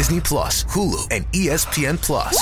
Disney 0.00 0.18
Plus, 0.18 0.64
Hulu, 0.64 1.08
and 1.10 1.30
ESPN 1.32 2.00
Plus. 2.00 2.34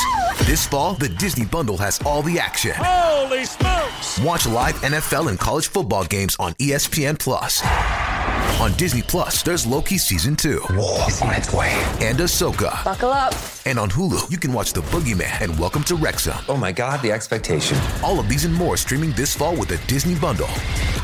This 0.46 0.64
fall, 0.64 0.94
the 0.94 1.08
Disney 1.08 1.44
Bundle 1.44 1.76
has 1.78 2.00
all 2.06 2.22
the 2.22 2.38
action. 2.38 2.70
Holy 2.76 3.44
smokes! 3.44 4.20
Watch 4.20 4.46
live 4.46 4.76
NFL 4.76 5.28
and 5.28 5.40
college 5.40 5.66
football 5.66 6.04
games 6.04 6.36
on 6.38 6.54
ESPN 6.54 7.18
Plus. 7.18 7.60
On 8.60 8.70
Disney 8.74 9.02
Plus, 9.02 9.42
there's 9.42 9.66
Loki 9.66 9.98
season 9.98 10.36
two. 10.36 10.60
War 10.70 11.02
is 11.08 11.20
on 11.20 11.34
its 11.34 11.52
way. 11.52 11.72
And 12.00 12.16
Ahsoka. 12.20 12.84
Buckle 12.84 13.10
up. 13.10 13.34
And 13.66 13.76
on 13.76 13.90
Hulu, 13.90 14.30
you 14.30 14.38
can 14.38 14.52
watch 14.52 14.72
The 14.72 14.82
Boogeyman 14.82 15.40
and 15.40 15.58
Welcome 15.58 15.82
to 15.84 15.96
Wrexham. 15.96 16.38
Oh 16.48 16.56
my 16.56 16.70
God, 16.70 17.02
the 17.02 17.10
expectation. 17.10 17.76
All 18.04 18.20
of 18.20 18.28
these 18.28 18.44
and 18.44 18.54
more 18.54 18.76
streaming 18.76 19.10
this 19.10 19.34
fall 19.34 19.56
with 19.56 19.70
the 19.70 19.80
Disney 19.88 20.14
Bundle. 20.14 20.46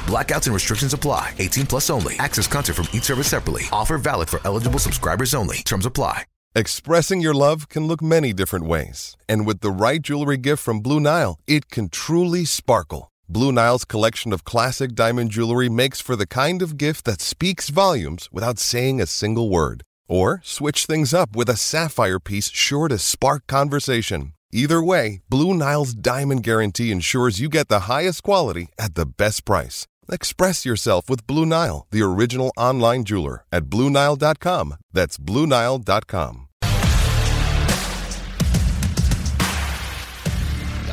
Blackouts 0.07 0.47
and 0.47 0.55
restrictions 0.55 0.93
apply. 0.93 1.35
18 1.41 1.67
plus 1.67 1.91
only. 1.91 2.17
Access 2.21 2.47
content 2.47 2.77
from 2.77 2.87
each 2.93 3.03
service 3.03 3.27
separately. 3.27 3.65
Offer 3.73 3.99
valid 3.99 4.31
for 4.31 4.41
eligible 4.45 4.79
subscribers 4.79 5.35
only. 5.35 5.57
Terms 5.65 5.85
apply. 5.85 6.27
Expressing 6.57 7.21
your 7.21 7.35
love 7.35 7.69
can 7.69 7.89
look 7.89 8.01
many 8.01 8.33
different 8.33 8.65
ways. 8.65 9.17
And 9.29 9.45
with 9.45 9.59
the 9.59 9.73
right 9.73 10.01
jewelry 10.01 10.37
gift 10.37 10.63
from 10.63 10.79
Blue 10.79 11.01
Nile, 11.01 11.41
it 11.49 11.69
can 11.69 11.89
truly 11.89 12.45
sparkle. 12.45 13.11
Blue 13.29 13.51
Nile's 13.51 13.85
collection 13.85 14.33
of 14.33 14.45
classic 14.45 14.95
diamond 14.95 15.31
jewelry 15.33 15.69
makes 15.69 16.01
for 16.01 16.15
the 16.15 16.29
kind 16.29 16.63
of 16.63 16.79
gift 16.79 17.07
that 17.07 17.21
speaks 17.21 17.71
volumes 17.71 18.29
without 18.31 18.61
saying 18.61 19.01
a 19.01 19.07
single 19.07 19.51
word. 19.51 19.83
Or 20.07 20.43
switch 20.45 20.87
things 20.87 21.13
up 21.13 21.35
with 21.35 21.49
a 21.49 21.57
sapphire 21.57 22.21
piece 22.21 22.51
sure 22.51 22.87
to 22.87 22.99
spark 22.99 23.49
conversation. 23.49 24.33
Either 24.53 24.81
way, 24.81 25.23
Blue 25.29 25.55
Nile's 25.55 25.93
diamond 25.93 26.45
guarantee 26.45 26.93
ensures 26.93 27.41
you 27.41 27.49
get 27.49 27.67
the 27.67 27.91
highest 27.91 28.23
quality 28.23 28.69
at 28.79 28.95
the 28.95 29.07
best 29.07 29.45
price. 29.45 29.89
Express 30.11 30.65
yourself 30.65 31.09
with 31.09 31.27
Blue 31.27 31.47
Nile, 31.47 31.87
the 31.91 32.03
original 32.03 32.53
online 32.57 33.05
jeweler 33.05 33.45
at 33.51 33.65
BlueNile.com. 33.65 34.77
That's 34.93 35.19
BlueNile.com. 35.19 36.49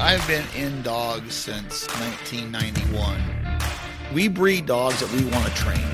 I've 0.04 0.26
been 0.28 0.44
in 0.56 0.82
dogs 0.82 1.36
since 1.36 1.86
1991. 2.00 3.22
We 4.12 4.30
breed 4.30 4.66
dogs 4.66 5.00
that 5.00 5.12
we 5.12 5.24
want 5.30 5.46
to 5.46 5.54
train. 5.54 5.86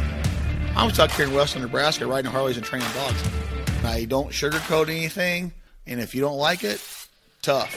I 0.78 0.86
was 0.86 0.98
out 0.98 1.12
here 1.12 1.26
in 1.26 1.34
western 1.34 1.62
Nebraska 1.62 2.08
riding 2.08 2.32
Harleys 2.32 2.56
and 2.56 2.66
training 2.66 2.88
dogs. 2.94 3.22
I 3.84 4.06
don't 4.06 4.30
sugarcoat 4.30 4.88
anything, 4.88 5.52
and 5.86 6.00
if 6.00 6.16
you 6.16 6.22
don't 6.22 6.38
like 6.38 6.64
it, 6.64 6.82
tough. 7.42 7.76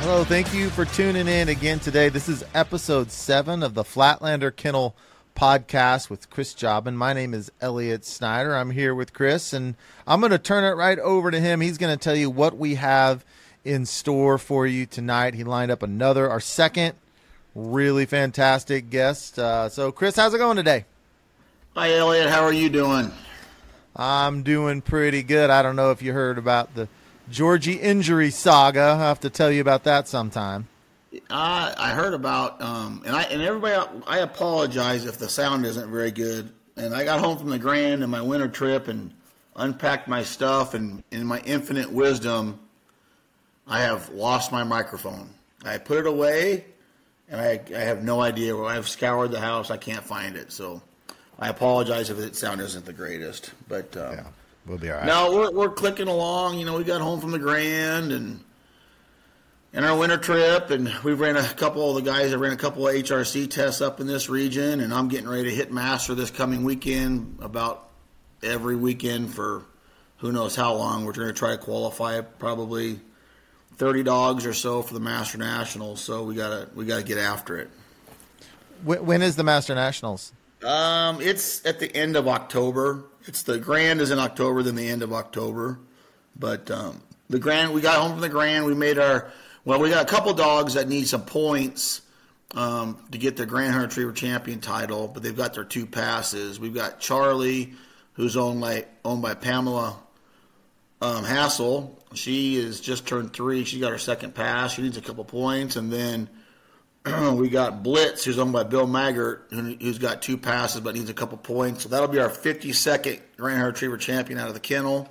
Hello, 0.00 0.24
thank 0.24 0.54
you 0.54 0.70
for 0.70 0.86
tuning 0.86 1.28
in 1.28 1.50
again 1.50 1.80
today. 1.80 2.08
This 2.08 2.30
is 2.30 2.42
episode 2.54 3.10
seven 3.10 3.62
of 3.62 3.74
the 3.74 3.84
Flatlander 3.84 4.56
Kennel 4.56 4.96
podcast 5.40 6.10
with 6.10 6.28
Chris 6.28 6.52
Jobman. 6.52 6.96
My 6.96 7.14
name 7.14 7.32
is 7.32 7.50
Elliot 7.62 8.04
Snyder. 8.04 8.54
I'm 8.54 8.72
here 8.72 8.94
with 8.94 9.14
Chris, 9.14 9.54
and 9.54 9.74
I'm 10.06 10.20
going 10.20 10.32
to 10.32 10.38
turn 10.38 10.64
it 10.64 10.76
right 10.76 10.98
over 10.98 11.30
to 11.30 11.40
him. 11.40 11.62
He's 11.62 11.78
going 11.78 11.96
to 11.96 12.04
tell 12.04 12.14
you 12.14 12.28
what 12.28 12.58
we 12.58 12.74
have 12.74 13.24
in 13.64 13.86
store 13.86 14.36
for 14.36 14.66
you 14.66 14.84
tonight. 14.84 15.32
He 15.32 15.42
lined 15.42 15.70
up 15.70 15.82
another, 15.82 16.28
our 16.28 16.40
second 16.40 16.94
really 17.54 18.04
fantastic 18.04 18.90
guest. 18.90 19.38
Uh, 19.38 19.70
so, 19.70 19.90
Chris, 19.90 20.14
how's 20.14 20.34
it 20.34 20.38
going 20.38 20.58
today? 20.58 20.84
Hi, 21.74 21.94
Elliot. 21.94 22.28
How 22.28 22.42
are 22.42 22.52
you 22.52 22.68
doing? 22.68 23.10
I'm 23.96 24.42
doing 24.42 24.82
pretty 24.82 25.22
good. 25.22 25.48
I 25.48 25.62
don't 25.62 25.74
know 25.74 25.90
if 25.90 26.02
you 26.02 26.12
heard 26.12 26.36
about 26.36 26.74
the 26.74 26.86
Georgie 27.30 27.80
injury 27.80 28.30
saga. 28.30 28.80
I'll 28.80 28.98
have 28.98 29.20
to 29.20 29.30
tell 29.30 29.50
you 29.50 29.62
about 29.62 29.84
that 29.84 30.06
sometime. 30.06 30.68
I 31.28 31.74
I 31.76 31.90
heard 31.90 32.14
about 32.14 32.60
um, 32.62 33.02
and 33.06 33.14
I 33.16 33.22
and 33.24 33.42
everybody. 33.42 34.02
I 34.06 34.18
apologize 34.18 35.04
if 35.06 35.18
the 35.18 35.28
sound 35.28 35.66
isn't 35.66 35.90
very 35.90 36.10
good. 36.10 36.52
And 36.76 36.94
I 36.94 37.04
got 37.04 37.20
home 37.20 37.36
from 37.36 37.50
the 37.50 37.58
Grand 37.58 38.02
and 38.02 38.10
my 38.10 38.22
winter 38.22 38.48
trip 38.48 38.88
and 38.88 39.12
unpacked 39.56 40.08
my 40.08 40.22
stuff. 40.22 40.72
And 40.74 41.02
in 41.10 41.26
my 41.26 41.40
infinite 41.40 41.90
wisdom, 41.92 42.58
I 43.66 43.80
have 43.80 44.08
lost 44.10 44.50
my 44.52 44.64
microphone. 44.64 45.28
I 45.64 45.76
put 45.78 45.98
it 45.98 46.06
away, 46.06 46.64
and 47.28 47.40
I 47.40 47.60
I 47.74 47.80
have 47.80 48.02
no 48.02 48.20
idea 48.20 48.56
where 48.56 48.66
I've 48.66 48.88
scoured 48.88 49.30
the 49.32 49.40
house. 49.40 49.70
I 49.70 49.76
can't 49.76 50.04
find 50.04 50.36
it. 50.36 50.52
So 50.52 50.80
I 51.38 51.48
apologize 51.48 52.08
if 52.08 52.16
the 52.16 52.32
sound 52.34 52.60
isn't 52.60 52.84
the 52.86 52.92
greatest. 52.92 53.50
But 53.68 53.94
um, 53.96 54.12
Yeah, 54.14 54.26
we'll 54.64 54.78
be 54.78 54.90
all 54.90 54.98
right. 54.98 55.06
no, 55.06 55.34
we're 55.34 55.50
we're 55.50 55.70
clicking 55.70 56.08
along. 56.08 56.58
You 56.58 56.66
know, 56.66 56.78
we 56.78 56.84
got 56.84 57.00
home 57.00 57.20
from 57.20 57.32
the 57.32 57.38
Grand 57.38 58.12
and 58.12 58.42
and 59.72 59.84
our 59.84 59.96
winter 59.96 60.16
trip, 60.16 60.70
and 60.70 60.92
we 61.04 61.12
ran 61.12 61.36
a 61.36 61.42
couple 61.42 61.96
of 61.96 62.02
the 62.02 62.10
guys 62.10 62.30
that 62.30 62.38
ran 62.38 62.52
a 62.52 62.56
couple 62.56 62.88
of 62.88 62.94
HRC 62.94 63.50
tests 63.50 63.80
up 63.80 64.00
in 64.00 64.06
this 64.06 64.28
region, 64.28 64.80
and 64.80 64.92
I'm 64.92 65.08
getting 65.08 65.28
ready 65.28 65.44
to 65.44 65.54
hit 65.54 65.72
master 65.72 66.14
this 66.14 66.30
coming 66.30 66.64
weekend. 66.64 67.38
About 67.40 67.88
every 68.42 68.76
weekend 68.76 69.34
for 69.34 69.64
who 70.18 70.32
knows 70.32 70.56
how 70.56 70.74
long. 70.74 71.04
We're 71.04 71.12
going 71.12 71.28
to 71.28 71.32
try 71.32 71.52
to 71.52 71.58
qualify 71.58 72.20
probably 72.20 73.00
30 73.76 74.02
dogs 74.02 74.44
or 74.44 74.52
so 74.52 74.82
for 74.82 74.94
the 74.94 75.00
Master 75.00 75.38
Nationals. 75.38 76.00
So 76.00 76.24
we 76.24 76.34
gotta 76.34 76.68
we 76.74 76.84
gotta 76.84 77.02
get 77.02 77.16
after 77.16 77.56
it. 77.58 77.70
When, 78.84 79.06
when 79.06 79.22
is 79.22 79.36
the 79.36 79.44
Master 79.44 79.74
Nationals? 79.74 80.32
Um, 80.62 81.20
it's 81.22 81.64
at 81.64 81.78
the 81.78 81.94
end 81.96 82.16
of 82.16 82.28
October. 82.28 83.04
It's 83.24 83.42
the 83.42 83.58
Grand 83.58 84.00
is 84.00 84.10
in 84.10 84.18
October, 84.18 84.62
then 84.62 84.74
the 84.74 84.88
end 84.88 85.02
of 85.02 85.12
October. 85.12 85.78
But 86.36 86.70
um, 86.70 87.00
the 87.30 87.38
Grand, 87.38 87.72
we 87.72 87.80
got 87.80 87.98
home 88.00 88.12
from 88.12 88.20
the 88.20 88.28
Grand. 88.28 88.66
We 88.66 88.74
made 88.74 88.98
our 88.98 89.32
well. 89.64 89.80
We 89.80 89.90
got 89.90 90.02
a 90.02 90.08
couple 90.08 90.32
dogs 90.34 90.74
that 90.74 90.88
need 90.88 91.08
some 91.08 91.22
points 91.24 92.02
um, 92.54 92.98
to 93.12 93.18
get 93.18 93.36
their 93.36 93.46
Grand 93.46 93.72
Hunter 93.72 93.86
Retriever 93.88 94.12
Champion 94.12 94.60
title, 94.60 95.08
but 95.08 95.22
they've 95.22 95.36
got 95.36 95.54
their 95.54 95.64
two 95.64 95.86
passes. 95.86 96.58
We've 96.58 96.74
got 96.74 97.00
Charlie, 97.00 97.74
who's 98.14 98.36
owned 98.36 98.60
by 98.60 98.86
owned 99.04 99.22
by 99.22 99.34
Pamela 99.34 99.96
um, 101.00 101.24
Hassel. 101.24 101.96
She 102.14 102.56
is 102.56 102.80
just 102.80 103.06
turned 103.06 103.32
three. 103.32 103.64
She 103.64 103.78
got 103.80 103.92
her 103.92 103.98
second 103.98 104.34
pass. 104.34 104.72
She 104.74 104.82
needs 104.82 104.96
a 104.96 105.00
couple 105.00 105.24
points, 105.24 105.76
and 105.76 105.92
then 105.92 106.28
we 107.36 107.48
got 107.48 107.82
Blitz, 107.82 108.24
who's 108.24 108.38
owned 108.38 108.52
by 108.52 108.64
Bill 108.64 108.86
Maggart, 108.86 109.42
who- 109.50 109.76
who's 109.80 109.98
got 109.98 110.20
two 110.20 110.36
passes 110.36 110.80
but 110.80 110.94
needs 110.94 111.08
a 111.08 111.14
couple 111.14 111.38
points. 111.38 111.84
So 111.84 111.88
that'll 111.88 112.08
be 112.08 112.18
our 112.18 112.28
52nd 112.28 113.20
Grand 113.36 113.58
Hunter 113.58 113.70
Retriever 113.72 113.96
champion 113.96 114.38
out 114.38 114.48
of 114.48 114.54
the 114.54 114.60
kennel. 114.60 115.08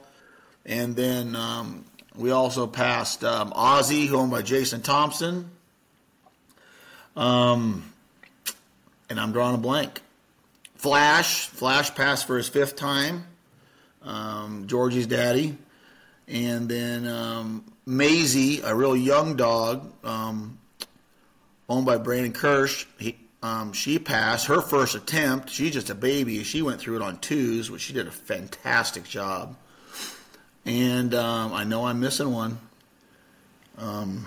And 0.65 0.95
then 0.95 1.35
um, 1.35 1.85
we 2.19 2.31
also 2.31 2.67
passed 2.67 3.23
um, 3.23 3.51
Ozzy, 3.51 4.05
who 4.05 4.17
owned 4.17 4.29
by 4.29 4.41
Jason 4.41 4.81
Thompson. 4.81 5.49
Um, 7.15 7.93
and 9.09 9.17
I'm 9.19 9.31
drawing 9.31 9.55
a 9.55 9.57
blank. 9.57 10.01
Flash, 10.75 11.47
Flash 11.47 11.95
passed 11.95 12.27
for 12.27 12.35
his 12.35 12.49
fifth 12.49 12.75
time. 12.75 13.25
Um, 14.01 14.67
Georgie's 14.67 15.07
daddy. 15.07 15.57
And 16.27 16.67
then 16.67 17.07
um, 17.07 17.63
Maisie, 17.85 18.61
a 18.61 18.75
real 18.75 18.97
young 18.97 19.37
dog, 19.37 19.91
um, 20.03 20.59
owned 21.69 21.85
by 21.85 21.97
Brandon 21.97 22.33
Kirsch. 22.33 22.85
He, 22.97 23.17
um, 23.41 23.71
she 23.71 23.97
passed 23.97 24.47
her 24.47 24.61
first 24.61 24.93
attempt. 24.93 25.49
She's 25.49 25.71
just 25.71 25.89
a 25.89 25.95
baby. 25.95 26.43
She 26.43 26.61
went 26.61 26.81
through 26.81 26.97
it 26.97 27.01
on 27.01 27.17
twos, 27.19 27.71
which 27.71 27.81
she 27.81 27.93
did 27.93 28.07
a 28.07 28.11
fantastic 28.11 29.05
job. 29.05 29.55
And 30.65 31.13
um, 31.15 31.53
I 31.53 31.63
know 31.63 31.85
I'm 31.85 31.99
missing 31.99 32.31
one. 32.31 32.59
Um, 33.77 34.25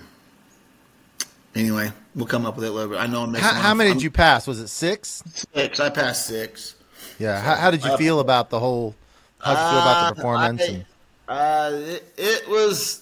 anyway, 1.55 1.91
we'll 2.15 2.25
come 2.25 2.45
up 2.45 2.55
with 2.55 2.65
it 2.65 2.71
later. 2.71 2.95
I 2.97 3.07
know 3.07 3.23
I'm 3.23 3.31
missing 3.31 3.45
How, 3.47 3.53
one. 3.53 3.61
how 3.61 3.73
many 3.73 3.89
I'm- 3.89 3.97
did 3.97 4.03
you 4.03 4.11
pass? 4.11 4.47
Was 4.47 4.59
it 4.59 4.67
six? 4.67 5.23
Six. 5.53 5.79
I 5.79 5.89
passed 5.89 6.25
six. 6.27 6.75
Yeah. 7.19 7.39
How, 7.39 7.55
how 7.55 7.71
did 7.71 7.83
you 7.83 7.95
feel 7.97 8.19
about 8.19 8.49
the 8.49 8.59
whole? 8.59 8.95
How 9.39 9.53
did 9.53 9.59
you 9.61 9.69
feel 9.69 9.79
about 9.79 10.09
the 10.09 10.15
performance? 10.15 10.61
I- 10.61 10.65
and, 10.65 10.85
Uh, 11.27 11.71
it, 11.73 12.13
it 12.17 12.49
was. 12.49 13.01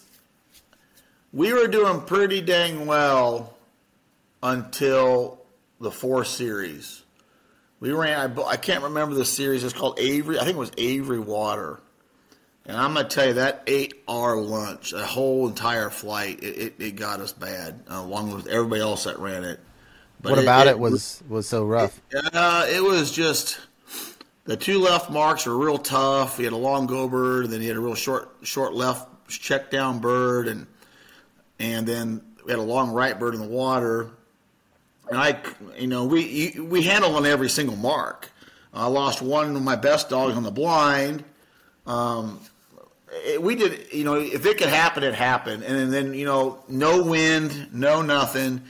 We 1.33 1.53
were 1.53 1.67
doing 1.67 2.01
pretty 2.01 2.41
dang 2.41 2.85
well 2.85 3.55
until 4.43 5.39
the 5.79 5.89
four 5.91 6.25
series. 6.25 7.01
We 7.79 7.91
ran. 7.93 8.37
I, 8.37 8.41
I 8.43 8.57
can't 8.57 8.83
remember 8.83 9.15
the 9.15 9.25
series. 9.25 9.63
It's 9.63 9.73
called 9.73 9.97
Avery. 9.99 10.37
I 10.37 10.43
think 10.43 10.55
it 10.57 10.59
was 10.59 10.71
Avery 10.77 11.19
Water. 11.19 11.79
And 12.65 12.77
I'm 12.77 12.93
gonna 12.93 13.09
tell 13.09 13.27
you 13.27 13.33
that 13.33 13.63
eight-hour 13.67 14.39
lunch. 14.39 14.91
The 14.91 15.05
whole 15.05 15.47
entire 15.47 15.89
flight, 15.89 16.43
it, 16.43 16.57
it, 16.57 16.75
it 16.79 16.95
got 16.95 17.19
us 17.19 17.33
bad, 17.33 17.83
uh, 17.89 17.95
along 17.95 18.33
with 18.33 18.47
everybody 18.47 18.81
else 18.81 19.05
that 19.05 19.17
ran 19.19 19.43
it. 19.43 19.59
But 20.21 20.31
what 20.33 20.39
about 20.39 20.67
it, 20.67 20.77
was 20.77 21.23
was 21.27 21.47
so 21.47 21.65
rough? 21.65 21.99
uh, 22.13 22.67
it 22.69 22.83
was 22.83 23.11
just 23.11 23.59
the 24.45 24.55
two 24.55 24.79
left 24.79 25.09
marks 25.09 25.45
were 25.45 25.57
real 25.57 25.79
tough. 25.79 26.37
He 26.37 26.43
had 26.43 26.53
a 26.53 26.57
long 26.57 26.85
go 26.85 27.07
bird, 27.07 27.45
and 27.45 27.53
then 27.53 27.61
he 27.61 27.67
had 27.67 27.77
a 27.77 27.79
real 27.79 27.95
short 27.95 28.29
short 28.43 28.73
left 28.73 29.07
check 29.27 29.71
down 29.71 29.99
bird, 29.99 30.47
and 30.47 30.67
and 31.59 31.87
then 31.87 32.21
we 32.45 32.51
had 32.51 32.59
a 32.59 32.63
long 32.63 32.91
right 32.91 33.19
bird 33.19 33.33
in 33.33 33.41
the 33.41 33.47
water. 33.47 34.09
And 35.09 35.19
I, 35.19 35.41
you 35.77 35.87
know, 35.87 36.05
we 36.05 36.55
we 36.59 36.83
handle 36.83 37.15
on 37.15 37.25
every 37.25 37.49
single 37.49 37.75
mark. 37.75 38.29
I 38.73 38.87
lost 38.87 39.21
one 39.21 39.55
of 39.55 39.61
my 39.61 39.75
best 39.75 40.09
dogs 40.09 40.35
on 40.35 40.43
the 40.43 40.51
blind. 40.51 41.23
Um, 41.85 42.39
it, 42.41 42.50
we 43.39 43.55
did, 43.55 43.91
you 43.91 44.03
know, 44.03 44.15
if 44.15 44.45
it 44.45 44.57
could 44.57 44.69
happen, 44.69 45.03
it 45.03 45.13
happened. 45.13 45.63
And 45.63 45.91
then, 45.91 46.13
you 46.13 46.25
know, 46.25 46.63
no 46.67 47.03
wind, 47.03 47.73
no 47.73 48.01
nothing. 48.01 48.61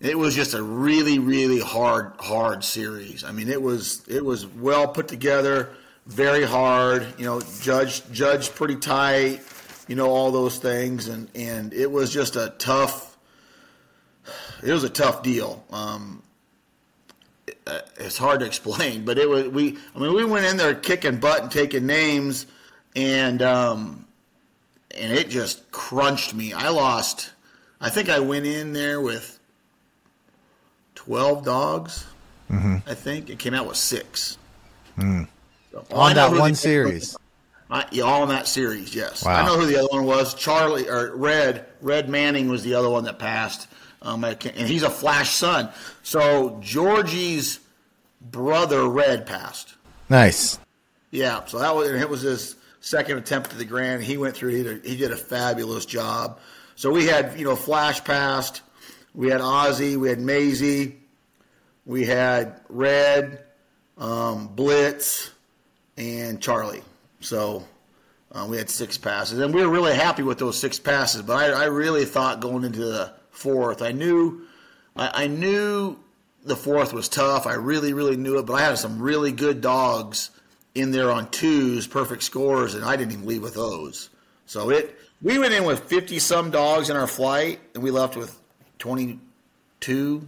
it 0.00 0.16
was 0.16 0.34
just 0.34 0.54
a 0.54 0.62
really, 0.62 1.18
really 1.18 1.60
hard, 1.60 2.12
hard 2.18 2.64
series. 2.64 3.24
I 3.24 3.32
mean, 3.32 3.48
it 3.48 3.60
was 3.60 4.06
it 4.08 4.24
was 4.24 4.46
well 4.46 4.88
put 4.88 5.08
together, 5.08 5.70
very 6.06 6.44
hard. 6.44 7.06
You 7.18 7.24
know, 7.24 7.40
judged 7.60 8.12
judged 8.12 8.54
pretty 8.54 8.76
tight. 8.76 9.40
You 9.88 9.96
know, 9.96 10.10
all 10.10 10.30
those 10.30 10.58
things, 10.58 11.08
and 11.08 11.28
and 11.34 11.72
it 11.72 11.90
was 11.90 12.12
just 12.12 12.36
a 12.36 12.54
tough. 12.58 13.16
It 14.62 14.72
was 14.72 14.84
a 14.84 14.90
tough 14.90 15.22
deal. 15.22 15.64
Um, 15.70 16.22
uh, 17.66 17.80
it's 17.96 18.18
hard 18.18 18.40
to 18.40 18.46
explain, 18.52 19.04
but 19.04 19.18
it 19.18 19.28
was 19.28 19.48
we. 19.48 19.78
I 19.94 19.98
mean, 19.98 20.12
we 20.12 20.24
went 20.24 20.46
in 20.46 20.58
there 20.58 20.74
kicking 20.74 21.18
butt 21.18 21.42
and 21.42 21.50
taking 21.50 21.86
names, 21.86 22.46
and 22.98 23.42
um, 23.42 24.06
and 24.96 25.12
it 25.12 25.28
just 25.28 25.70
crunched 25.70 26.34
me. 26.34 26.52
I 26.52 26.68
lost. 26.70 27.30
I 27.80 27.90
think 27.90 28.08
I 28.08 28.18
went 28.18 28.44
in 28.44 28.72
there 28.72 29.00
with 29.00 29.38
twelve 30.96 31.44
dogs. 31.44 32.06
Mm-hmm. 32.50 32.76
I 32.86 32.94
think 32.94 33.30
it 33.30 33.38
came 33.38 33.54
out 33.54 33.66
with 33.66 33.76
six. 33.76 34.36
Mm. 34.98 35.28
So, 35.70 35.84
on 35.92 36.14
that 36.16 36.32
one 36.32 36.54
series. 36.54 37.16
I, 37.70 37.86
yeah, 37.92 38.04
all 38.04 38.22
in 38.22 38.30
that 38.30 38.48
series, 38.48 38.94
yes. 38.94 39.24
Wow. 39.24 39.42
I 39.42 39.46
know 39.46 39.60
who 39.60 39.66
the 39.66 39.76
other 39.76 39.88
one 39.90 40.06
was. 40.06 40.34
Charlie 40.34 40.88
or 40.88 41.14
Red 41.14 41.66
Red 41.80 42.08
Manning 42.08 42.48
was 42.48 42.64
the 42.64 42.74
other 42.74 42.88
one 42.88 43.04
that 43.04 43.18
passed. 43.18 43.68
Um, 44.00 44.24
and 44.24 44.40
he's 44.42 44.82
a 44.82 44.90
Flash 44.90 45.30
son. 45.30 45.68
So 46.02 46.58
Georgie's 46.62 47.60
brother 48.20 48.88
Red 48.88 49.26
passed. 49.26 49.74
Nice. 50.08 50.58
Yeah. 51.10 51.44
So 51.44 51.58
that 51.58 51.76
was 51.76 51.90
it 51.90 52.08
was 52.08 52.22
his 52.22 52.56
second 52.80 53.18
attempt 53.18 53.52
at 53.52 53.58
the 53.58 53.64
Grand. 53.64 54.02
He 54.02 54.16
went 54.16 54.36
through. 54.36 54.50
He 54.50 54.62
did, 54.62 54.84
a, 54.84 54.88
he 54.88 54.96
did 54.96 55.10
a 55.10 55.16
fabulous 55.16 55.86
job. 55.86 56.40
So 56.74 56.92
we 56.92 57.06
had 57.06 57.38
you 57.38 57.44
know 57.44 57.56
Flash 57.56 58.04
passed. 58.04 58.62
We 59.14 59.30
had 59.30 59.40
Ozzy. 59.40 59.96
We 59.96 60.08
had 60.08 60.20
Maisie. 60.20 60.96
We 61.84 62.04
had 62.04 62.60
Red, 62.68 63.42
um, 63.96 64.48
Blitz, 64.48 65.30
and 65.96 66.40
Charlie. 66.40 66.82
So 67.20 67.66
uh, 68.30 68.46
we 68.48 68.58
had 68.58 68.68
six 68.68 68.98
passes, 68.98 69.38
and 69.38 69.54
we 69.54 69.62
were 69.62 69.72
really 69.72 69.94
happy 69.94 70.22
with 70.22 70.38
those 70.38 70.58
six 70.58 70.78
passes. 70.78 71.22
But 71.22 71.36
I, 71.36 71.62
I 71.62 71.64
really 71.64 72.04
thought 72.04 72.40
going 72.40 72.64
into 72.64 72.84
the 72.84 73.12
fourth, 73.30 73.80
I 73.80 73.92
knew, 73.92 74.42
I, 74.94 75.24
I, 75.24 75.26
knew 75.28 75.98
the 76.44 76.56
fourth 76.56 76.92
was 76.92 77.08
tough. 77.08 77.46
I 77.46 77.54
really, 77.54 77.94
really 77.94 78.16
knew 78.16 78.38
it. 78.38 78.46
But 78.46 78.54
I 78.54 78.60
had 78.66 78.78
some 78.78 79.00
really 79.00 79.32
good 79.32 79.60
dogs 79.60 80.30
in 80.74 80.90
there 80.90 81.10
on 81.10 81.30
twos, 81.30 81.86
perfect 81.86 82.22
scores, 82.22 82.74
and 82.74 82.84
I 82.84 82.96
didn't 82.96 83.12
even 83.12 83.26
leave 83.26 83.42
with 83.42 83.54
those. 83.54 84.10
So 84.46 84.70
it, 84.70 84.96
we 85.22 85.38
went 85.38 85.52
in 85.54 85.64
with 85.64 85.84
fifty 85.84 86.18
some 86.18 86.50
dogs 86.50 86.90
in 86.90 86.96
our 86.96 87.06
flight, 87.06 87.60
and 87.74 87.82
we 87.82 87.90
left 87.90 88.16
with 88.16 88.38
twenty 88.78 89.18
two, 89.80 90.26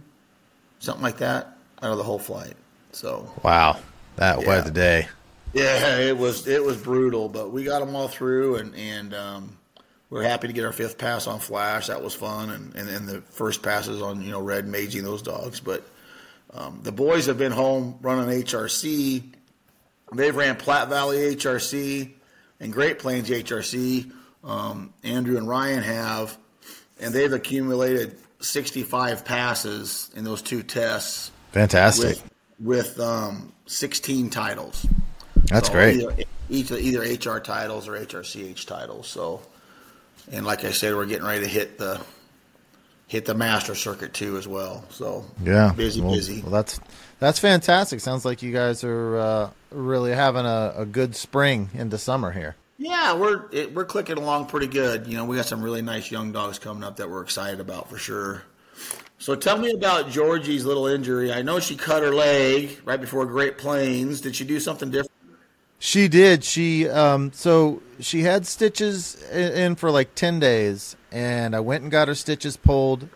something 0.79 1.03
like 1.03 1.17
that, 1.17 1.57
out 1.81 1.91
of 1.91 1.97
the 1.97 2.03
whole 2.03 2.19
flight. 2.19 2.55
So 2.91 3.31
wow, 3.43 3.77
that 4.17 4.41
yeah. 4.41 4.47
was 4.47 4.65
the 4.65 4.71
day. 4.71 5.07
Yeah, 5.53 5.97
it 5.97 6.17
was 6.17 6.47
it 6.47 6.63
was 6.63 6.77
brutal, 6.77 7.27
but 7.27 7.51
we 7.51 7.63
got 7.63 7.79
them 7.79 7.95
all 7.95 8.07
through, 8.07 8.55
and 8.55 8.75
and 8.75 9.13
um, 9.13 9.57
we're 10.09 10.23
happy 10.23 10.47
to 10.47 10.53
get 10.53 10.65
our 10.65 10.71
fifth 10.71 10.97
pass 10.97 11.27
on 11.27 11.39
Flash. 11.39 11.87
That 11.87 12.01
was 12.01 12.13
fun, 12.13 12.49
and 12.51 12.75
and, 12.75 12.89
and 12.89 13.07
the 13.07 13.21
first 13.21 13.61
passes 13.61 14.01
on 14.01 14.21
you 14.21 14.31
know 14.31 14.41
Red 14.41 14.65
Maging 14.65 15.03
those 15.03 15.21
dogs. 15.21 15.59
But 15.59 15.85
um, 16.53 16.79
the 16.83 16.91
boys 16.91 17.25
have 17.25 17.37
been 17.37 17.51
home 17.51 17.97
running 18.01 18.43
HRC. 18.43 19.23
They've 20.13 20.35
ran 20.35 20.57
Platte 20.57 20.89
Valley 20.89 21.35
HRC 21.35 22.11
and 22.59 22.73
Great 22.73 22.99
Plains 22.99 23.29
HRC. 23.29 24.11
Um, 24.43 24.93
Andrew 25.03 25.37
and 25.37 25.47
Ryan 25.47 25.83
have, 25.83 26.37
and 26.99 27.13
they've 27.13 27.31
accumulated 27.31 28.17
65 28.39 29.23
passes 29.23 30.09
in 30.15 30.23
those 30.23 30.41
two 30.41 30.63
tests. 30.63 31.31
Fantastic. 31.51 32.17
With, 32.59 32.97
with 32.97 32.99
um, 32.99 33.53
16 33.67 34.29
titles. 34.29 34.85
That's 35.45 35.67
so 35.67 35.73
great. 35.73 36.01
Either, 36.01 36.15
either, 36.49 36.77
either 36.77 37.31
HR 37.33 37.39
titles 37.39 37.87
or 37.87 37.93
HRCH 37.93 38.65
titles. 38.65 39.07
So, 39.07 39.41
and 40.31 40.45
like 40.45 40.65
I 40.65 40.71
said, 40.71 40.95
we're 40.95 41.05
getting 41.05 41.25
ready 41.25 41.41
to 41.41 41.49
hit 41.49 41.77
the 41.77 42.01
hit 43.07 43.25
the 43.25 43.33
master 43.33 43.75
circuit 43.75 44.13
too 44.13 44.37
as 44.37 44.47
well. 44.47 44.85
So 44.89 45.25
yeah, 45.43 45.73
busy, 45.73 45.99
well, 45.99 46.13
busy. 46.13 46.41
Well, 46.41 46.51
that's 46.51 46.79
that's 47.21 47.37
fantastic. 47.37 47.99
Sounds 47.99 48.25
like 48.25 48.41
you 48.41 48.51
guys 48.51 48.83
are 48.83 49.17
uh, 49.17 49.49
really 49.69 50.11
having 50.11 50.45
a, 50.45 50.73
a, 50.77 50.85
good 50.87 51.15
spring 51.15 51.69
into 51.75 51.99
summer 51.99 52.31
here. 52.31 52.55
Yeah, 52.79 53.13
we're 53.13 53.45
it, 53.51 53.75
we're 53.75 53.85
clicking 53.85 54.17
along 54.17 54.47
pretty 54.47 54.65
good. 54.65 55.05
You 55.05 55.17
know, 55.17 55.25
we 55.25 55.35
got 55.35 55.45
some 55.45 55.61
really 55.61 55.83
nice 55.83 56.09
young 56.09 56.31
dogs 56.31 56.57
coming 56.57 56.83
up 56.83 56.97
that 56.97 57.11
we're 57.11 57.21
excited 57.21 57.59
about 57.59 57.91
for 57.91 57.99
sure. 57.99 58.41
So 59.19 59.35
tell 59.35 59.59
me 59.59 59.71
about 59.71 60.09
Georgie's 60.09 60.65
little 60.65 60.87
injury. 60.87 61.31
I 61.31 61.43
know 61.43 61.59
she 61.59 61.75
cut 61.75 62.01
her 62.01 62.11
leg 62.11 62.81
right 62.85 62.99
before 62.99 63.27
Great 63.27 63.59
Plains. 63.59 64.19
Did 64.19 64.35
she 64.35 64.43
do 64.43 64.59
something 64.59 64.89
different? 64.89 65.11
She 65.77 66.07
did. 66.07 66.43
She 66.43 66.89
um 66.89 67.31
so 67.33 67.83
she 67.99 68.23
had 68.23 68.47
stitches 68.47 69.21
in 69.29 69.75
for 69.75 69.91
like 69.91 70.15
10 70.15 70.39
days 70.39 70.95
and 71.11 71.55
I 71.55 71.59
went 71.59 71.83
and 71.83 71.91
got 71.91 72.07
her 72.07 72.15
stitches 72.15 72.57
pulled 72.57 73.09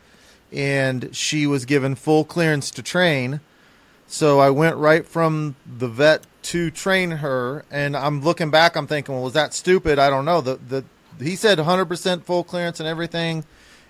and 0.51 1.15
she 1.15 1.47
was 1.47 1.65
given 1.65 1.95
full 1.95 2.23
clearance 2.23 2.69
to 2.69 2.83
train. 2.83 3.39
So 4.07 4.39
I 4.39 4.49
went 4.49 4.77
right 4.77 5.05
from 5.05 5.55
the 5.65 5.87
vet 5.87 6.25
to 6.43 6.69
train 6.69 7.11
her 7.11 7.65
and 7.71 7.97
I'm 7.97 8.21
looking 8.21 8.51
back 8.51 8.75
I'm 8.75 8.87
thinking, 8.87 9.15
well 9.15 9.23
was 9.23 9.33
that 9.33 9.53
stupid? 9.53 9.99
I 9.99 10.09
don't 10.09 10.25
know. 10.25 10.41
The 10.41 10.55
the 10.55 10.85
he 11.23 11.35
said 11.35 11.57
100% 11.57 12.23
full 12.23 12.43
clearance 12.43 12.79
and 12.79 12.89
everything. 12.89 13.45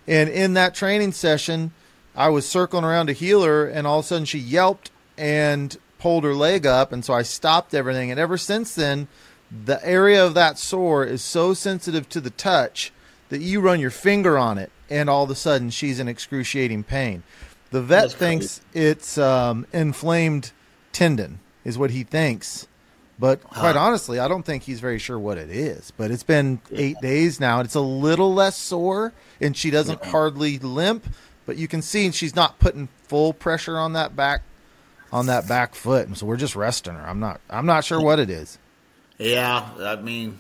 And 0.08 0.30
in 0.30 0.54
that 0.54 0.76
training 0.76 1.14
session, 1.14 1.72
I 2.16 2.30
was 2.30 2.48
circling 2.48 2.86
around 2.86 3.08
to 3.08 3.14
heal 3.14 3.44
her 3.44 3.68
and 3.68 3.86
all 3.88 4.00
of 4.00 4.06
a 4.06 4.08
sudden 4.08 4.26
she 4.26 4.40
yelped 4.40 4.92
and 5.18 5.78
pulled 6.06 6.24
her 6.24 6.36
leg 6.36 6.68
up, 6.68 6.92
and 6.92 7.04
so 7.04 7.16
I 7.16 7.24
stopped 7.24 7.74
everything. 7.74 8.12
And 8.12 8.20
ever 8.20 8.38
since 8.38 8.76
then, 8.76 9.08
the 9.50 9.84
area 9.84 10.24
of 10.24 10.36
that 10.36 10.60
sore 10.60 11.04
is 11.04 11.24
so 11.24 11.56
sensitive 11.56 12.08
to 12.10 12.22
the 12.22 12.30
touch 12.30 12.92
that 13.30 13.42
you 13.42 13.60
run 13.60 13.80
your 13.80 13.90
finger 13.90 14.38
on 14.38 14.60
it, 14.60 14.72
and 14.88 15.10
all 15.10 15.24
of 15.24 15.32
a 15.32 15.36
sudden 15.36 15.72
she's 15.72 16.00
in 16.00 16.08
excruciating 16.08 16.84
pain. 16.84 17.24
The 17.72 17.82
vet 17.82 18.04
That's 18.04 18.14
thinks 18.14 18.62
crazy. 18.72 18.88
it's 18.90 19.18
um, 19.18 19.66
inflamed 19.74 20.52
tendon, 20.92 21.40
is 21.64 21.78
what 21.78 21.92
he 21.92 22.04
thinks. 22.04 22.68
But 23.18 23.42
quite 23.44 23.78
honestly, 23.78 24.20
I 24.20 24.28
don't 24.28 24.44
think 24.44 24.64
he's 24.64 24.82
very 24.82 25.00
sure 25.00 25.18
what 25.18 25.38
it 25.38 25.50
is. 25.50 25.92
But 25.96 26.12
it's 26.12 26.24
been 26.24 26.60
eight 26.72 26.98
days 27.02 27.40
now, 27.40 27.60
and 27.60 27.66
it's 27.66 27.76
a 27.76 27.82
little 27.82 28.34
less 28.34 28.58
sore, 28.58 29.14
and 29.40 29.56
she 29.56 29.72
doesn't 29.72 30.02
yeah. 30.04 30.10
hardly 30.10 30.60
limp. 30.60 31.06
But 31.46 31.58
you 31.58 31.68
can 31.68 31.82
see 31.82 32.12
she's 32.12 32.36
not 32.36 32.60
putting 32.60 32.90
full 33.04 33.32
pressure 33.32 33.78
on 33.78 33.94
that 33.94 34.16
back 34.16 34.42
on 35.12 35.28
that 35.28 35.48
back 35.48 35.76
foot, 35.76 36.08
and 36.08 36.18
so 36.18 36.26
we're 36.26 36.36
just 36.36 36.56
resting 36.56 36.94
her. 36.94 37.08
I'm 37.08 37.20
not 37.20 37.40
I'm 37.50 37.66
not 37.66 37.86
sure 37.86 38.02
what 38.02 38.20
it 38.20 38.30
is. 38.30 38.58
Yeah, 39.18 39.70
I 39.80 39.96
mean, 39.96 40.38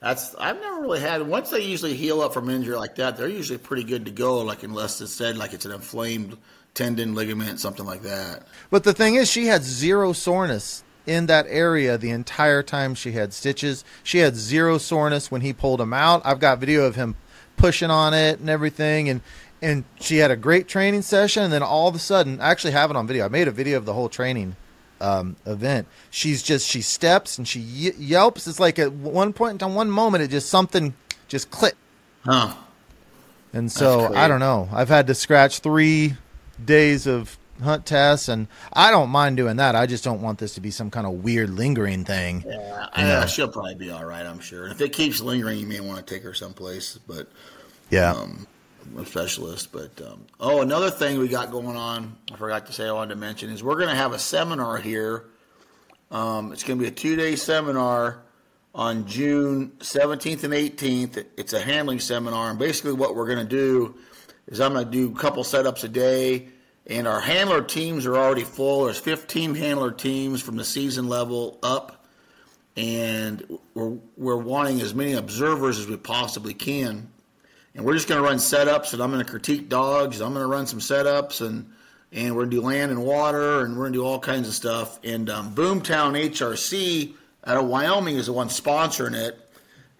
that's 0.00 0.34
I've 0.36 0.60
never 0.60 0.80
really 0.80 1.00
had. 1.00 1.26
Once 1.26 1.50
they 1.50 1.60
usually 1.60 1.94
heal 1.94 2.20
up 2.20 2.32
from 2.32 2.48
injury 2.48 2.76
like 2.76 2.94
that, 2.96 3.16
they're 3.16 3.28
usually 3.28 3.58
pretty 3.58 3.84
good 3.84 4.04
to 4.04 4.10
go. 4.10 4.38
Like 4.40 4.62
unless 4.62 5.00
it's 5.00 5.12
said 5.12 5.36
like 5.36 5.52
it's 5.52 5.64
an 5.64 5.72
inflamed 5.72 6.36
tendon, 6.74 7.14
ligament, 7.14 7.58
something 7.58 7.84
like 7.84 8.02
that. 8.02 8.46
But 8.70 8.84
the 8.84 8.92
thing 8.92 9.16
is, 9.16 9.30
she 9.30 9.46
had 9.46 9.62
zero 9.62 10.12
soreness 10.12 10.84
in 11.06 11.26
that 11.26 11.46
area 11.48 11.98
the 11.98 12.10
entire 12.10 12.62
time 12.62 12.94
she 12.94 13.12
had 13.12 13.32
stitches. 13.32 13.84
She 14.04 14.18
had 14.18 14.36
zero 14.36 14.78
soreness 14.78 15.30
when 15.30 15.40
he 15.40 15.52
pulled 15.52 15.80
them 15.80 15.94
out. 15.94 16.22
I've 16.24 16.40
got 16.40 16.58
video 16.58 16.84
of 16.84 16.94
him 16.94 17.16
pushing 17.56 17.90
on 17.90 18.14
it 18.14 18.38
and 18.38 18.48
everything, 18.48 19.08
and 19.08 19.20
and 19.60 19.84
she 20.00 20.18
had 20.18 20.30
a 20.30 20.36
great 20.36 20.68
training 20.68 21.02
session 21.02 21.42
and 21.42 21.52
then 21.52 21.62
all 21.62 21.88
of 21.88 21.94
a 21.94 21.98
sudden 21.98 22.40
I 22.40 22.50
actually 22.50 22.72
have 22.72 22.90
it 22.90 22.96
on 22.96 23.06
video 23.06 23.24
i 23.24 23.28
made 23.28 23.48
a 23.48 23.50
video 23.50 23.76
of 23.76 23.84
the 23.84 23.92
whole 23.92 24.08
training 24.08 24.56
um, 25.00 25.36
event. 25.46 25.86
She's 26.10 26.42
just 26.42 26.68
she 26.68 26.82
steps 26.82 27.38
and 27.38 27.46
she 27.46 27.60
y- 27.60 27.96
yelps. 27.98 28.46
It's 28.46 28.60
like 28.60 28.78
at 28.78 28.92
one 28.92 29.32
point 29.32 29.60
in 29.62 29.74
one 29.74 29.90
moment 29.90 30.24
it 30.24 30.28
just 30.28 30.48
something 30.48 30.94
just 31.28 31.50
clicked. 31.50 31.76
Huh. 32.24 32.54
And 33.52 33.72
so 33.72 34.14
i 34.14 34.28
don't 34.28 34.40
know. 34.40 34.68
I've 34.72 34.88
had 34.88 35.06
to 35.06 35.14
scratch 35.14 35.60
three 35.60 36.14
days 36.62 37.06
of 37.06 37.38
hunt 37.62 37.84
tests 37.84 38.28
and 38.28 38.46
i 38.72 38.88
don't 38.92 39.10
mind 39.10 39.36
doing 39.36 39.56
that. 39.56 39.74
I 39.74 39.86
just 39.86 40.04
don't 40.04 40.22
want 40.22 40.38
this 40.38 40.54
to 40.54 40.60
be 40.60 40.70
some 40.70 40.90
kind 40.90 41.06
of 41.06 41.24
weird 41.24 41.50
lingering 41.50 42.04
thing 42.04 42.44
yeah 42.46 42.86
I, 42.92 43.26
she'll 43.26 43.48
probably 43.48 43.74
be 43.74 43.90
all 43.90 44.04
right 44.04 44.24
i'm 44.24 44.38
sure. 44.40 44.68
If 44.68 44.80
it 44.80 44.92
keeps 44.92 45.20
lingering 45.20 45.58
you 45.58 45.66
may 45.66 45.80
want 45.80 46.04
to 46.04 46.14
take 46.14 46.22
her 46.22 46.34
someplace 46.34 46.98
but 47.06 47.28
yeah. 47.90 48.12
um, 48.12 48.46
a 48.96 49.04
specialist. 49.04 49.72
But 49.72 50.00
um, 50.00 50.26
oh, 50.40 50.62
another 50.62 50.90
thing 50.90 51.18
we 51.18 51.28
got 51.28 51.50
going 51.50 51.76
on, 51.76 52.16
I 52.32 52.36
forgot 52.36 52.66
to 52.66 52.72
say 52.72 52.86
I 52.86 52.92
wanted 52.92 53.14
to 53.14 53.20
mention 53.20 53.50
is 53.50 53.62
we're 53.62 53.76
going 53.76 53.88
to 53.88 53.94
have 53.94 54.12
a 54.12 54.18
seminar 54.18 54.78
here. 54.78 55.24
Um, 56.10 56.52
it's 56.52 56.62
going 56.64 56.78
to 56.78 56.82
be 56.82 56.88
a 56.88 56.94
two 56.94 57.16
day 57.16 57.36
seminar 57.36 58.22
on 58.74 59.06
June 59.06 59.72
17th 59.78 60.44
and 60.44 60.54
18th. 60.54 61.24
It's 61.36 61.52
a 61.52 61.60
handling 61.60 62.00
seminar, 62.00 62.50
and 62.50 62.58
basically 62.58 62.92
what 62.92 63.14
we're 63.14 63.26
going 63.26 63.38
to 63.38 63.44
do 63.44 63.96
is 64.46 64.60
I'm 64.60 64.72
going 64.72 64.84
to 64.84 64.90
do 64.90 65.12
a 65.12 65.18
couple 65.18 65.42
setups 65.42 65.84
a 65.84 65.88
day. 65.88 66.48
And 66.86 67.06
our 67.06 67.20
handler 67.20 67.62
teams 67.62 68.06
are 68.06 68.16
already 68.16 68.44
full. 68.44 68.84
There's 68.84 68.98
15 68.98 69.54
handler 69.54 69.90
teams 69.90 70.40
from 70.40 70.56
the 70.56 70.64
season 70.64 71.06
level 71.06 71.58
up, 71.62 72.06
and 72.78 73.58
we're 73.74 73.98
we're 74.16 74.36
wanting 74.36 74.80
as 74.80 74.94
many 74.94 75.12
observers 75.12 75.78
as 75.78 75.86
we 75.86 75.98
possibly 75.98 76.54
can 76.54 77.10
and 77.78 77.86
we're 77.86 77.94
just 77.94 78.08
going 78.08 78.20
to 78.20 78.28
run 78.28 78.38
setups, 78.38 78.92
and 78.92 79.00
I'm 79.00 79.12
going 79.12 79.24
to 79.24 79.30
critique 79.30 79.68
dogs. 79.68 80.20
I'm 80.20 80.32
going 80.34 80.44
to 80.44 80.50
run 80.50 80.66
some 80.66 80.80
setups, 80.80 81.46
and 81.46 81.70
and 82.10 82.34
we're 82.34 82.42
going 82.42 82.50
to 82.50 82.56
do 82.56 82.62
land 82.62 82.90
and 82.90 83.04
water, 83.04 83.60
and 83.60 83.76
we're 83.76 83.84
going 83.84 83.92
to 83.92 83.98
do 84.00 84.04
all 84.04 84.18
kinds 84.18 84.48
of 84.48 84.54
stuff. 84.54 84.98
And 85.04 85.30
um, 85.30 85.54
Boomtown 85.54 86.18
HRC 86.28 87.14
out 87.44 87.56
of 87.56 87.66
Wyoming 87.66 88.16
is 88.16 88.26
the 88.26 88.32
one 88.32 88.48
sponsoring 88.48 89.14
it. 89.14 89.38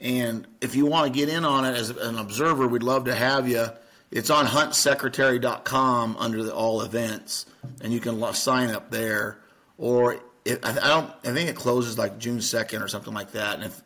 And 0.00 0.44
if 0.61 0.75
you 0.75 0.87
want 0.87 1.12
to 1.12 1.16
get 1.16 1.28
in 1.28 1.44
on 1.44 1.64
it 1.64 1.76
as 1.76 1.90
an 1.90 2.18
observer, 2.18 2.66
we'd 2.66 2.82
love 2.82 3.04
to 3.04 3.14
have 3.14 3.49
you. 3.49 3.66
It's 4.11 4.30
on 4.30 4.47
huntsecretary.com 4.47 6.16
under 6.18 6.42
the 6.42 6.52
all 6.52 6.80
events, 6.80 7.47
and 7.80 7.92
you 7.92 8.00
can 8.00 8.20
sign 8.35 8.70
up 8.70 8.90
there. 8.90 9.38
Or 9.76 10.18
it, 10.44 10.66
I 10.66 10.73
don't, 10.73 11.12
I 11.23 11.32
think 11.32 11.49
it 11.49 11.54
closes 11.54 11.97
like 11.97 12.18
June 12.18 12.40
second 12.40 12.82
or 12.82 12.88
something 12.88 13.14
like 13.14 13.32
that. 13.32 13.54
And 13.54 13.64
if 13.64 13.80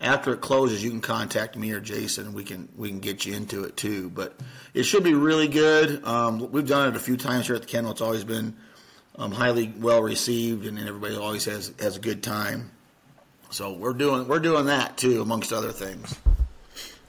after 0.00 0.32
it 0.32 0.40
closes, 0.40 0.82
you 0.82 0.90
can 0.90 1.00
contact 1.00 1.56
me 1.56 1.72
or 1.72 1.80
Jason, 1.80 2.26
and 2.26 2.34
we 2.34 2.44
can 2.44 2.68
we 2.76 2.88
can 2.88 3.00
get 3.00 3.26
you 3.26 3.34
into 3.34 3.64
it 3.64 3.76
too. 3.76 4.10
But 4.10 4.34
it 4.74 4.84
should 4.84 5.04
be 5.04 5.14
really 5.14 5.48
good. 5.48 6.04
Um, 6.04 6.50
we've 6.52 6.66
done 6.66 6.88
it 6.88 6.96
a 6.96 7.00
few 7.00 7.16
times 7.16 7.46
here 7.46 7.56
at 7.56 7.62
the 7.62 7.68
kennel. 7.68 7.90
It's 7.90 8.00
always 8.00 8.24
been 8.24 8.56
um, 9.16 9.32
highly 9.32 9.72
well 9.76 10.02
received, 10.02 10.66
and 10.66 10.78
everybody 10.78 11.16
always 11.16 11.44
has 11.46 11.72
has 11.80 11.96
a 11.96 12.00
good 12.00 12.22
time. 12.22 12.70
So 13.50 13.72
we're 13.72 13.94
doing 13.94 14.28
we're 14.28 14.38
doing 14.38 14.66
that 14.66 14.96
too, 14.96 15.20
amongst 15.20 15.52
other 15.52 15.72
things. 15.72 16.14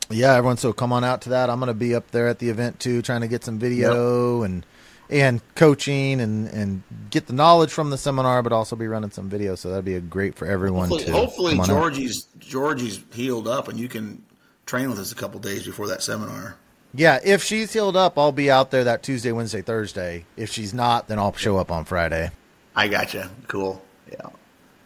Yeah, 0.10 0.34
everyone. 0.34 0.58
So 0.58 0.74
come 0.74 0.92
on 0.92 1.04
out 1.04 1.22
to 1.24 1.30
that. 1.30 1.52
I'm 1.52 1.60
going 1.60 1.68
to 1.68 1.76
be 1.76 1.94
up 1.94 2.10
there 2.10 2.28
at 2.28 2.40
the 2.40 2.50
event 2.50 2.80
too, 2.80 3.04
trying 3.04 3.22
to 3.22 3.28
get 3.28 3.44
some 3.44 3.60
video 3.60 4.42
yep. 4.42 4.50
and 4.50 4.66
and 5.10 5.42
coaching 5.56 6.22
and 6.22 6.48
and 6.50 6.84
get 7.10 7.28
the 7.28 7.34
knowledge 7.34 7.72
from 7.72 7.90
the 7.90 7.98
seminar, 7.98 8.44
but 8.44 8.52
also 8.54 8.76
be 8.76 8.88
running 8.88 9.12
some 9.12 9.30
videos. 9.30 9.60
So 9.60 9.70
that'd 9.70 9.86
be 9.86 9.96
a 9.96 10.02
great 10.02 10.36
for 10.36 10.46
everyone. 10.46 10.90
Hopefully, 10.90 11.06
to 11.06 11.12
hopefully 11.12 11.60
Georgie's 11.66 12.28
out. 12.36 12.42
Georgie's 12.42 13.04
healed 13.14 13.48
up, 13.48 13.68
and 13.68 13.80
you 13.80 13.88
can 13.88 14.24
train 14.66 14.90
with 14.90 15.00
us 15.00 15.12
a 15.12 15.16
couple 15.16 15.40
days 15.40 15.66
before 15.66 15.88
that 15.88 16.04
seminar. 16.04 16.56
Yeah, 16.94 17.20
if 17.24 17.44
she's 17.44 17.72
healed 17.72 17.96
up, 17.96 18.18
I'll 18.18 18.32
be 18.32 18.50
out 18.50 18.72
there 18.72 18.84
that 18.86 19.04
Tuesday, 19.04 19.32
Wednesday, 19.32 19.62
Thursday. 19.62 20.26
If 20.36 20.50
she's 20.52 20.74
not, 20.74 21.08
then 21.08 21.20
I'll 21.20 21.34
show 21.34 21.58
up 21.58 21.72
on 21.72 21.86
Friday. 21.86 22.32
I 22.76 22.88
gotcha. 22.88 23.30
Cool. 23.48 23.84
Yeah. 24.12 24.22
Cool. 24.22 24.34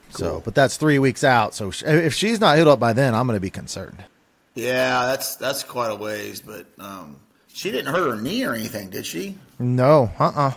So, 0.09 0.41
but 0.43 0.53
that's 0.53 0.77
three 0.77 0.99
weeks 0.99 1.23
out. 1.23 1.55
So 1.55 1.71
if 1.85 2.13
she's 2.13 2.39
not 2.39 2.57
healed 2.57 2.67
up 2.67 2.79
by 2.79 2.93
then, 2.93 3.15
I'm 3.15 3.25
going 3.25 3.37
to 3.37 3.41
be 3.41 3.49
concerned. 3.49 4.03
Yeah, 4.55 5.07
that's 5.07 5.35
that's 5.37 5.63
quite 5.63 5.89
a 5.89 5.95
ways, 5.95 6.41
but 6.41 6.67
um, 6.77 7.19
she 7.47 7.71
didn't 7.71 7.93
hurt 7.93 8.15
her 8.15 8.21
knee 8.21 8.45
or 8.45 8.53
anything, 8.53 8.89
did 8.89 9.05
she? 9.05 9.37
No, 9.59 10.11
uh 10.19 10.23
uh-uh. 10.23 10.47
uh 10.49 10.53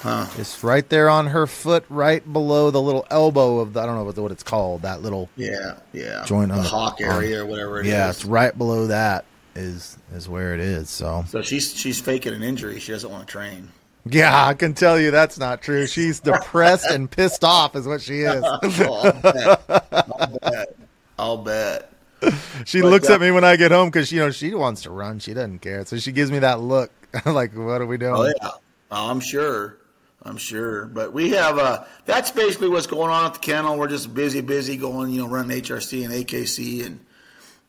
Huh. 0.00 0.26
It's 0.38 0.62
right 0.62 0.88
there 0.88 1.10
on 1.10 1.26
her 1.26 1.48
foot, 1.48 1.84
right 1.88 2.32
below 2.32 2.70
the 2.70 2.80
little 2.80 3.04
elbow 3.10 3.58
of 3.58 3.72
the, 3.72 3.80
I 3.80 3.86
don't 3.86 3.96
know 3.96 4.04
what, 4.04 4.16
what 4.16 4.30
it's 4.30 4.44
called, 4.44 4.82
that 4.82 5.02
little 5.02 5.28
yeah 5.36 5.80
yeah 5.92 6.24
joint 6.24 6.52
the 6.52 6.58
on 6.58 6.64
hock 6.64 7.00
area 7.00 7.40
on, 7.40 7.46
or 7.46 7.50
whatever. 7.50 7.80
It 7.80 7.86
is. 7.86 7.92
Yeah, 7.92 8.08
is. 8.08 8.16
it's 8.16 8.24
right 8.24 8.56
below 8.56 8.86
that 8.86 9.24
is 9.56 9.98
is 10.12 10.28
where 10.28 10.54
it 10.54 10.60
is. 10.60 10.88
So 10.88 11.24
so 11.26 11.42
she's 11.42 11.74
she's 11.74 12.00
faking 12.00 12.32
an 12.32 12.44
injury. 12.44 12.78
She 12.78 12.92
doesn't 12.92 13.10
want 13.10 13.26
to 13.26 13.32
train. 13.32 13.70
Yeah, 14.08 14.46
I 14.46 14.54
can 14.54 14.72
tell 14.72 15.00
you 15.00 15.10
that's 15.10 15.36
not 15.36 15.62
true. 15.62 15.88
She's 15.88 16.20
depressed 16.20 16.88
and 16.88 17.10
pissed 17.10 17.42
off, 17.42 17.74
is 17.74 17.88
what 17.88 18.00
she 18.00 18.20
is. 18.20 18.40
oh, 18.44 18.60
I'll 19.04 19.32
bet. 19.32 19.64
I'll 19.90 20.38
bet. 20.38 20.76
I'll 21.18 21.38
bet 21.38 21.92
she 22.64 22.82
looks 22.82 23.08
at 23.10 23.20
me 23.20 23.30
when 23.30 23.44
I 23.44 23.56
get 23.56 23.70
home 23.70 23.88
because 23.88 24.10
you 24.12 24.20
know 24.20 24.30
she 24.30 24.54
wants 24.54 24.82
to 24.82 24.90
run. 24.90 25.18
She 25.18 25.34
doesn't 25.34 25.60
care, 25.60 25.84
so 25.84 25.98
she 25.98 26.12
gives 26.12 26.30
me 26.30 26.40
that 26.40 26.60
look 26.60 26.90
like, 27.26 27.54
"What 27.54 27.80
are 27.80 27.86
we 27.86 27.98
doing?" 27.98 28.14
Oh 28.14 28.24
yeah, 28.24 28.50
oh, 28.90 29.10
I'm 29.10 29.20
sure. 29.20 29.78
I'm 30.20 30.36
sure, 30.36 30.86
but 30.86 31.12
we 31.12 31.30
have 31.30 31.58
uh, 31.58 31.84
that's 32.04 32.32
basically 32.32 32.68
what's 32.68 32.88
going 32.88 33.10
on 33.10 33.26
at 33.26 33.34
the 33.34 33.38
kennel. 33.38 33.78
We're 33.78 33.86
just 33.86 34.12
busy, 34.12 34.40
busy 34.40 34.76
going, 34.76 35.12
you 35.12 35.22
know, 35.22 35.28
running 35.28 35.62
HRC 35.62 36.04
and 36.04 36.12
AKC 36.12 36.84
and, 36.84 37.00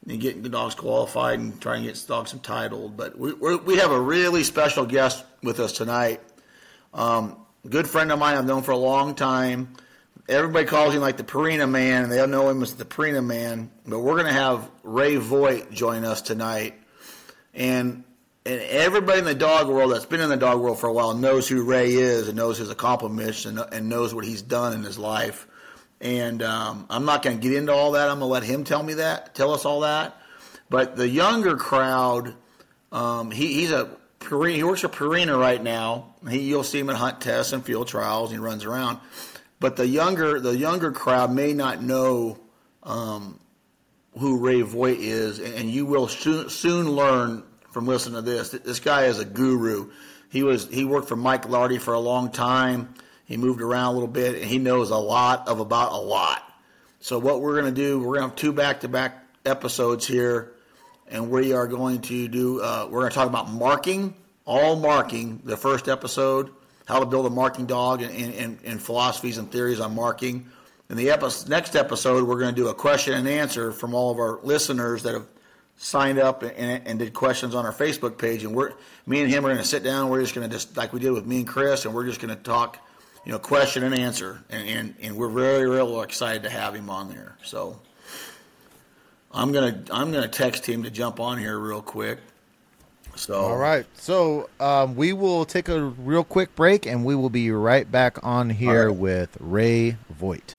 and 0.07 0.19
getting 0.19 0.41
the 0.41 0.49
dogs 0.49 0.73
qualified 0.73 1.37
and 1.37 1.61
trying 1.61 1.83
to 1.83 1.89
get 1.89 2.05
dogs 2.07 2.33
entitled. 2.33 2.97
But 2.97 3.17
we 3.17 3.33
we 3.33 3.77
have 3.77 3.91
a 3.91 4.01
really 4.01 4.43
special 4.43 4.87
guest 4.87 5.23
with 5.43 5.59
us 5.59 5.73
tonight. 5.73 6.21
Um, 6.91 7.37
good 7.69 7.87
friend 7.87 8.11
of 8.11 8.17
mine 8.17 8.35
I've 8.35 8.47
known 8.47 8.63
for 8.63 8.71
a 8.71 8.77
long 8.77 9.13
time 9.13 9.75
everybody 10.29 10.65
calls 10.65 10.93
him 10.93 11.01
like 11.01 11.17
the 11.17 11.23
Purina 11.23 11.69
Man, 11.69 12.03
and 12.03 12.11
they 12.11 12.17
don't 12.17 12.31
know 12.31 12.49
him 12.49 12.61
as 12.61 12.75
the 12.75 12.85
Purina 12.85 13.25
Man. 13.25 13.69
But 13.85 13.99
we're 13.99 14.13
going 14.13 14.27
to 14.27 14.33
have 14.33 14.69
Ray 14.83 15.15
Voigt 15.17 15.71
join 15.71 16.05
us 16.05 16.21
tonight, 16.21 16.75
and 17.53 18.03
and 18.45 18.61
everybody 18.61 19.19
in 19.19 19.25
the 19.25 19.35
dog 19.35 19.67
world 19.67 19.91
that's 19.91 20.05
been 20.05 20.21
in 20.21 20.29
the 20.29 20.37
dog 20.37 20.61
world 20.61 20.79
for 20.79 20.87
a 20.87 20.93
while 20.93 21.13
knows 21.13 21.47
who 21.47 21.63
Ray 21.63 21.91
is 21.93 22.27
and 22.27 22.37
knows 22.37 22.57
his 22.57 22.69
accomplishments 22.69 23.45
and, 23.45 23.59
and 23.59 23.89
knows 23.89 24.13
what 24.13 24.23
he's 24.23 24.41
done 24.41 24.73
in 24.73 24.83
his 24.83 24.97
life. 24.97 25.45
And 25.99 26.41
um, 26.41 26.85
I'm 26.89 27.03
not 27.03 27.21
going 27.21 27.39
to 27.39 27.47
get 27.47 27.55
into 27.57 27.73
all 27.73 27.91
that. 27.91 28.09
I'm 28.09 28.19
going 28.19 28.29
to 28.29 28.33
let 28.33 28.43
him 28.43 28.63
tell 28.63 28.81
me 28.81 28.95
that, 28.95 29.35
tell 29.35 29.53
us 29.53 29.65
all 29.65 29.81
that. 29.81 30.15
But 30.69 30.95
the 30.95 31.07
younger 31.07 31.57
crowd, 31.57 32.33
um, 32.91 33.29
he, 33.31 33.53
he's 33.55 33.71
a 33.71 33.89
he 34.21 34.63
works 34.63 34.81
for 34.81 34.89
Purina 34.89 35.39
right 35.39 35.61
now. 35.61 36.13
He, 36.29 36.41
you'll 36.41 36.63
see 36.63 36.79
him 36.79 36.89
at 36.89 36.95
hunt 36.95 37.21
tests 37.21 37.53
and 37.53 37.63
field 37.63 37.87
trials. 37.87 38.31
And 38.31 38.39
he 38.39 38.45
runs 38.45 38.63
around 38.65 38.99
but 39.59 39.75
the 39.75 39.87
younger 39.87 40.39
the 40.39 40.57
younger 40.57 40.91
crowd 40.91 41.31
may 41.31 41.53
not 41.53 41.81
know 41.81 42.39
um, 42.83 43.39
who 44.17 44.39
Ray 44.39 44.61
Voigt 44.61 44.99
is, 44.99 45.39
and 45.39 45.69
you 45.69 45.85
will 45.85 46.07
soon, 46.07 46.49
soon 46.49 46.91
learn 46.91 47.43
from 47.71 47.85
listening 47.85 48.15
to 48.15 48.21
this. 48.21 48.49
This 48.49 48.79
guy 48.79 49.05
is 49.05 49.19
a 49.19 49.25
guru. 49.25 49.91
He 50.29 50.43
was 50.43 50.67
he 50.67 50.85
worked 50.85 51.07
for 51.07 51.15
Mike 51.15 51.47
Lardy 51.47 51.77
for 51.77 51.93
a 51.93 51.99
long 51.99 52.31
time. 52.31 52.93
He 53.25 53.37
moved 53.37 53.61
around 53.61 53.85
a 53.85 53.91
little 53.93 54.07
bit, 54.07 54.35
and 54.35 54.45
he 54.45 54.57
knows 54.57 54.89
a 54.89 54.97
lot 54.97 55.47
of 55.47 55.59
about 55.59 55.91
a 55.91 55.97
lot. 55.97 56.43
So 56.99 57.19
what 57.19 57.41
we're 57.41 57.53
going 57.53 57.73
to 57.73 57.81
do, 57.81 57.99
we're 57.99 58.17
going 58.17 58.21
to 58.21 58.27
have 58.29 58.35
two 58.35 58.51
back-to-back 58.51 59.23
episodes 59.45 60.05
here, 60.05 60.53
and 61.07 61.29
we 61.29 61.53
are 61.53 61.67
going 61.67 62.01
to 62.01 62.27
do. 62.27 62.59
Uh, 62.61 62.87
we're 62.89 63.01
going 63.01 63.11
to 63.11 63.15
talk 63.15 63.27
about 63.27 63.49
marking, 63.51 64.15
all 64.45 64.75
marking. 64.75 65.41
The 65.43 65.55
first 65.55 65.87
episode, 65.87 66.49
how 66.89 66.99
to 66.99 67.05
build 67.05 67.27
a 67.27 67.29
marking 67.29 67.67
dog 67.67 68.01
and, 68.01 68.33
and, 68.33 68.57
and 68.65 68.81
philosophies 68.81 69.37
and 69.37 69.51
theories 69.51 69.79
on 69.79 69.93
marking. 69.93 70.49
In 70.89 70.97
the 70.97 71.11
epi- 71.11 71.47
next 71.47 71.75
episode, 71.75 72.27
we're 72.27 72.39
going 72.39 72.53
to 72.53 72.61
do 72.61 72.67
a 72.69 72.73
question 72.73 73.13
and 73.13 73.27
answer 73.27 73.71
from 73.71 73.93
all 73.93 74.09
of 74.09 74.17
our 74.17 74.39
listeners 74.41 75.03
that 75.03 75.13
have 75.13 75.27
signed 75.77 76.17
up 76.17 76.41
and, 76.41 76.81
and, 76.87 76.97
did 76.97 77.13
questions 77.13 77.53
on 77.53 77.63
our 77.63 77.71
Facebook 77.71 78.17
page. 78.17 78.43
And 78.43 78.55
we're 78.55 78.73
me 79.05 79.21
and 79.21 79.29
him 79.29 79.45
are 79.45 79.49
going 79.49 79.61
to 79.61 79.67
sit 79.67 79.83
down. 79.83 80.09
We're 80.09 80.21
just 80.21 80.33
going 80.33 80.49
to 80.49 80.53
just 80.53 80.75
like 80.77 80.91
we 80.91 80.99
did 80.99 81.11
with 81.11 81.27
me 81.27 81.37
and 81.37 81.47
Chris, 81.47 81.85
and 81.85 81.93
we're 81.93 82.07
just 82.07 82.19
going 82.19 82.35
to 82.35 82.41
talk, 82.41 82.79
you 83.23 83.31
know, 83.31 83.37
question 83.37 83.83
and 83.83 83.93
answer. 83.93 84.43
And, 84.49 84.67
and, 84.67 84.95
and 84.99 85.15
we're 85.15 85.29
very, 85.29 85.69
real 85.69 86.01
excited 86.01 86.41
to 86.41 86.49
have 86.49 86.73
him 86.73 86.89
on 86.89 87.09
there. 87.09 87.37
So 87.43 87.79
I'm 89.31 89.51
gonna 89.51 89.83
I'm 89.91 90.11
gonna 90.11 90.27
text 90.27 90.65
him 90.65 90.81
to 90.83 90.89
jump 90.89 91.19
on 91.19 91.37
here 91.37 91.57
real 91.59 91.83
quick. 91.83 92.17
So 93.19 93.35
all 93.35 93.57
right, 93.57 93.85
so 93.95 94.49
um, 94.61 94.95
we 94.95 95.11
will 95.11 95.43
take 95.43 95.67
a 95.67 95.83
real 95.83 96.23
quick 96.23 96.55
break, 96.55 96.85
and 96.85 97.03
we 97.03 97.15
will 97.15 97.29
be 97.29 97.51
right 97.51 97.89
back 97.91 98.17
on 98.23 98.49
here 98.49 98.87
right. 98.87 98.97
with 98.97 99.35
Ray 99.41 99.97
Voigt. 100.09 100.55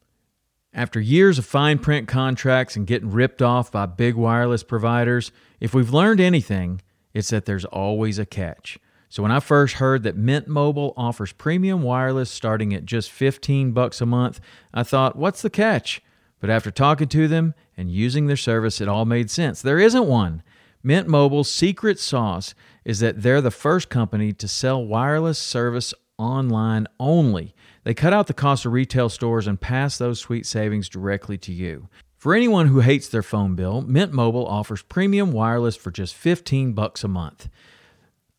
After 0.74 1.00
years 1.00 1.38
of 1.38 1.46
fine 1.46 1.78
print 1.78 2.06
contracts 2.06 2.76
and 2.76 2.86
getting 2.86 3.10
ripped 3.10 3.40
off 3.40 3.72
by 3.72 3.86
big 3.86 4.14
wireless 4.14 4.62
providers, 4.62 5.32
if 5.58 5.72
we've 5.72 5.92
learned 5.92 6.20
anything, 6.20 6.82
it's 7.14 7.30
that 7.30 7.46
there's 7.46 7.64
always 7.64 8.18
a 8.18 8.26
catch. 8.26 8.78
So 9.08 9.22
when 9.22 9.32
I 9.32 9.40
first 9.40 9.76
heard 9.76 10.02
that 10.02 10.16
Mint 10.16 10.46
Mobile 10.46 10.92
offers 10.98 11.32
premium 11.32 11.82
wireless 11.82 12.30
starting 12.30 12.74
at 12.74 12.84
just 12.84 13.10
15 13.10 13.72
bucks 13.72 14.02
a 14.02 14.06
month, 14.06 14.38
I 14.72 14.82
thought, 14.82 15.16
what's 15.16 15.40
the 15.42 15.50
catch? 15.50 16.02
But 16.40 16.50
after 16.50 16.70
talking 16.70 17.08
to 17.08 17.26
them 17.26 17.54
and 17.76 17.90
using 17.90 18.26
their 18.26 18.36
service, 18.36 18.82
it 18.82 18.88
all 18.88 19.06
made 19.06 19.30
sense. 19.30 19.62
There 19.62 19.78
isn't 19.78 20.06
one. 20.06 20.42
Mint 20.82 21.06
Mobile's 21.06 21.50
secret 21.50 21.98
sauce 21.98 22.54
is 22.84 23.00
that 23.00 23.22
they're 23.22 23.42
the 23.42 23.50
first 23.50 23.90
company 23.90 24.32
to 24.32 24.48
sell 24.48 24.84
wireless 24.84 25.38
service 25.38 25.92
online 26.16 26.86
only. 26.98 27.54
They 27.84 27.94
cut 27.94 28.12
out 28.12 28.26
the 28.26 28.34
cost 28.34 28.64
of 28.64 28.72
retail 28.72 29.08
stores 29.08 29.46
and 29.46 29.60
pass 29.60 29.98
those 29.98 30.20
sweet 30.20 30.46
savings 30.46 30.88
directly 30.88 31.36
to 31.38 31.52
you. 31.52 31.88
For 32.16 32.34
anyone 32.34 32.66
who 32.66 32.80
hates 32.80 33.08
their 33.08 33.22
phone 33.22 33.54
bill, 33.54 33.82
Mint 33.82 34.12
Mobile 34.12 34.46
offers 34.46 34.82
premium 34.82 35.32
wireless 35.32 35.76
for 35.76 35.90
just 35.90 36.14
15 36.14 36.72
bucks 36.72 37.04
a 37.04 37.08
month. 37.08 37.48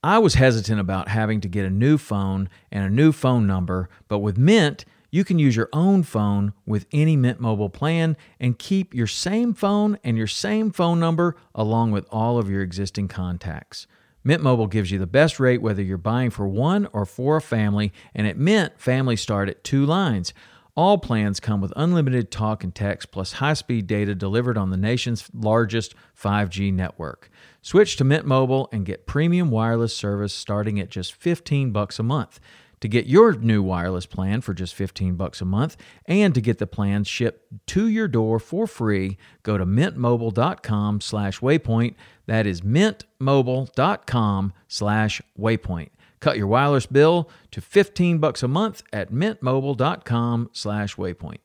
I 0.04 0.18
was 0.18 0.34
hesitant 0.34 0.80
about 0.80 1.10
having 1.10 1.42
to 1.42 1.48
get 1.48 1.66
a 1.66 1.70
new 1.70 2.00
phone 2.00 2.50
and 2.72 2.84
a 2.84 2.90
new 2.90 3.12
phone 3.12 3.46
number, 3.46 3.88
but 4.08 4.20
with 4.20 4.38
Mint, 4.38 4.84
you 5.12 5.26
can 5.26 5.38
use 5.38 5.56
your 5.56 5.70
own 5.74 6.04
phone 6.04 6.54
with 6.66 6.88
any 6.92 7.18
Mint 7.18 7.40
Mobile 7.40 7.70
plan 7.70 8.16
and 8.40 8.58
keep 8.58 8.94
your 8.94 9.08
same 9.08 9.54
phone 9.54 10.00
and 10.04 10.18
your 10.18 10.28
same 10.28 10.72
phone 10.72 11.00
number 11.00 11.36
along 11.54 11.92
with 11.92 12.08
all 12.10 12.38
of 12.38 12.50
your 12.50 12.62
existing 12.62 13.10
contacts. 13.10 13.88
Mint 14.24 14.42
Mobile 14.42 14.68
gives 14.68 14.90
you 14.90 15.00
the 15.00 15.08
best 15.08 15.40
rate 15.40 15.62
whether 15.62 15.82
you're 15.82 15.98
buying 15.98 16.30
for 16.30 16.48
one 16.48 16.88
or 16.94 17.06
for 17.06 17.38
a 17.38 17.42
family, 17.42 17.92
and 18.16 18.26
at 18.26 18.38
Mint, 18.38 18.74
families 18.78 19.20
start 19.20 19.50
at 19.50 19.64
two 19.64 19.86
lines. 19.86 20.34
All 20.74 20.98
plans 20.98 21.42
come 21.42 21.60
with 21.60 21.74
unlimited 21.76 22.32
talk 22.32 22.64
and 22.64 22.74
text 22.74 23.12
plus 23.12 23.34
high-speed 23.34 23.88
data 23.88 24.16
delivered 24.16 24.58
on 24.58 24.70
the 24.70 24.78
nation's 24.78 25.30
largest 25.34 25.94
5G 26.16 26.72
network. 26.72 27.30
Switch 27.62 27.98
to 27.98 28.06
Mint 28.06 28.26
Mobile 28.26 28.70
and 28.72 28.86
get 28.86 29.06
premium 29.06 29.52
wireless 29.52 29.96
service 29.96 30.34
starting 30.34 30.80
at 30.80 30.90
just 30.90 31.14
15 31.14 31.72
bucks 31.72 32.00
a 32.00 32.04
month. 32.04 32.40
To 32.82 32.88
get 32.88 33.06
your 33.06 33.34
new 33.34 33.62
wireless 33.62 34.08
plan 34.08 34.42
for 34.42 34.54
just 34.54 34.74
15 34.76 35.16
bucks 35.16 35.40
a 35.40 35.46
month 35.46 35.78
and 36.08 36.34
to 36.34 36.42
get 36.42 36.58
the 36.58 36.68
plan 36.68 37.04
shipped 37.04 37.68
to 37.68 37.88
your 37.88 38.08
door 38.08 38.40
for 38.40 38.66
free, 38.68 39.18
go 39.44 39.58
to 39.58 39.66
mintmobile.com 39.66 41.00
slash 41.00 41.40
waypoint. 41.40 41.96
That 42.26 42.48
is 42.48 42.62
mintmobile.com 42.62 44.54
slash 44.68 45.22
waypoint. 45.40 45.90
Cut 46.20 46.38
your 46.38 46.48
wireless 46.48 46.86
bill 46.86 47.30
to 47.52 47.62
15 47.62 48.18
bucks 48.18 48.44
a 48.44 48.48
month 48.48 48.84
at 48.92 49.12
mintmobile.com 49.12 50.50
slash 50.52 50.96
waypoint. 50.96 51.40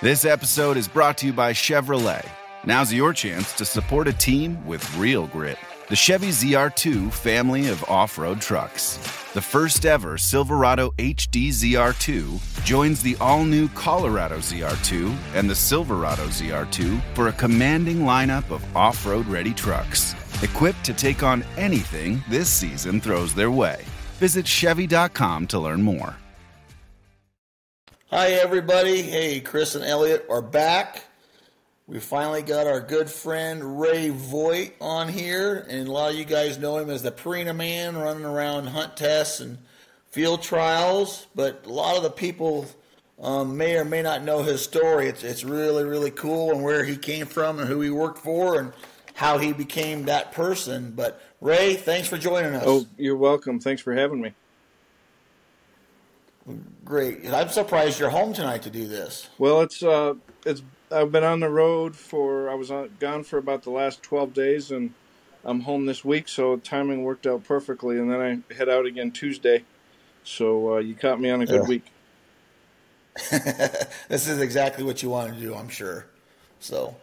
This 0.00 0.24
episode 0.24 0.76
is 0.76 0.88
brought 0.88 1.18
to 1.18 1.26
you 1.26 1.32
by 1.32 1.52
Chevrolet. 1.52 2.26
Now's 2.64 2.92
your 2.92 3.12
chance 3.12 3.52
to 3.54 3.64
support 3.64 4.08
a 4.08 4.12
team 4.12 4.66
with 4.66 4.96
real 4.96 5.26
grit. 5.28 5.58
The 5.92 5.96
Chevy 5.96 6.28
ZR2 6.28 7.12
family 7.12 7.68
of 7.68 7.84
off 7.84 8.16
road 8.16 8.40
trucks. 8.40 8.96
The 9.34 9.42
first 9.42 9.84
ever 9.84 10.16
Silverado 10.16 10.92
HD 10.92 11.48
ZR2 11.50 12.64
joins 12.64 13.02
the 13.02 13.14
all 13.20 13.44
new 13.44 13.68
Colorado 13.68 14.38
ZR2 14.38 15.14
and 15.34 15.50
the 15.50 15.54
Silverado 15.54 16.28
ZR2 16.28 16.98
for 17.14 17.28
a 17.28 17.32
commanding 17.32 17.98
lineup 17.98 18.50
of 18.50 18.64
off 18.74 19.04
road 19.04 19.26
ready 19.26 19.52
trucks. 19.52 20.14
Equipped 20.42 20.82
to 20.84 20.94
take 20.94 21.22
on 21.22 21.44
anything 21.58 22.24
this 22.26 22.48
season 22.48 22.98
throws 22.98 23.34
their 23.34 23.50
way. 23.50 23.84
Visit 24.14 24.46
Chevy.com 24.46 25.46
to 25.48 25.58
learn 25.58 25.82
more. 25.82 26.16
Hi, 28.06 28.28
everybody. 28.28 29.02
Hey, 29.02 29.40
Chris 29.40 29.74
and 29.74 29.84
Elliot 29.84 30.24
are 30.30 30.40
back. 30.40 31.02
We 31.92 32.00
finally 32.00 32.40
got 32.40 32.66
our 32.66 32.80
good 32.80 33.10
friend 33.10 33.78
Ray 33.78 34.08
Voigt 34.08 34.72
on 34.80 35.08
here, 35.08 35.66
and 35.68 35.86
a 35.86 35.92
lot 35.92 36.10
of 36.10 36.18
you 36.18 36.24
guys 36.24 36.56
know 36.56 36.78
him 36.78 36.88
as 36.88 37.02
the 37.02 37.12
Purina 37.12 37.54
Man 37.54 37.98
running 37.98 38.24
around 38.24 38.68
hunt 38.68 38.96
tests 38.96 39.40
and 39.40 39.58
field 40.10 40.40
trials. 40.40 41.26
But 41.34 41.66
a 41.66 41.68
lot 41.70 41.98
of 41.98 42.02
the 42.02 42.10
people 42.10 42.64
um, 43.20 43.58
may 43.58 43.76
or 43.76 43.84
may 43.84 44.00
not 44.00 44.24
know 44.24 44.42
his 44.42 44.62
story. 44.62 45.08
It's, 45.08 45.22
it's 45.22 45.44
really, 45.44 45.84
really 45.84 46.10
cool 46.10 46.52
and 46.52 46.64
where 46.64 46.82
he 46.82 46.96
came 46.96 47.26
from 47.26 47.58
and 47.58 47.68
who 47.68 47.82
he 47.82 47.90
worked 47.90 48.20
for 48.20 48.58
and 48.58 48.72
how 49.12 49.36
he 49.36 49.52
became 49.52 50.06
that 50.06 50.32
person. 50.32 50.94
But 50.96 51.20
Ray, 51.42 51.74
thanks 51.74 52.08
for 52.08 52.16
joining 52.16 52.54
us. 52.54 52.64
Oh, 52.66 52.86
you're 52.96 53.18
welcome. 53.18 53.60
Thanks 53.60 53.82
for 53.82 53.92
having 53.92 54.22
me. 54.22 54.32
Great. 56.86 57.26
I'm 57.26 57.50
surprised 57.50 58.00
you're 58.00 58.08
home 58.08 58.32
tonight 58.32 58.62
to 58.62 58.70
do 58.70 58.88
this. 58.88 59.28
Well, 59.36 59.60
it's 59.60 59.82
uh, 59.82 60.14
it's 60.46 60.62
I've 60.92 61.10
been 61.12 61.24
on 61.24 61.40
the 61.40 61.48
road 61.48 61.96
for 61.96 62.50
I 62.50 62.54
was 62.54 62.70
on, 62.70 62.90
gone 63.00 63.24
for 63.24 63.38
about 63.38 63.62
the 63.62 63.70
last 63.70 64.02
12 64.02 64.34
days, 64.34 64.70
and 64.70 64.92
I'm 65.44 65.60
home 65.60 65.86
this 65.86 66.04
week, 66.04 66.28
so 66.28 66.56
timing 66.56 67.02
worked 67.02 67.26
out 67.26 67.44
perfectly. 67.44 67.98
And 67.98 68.10
then 68.10 68.20
I 68.20 68.54
head 68.54 68.68
out 68.68 68.86
again 68.86 69.10
Tuesday, 69.10 69.64
so 70.24 70.74
uh, 70.74 70.78
you 70.78 70.94
caught 70.94 71.20
me 71.20 71.30
on 71.30 71.42
a 71.42 71.46
good 71.46 71.62
yeah. 71.62 71.68
week. 71.68 71.84
this 74.08 74.28
is 74.28 74.40
exactly 74.40 74.84
what 74.84 75.02
you 75.02 75.10
want 75.10 75.34
to 75.34 75.40
do, 75.40 75.54
I'm 75.54 75.68
sure. 75.68 76.06
So, 76.60 76.96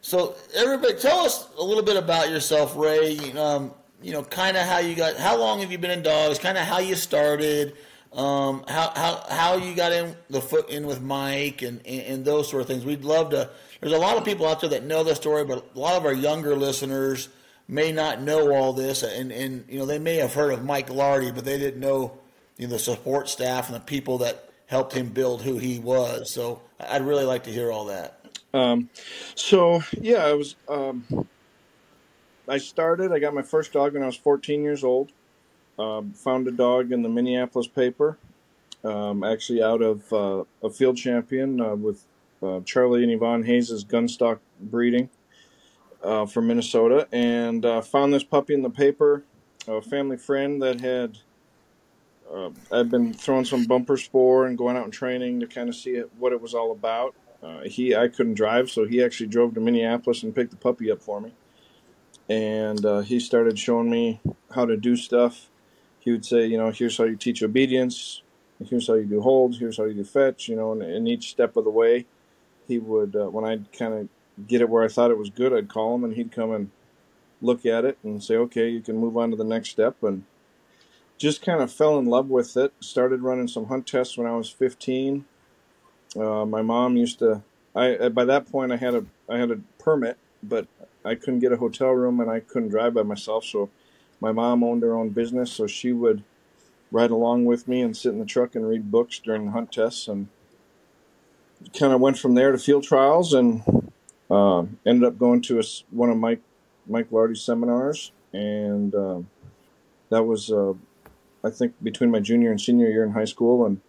so 0.00 0.34
everybody, 0.54 0.94
tell 0.94 1.20
us 1.20 1.48
a 1.58 1.62
little 1.62 1.82
bit 1.82 1.96
about 1.96 2.30
yourself, 2.30 2.76
Ray. 2.76 3.18
Um, 3.32 3.72
you 4.02 4.12
know, 4.12 4.22
kind 4.22 4.56
of 4.56 4.66
how 4.66 4.78
you 4.78 4.94
got. 4.94 5.16
How 5.16 5.36
long 5.38 5.60
have 5.60 5.72
you 5.72 5.78
been 5.78 5.90
in 5.90 6.02
dogs? 6.02 6.38
Kind 6.38 6.56
of 6.56 6.64
how 6.64 6.78
you 6.78 6.94
started 6.94 7.76
um, 8.12 8.64
how, 8.66 8.92
how, 8.94 9.24
how 9.28 9.56
you 9.56 9.74
got 9.74 9.92
in 9.92 10.16
the 10.28 10.40
foot 10.40 10.68
in 10.68 10.86
with 10.86 11.00
Mike 11.00 11.62
and, 11.62 11.80
and, 11.86 12.00
and, 12.02 12.24
those 12.24 12.50
sort 12.50 12.60
of 12.60 12.66
things. 12.66 12.84
We'd 12.84 13.04
love 13.04 13.30
to. 13.30 13.48
There's 13.80 13.92
a 13.92 13.98
lot 13.98 14.16
of 14.16 14.24
people 14.24 14.46
out 14.48 14.60
there 14.60 14.70
that 14.70 14.84
know 14.84 15.04
the 15.04 15.14
story, 15.14 15.44
but 15.44 15.64
a 15.74 15.78
lot 15.78 15.96
of 15.96 16.04
our 16.04 16.12
younger 16.12 16.56
listeners 16.56 17.28
may 17.68 17.92
not 17.92 18.20
know 18.20 18.52
all 18.52 18.72
this, 18.72 19.04
and, 19.04 19.30
and 19.30 19.64
you 19.68 19.78
know 19.78 19.86
they 19.86 20.00
may 20.00 20.16
have 20.16 20.34
heard 20.34 20.52
of 20.52 20.64
Mike 20.64 20.90
Lardy, 20.90 21.30
but 21.30 21.44
they 21.44 21.56
didn't 21.56 21.80
know 21.80 22.18
you 22.56 22.66
know 22.66 22.72
the 22.72 22.78
support 22.80 23.28
staff 23.28 23.68
and 23.68 23.76
the 23.76 23.80
people 23.80 24.18
that 24.18 24.50
helped 24.66 24.92
him 24.92 25.08
build 25.08 25.42
who 25.42 25.58
he 25.58 25.78
was. 25.78 26.32
So 26.32 26.62
I'd 26.80 27.02
really 27.02 27.24
like 27.24 27.44
to 27.44 27.50
hear 27.50 27.70
all 27.70 27.86
that. 27.86 28.26
Um, 28.52 28.90
so 29.36 29.82
yeah, 30.00 30.24
I 30.24 30.32
was. 30.34 30.56
Um, 30.68 31.06
I 32.48 32.58
started. 32.58 33.12
I 33.12 33.20
got 33.20 33.34
my 33.34 33.42
first 33.42 33.72
dog 33.72 33.94
when 33.94 34.02
I 34.02 34.06
was 34.06 34.16
14 34.16 34.62
years 34.64 34.82
old. 34.82 35.12
Um, 35.80 36.12
found 36.12 36.46
a 36.46 36.50
dog 36.50 36.92
in 36.92 37.02
the 37.02 37.08
Minneapolis 37.08 37.66
paper, 37.66 38.18
um, 38.84 39.24
actually 39.24 39.62
out 39.62 39.80
of 39.80 40.12
uh, 40.12 40.44
a 40.62 40.68
field 40.68 40.98
champion 40.98 41.58
uh, 41.58 41.74
with 41.74 42.04
uh, 42.42 42.60
Charlie 42.66 43.02
and 43.02 43.10
Yvonne 43.10 43.44
Hayes' 43.44 43.82
Gunstock 43.84 44.40
breeding 44.60 45.08
uh, 46.04 46.26
from 46.26 46.48
Minnesota, 46.48 47.08
and 47.12 47.64
uh, 47.64 47.80
found 47.80 48.12
this 48.12 48.24
puppy 48.24 48.52
in 48.52 48.60
the 48.60 48.68
paper. 48.68 49.24
A 49.66 49.80
family 49.80 50.18
friend 50.18 50.60
that 50.62 50.80
had 50.80 51.18
uh, 52.30 52.50
I'd 52.70 52.90
been 52.90 53.14
throwing 53.14 53.46
some 53.46 53.64
bumper 53.64 53.96
spoor 53.96 54.46
and 54.46 54.58
going 54.58 54.76
out 54.76 54.84
and 54.84 54.92
training 54.92 55.40
to 55.40 55.46
kind 55.46 55.70
of 55.70 55.74
see 55.74 55.92
it, 55.92 56.10
what 56.18 56.32
it 56.32 56.42
was 56.42 56.52
all 56.52 56.72
about. 56.72 57.14
he 57.64 57.96
I 57.96 58.08
couldn't 58.08 58.34
drive, 58.34 58.70
so 58.70 58.84
he 58.86 59.02
actually 59.02 59.28
drove 59.28 59.54
to 59.54 59.60
Minneapolis 59.60 60.22
and 60.22 60.34
picked 60.34 60.50
the 60.50 60.56
puppy 60.58 60.90
up 60.90 61.00
for 61.00 61.22
me 61.22 61.32
and 62.30 62.86
uh, 62.86 63.00
he 63.00 63.18
started 63.18 63.58
showing 63.58 63.90
me 63.90 64.20
how 64.54 64.64
to 64.64 64.76
do 64.76 64.94
stuff 64.94 65.49
he 66.00 66.10
would 66.10 66.24
say, 66.24 66.46
you 66.46 66.58
know, 66.58 66.70
here's 66.70 66.96
how 66.96 67.04
you 67.04 67.16
teach 67.16 67.42
obedience, 67.42 68.22
here's 68.68 68.88
how 68.88 68.94
you 68.94 69.04
do 69.04 69.20
holds, 69.20 69.58
here's 69.58 69.76
how 69.76 69.84
you 69.84 69.94
do 69.94 70.04
fetch, 70.04 70.48
you 70.48 70.56
know, 70.56 70.72
and 70.72 70.82
in 70.82 71.06
each 71.06 71.30
step 71.30 71.56
of 71.56 71.64
the 71.64 71.70
way, 71.70 72.06
he 72.66 72.78
would, 72.78 73.14
uh, 73.16 73.26
when 73.26 73.44
I'd 73.44 73.72
kind 73.72 73.94
of 73.94 74.08
get 74.46 74.60
it 74.60 74.68
where 74.68 74.84
I 74.84 74.88
thought 74.88 75.10
it 75.10 75.18
was 75.18 75.30
good, 75.30 75.52
I'd 75.52 75.68
call 75.68 75.94
him 75.94 76.04
and 76.04 76.14
he'd 76.14 76.32
come 76.32 76.52
and 76.52 76.70
look 77.42 77.66
at 77.66 77.84
it 77.84 77.98
and 78.02 78.22
say, 78.22 78.36
okay, 78.36 78.68
you 78.68 78.80
can 78.80 78.96
move 78.96 79.16
on 79.16 79.30
to 79.30 79.36
the 79.36 79.44
next 79.44 79.70
step. 79.70 80.02
And 80.02 80.24
just 81.18 81.42
kind 81.42 81.62
of 81.62 81.72
fell 81.72 81.98
in 81.98 82.06
love 82.06 82.28
with 82.28 82.56
it. 82.56 82.72
Started 82.80 83.22
running 83.22 83.48
some 83.48 83.66
hunt 83.66 83.86
tests 83.86 84.16
when 84.16 84.26
I 84.26 84.36
was 84.36 84.48
15. 84.50 85.24
Uh, 86.16 86.44
my 86.44 86.62
mom 86.62 86.96
used 86.96 87.18
to, 87.20 87.42
I, 87.74 88.08
by 88.08 88.24
that 88.24 88.50
point 88.50 88.72
I 88.72 88.76
had 88.76 88.94
a, 88.94 89.04
I 89.28 89.38
had 89.38 89.50
a 89.50 89.60
permit, 89.78 90.18
but 90.42 90.66
I 91.04 91.14
couldn't 91.14 91.40
get 91.40 91.52
a 91.52 91.56
hotel 91.56 91.90
room 91.90 92.20
and 92.20 92.30
I 92.30 92.40
couldn't 92.40 92.70
drive 92.70 92.94
by 92.94 93.02
myself. 93.02 93.44
So 93.44 93.70
my 94.20 94.32
mom 94.32 94.62
owned 94.62 94.82
her 94.82 94.94
own 94.94 95.10
business, 95.10 95.50
so 95.52 95.66
she 95.66 95.92
would 95.92 96.22
ride 96.92 97.10
along 97.10 97.44
with 97.44 97.66
me 97.66 97.80
and 97.80 97.96
sit 97.96 98.12
in 98.12 98.18
the 98.18 98.26
truck 98.26 98.54
and 98.54 98.68
read 98.68 98.90
books 98.90 99.18
during 99.18 99.46
the 99.46 99.52
hunt 99.52 99.72
tests, 99.72 100.08
and 100.08 100.28
kind 101.78 101.92
of 101.92 102.00
went 102.00 102.18
from 102.18 102.34
there 102.34 102.52
to 102.52 102.58
field 102.58 102.84
trials, 102.84 103.32
and 103.32 103.62
uh, 104.30 104.64
ended 104.86 105.04
up 105.04 105.18
going 105.18 105.40
to 105.42 105.58
a, 105.58 105.62
one 105.90 106.10
of 106.10 106.16
Mike 106.16 106.42
Mike 106.86 107.10
Lardy's 107.10 107.42
seminars, 107.42 108.12
and 108.32 108.94
uh, 108.94 109.20
that 110.10 110.24
was 110.24 110.50
uh, 110.50 110.74
I 111.42 111.50
think 111.50 111.74
between 111.82 112.10
my 112.10 112.20
junior 112.20 112.50
and 112.50 112.60
senior 112.60 112.88
year 112.88 113.04
in 113.04 113.12
high 113.12 113.24
school, 113.24 113.64
and 113.64 113.80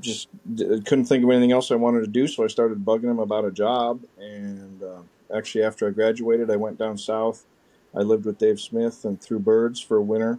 just 0.00 0.28
couldn't 0.56 1.04
think 1.04 1.22
of 1.22 1.30
anything 1.30 1.52
else 1.52 1.70
I 1.70 1.74
wanted 1.74 2.00
to 2.00 2.06
do, 2.06 2.26
so 2.26 2.44
I 2.44 2.46
started 2.46 2.84
bugging 2.84 3.10
him 3.10 3.18
about 3.18 3.44
a 3.44 3.50
job, 3.50 4.00
and 4.18 4.82
uh, 4.82 5.00
actually 5.34 5.64
after 5.64 5.86
I 5.86 5.90
graduated, 5.90 6.50
I 6.50 6.56
went 6.56 6.78
down 6.78 6.96
south 6.96 7.44
I 7.94 8.00
lived 8.00 8.24
with 8.24 8.38
Dave 8.38 8.60
Smith 8.60 9.04
and 9.04 9.20
threw 9.20 9.38
birds 9.38 9.80
for 9.80 9.96
a 9.96 10.02
winter. 10.02 10.38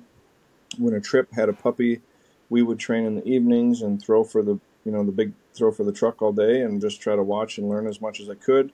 When 0.77 0.93
a 0.93 0.99
trip 0.99 1.33
had 1.33 1.49
a 1.49 1.53
puppy. 1.53 2.01
We 2.49 2.62
would 2.62 2.79
train 2.79 3.05
in 3.05 3.15
the 3.15 3.27
evenings 3.27 3.81
and 3.81 4.01
throw 4.01 4.23
for 4.23 4.41
the 4.41 4.60
you 4.86 4.91
know 4.91 5.03
the 5.03 5.12
big 5.12 5.33
throw 5.53 5.71
for 5.71 5.83
the 5.83 5.91
truck 5.91 6.21
all 6.21 6.31
day 6.31 6.62
and 6.62 6.79
just 6.79 7.01
try 7.01 7.15
to 7.15 7.23
watch 7.23 7.57
and 7.57 7.67
learn 7.67 7.88
as 7.88 7.99
much 7.99 8.21
as 8.21 8.29
I 8.29 8.36
could. 8.36 8.71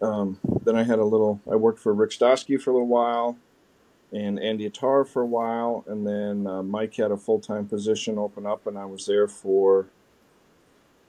Um, 0.00 0.38
then 0.64 0.76
I 0.76 0.84
had 0.84 0.98
a 0.98 1.04
little. 1.04 1.40
I 1.50 1.56
worked 1.56 1.80
for 1.80 1.92
Rick 1.92 2.10
Stawski 2.10 2.60
for 2.60 2.70
a 2.70 2.74
little 2.74 2.88
while, 2.88 3.36
and 4.12 4.38
Andy 4.38 4.66
Attar 4.66 5.04
for 5.04 5.22
a 5.22 5.26
while, 5.26 5.84
and 5.88 6.06
then 6.06 6.46
uh, 6.46 6.62
Mike 6.62 6.94
had 6.96 7.10
a 7.10 7.16
full 7.16 7.40
time 7.40 7.66
position 7.66 8.18
open 8.18 8.46
up, 8.46 8.66
and 8.66 8.78
I 8.78 8.84
was 8.84 9.06
there 9.06 9.26
for 9.26 9.88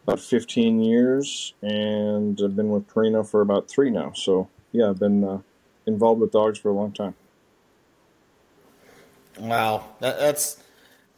about 0.07 0.19
15 0.19 0.81
years, 0.81 1.53
and 1.61 2.41
I've 2.43 2.55
been 2.55 2.69
with 2.69 2.87
Purina 2.87 3.27
for 3.27 3.41
about 3.41 3.67
three 3.67 3.91
now. 3.91 4.11
So 4.13 4.49
yeah, 4.71 4.89
I've 4.89 4.99
been 4.99 5.23
uh, 5.23 5.39
involved 5.89 6.21
with 6.21 6.31
dogs 6.31 6.57
for 6.57 6.69
a 6.69 6.73
long 6.73 6.91
time. 6.91 7.15
Wow, 9.39 9.85
that, 9.99 10.19
that's 10.19 10.63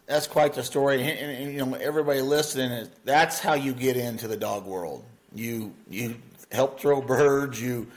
that's 0.05 0.27
quite 0.27 0.53
the 0.53 0.63
story. 0.63 1.01
And, 1.01 1.09
and, 1.09 1.43
and, 1.43 1.53
you 1.53 1.65
know, 1.65 1.73
everybody 1.75 2.21
listening, 2.21 2.87
that's 3.05 3.39
how 3.39 3.53
you 3.53 3.73
get 3.73 3.97
into 3.97 4.27
the 4.27 4.37
dog 4.37 4.65
world. 4.65 5.03
You 5.33 5.73
you 5.89 6.15
help 6.51 6.79
throw 6.79 7.01
birds. 7.01 7.61
You 7.61 7.87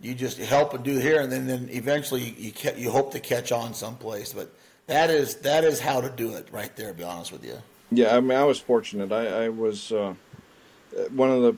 you 0.00 0.14
just 0.14 0.38
help 0.38 0.74
and 0.74 0.82
do 0.82 0.98
here, 0.98 1.20
and 1.20 1.30
then, 1.30 1.46
then 1.46 1.68
eventually 1.70 2.22
you 2.22 2.52
you, 2.62 2.70
you 2.76 2.90
hope 2.90 3.12
to 3.12 3.20
catch 3.20 3.52
on 3.52 3.74
someplace. 3.74 4.32
But 4.32 4.50
that 4.86 5.10
is 5.10 5.36
that 5.36 5.64
is 5.64 5.80
how 5.80 6.00
to 6.00 6.10
do 6.10 6.34
it 6.34 6.48
right 6.50 6.74
there. 6.76 6.88
To 6.88 6.94
be 6.94 7.04
honest 7.04 7.32
with 7.32 7.44
you. 7.44 7.58
Yeah, 7.92 8.16
I 8.16 8.20
mean, 8.20 8.38
I 8.38 8.44
was 8.44 8.58
fortunate. 8.58 9.12
I, 9.12 9.44
I 9.44 9.48
was 9.48 9.90
uh, 9.90 10.14
one 11.10 11.30
of 11.30 11.42
the 11.42 11.56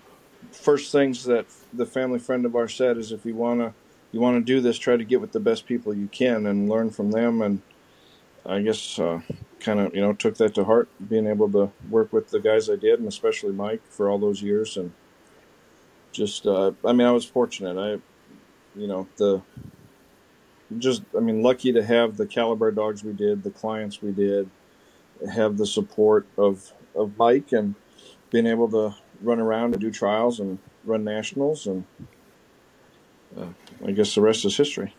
first 0.50 0.92
things 0.92 1.24
that 1.24 1.46
the 1.72 1.86
family 1.86 2.18
friend 2.18 2.44
of 2.44 2.56
ours 2.56 2.74
said 2.74 2.96
is 2.96 3.12
if 3.12 3.24
you 3.24 3.34
want 3.34 3.60
to 3.60 3.72
you 4.12 4.20
want 4.20 4.36
to 4.36 4.52
do 4.52 4.60
this, 4.60 4.78
try 4.78 4.96
to 4.96 5.04
get 5.04 5.20
with 5.20 5.32
the 5.32 5.40
best 5.40 5.66
people 5.66 5.94
you 5.94 6.06
can 6.08 6.46
and 6.46 6.68
learn 6.68 6.90
from 6.90 7.10
them. 7.10 7.42
And 7.42 7.62
I 8.44 8.60
guess 8.60 8.98
uh, 8.98 9.20
kind 9.60 9.80
of 9.80 9.94
you 9.94 10.00
know 10.00 10.12
took 10.12 10.36
that 10.36 10.54
to 10.54 10.64
heart, 10.64 10.88
being 11.08 11.26
able 11.26 11.50
to 11.52 11.70
work 11.90 12.12
with 12.12 12.30
the 12.30 12.40
guys 12.40 12.68
I 12.68 12.76
did, 12.76 12.98
and 12.98 13.08
especially 13.08 13.52
Mike 13.52 13.82
for 13.88 14.08
all 14.08 14.18
those 14.18 14.42
years. 14.42 14.76
And 14.76 14.92
just 16.12 16.46
uh, 16.46 16.72
I 16.84 16.92
mean, 16.92 17.06
I 17.06 17.10
was 17.12 17.24
fortunate. 17.24 17.78
I 17.78 18.00
you 18.78 18.86
know 18.86 19.08
the 19.16 19.42
just 20.78 21.02
I 21.16 21.20
mean 21.20 21.42
lucky 21.42 21.72
to 21.72 21.84
have 21.84 22.16
the 22.16 22.26
caliber 22.26 22.70
dogs 22.70 23.02
we 23.02 23.12
did, 23.12 23.42
the 23.42 23.50
clients 23.50 24.02
we 24.02 24.12
did, 24.12 24.48
have 25.32 25.56
the 25.56 25.66
support 25.66 26.26
of 26.36 26.72
of 26.94 27.16
Mike 27.16 27.52
and 27.52 27.74
being 28.30 28.46
able 28.46 28.68
to 28.70 28.94
run 29.22 29.40
around 29.40 29.72
and 29.72 29.80
do 29.80 29.90
trials 29.90 30.40
and 30.40 30.58
run 30.84 31.04
nationals 31.04 31.66
and 31.66 31.84
uh, 33.38 33.46
I 33.86 33.92
guess 33.92 34.14
the 34.14 34.20
rest 34.20 34.44
is 34.44 34.56
history. 34.56 34.94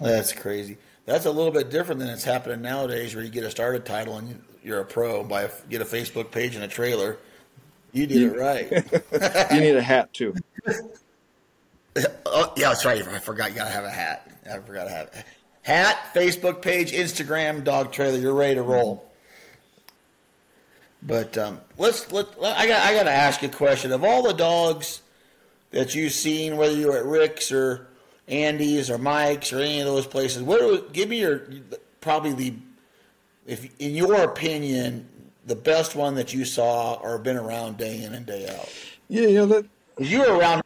That's 0.00 0.32
crazy. 0.32 0.78
That's 1.06 1.26
a 1.26 1.30
little 1.30 1.52
bit 1.52 1.70
different 1.70 2.00
than 2.00 2.08
it's 2.08 2.24
happening 2.24 2.62
nowadays, 2.62 3.14
where 3.14 3.24
you 3.24 3.30
get 3.30 3.44
a 3.44 3.50
started 3.50 3.84
title 3.84 4.16
and 4.16 4.42
you're 4.62 4.80
a 4.80 4.84
pro 4.84 5.24
by 5.24 5.42
a, 5.42 5.50
get 5.68 5.80
a 5.82 5.84
Facebook 5.84 6.30
page 6.30 6.54
and 6.54 6.64
a 6.64 6.68
trailer. 6.68 7.18
You 7.92 8.06
did 8.06 8.22
it 8.22 8.38
right. 8.38 8.70
you 9.52 9.60
need 9.60 9.76
a 9.76 9.82
hat 9.82 10.12
too. 10.12 10.34
oh, 12.26 12.52
yeah, 12.56 12.68
that's 12.68 12.84
right. 12.84 13.06
I 13.06 13.18
forgot 13.18 13.50
you 13.50 13.56
gotta 13.56 13.70
have 13.70 13.84
a 13.84 13.90
hat. 13.90 14.30
I 14.50 14.58
forgot 14.58 14.84
to 14.84 14.90
have 14.90 15.08
a 15.12 15.16
hat, 15.16 15.26
Hat, 15.62 16.14
Facebook 16.14 16.62
page, 16.62 16.92
Instagram, 16.92 17.62
dog 17.64 17.92
trailer. 17.92 18.18
You're 18.18 18.34
ready 18.34 18.54
to 18.54 18.62
roll. 18.62 19.04
But 21.02 21.36
um, 21.38 21.60
let's 21.78 22.10
let 22.12 22.28
I 22.42 22.66
got 22.66 22.82
I 22.82 22.94
got 22.94 23.04
to 23.04 23.10
ask 23.10 23.42
you 23.42 23.48
a 23.48 23.52
question. 23.52 23.92
Of 23.92 24.04
all 24.04 24.22
the 24.22 24.32
dogs 24.32 25.02
that 25.70 25.94
you've 25.94 26.12
seen, 26.12 26.56
whether 26.56 26.76
you're 26.76 26.96
at 26.96 27.04
Rick's 27.04 27.52
or 27.52 27.88
Andy's 28.28 28.90
or 28.90 28.98
Mike's 28.98 29.52
or 29.52 29.58
any 29.58 29.80
of 29.80 29.86
those 29.86 30.06
places, 30.06 30.42
what 30.42 30.92
give 30.92 31.08
me 31.08 31.20
your 31.20 31.42
probably 32.00 32.32
the 32.32 32.54
if 33.46 33.68
in 33.78 33.94
your 33.94 34.22
opinion 34.22 35.08
the 35.46 35.56
best 35.56 35.96
one 35.96 36.14
that 36.14 36.32
you 36.32 36.44
saw 36.44 36.94
or 36.94 37.18
been 37.18 37.36
around 37.36 37.76
day 37.76 38.02
in 38.02 38.14
and 38.14 38.26
day 38.26 38.48
out. 38.48 38.68
Yeah, 39.08 39.26
yeah, 39.26 39.44
that 39.46 39.66
you 39.98 40.20
were 40.20 40.38
around. 40.38 40.62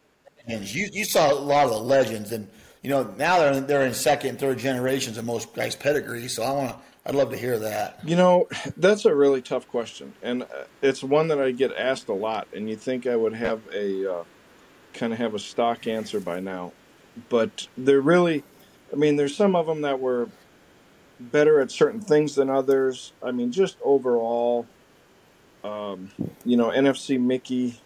You 0.47 0.89
you 0.93 1.05
saw 1.05 1.33
a 1.33 1.35
lot 1.35 1.65
of 1.65 1.71
the 1.71 1.79
legends, 1.79 2.33
and 2.33 2.49
you 2.83 2.91
know 2.91 3.05
now 3.17 3.39
they're 3.39 3.61
they're 3.61 3.87
in 3.87 3.95
second 3.95 4.31
and 4.31 4.39
third 4.39 4.59
generations 4.59 5.17
of 5.17 5.25
most 5.25 5.55
guys' 5.55 5.75
pedigree. 5.75 6.29
So 6.29 6.43
I 6.43 6.53
want 6.53 6.71
to. 6.71 6.77
I'd 7.07 7.15
love 7.15 7.31
to 7.31 7.37
hear 7.37 7.59
that. 7.59 7.99
You 8.05 8.17
know, 8.17 8.49
that's 8.77 9.05
a 9.05 9.15
really 9.15 9.43
tough 9.43 9.69
question, 9.69 10.15
and 10.23 10.43
uh, 10.43 10.65
it's 10.83 11.03
one 11.03 11.29
that 11.29 11.41
I 11.41 11.51
get 11.51 11.75
asked 11.77 12.09
a 12.09 12.15
lot. 12.15 12.49
And 12.55 12.69
you 12.69 12.77
think 12.77 13.07
I 13.07 13.17
would 13.17 13.35
have 13.35 13.61
a 13.75 14.21
uh, 14.21 14.25
kind 14.95 15.13
of 15.13 15.19
have 15.19 15.35
a 15.35 15.39
stock 15.39 15.87
answer 15.87 16.21
by 16.21 16.41
now, 16.41 16.73
but 17.29 17.69
they're 17.77 18.01
really. 18.01 18.45
I 18.93 18.97
mean, 18.97 19.17
there's 19.17 19.37
some 19.37 19.57
of 19.57 19.67
them 19.67 19.83
that 19.83 19.99
were 19.99 20.29
better 21.19 21.61
at 21.61 21.71
certain 21.71 22.01
things 22.01 22.35
than 22.35 22.51
others. 22.51 23.13
I 23.23 23.33
mean, 23.33 23.53
just 23.53 23.77
overall, 23.83 24.67
um, 25.63 26.11
you 26.45 26.57
know, 26.57 26.71
NFC 26.71 27.21
Mickey, 27.21 27.81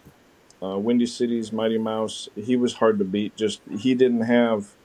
uh, 0.61 0.77
Windy 0.77 1.05
City's 1.05 1.51
Mighty 1.51 1.77
Mouse, 1.77 2.29
he 2.35 2.55
was 2.55 2.73
hard 2.73 2.99
to 2.99 3.05
beat. 3.05 3.35
Just 3.35 3.61
he 3.69 3.95
didn't 3.95 4.21
have, 4.21 4.75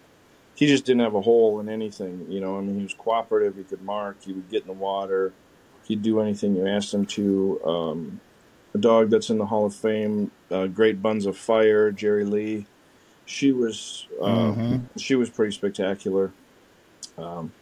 he 0.55 0.67
just 0.67 0.85
didn't 0.85 1.03
have 1.03 1.15
a 1.15 1.21
hole 1.21 1.61
in 1.61 1.69
anything. 1.69 2.27
You 2.31 2.41
know, 2.41 2.59
I 2.59 2.61
mean, 2.61 2.77
he 2.77 2.83
was 2.83 2.95
cooperative. 2.95 3.57
He 3.57 3.65
could 3.65 3.83
mark. 3.83 4.23
He 4.23 4.33
would 4.33 4.51
get 4.51 4.63
in 4.63 4.69
the 4.69 4.73
water. 4.73 5.33
He'd 5.87 6.03
do 6.03 6.21
anything 6.21 6.57
you 6.57 6.67
asked 6.67 6.95
him 6.95 7.07
to. 7.07 7.61
Um, 7.65 8.21
a 8.75 8.79
dog 8.79 9.11
that's 9.11 9.31
in 9.31 9.39
the 9.39 9.47
Hall 9.47 9.67
of 9.67 9.75
Fame, 9.75 10.31
uh, 10.51 10.67
Great 10.67 11.01
Buns 11.01 11.27
of 11.27 11.37
Fire, 11.37 11.91
Jerry 11.91 12.25
Lee. 12.25 12.67
She 13.27 13.53
was 13.53 14.07
uh, 14.21 14.27
mm-hmm. 14.27 14.99
she 14.99 15.15
was 15.15 15.31
pretty 15.31 15.53
spectacular. 15.53 16.33
Um, 17.17 17.53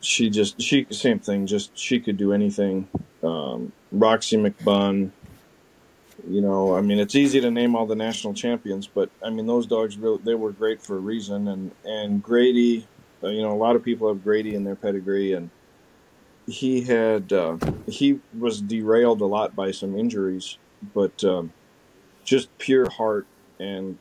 she 0.00 0.30
just 0.30 0.60
she 0.60 0.86
same 0.90 1.18
thing. 1.18 1.46
Just 1.46 1.76
she 1.76 1.98
could 1.98 2.16
do 2.16 2.32
anything. 2.32 2.88
Um, 3.22 3.72
Roxy 3.90 4.36
McBun. 4.36 5.10
You 6.28 6.40
know, 6.40 6.74
I 6.74 6.80
mean, 6.80 6.98
it's 6.98 7.16
easy 7.16 7.40
to 7.40 7.50
name 7.50 7.74
all 7.74 7.84
the 7.84 7.96
national 7.96 8.32
champions, 8.32 8.86
but 8.86 9.10
I 9.22 9.28
mean, 9.28 9.46
those 9.46 9.66
dogs 9.66 9.98
really 9.98 10.20
they 10.22 10.34
were 10.34 10.52
great 10.52 10.80
for 10.80 10.96
a 10.96 11.00
reason. 11.00 11.48
And 11.48 11.70
and 11.84 12.22
Grady, 12.22 12.86
uh, 13.22 13.28
you 13.28 13.42
know, 13.42 13.52
a 13.52 13.58
lot 13.58 13.76
of 13.76 13.82
people 13.82 14.08
have 14.08 14.22
Grady 14.22 14.54
in 14.54 14.64
their 14.64 14.76
pedigree, 14.76 15.32
and 15.32 15.50
he 16.46 16.82
had 16.82 17.32
uh, 17.32 17.56
he 17.86 18.20
was 18.38 18.60
derailed 18.60 19.20
a 19.20 19.26
lot 19.26 19.56
by 19.56 19.70
some 19.70 19.96
injuries, 19.98 20.58
but 20.94 21.24
um, 21.24 21.52
just 22.24 22.56
pure 22.58 22.88
heart 22.90 23.26
and 23.58 23.98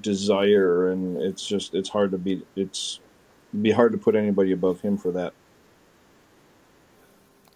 desire, 0.00 0.90
and 0.90 1.16
it's 1.18 1.46
just 1.46 1.74
it's 1.74 1.88
hard 1.88 2.10
to 2.10 2.18
be 2.18 2.42
It's 2.56 3.00
be 3.60 3.70
hard 3.70 3.92
to 3.92 3.98
put 3.98 4.16
anybody 4.16 4.52
above 4.52 4.80
him 4.80 4.96
for 4.96 5.12
that. 5.12 5.32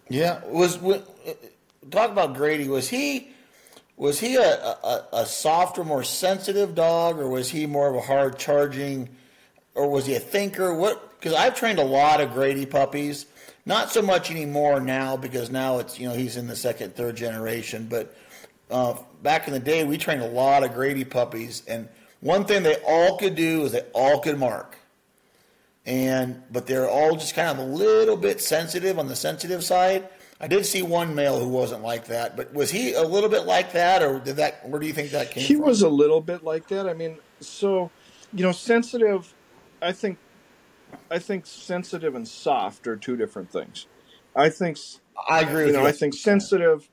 Yeah, 0.09 0.41
was, 0.45 0.79
was 0.79 1.01
talk 1.91 2.11
about 2.11 2.33
Grady. 2.33 2.67
Was 2.67 2.89
he 2.89 3.31
was 3.95 4.19
he 4.19 4.35
a, 4.35 4.41
a, 4.41 5.07
a 5.13 5.25
softer, 5.25 5.83
more 5.83 6.03
sensitive 6.03 6.73
dog, 6.73 7.19
or 7.19 7.29
was 7.29 7.49
he 7.49 7.65
more 7.65 7.89
of 7.89 7.95
a 7.95 8.01
hard 8.01 8.39
charging, 8.39 9.09
or 9.75 9.89
was 9.89 10.05
he 10.05 10.15
a 10.15 10.19
thinker? 10.19 10.73
What? 10.73 11.19
Because 11.19 11.33
I've 11.33 11.55
trained 11.55 11.79
a 11.79 11.85
lot 11.85 12.21
of 12.21 12.33
Grady 12.33 12.65
puppies. 12.65 13.25
Not 13.69 13.91
so 13.91 14.01
much 14.01 14.29
anymore 14.31 14.81
now 14.81 15.15
because 15.15 15.49
now 15.49 15.79
it's 15.79 15.97
you 15.97 16.09
know 16.09 16.15
he's 16.15 16.35
in 16.35 16.47
the 16.47 16.55
second, 16.57 16.95
third 16.95 17.15
generation. 17.15 17.87
But 17.89 18.13
uh, 18.69 18.95
back 19.23 19.47
in 19.47 19.53
the 19.53 19.59
day, 19.59 19.85
we 19.85 19.97
trained 19.97 20.21
a 20.21 20.27
lot 20.27 20.63
of 20.63 20.73
Grady 20.73 21.05
puppies, 21.05 21.63
and 21.67 21.87
one 22.19 22.43
thing 22.43 22.63
they 22.63 22.75
all 22.85 23.17
could 23.17 23.35
do 23.35 23.63
is 23.63 23.71
they 23.71 23.85
all 23.93 24.19
could 24.19 24.37
mark 24.37 24.75
and 25.89 26.41
but 26.51 26.67
they're 26.67 26.89
all 26.89 27.15
just 27.15 27.33
kind 27.33 27.49
of 27.49 27.57
a 27.57 27.67
little 27.67 28.15
bit 28.15 28.39
sensitive 28.39 28.99
on 28.99 29.07
the 29.07 29.15
sensitive 29.15 29.63
side. 29.63 30.07
I 30.39 30.47
did 30.47 30.65
see 30.65 30.81
one 30.83 31.15
male 31.15 31.39
who 31.39 31.49
wasn't 31.49 31.81
like 31.83 32.05
that, 32.05 32.37
but 32.37 32.53
was 32.53 32.71
he 32.71 32.93
a 32.93 33.03
little 33.03 33.29
bit 33.29 33.45
like 33.45 33.73
that, 33.73 34.01
or 34.01 34.19
did 34.19 34.37
that? 34.37 34.67
Where 34.69 34.79
do 34.79 34.87
you 34.87 34.93
think 34.93 35.11
that 35.11 35.31
came? 35.31 35.43
From? 35.43 35.47
He 35.47 35.55
from? 35.55 35.65
was 35.65 35.81
a 35.81 35.89
little 35.89 36.21
bit 36.21 36.43
like 36.43 36.67
that. 36.69 36.87
I 36.87 36.93
mean, 36.93 37.17
so 37.41 37.89
you 38.33 38.43
know, 38.43 38.51
sensitive. 38.51 39.33
I 39.81 39.91
think, 39.93 40.17
I 41.11 41.19
think 41.19 41.45
sensitive 41.45 42.15
and 42.15 42.27
soft 42.27 42.87
are 42.87 42.95
two 42.95 43.15
different 43.17 43.51
things. 43.51 43.87
I 44.35 44.49
think 44.49 44.77
I 45.27 45.41
agree. 45.41 45.67
You 45.67 45.73
know, 45.73 45.81
you. 45.81 45.87
I 45.87 45.91
think 45.91 46.13
sensitive. 46.13 46.89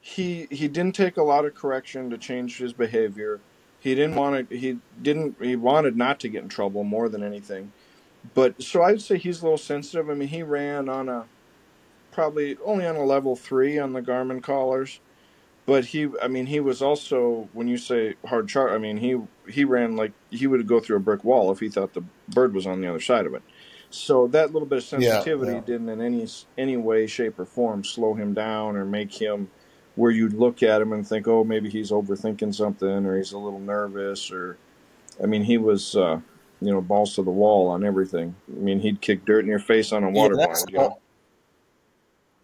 He 0.00 0.48
he 0.50 0.68
didn't 0.68 0.94
take 0.94 1.16
a 1.16 1.22
lot 1.22 1.44
of 1.44 1.54
correction 1.54 2.10
to 2.10 2.18
change 2.18 2.58
his 2.58 2.72
behavior. 2.72 3.40
He 3.78 3.94
didn't 3.94 4.16
want 4.16 4.50
to. 4.50 4.56
He 4.56 4.78
didn't. 5.00 5.36
He 5.40 5.56
wanted 5.56 5.96
not 5.96 6.20
to 6.20 6.28
get 6.28 6.42
in 6.42 6.48
trouble 6.48 6.84
more 6.84 7.08
than 7.08 7.22
anything 7.22 7.72
but 8.34 8.62
so 8.62 8.82
I'd 8.82 9.02
say 9.02 9.18
he's 9.18 9.40
a 9.40 9.44
little 9.44 9.58
sensitive. 9.58 10.08
I 10.08 10.14
mean, 10.14 10.28
he 10.28 10.42
ran 10.42 10.88
on 10.88 11.08
a 11.08 11.26
probably 12.10 12.56
only 12.64 12.86
on 12.86 12.96
a 12.96 13.04
level 13.04 13.36
three 13.36 13.78
on 13.78 13.92
the 13.92 14.02
Garmin 14.02 14.42
collars, 14.42 15.00
but 15.66 15.86
he, 15.86 16.08
I 16.20 16.28
mean, 16.28 16.46
he 16.46 16.60
was 16.60 16.82
also 16.82 17.48
when 17.52 17.68
you 17.68 17.76
say 17.76 18.14
hard 18.26 18.48
chart, 18.48 18.72
I 18.72 18.78
mean, 18.78 18.96
he 18.96 19.18
he 19.50 19.64
ran 19.64 19.96
like 19.96 20.12
he 20.30 20.46
would 20.46 20.66
go 20.66 20.80
through 20.80 20.96
a 20.96 21.00
brick 21.00 21.24
wall 21.24 21.52
if 21.52 21.60
he 21.60 21.68
thought 21.68 21.94
the 21.94 22.04
bird 22.28 22.54
was 22.54 22.66
on 22.66 22.80
the 22.80 22.88
other 22.88 23.00
side 23.00 23.26
of 23.26 23.34
it. 23.34 23.42
So 23.90 24.26
that 24.28 24.52
little 24.52 24.66
bit 24.66 24.78
of 24.78 24.84
sensitivity 24.84 25.52
yeah, 25.52 25.58
yeah. 25.58 25.64
didn't 25.64 25.88
in 25.88 26.00
any 26.00 26.26
any 26.58 26.76
way, 26.76 27.06
shape, 27.06 27.38
or 27.38 27.44
form 27.44 27.84
slow 27.84 28.14
him 28.14 28.34
down 28.34 28.76
or 28.76 28.84
make 28.84 29.12
him 29.12 29.50
where 29.94 30.10
you'd 30.10 30.32
look 30.32 30.62
at 30.62 30.80
him 30.80 30.92
and 30.92 31.06
think, 31.06 31.28
oh, 31.28 31.44
maybe 31.44 31.68
he's 31.68 31.90
overthinking 31.90 32.54
something 32.54 33.04
or 33.04 33.18
he's 33.18 33.32
a 33.32 33.38
little 33.38 33.60
nervous 33.60 34.30
or. 34.30 34.58
I 35.22 35.26
mean, 35.26 35.44
he 35.44 35.58
was. 35.58 35.94
Uh, 35.94 36.20
you 36.62 36.70
know, 36.70 36.80
balls 36.80 37.16
to 37.16 37.22
the 37.22 37.30
wall 37.30 37.68
on 37.68 37.84
everything. 37.84 38.36
I 38.48 38.60
mean, 38.60 38.78
he'd 38.78 39.00
kick 39.00 39.24
dirt 39.24 39.40
in 39.40 39.50
your 39.50 39.58
face 39.58 39.92
on 39.92 40.04
a 40.04 40.10
water 40.10 40.36
yeah. 40.38 40.54
You? 40.68 40.94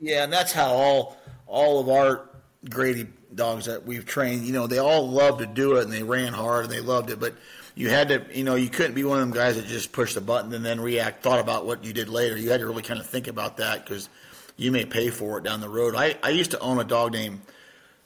Yeah, 0.01 0.25
and 0.25 0.33
that's 0.33 0.53
how 0.53 0.73
all 0.73 1.17
all 1.47 1.81
of 1.81 1.89
our 1.89 2.28
Grady 2.69 3.07
dogs 3.35 3.67
that 3.67 3.87
we've 3.87 4.07
trained, 4.07 4.45
you 4.45 4.53
know, 4.53 4.67
they 4.67 4.79
all 4.79 5.09
loved 5.09 5.41
to 5.41 5.47
do 5.47 5.77
it 5.77 5.85
and 5.85 5.93
they 5.93 6.03
ran 6.03 6.33
hard 6.33 6.65
and 6.65 6.73
they 6.73 6.81
loved 6.81 7.11
it, 7.11 7.21
but 7.21 7.35
you 7.75 7.89
had 7.89 8.09
to, 8.09 8.25
you 8.33 8.43
know, 8.43 8.57
you 8.57 8.69
couldn't 8.69 8.95
be 8.95 9.05
one 9.05 9.21
of 9.21 9.29
them 9.29 9.37
guys 9.37 9.57
that 9.57 9.67
just 9.67 9.93
pushed 9.93 10.15
the 10.15 10.21
button 10.21 10.53
and 10.53 10.65
then 10.65 10.81
react, 10.81 11.23
thought 11.23 11.39
about 11.39 11.65
what 11.67 11.85
you 11.85 11.93
did 11.93 12.09
later. 12.09 12.37
You 12.37 12.51
had 12.51 12.61
to 12.61 12.67
really 12.67 12.83
kind 12.83 12.99
of 12.99 13.07
think 13.07 13.29
about 13.29 13.59
that 13.59 13.85
because 13.85 14.09
you 14.57 14.73
may 14.73 14.85
pay 14.85 15.11
for 15.11 15.39
it 15.39 15.45
down 15.45 15.61
the 15.61 15.69
road. 15.69 15.95
I, 15.95 16.17
I 16.23 16.31
used 16.31 16.51
to 16.51 16.59
own 16.59 16.81
a 16.81 16.85
dog 16.85 17.13
named 17.13 17.41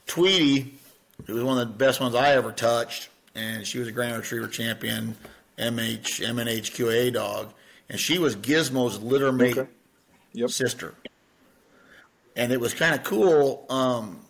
Tweety. 0.07 0.75
It 1.27 1.33
was 1.33 1.43
one 1.43 1.59
of 1.59 1.69
the 1.69 1.75
best 1.75 2.01
ones 2.01 2.15
I 2.15 2.33
ever 2.33 2.53
touched, 2.53 3.09
and 3.35 3.67
she 3.67 3.79
was 3.79 3.89
a 3.89 3.93
Grand 3.93 4.17
Retriever 4.17 4.49
champion. 4.49 5.17
MH 5.59 6.27
MNHQA 6.27 7.13
dog, 7.13 7.53
and 7.89 7.99
she 7.99 8.19
was 8.19 8.37
Gizmo's 8.37 8.99
littermate 8.99 9.59
okay. 9.59 9.71
yep. 10.33 10.51
sister. 10.51 10.95
And 12.35 12.53
it 12.53 12.61
was 12.61 12.75
kind 12.75 12.95
of 12.95 13.03
cool. 13.03 13.67
Um, 13.69 14.21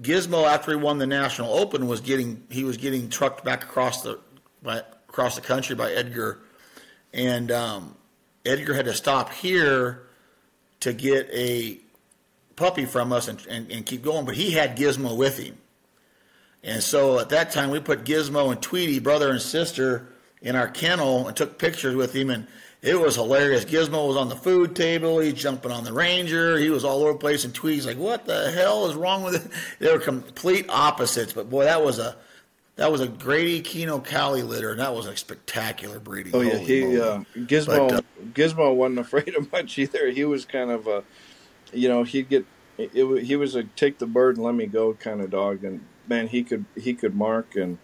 Gizmo, 0.00 0.46
after 0.46 0.72
he 0.72 0.76
won 0.76 0.98
the 0.98 1.06
national 1.06 1.52
open, 1.52 1.86
was 1.86 2.00
getting 2.00 2.44
he 2.50 2.64
was 2.64 2.76
getting 2.76 3.08
trucked 3.08 3.44
back 3.44 3.64
across 3.64 4.02
the 4.02 4.18
by, 4.62 4.82
across 5.08 5.34
the 5.34 5.40
country 5.42 5.76
by 5.76 5.92
Edgar, 5.92 6.40
and 7.12 7.52
um, 7.52 7.96
Edgar 8.44 8.74
had 8.74 8.86
to 8.86 8.94
stop 8.94 9.32
here 9.32 10.06
to 10.80 10.92
get 10.92 11.28
a 11.32 11.78
puppy 12.56 12.84
from 12.84 13.12
us 13.12 13.28
and, 13.28 13.44
and, 13.46 13.70
and 13.70 13.86
keep 13.86 14.02
going. 14.02 14.24
But 14.24 14.34
he 14.34 14.50
had 14.50 14.76
Gizmo 14.76 15.16
with 15.16 15.38
him. 15.38 15.58
And 16.64 16.82
so 16.82 17.18
at 17.18 17.28
that 17.30 17.50
time, 17.50 17.70
we 17.70 17.80
put 17.80 18.04
Gizmo 18.04 18.50
and 18.50 18.62
Tweety, 18.62 18.98
brother 18.98 19.30
and 19.30 19.40
sister, 19.40 20.08
in 20.40 20.56
our 20.56 20.68
kennel 20.68 21.28
and 21.28 21.36
took 21.36 21.58
pictures 21.58 21.94
with 21.94 22.14
him, 22.14 22.30
and 22.30 22.46
it 22.82 22.98
was 23.00 23.14
hilarious. 23.14 23.64
Gizmo 23.64 24.08
was 24.08 24.16
on 24.16 24.28
the 24.28 24.36
food 24.36 24.74
table. 24.74 25.20
He's 25.20 25.34
jumping 25.34 25.70
on 25.70 25.84
the 25.84 25.92
Ranger. 25.92 26.58
He 26.58 26.68
was 26.68 26.84
all 26.84 27.00
over 27.02 27.12
the 27.12 27.18
place. 27.18 27.44
And 27.44 27.54
Tweety's 27.54 27.86
like, 27.86 27.96
"What 27.96 28.26
the 28.26 28.50
hell 28.50 28.86
is 28.90 28.96
wrong 28.96 29.22
with 29.22 29.34
it?" 29.46 29.52
They 29.78 29.92
were 29.92 30.00
complete 30.00 30.66
opposites. 30.68 31.32
But 31.32 31.48
boy, 31.48 31.64
that 31.64 31.84
was 31.84 31.98
a 31.98 32.16
that 32.76 32.90
was 32.90 33.00
a 33.00 33.06
Grady 33.06 33.60
Kino 33.60 34.00
Cali 34.00 34.42
litter, 34.42 34.70
and 34.72 34.80
that 34.80 34.94
was 34.94 35.06
a 35.06 35.16
spectacular 35.16 36.00
breeding. 36.00 36.34
Oh 36.34 36.40
yeah, 36.40 36.54
Holy 36.56 36.64
he 36.64 37.00
uh, 37.00 37.20
Gizmo 37.36 37.88
But, 37.88 37.92
uh, 37.92 38.00
Gizmo 38.32 38.74
wasn't 38.74 38.98
afraid 39.06 39.34
of 39.36 39.52
much 39.52 39.78
either. 39.78 40.10
He 40.10 40.24
was 40.24 40.44
kind 40.44 40.70
of 40.70 40.86
a, 40.86 41.04
you 41.72 41.88
know, 41.88 42.02
he'd 42.02 42.28
get 42.28 42.46
it, 42.78 42.90
it, 42.94 43.24
he 43.24 43.36
was 43.36 43.54
a 43.54 43.62
take 43.64 43.98
the 43.98 44.06
bird 44.06 44.36
and 44.36 44.44
let 44.44 44.54
me 44.54 44.66
go 44.66 44.94
kind 44.94 45.20
of 45.20 45.30
dog, 45.30 45.62
and 45.62 45.84
man, 46.08 46.26
he 46.28 46.42
could 46.42 46.64
he 46.74 46.94
could 46.94 47.14
mark. 47.14 47.54
And 47.54 47.78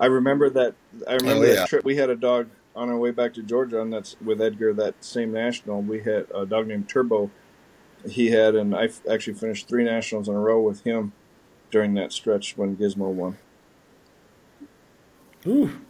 I 0.00 0.06
remember 0.06 0.50
that 0.50 0.74
I 1.06 1.14
remember 1.14 1.44
Oh, 1.44 1.48
yeah. 1.48 1.54
that 1.56 1.68
trip. 1.68 1.84
We 1.84 1.96
had 1.96 2.10
a 2.10 2.16
dog 2.16 2.48
on 2.74 2.88
our 2.88 2.96
way 2.96 3.10
back 3.10 3.34
to 3.34 3.42
Georgia, 3.42 3.80
and 3.80 3.92
that's 3.92 4.16
with 4.20 4.40
Edgar. 4.40 4.72
That 4.72 5.02
same 5.04 5.32
national, 5.32 5.82
we 5.82 6.00
had 6.00 6.26
a 6.34 6.46
dog 6.46 6.66
named 6.66 6.88
Turbo. 6.88 7.30
He 8.08 8.30
had, 8.30 8.54
and 8.54 8.74
I 8.74 8.84
f- 8.84 9.06
actually 9.10 9.34
finished 9.34 9.68
three 9.68 9.84
nationals 9.84 10.28
in 10.28 10.34
a 10.34 10.40
row 10.40 10.60
with 10.60 10.84
him 10.84 11.12
during 11.70 11.94
that 11.94 12.12
stretch 12.12 12.56
when 12.56 12.76
Gizmo 12.76 13.10
won. 13.12 13.36
Ooh. 15.46 15.80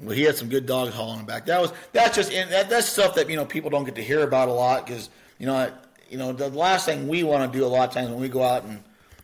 Well, 0.00 0.14
he 0.14 0.22
had 0.22 0.36
some 0.36 0.48
good 0.48 0.66
dogs 0.66 0.94
hauling 0.94 1.20
him 1.20 1.26
back. 1.26 1.46
That 1.46 1.60
was 1.60 1.72
that's 1.92 2.16
just 2.16 2.32
and 2.32 2.50
that, 2.50 2.70
that's 2.70 2.88
stuff 2.88 3.14
that 3.16 3.28
you 3.28 3.36
know 3.36 3.44
people 3.44 3.70
don't 3.70 3.84
get 3.84 3.94
to 3.96 4.02
hear 4.02 4.22
about 4.22 4.48
a 4.48 4.52
lot 4.52 4.86
because 4.86 5.10
you 5.38 5.46
know 5.46 5.54
I, 5.54 5.72
you 6.08 6.18
know 6.18 6.32
the 6.32 6.48
last 6.48 6.86
thing 6.86 7.08
we 7.08 7.22
want 7.22 7.52
to 7.52 7.58
do 7.58 7.64
a 7.64 7.68
lot 7.68 7.88
of 7.88 7.94
times 7.94 8.08
when 8.08 8.18
we 8.18 8.28
go 8.28 8.42
out 8.42 8.64
and 8.64 8.82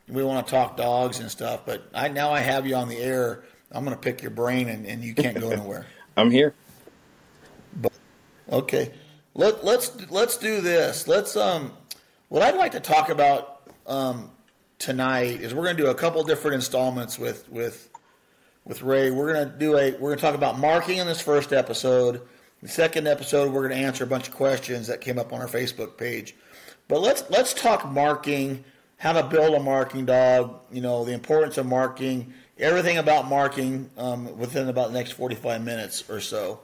we 0.09 0.23
want 0.23 0.47
to 0.47 0.51
talk 0.51 0.77
dogs 0.77 1.21
and 1.21 1.31
stuff. 1.31 1.63
But 1.67 1.89
I 1.95 2.09
now 2.09 2.31
I 2.31 2.41
have 2.41 2.67
you 2.67 2.77
on 2.77 2.89
the 2.89 2.99
air. 2.99 3.45
I'm 3.71 3.85
going 3.85 3.97
to 3.97 4.01
pick 4.01 4.23
your 4.23 4.31
brain 4.31 4.69
and, 4.69 4.87
and 4.87 5.03
you 5.03 5.15
can't 5.15 5.39
go 5.39 5.51
nowhere. 5.57 5.87
I'm 6.19 6.33
here. 6.33 6.53
Okay, 8.51 8.91
let 9.35 9.65
let's 9.65 10.11
let's 10.11 10.37
do 10.37 10.61
this. 10.61 11.07
Let's 11.07 11.37
um, 11.37 11.73
what 12.29 12.43
I'd 12.43 12.57
like 12.57 12.73
to 12.73 12.81
talk 12.81 13.09
about 13.09 13.71
um 13.87 14.33
tonight 14.81 15.41
is 15.41 15.55
we're 15.55 15.63
going 15.63 15.77
to 15.77 15.83
do 15.83 15.91
a 15.91 15.95
couple 15.95 16.25
different 16.25 16.57
installments 16.57 17.21
with 17.21 17.49
with 17.49 17.89
with 18.65 18.83
Ray. 18.83 19.13
We're 19.13 19.33
going 19.33 19.49
to 19.49 19.59
do 19.59 19.79
a 19.79 19.93
we're 19.93 20.09
going 20.09 20.17
to 20.17 20.23
talk 20.23 20.35
about 20.35 20.59
marking 20.59 20.99
in 20.99 21.07
this 21.07 21.21
first 21.21 21.53
episode. 21.53 22.23
The 22.63 22.69
second 22.69 23.07
episode, 23.07 23.53
we're 23.53 23.69
going 23.69 23.81
to 23.81 23.87
answer 23.87 24.03
a 24.03 24.09
bunch 24.09 24.27
of 24.27 24.35
questions 24.35 24.89
that 24.89 25.01
came 25.01 25.21
up 25.21 25.33
on 25.33 25.41
our 25.41 25.47
Facebook 25.47 25.97
page. 25.97 26.35
But 26.89 27.01
let's 27.01 27.23
let's 27.31 27.55
talk 27.55 27.89
marking, 27.89 28.65
how 28.97 29.13
to 29.13 29.23
build 29.23 29.55
a 29.55 29.61
marking 29.61 30.05
dog. 30.05 30.63
You 30.73 30.81
know 30.81 31.05
the 31.05 31.13
importance 31.13 31.59
of 31.59 31.67
marking, 31.67 32.35
everything 32.59 32.99
about 32.99 33.29
marking 33.29 33.91
um, 33.97 34.37
within 34.39 34.69
about 34.69 34.89
the 34.89 34.99
next 34.99 35.13
forty 35.13 35.35
five 35.35 35.65
minutes 35.65 36.09
or 36.09 36.21
so. 36.21 36.61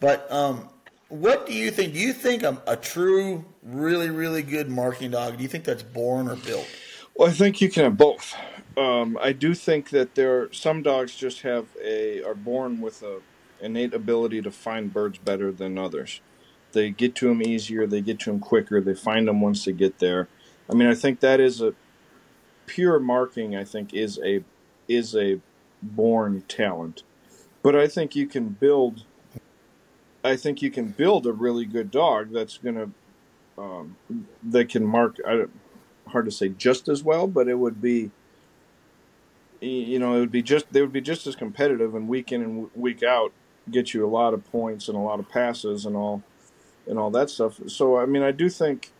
But 0.00 0.30
um, 0.30 0.68
what 1.08 1.46
do 1.46 1.52
you 1.52 1.70
think? 1.70 1.92
Do 1.92 1.98
you 1.98 2.12
think 2.12 2.42
a, 2.42 2.60
a 2.66 2.76
true, 2.76 3.44
really, 3.62 4.10
really 4.10 4.42
good 4.42 4.70
marking 4.70 5.10
dog? 5.10 5.36
Do 5.36 5.42
you 5.42 5.48
think 5.48 5.64
that's 5.64 5.82
born 5.82 6.28
or 6.28 6.36
built? 6.36 6.66
Well, 7.14 7.28
I 7.28 7.32
think 7.32 7.60
you 7.60 7.68
can 7.70 7.84
have 7.84 7.96
both. 7.96 8.34
Um, 8.76 9.16
I 9.22 9.32
do 9.32 9.54
think 9.54 9.90
that 9.90 10.16
there 10.16 10.42
are 10.42 10.52
some 10.52 10.82
dogs 10.82 11.14
just 11.14 11.42
have 11.42 11.66
a 11.82 12.22
are 12.22 12.34
born 12.34 12.80
with 12.80 13.02
a 13.02 13.20
innate 13.60 13.94
ability 13.94 14.42
to 14.42 14.50
find 14.50 14.92
birds 14.92 15.18
better 15.18 15.52
than 15.52 15.78
others. 15.78 16.20
They 16.72 16.90
get 16.90 17.14
to 17.16 17.28
them 17.28 17.40
easier. 17.40 17.86
They 17.86 18.00
get 18.00 18.18
to 18.20 18.30
them 18.30 18.40
quicker. 18.40 18.80
They 18.80 18.94
find 18.94 19.28
them 19.28 19.40
once 19.40 19.64
they 19.64 19.72
get 19.72 20.00
there. 20.00 20.28
I 20.68 20.74
mean, 20.74 20.88
I 20.88 20.94
think 20.94 21.20
that 21.20 21.38
is 21.38 21.60
a 21.60 21.74
pure 22.66 22.98
marking. 22.98 23.54
I 23.54 23.62
think 23.62 23.94
is 23.94 24.18
a 24.24 24.42
is 24.88 25.14
a 25.14 25.40
born 25.82 26.42
talent, 26.48 27.02
but 27.62 27.76
I 27.76 27.88
think 27.88 28.14
you 28.16 28.26
can 28.26 28.48
build. 28.48 29.04
I 30.22 30.36
think 30.36 30.62
you 30.62 30.70
can 30.70 30.88
build 30.88 31.26
a 31.26 31.32
really 31.32 31.66
good 31.66 31.90
dog 31.90 32.32
that's 32.32 32.58
gonna 32.58 32.90
um, 33.58 33.96
that 34.42 34.68
can 34.68 34.84
mark. 34.84 35.16
I, 35.26 35.44
hard 36.08 36.26
to 36.26 36.30
say 36.30 36.48
just 36.48 36.88
as 36.88 37.02
well, 37.02 37.26
but 37.26 37.48
it 37.48 37.58
would 37.58 37.80
be 37.80 38.10
you 39.60 39.98
know 39.98 40.16
it 40.16 40.20
would 40.20 40.32
be 40.32 40.42
just 40.42 40.72
they 40.72 40.80
would 40.80 40.92
be 40.92 41.00
just 41.00 41.26
as 41.26 41.36
competitive 41.36 41.94
and 41.94 42.08
week 42.08 42.32
in 42.32 42.42
and 42.42 42.70
week 42.74 43.02
out 43.02 43.32
get 43.70 43.94
you 43.94 44.04
a 44.04 44.08
lot 44.08 44.34
of 44.34 44.44
points 44.50 44.88
and 44.88 44.96
a 44.96 45.00
lot 45.00 45.18
of 45.18 45.28
passes 45.28 45.86
and 45.86 45.96
all 45.96 46.22
and 46.86 46.98
all 46.98 47.10
that 47.10 47.30
stuff. 47.30 47.60
So 47.66 47.98
I 47.98 48.06
mean 48.06 48.22
I 48.22 48.30
do 48.30 48.48
think 48.48 48.92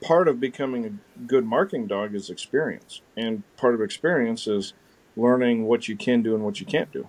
part 0.00 0.28
of 0.28 0.38
becoming 0.38 0.84
a 0.86 1.20
good 1.22 1.44
marking 1.44 1.86
dog 1.86 2.14
is 2.14 2.30
experience, 2.30 3.02
and 3.16 3.42
part 3.56 3.74
of 3.74 3.80
experience 3.80 4.46
is 4.46 4.72
learning 5.18 5.64
what 5.64 5.88
you 5.88 5.96
can 5.96 6.22
do 6.22 6.34
and 6.34 6.44
what 6.44 6.60
you 6.60 6.66
can't 6.66 6.90
do. 6.92 7.08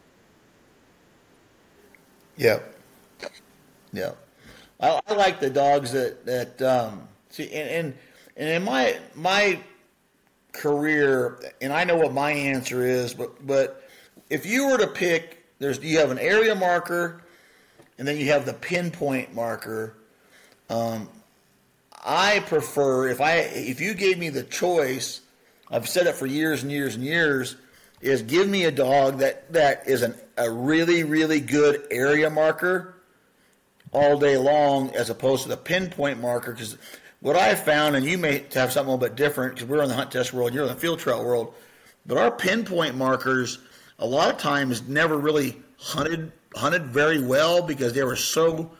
Yeah, 2.37 2.59
yeah. 3.93 4.11
I, 4.79 4.99
I 5.07 5.13
like 5.13 5.39
the 5.39 5.49
dogs 5.49 5.91
that 5.91 6.25
that 6.25 6.61
um, 6.61 7.07
see, 7.29 7.51
and, 7.51 7.69
and 7.69 7.97
and 8.37 8.49
in 8.49 8.63
my 8.63 8.97
my 9.15 9.59
career, 10.53 11.39
and 11.61 11.71
I 11.73 11.83
know 11.83 11.97
what 11.97 12.13
my 12.13 12.31
answer 12.31 12.83
is, 12.83 13.13
but 13.13 13.45
but 13.45 13.89
if 14.29 14.45
you 14.45 14.69
were 14.69 14.77
to 14.77 14.87
pick, 14.87 15.43
there's 15.59 15.79
you 15.79 15.99
have 15.99 16.11
an 16.11 16.19
area 16.19 16.55
marker, 16.55 17.23
and 17.97 18.07
then 18.07 18.17
you 18.17 18.27
have 18.27 18.45
the 18.45 18.53
pinpoint 18.53 19.33
marker. 19.33 19.95
Um, 20.69 21.09
I 22.03 22.39
prefer 22.39 23.09
if 23.09 23.19
I 23.19 23.35
if 23.37 23.81
you 23.81 23.93
gave 23.93 24.17
me 24.17 24.29
the 24.29 24.43
choice, 24.43 25.21
I've 25.69 25.89
said 25.89 26.07
it 26.07 26.15
for 26.15 26.25
years 26.25 26.63
and 26.63 26.71
years 26.71 26.95
and 26.95 27.03
years, 27.03 27.57
is 28.01 28.21
give 28.21 28.47
me 28.47 28.65
a 28.65 28.71
dog 28.71 29.19
that 29.19 29.51
that 29.53 29.87
is 29.87 30.01
an, 30.01 30.15
a 30.37 30.49
really 30.49 31.03
really 31.03 31.39
good 31.39 31.85
area 31.91 32.29
marker 32.29 32.95
all 33.91 34.17
day 34.17 34.37
long 34.37 34.95
as 34.95 35.09
opposed 35.09 35.43
to 35.43 35.49
the 35.49 35.57
pinpoint 35.57 36.21
marker. 36.21 36.51
Because 36.51 36.77
what 37.21 37.35
I 37.35 37.47
have 37.47 37.63
found 37.63 37.95
and 37.95 38.05
you 38.05 38.17
may 38.17 38.45
have 38.53 38.71
something 38.71 38.91
a 38.91 38.95
little 38.95 38.97
bit 38.97 39.15
different 39.15 39.55
because 39.55 39.67
we're 39.67 39.83
in 39.83 39.89
the 39.89 39.95
hunt 39.95 40.11
test 40.11 40.33
world 40.33 40.53
you're 40.53 40.63
in 40.63 40.69
the 40.69 40.75
field 40.75 40.99
trial 40.99 41.23
world 41.23 41.53
but 42.05 42.17
our 42.17 42.31
pinpoint 42.31 42.95
markers 42.95 43.59
a 43.99 44.05
lot 44.05 44.29
of 44.29 44.37
times 44.37 44.87
never 44.87 45.17
really 45.17 45.57
hunted 45.77 46.31
hunted 46.55 46.85
very 46.85 47.21
well 47.21 47.61
because 47.61 47.93
they 47.93 48.03
were 48.03 48.15
so 48.15 48.71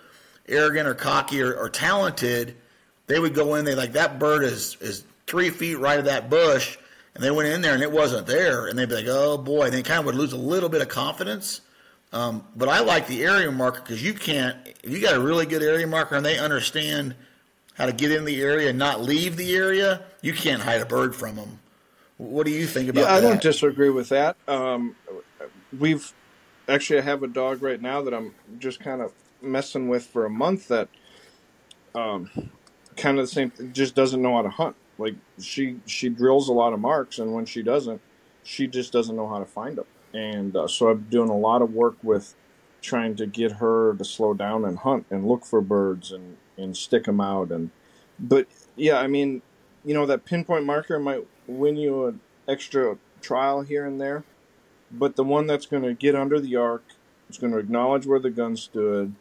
arrogant 0.48 0.88
or 0.88 0.94
cocky 0.94 1.42
or, 1.42 1.54
or 1.56 1.70
talented 1.70 2.56
they 3.08 3.20
would 3.20 3.34
go 3.34 3.56
in 3.56 3.66
they 3.66 3.76
like 3.76 3.94
that 3.94 4.20
bird 4.20 4.44
is 4.44 4.78
is 4.80 5.04
three 5.28 5.50
feet 5.50 5.76
right 5.76 6.00
of 6.00 6.06
that 6.06 6.30
bush 6.30 6.78
and 7.16 7.24
they 7.24 7.32
went 7.32 7.50
in 7.50 7.62
there 7.62 7.74
and 7.74 7.84
it 7.84 7.92
wasn't 7.92 8.28
there 8.28 8.68
and 8.68 8.78
they'd 8.78 8.90
be 8.90 8.96
like 8.96 9.06
oh 9.08 9.38
boy 9.38 9.66
and 9.66 9.74
they 9.74 9.84
kind 9.84 10.00
of 10.00 10.06
would 10.06 10.16
lose 10.16 10.34
a 10.34 10.38
little 10.38 10.70
bit 10.70 10.82
of 10.82 10.90
confidence 10.90 11.62
um, 12.12 12.44
but 12.56 12.70
I 12.70 12.80
like 12.80 13.08
the 13.08 13.24
area 13.24 13.52
marker 13.52 13.82
because 13.82 14.04
you 14.04 14.14
can't. 14.14 14.58
If 14.84 14.90
you 14.90 15.02
got 15.02 15.16
a 15.16 15.20
really 15.20 15.46
good 15.46 15.62
area 15.62 15.86
marker 15.86 16.16
and 16.16 16.26
they 16.26 16.40
understand 16.40 17.16
how 17.76 17.86
to 17.86 17.94
get 17.94 18.12
in 18.12 18.26
the 18.26 18.42
area 18.42 18.70
and 18.70 18.80
not 18.80 19.02
leave 19.02 19.38
the 19.38 19.56
area, 19.56 20.04
you 20.22 20.34
can't 20.34 20.62
hide 20.62 20.82
a 20.82 20.86
bird 20.86 21.16
from 21.16 21.36
them. 21.36 21.60
What 22.18 22.46
do 22.46 22.52
you 22.52 22.66
think 22.66 22.90
about 22.90 23.02
yeah, 23.02 23.14
I 23.14 23.20
that? 23.20 23.30
don't 23.30 23.42
disagree 23.42 23.90
with 23.90 24.10
that. 24.10 24.36
Um, 24.48 24.96
we've 25.78 26.12
actually 26.68 27.00
I 27.00 27.04
have 27.04 27.22
a 27.24 27.28
dog 27.28 27.62
right 27.62 27.82
now 27.82 28.02
that 28.02 28.14
I'm 28.14 28.34
just 28.58 28.80
kind 28.80 29.02
of 29.02 29.14
messing 29.42 29.88
with 29.88 30.06
for 30.08 30.26
a 30.26 30.30
month 30.30 30.68
that 30.70 30.90
um, 31.94 32.30
kind 32.98 33.20
of 33.20 33.24
the 33.26 33.32
same 33.32 33.52
just 33.72 33.94
doesn't 33.94 34.22
know 34.22 34.36
how 34.36 34.42
to 34.42 34.50
hunt. 34.50 34.76
Like 35.00 35.16
she 35.42 35.78
she 35.86 36.10
drills 36.10 36.50
a 36.50 36.54
lot 36.54 36.74
of 36.74 36.80
marks, 36.80 37.18
and 37.18 37.34
when 37.34 37.46
she 37.46 37.64
doesn't, 37.64 38.02
she 38.44 38.68
just 38.68 38.94
doesn't 38.94 39.16
know 39.16 39.28
how 39.28 39.40
to 39.40 39.46
find 39.46 39.78
them. 39.78 39.86
And 40.14 40.56
uh, 40.56 40.68
so 40.68 40.90
I'm 40.90 41.08
doing 41.10 41.30
a 41.30 41.38
lot 41.38 41.62
of 41.62 41.74
work 41.74 41.96
with 42.04 42.36
trying 42.82 43.16
to 43.16 43.26
get 43.26 43.54
her 43.54 43.94
to 43.96 44.06
slow 44.06 44.34
down 44.34 44.66
and 44.66 44.80
hunt 44.80 45.06
and 45.10 45.28
look 45.28 45.46
for 45.46 45.62
birds 45.62 46.12
and 46.12 46.38
and 46.58 46.76
stick 46.76 47.06
them 47.06 47.22
out 47.22 47.52
and 47.52 47.72
but 48.20 48.48
yeah 48.76 49.00
i 49.00 49.08
mean 49.08 49.42
you 49.86 49.94
know 49.94 50.06
that 50.06 50.26
pinpoint 50.26 50.66
marker 50.66 51.00
might 51.00 51.26
win 51.48 51.76
you 51.76 52.06
an 52.06 52.20
extra 52.48 52.98
trial 53.22 53.62
here 53.62 53.86
and 53.86 54.00
there 54.00 54.24
but 54.92 55.16
the 55.16 55.24
one 55.24 55.46
that's 55.48 55.66
going 55.66 55.84
to 55.84 55.94
get 55.94 56.16
under 56.16 56.40
the 56.40 56.56
arc 56.56 56.84
is 57.30 57.38
going 57.38 57.52
to 57.52 57.60
acknowledge 57.60 58.06
where 58.06 58.20
the 58.20 58.30
gun 58.30 58.56
stood 58.56 59.14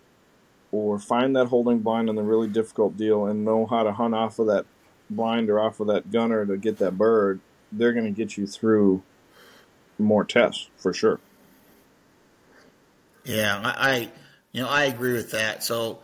or 0.71 0.99
find 0.99 1.35
that 1.35 1.47
holding 1.47 1.79
blind 1.79 2.09
on 2.09 2.17
the 2.17 2.23
really 2.23 2.49
difficult 2.49 2.97
deal 2.97 3.27
and 3.27 3.45
know 3.45 3.67
how 3.67 3.83
to 3.83 3.93
hunt 3.93 4.15
off 4.15 4.39
of 4.39 4.47
that 4.47 4.67
blind 5.11 5.49
or 5.51 5.59
off 5.59 5.81
of 5.81 5.87
that 5.87 6.11
gunner 6.11 6.45
to 6.47 6.57
get 6.57 6.79
that 6.79 6.97
bird 6.97 7.41
they're 7.73 7.93
going 7.93 8.05
to 8.05 8.11
get 8.11 8.37
you 8.37 8.47
through 8.47 9.03
more 9.99 10.25
tests 10.25 10.69
for 10.77 10.93
sure 10.93 11.21
Yeah, 13.29 13.61
I, 13.63 14.09
you 14.53 14.63
know, 14.63 14.69
I 14.69 14.85
agree 14.85 15.13
with 15.13 15.33
that. 15.33 15.63
So, 15.63 15.99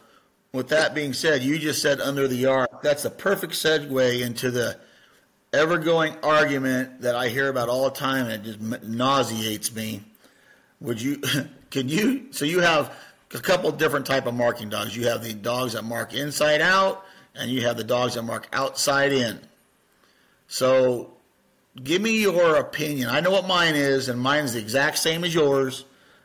with 0.53 0.69
that 0.69 0.95
being 0.95 1.15
said, 1.15 1.43
you 1.43 1.59
just 1.59 1.81
said 1.81 2.01
under 2.01 2.29
the 2.29 2.47
arc. 2.47 2.83
That's 2.83 3.05
a 3.07 3.11
perfect 3.11 3.55
segue 3.55 4.21
into 4.21 4.51
the 4.51 4.79
ever-going 5.55 6.17
argument 6.23 7.01
that 7.01 7.17
I 7.17 7.29
hear 7.29 7.49
about 7.49 7.71
all 7.71 7.85
the 7.85 7.97
time, 7.97 8.27
and 8.27 8.47
it 8.47 8.59
just 8.59 8.85
nauseates 8.85 9.75
me. 9.75 10.03
Would 10.81 11.01
you? 11.01 11.23
Can 11.71 11.89
you? 11.89 12.27
So 12.31 12.45
you 12.45 12.61
have 12.61 12.95
a 13.33 13.39
couple 13.41 13.73
different 13.73 14.05
type 14.07 14.27
of 14.27 14.35
marking 14.35 14.69
dogs. 14.69 14.95
You 14.95 15.07
have 15.09 15.25
the 15.25 15.33
dogs 15.33 15.73
that 15.73 15.83
mark 15.83 16.13
inside 16.13 16.61
out, 16.61 17.05
and 17.35 17.51
you 17.51 17.63
have 17.63 17.77
the 17.77 17.85
dogs 17.85 18.15
that 18.15 18.23
mark 18.23 18.49
outside 18.53 19.13
in. 19.13 19.41
So, 20.47 21.11
give 21.83 22.01
me 22.01 22.21
your 22.21 22.57
opinion. 22.57 23.09
I 23.09 23.21
know 23.21 23.31
what 23.31 23.47
mine 23.47 23.75
is, 23.75 24.09
and 24.09 24.21
mine 24.21 24.45
is 24.45 24.53
the 24.53 24.61
exact 24.61 24.99
same 24.99 25.25
as 25.25 25.35
yours. 25.35 25.85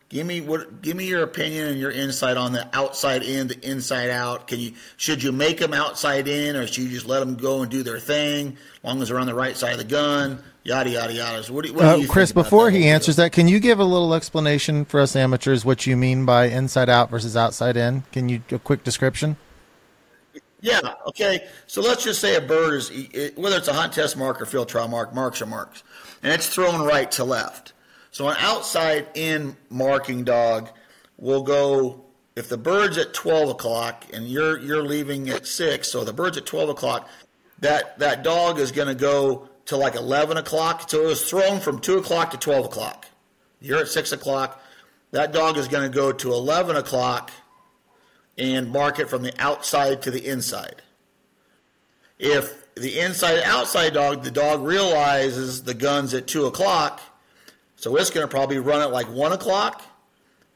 Give 0.10 0.26
me 0.26 0.41
what? 0.41 0.82
Give 0.82 0.98
me 0.98 1.06
your 1.06 1.22
opinion 1.22 1.67
and 1.67 1.80
your 1.80 1.91
insight 1.91 2.36
on 2.36 2.52
the 2.52 2.67
outside 2.76 3.22
in, 3.22 3.48
the 3.48 3.60
inside 3.60 4.10
out. 4.10 4.48
Can 4.48 4.60
you 4.60 4.74
should 4.98 5.22
you 5.22 5.32
make 5.32 5.60
them 5.60 5.72
outside 5.72 6.28
in, 6.28 6.56
or 6.56 6.65
should 6.65 6.86
you 6.86 6.89
just 6.89 7.06
let 7.06 7.19
them 7.19 7.36
go 7.36 7.62
and 7.62 7.69
do 7.69 7.84
their 7.84 8.00
thing, 8.00 8.58
as 8.78 8.84
long 8.84 9.02
as 9.04 9.10
they're 9.10 9.19
on 9.19 9.28
the 9.28 9.36
right 9.36 9.56
side 9.56 9.74
of 9.74 9.78
the 9.78 9.84
gun? 9.84 10.43
Yada 10.63 10.89
yada 10.89 11.13
yada. 11.13 11.43
So 11.43 11.54
what 11.54 11.65
do, 11.65 11.74
what 11.74 11.86
Uh, 11.86 11.95
do 11.95 12.02
you 12.02 12.08
Chris, 12.08 12.32
before 12.32 12.72
he 12.72 12.88
answers 12.88 13.17
that, 13.17 13.32
can 13.32 13.48
you 13.48 13.60
give 13.60 13.80
a 13.80 13.84
little 13.84 14.15
explanation 14.15 14.84
for 14.84 15.00
us 15.00 15.15
amateurs 15.15 15.63
what 15.63 15.86
you 15.86 15.95
mean 15.95 16.26
by 16.26 16.45
inside 16.45 16.89
out 16.89 17.12
versus 17.12 17.38
outside 17.38 17.78
in? 17.78 18.04
Can 18.12 18.30
you 18.30 18.41
a 18.52 18.58
quick 18.60 18.84
description? 18.84 19.38
Yeah. 20.62 20.95
Okay. 21.08 21.48
So 21.67 21.82
let's 21.82 22.04
just 22.04 22.19
say 22.19 22.36
a 22.36 22.41
bird 22.41 22.74
is 22.74 22.89
whether 23.36 23.58
it's 23.58 23.67
a 23.67 23.74
hunt 23.74 23.93
test 23.93 24.17
mark 24.17 24.41
or 24.41 24.45
field 24.45 24.69
trial 24.69 24.88
mark, 24.88 25.13
marks 25.13 25.41
are 25.41 25.45
marks, 25.45 25.84
and 26.22 26.34
it's 26.34 26.50
thrown 26.50 26.86
right 26.86 27.10
to 27.12 27.24
left. 27.24 27.74
So 28.12 28.28
an 28.28 28.36
outside 28.39 29.08
in 29.13 29.56
marking 29.69 30.24
dog 30.24 30.69
will 31.17 31.43
go 31.43 32.06
if 32.36 32.50
the 32.50 32.58
bird's 32.58 32.98
at 32.98 33.13
twelve 33.13 33.50
o'clock 33.50 34.06
and 34.13 34.28
you're 34.28 34.60
you're 34.60 34.84
leaving 34.84 35.30
at 35.30 35.45
six. 35.45 35.91
So 35.91 36.04
the 36.04 36.13
bird's 36.13 36.38
at 36.38 36.45
twelve 36.45 36.69
o'clock. 36.69 37.08
That 37.60 38.00
that 38.00 38.24
dog 38.24 38.60
is 38.60 38.72
going 38.72 38.88
to 38.88 38.95
go 38.95 39.50
to 39.65 39.78
like 39.78 39.95
eleven 39.95 40.38
o'clock. 40.38 40.89
So 40.89 41.04
it 41.04 41.08
was 41.08 41.30
thrown 41.30 41.60
from 41.60 41.80
two 41.80 41.98
o'clock 41.98 42.32
to 42.32 42.38
twelve 42.38 42.65
o'clock. 42.65 43.06
You're 43.62 43.80
at 43.80 43.88
six 43.88 44.12
o'clock. 44.12 44.62
That 45.12 45.32
dog 45.32 45.58
is 45.58 45.67
going 45.67 45.89
to 45.89 45.95
go 45.95 46.12
to 46.12 46.34
eleven 46.34 46.76
o'clock 46.76 47.32
and 48.39 48.71
mark 48.71 48.97
it 48.99 49.10
from 49.10 49.21
the 49.21 49.34
outside 49.38 50.02
to 50.04 50.12
the 50.12 50.25
inside. 50.25 50.82
If 52.17 52.73
the 52.75 52.99
inside 52.99 53.43
outside 53.43 53.93
dog, 53.93 54.23
the 54.23 54.32
dog 54.32 54.63
realizes 54.63 55.63
the 55.63 55.73
gun's 55.73 56.13
at 56.13 56.25
two 56.25 56.45
o'clock, 56.45 57.02
so 57.75 57.95
it's 57.97 58.10
going 58.10 58.25
to 58.25 58.32
probably 58.34 58.58
run 58.58 58.82
at 58.82 58.91
like 58.91 59.08
one 59.08 59.34
o'clock 59.34 59.84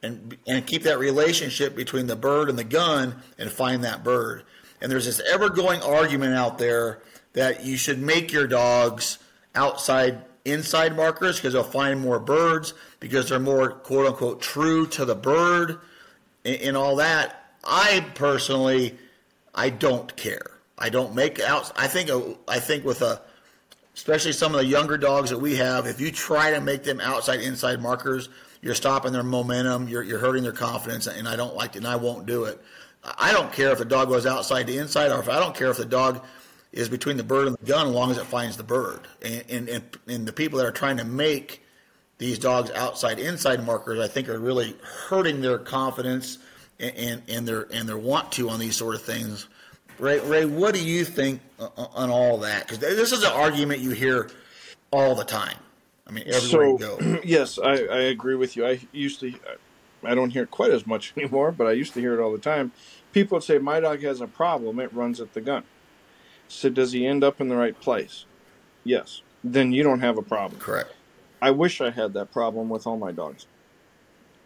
and 0.01 0.37
and 0.47 0.65
keep 0.65 0.83
that 0.83 0.97
relationship 0.97 1.75
between 1.75 2.07
the 2.07 2.15
bird 2.15 2.49
and 2.49 2.57
the 2.57 2.63
gun 2.63 3.21
and 3.37 3.51
find 3.51 3.83
that 3.83 4.03
bird. 4.03 4.43
And 4.81 4.91
there's 4.91 5.05
this 5.05 5.21
ever 5.31 5.49
going 5.49 5.81
argument 5.81 6.35
out 6.35 6.57
there 6.57 7.01
that 7.33 7.65
you 7.65 7.77
should 7.77 7.99
make 7.99 8.31
your 8.31 8.47
dogs 8.47 9.19
outside 9.55 10.23
inside 10.45 10.95
markers 10.95 11.37
because 11.37 11.53
they'll 11.53 11.63
find 11.63 11.99
more 11.99 12.19
birds 12.19 12.73
because 12.99 13.29
they're 13.29 13.39
more 13.39 13.71
quote 13.71 14.05
unquote 14.07 14.41
true 14.41 14.87
to 14.87 15.05
the 15.05 15.15
bird 15.15 15.79
and, 16.45 16.55
and 16.61 16.77
all 16.77 16.97
that. 16.97 17.42
I 17.63 18.05
personally, 18.15 18.97
I 19.55 19.69
don't 19.69 20.15
care. 20.15 20.51
I 20.77 20.89
don't 20.89 21.15
make 21.15 21.39
out. 21.39 21.71
I 21.75 21.87
think 21.87 22.09
uh, 22.09 22.21
I 22.47 22.59
think 22.59 22.83
with 22.83 23.01
a, 23.01 23.21
especially 23.95 24.33
some 24.33 24.53
of 24.53 24.59
the 24.59 24.65
younger 24.65 24.97
dogs 24.97 25.29
that 25.29 25.39
we 25.39 25.55
have, 25.55 25.85
if 25.85 26.01
you 26.01 26.11
try 26.11 26.51
to 26.51 26.59
make 26.59 26.83
them 26.83 26.99
outside 26.99 27.39
inside 27.39 27.81
markers, 27.81 28.29
you're 28.61 28.75
stopping 28.75 29.13
their 29.13 29.23
momentum. 29.23 29.87
You're 29.87 30.03
you're 30.03 30.19
hurting 30.19 30.43
their 30.43 30.51
confidence, 30.51 31.07
and 31.07 31.27
I 31.27 31.35
don't 31.35 31.55
like 31.55 31.75
it, 31.75 31.79
and 31.79 31.87
I 31.87 31.95
won't 31.95 32.25
do 32.25 32.45
it. 32.45 32.61
I 33.03 33.31
don't 33.33 33.51
care 33.51 33.71
if 33.71 33.79
the 33.79 33.85
dog 33.85 34.09
goes 34.09 34.25
outside 34.25 34.67
to 34.67 34.77
inside, 34.77 35.11
or 35.11 35.19
if 35.19 35.29
I 35.29 35.39
don't 35.39 35.55
care 35.55 35.69
if 35.69 35.77
the 35.77 35.85
dog 35.85 36.23
is 36.71 36.89
between 36.89 37.17
the 37.17 37.23
bird 37.23 37.47
and 37.47 37.57
the 37.57 37.65
gun, 37.65 37.87
as 37.87 37.93
long 37.93 38.09
as 38.09 38.17
it 38.17 38.25
finds 38.25 38.57
the 38.57 38.63
bird. 38.63 39.01
And 39.21 39.43
and 39.49 39.69
and, 39.69 39.83
and 40.07 40.27
the 40.27 40.33
people 40.33 40.57
that 40.57 40.65
are 40.65 40.71
trying 40.71 40.97
to 40.97 41.05
make 41.05 41.63
these 42.17 42.39
dogs 42.39 42.71
outside 42.71 43.19
inside 43.19 43.65
markers, 43.65 43.99
I 43.99 44.07
think, 44.07 44.27
are 44.27 44.39
really 44.39 44.75
hurting 44.81 45.41
their 45.41 45.59
confidence 45.59 46.39
and, 46.79 47.21
and, 47.27 47.47
their 47.47 47.67
and 47.71 47.87
their 47.87 47.97
want 47.97 48.31
to 48.33 48.49
on 48.49 48.59
these 48.59 48.75
sort 48.75 48.95
of 48.95 49.01
things. 49.01 49.47
Ray, 49.99 50.19
Ray, 50.19 50.45
what 50.45 50.73
do 50.73 50.83
you 50.83 51.05
think 51.05 51.41
on 51.59 52.09
all 52.09 52.39
that? 52.39 52.67
Because 52.67 52.79
this 52.79 53.11
is 53.11 53.23
an 53.23 53.31
argument 53.31 53.79
you 53.79 53.91
hear 53.91 54.29
all 54.91 55.15
the 55.15 55.23
time. 55.23 55.57
I 56.07 56.11
mean, 56.11 56.25
everywhere 56.27 56.77
so, 56.77 56.99
you 56.99 56.99
go. 56.99 57.19
yes, 57.23 57.59
I, 57.59 57.71
I 57.71 57.99
agree 58.03 58.35
with 58.35 58.55
you. 58.55 58.65
I 58.65 58.79
used 58.91 59.19
to, 59.21 59.33
I 60.03 60.15
don't 60.15 60.31
hear 60.31 60.43
it 60.43 60.51
quite 60.51 60.71
as 60.71 60.85
much 60.85 61.13
anymore, 61.17 61.51
but 61.51 61.67
I 61.67 61.71
used 61.71 61.93
to 61.93 61.99
hear 61.99 62.13
it 62.13 62.21
all 62.21 62.31
the 62.31 62.37
time. 62.37 62.71
People 63.11 63.35
would 63.35 63.43
say, 63.43 63.59
"My 63.59 63.79
dog 63.79 64.01
has 64.01 64.21
a 64.21 64.27
problem. 64.27 64.79
It 64.79 64.91
runs 64.91 65.21
at 65.21 65.33
the 65.33 65.41
gun." 65.41 65.63
So, 66.47 66.69
does 66.69 66.91
he 66.91 67.05
end 67.05 67.23
up 67.23 67.39
in 67.39 67.47
the 67.47 67.55
right 67.55 67.79
place? 67.79 68.25
Yes. 68.83 69.21
Then 69.43 69.71
you 69.71 69.83
don't 69.83 69.99
have 69.99 70.17
a 70.17 70.21
problem. 70.21 70.59
Correct. 70.59 70.93
I 71.41 71.51
wish 71.51 71.79
I 71.81 71.91
had 71.91 72.13
that 72.13 72.31
problem 72.31 72.69
with 72.69 72.87
all 72.87 72.97
my 72.97 73.11
dogs. 73.11 73.47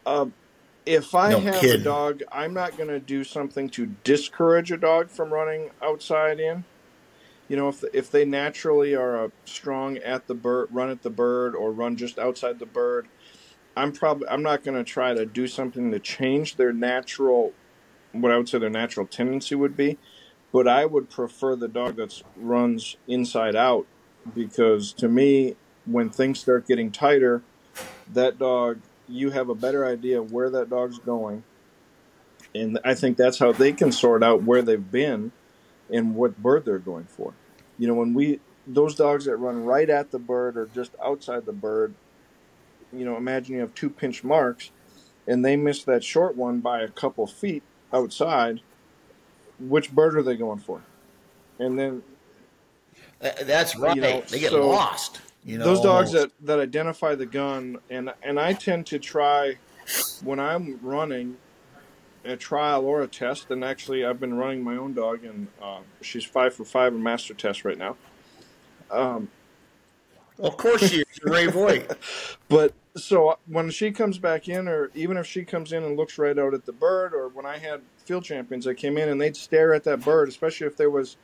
Um, 0.06 0.34
if 0.88 1.14
I 1.14 1.32
No 1.32 1.40
have 1.42 1.60
kidding. 1.60 1.82
a 1.82 1.84
dog, 1.84 2.24
I'm 2.32 2.54
not 2.54 2.78
going 2.78 2.90
to 2.90 3.00
do 3.00 3.24
something 3.24 3.70
to 3.72 3.88
discourage 4.04 4.72
a 4.72 4.78
dog 4.78 5.10
from 5.10 5.34
running 5.34 5.70
outside 5.82 6.40
in. 6.40 6.64
You 7.50 7.58
know, 7.58 7.70
if 7.70 7.84
if 7.94 8.10
they 8.12 8.26
naturally 8.26 8.96
are 8.96 9.26
a 9.26 9.32
strong 9.46 9.98
at 10.00 10.28
the 10.28 10.34
bird, 10.34 10.70
run 10.72 10.90
at 10.90 11.04
the 11.04 11.10
bird, 11.10 11.56
or 11.56 11.72
run 11.72 11.96
just 11.96 12.18
outside 12.20 12.60
the 12.60 12.66
bird, 12.66 13.08
I'm 13.76 13.92
probably 13.92 14.28
I'm 14.28 14.44
not 14.44 14.64
going 14.64 14.78
to 14.78 14.84
try 14.84 15.14
to 15.14 15.26
do 15.26 15.48
something 15.48 15.92
to 15.92 16.00
change 16.00 16.56
their 16.56 16.74
natural, 16.74 17.54
what 18.12 18.32
I 18.32 18.38
would 18.38 18.50
say 18.50 18.58
their 18.60 18.70
natural 18.70 19.06
tendency 19.06 19.56
would 19.56 19.78
be, 19.78 19.98
but 20.52 20.68
I 20.68 20.86
would 20.86 21.10
prefer 21.10 21.56
the 21.56 21.68
dog 21.70 21.98
that 21.98 22.22
runs 22.36 22.98
inside 23.08 23.56
out 23.56 23.86
because 24.34 24.92
to 24.94 25.08
me, 25.08 25.56
when 25.86 26.10
things 26.10 26.40
start 26.40 26.68
getting 26.68 26.92
tighter, 26.92 27.44
that 28.12 28.40
dog 28.40 28.80
you 29.08 29.32
have 29.32 29.50
a 29.50 29.56
better 29.56 29.86
idea 29.86 30.20
of 30.20 30.32
where 30.32 30.50
that 30.50 30.70
dog's 30.70 31.00
going, 31.00 31.44
and 32.54 32.80
I 32.84 32.94
think 32.94 33.18
that's 33.18 33.40
how 33.40 33.52
they 33.52 33.74
can 33.74 33.92
sort 33.92 34.24
out 34.24 34.44
where 34.44 34.62
they've 34.62 34.92
been 34.92 35.32
and 35.92 36.16
what 36.16 36.38
bird 36.38 36.66
they're 36.66 36.80
going 36.80 37.06
for. 37.06 37.34
You 37.78 37.88
know, 37.88 37.94
when 37.94 38.14
we 38.14 38.40
those 38.66 38.96
dogs 38.96 39.26
that 39.26 39.38
run 39.38 39.64
right 39.64 39.90
at 39.90 40.12
the 40.12 40.20
bird 40.20 40.58
or 40.58 40.68
just 40.68 40.92
outside 41.04 41.46
the 41.46 41.54
bird, 41.54 41.94
you 42.92 43.06
know, 43.06 43.16
imagine 43.16 43.56
you 43.56 43.62
have 43.62 43.74
two 43.74 43.90
pinch 43.90 44.24
marks 44.24 44.72
and 45.28 45.44
they 45.44 45.56
miss 45.56 45.84
that 45.84 46.04
short 46.04 46.36
one 46.36 46.60
by 46.60 46.82
a 46.82 46.88
couple 46.88 47.28
feet 47.28 47.64
outside. 47.94 48.62
Which 49.60 49.92
bird 49.92 50.16
are 50.16 50.22
they 50.22 50.36
going 50.36 50.60
for? 50.60 50.84
And 51.60 51.80
then 51.80 52.04
That's 53.20 53.76
right. 53.76 53.96
you 53.96 54.02
know, 54.02 54.22
they 54.22 54.40
get 54.40 54.52
so 54.52 54.68
lost. 54.68 55.22
You 55.46 55.58
know, 55.58 55.66
those 55.66 55.82
dogs 55.82 56.14
almost. 56.14 56.38
that, 56.40 56.46
that 56.48 56.60
identify 56.60 57.16
the 57.16 57.26
gun 57.26 57.78
and 57.90 58.14
and 58.22 58.40
I 58.40 58.54
tend 58.54 58.86
to 58.88 59.00
try 59.00 59.58
when 60.24 60.40
I'm 60.40 60.80
running 60.82 61.38
a 62.26 62.36
trial 62.36 62.86
or 62.86 63.02
a 63.02 63.08
test 63.08 63.50
and 63.52 63.64
actually 63.64 64.06
I've 64.06 64.20
been 64.20 64.34
running 64.34 64.64
my 64.64 64.76
own 64.76 64.94
dog 64.94 65.24
and 65.24 65.48
uh, 65.62 65.80
she's 66.02 66.26
five 66.26 66.54
for 66.54 66.66
five 66.66 66.94
in 66.94 67.02
master 67.02 67.34
test 67.34 67.64
right 67.64 67.78
now 67.78 67.96
um, 68.92 69.30
Of 70.40 70.58
course, 70.58 70.90
she 70.90 71.02
is. 71.02 71.06
You're 71.24 71.34
Ray 71.34 71.48
Voigt. 71.48 71.92
but 72.50 72.74
so 72.96 73.38
when 73.48 73.70
she 73.70 73.92
comes 73.92 74.18
back 74.18 74.50
in 74.50 74.68
or 74.68 74.92
even 74.94 75.18
if 75.18 75.26
she 75.26 75.44
comes 75.44 75.72
in 75.72 75.84
and 75.84 75.96
looks 75.98 76.18
right 76.18 76.38
out 76.38 76.54
at 76.54 76.66
the 76.66 76.74
bird 76.74 77.14
or 77.14 77.30
when 77.30 77.46
I 77.46 77.58
had 77.58 77.82
field 78.06 78.24
champions 78.24 78.66
that 78.66 78.76
came 78.76 78.98
in 78.98 79.10
and 79.10 79.22
they'd 79.22 79.38
stare 79.38 79.74
at 79.74 79.84
that 79.86 80.04
bird 80.04 80.30
especially 80.30 80.68
if 80.68 80.78
there 80.78 80.90
was 80.90 81.18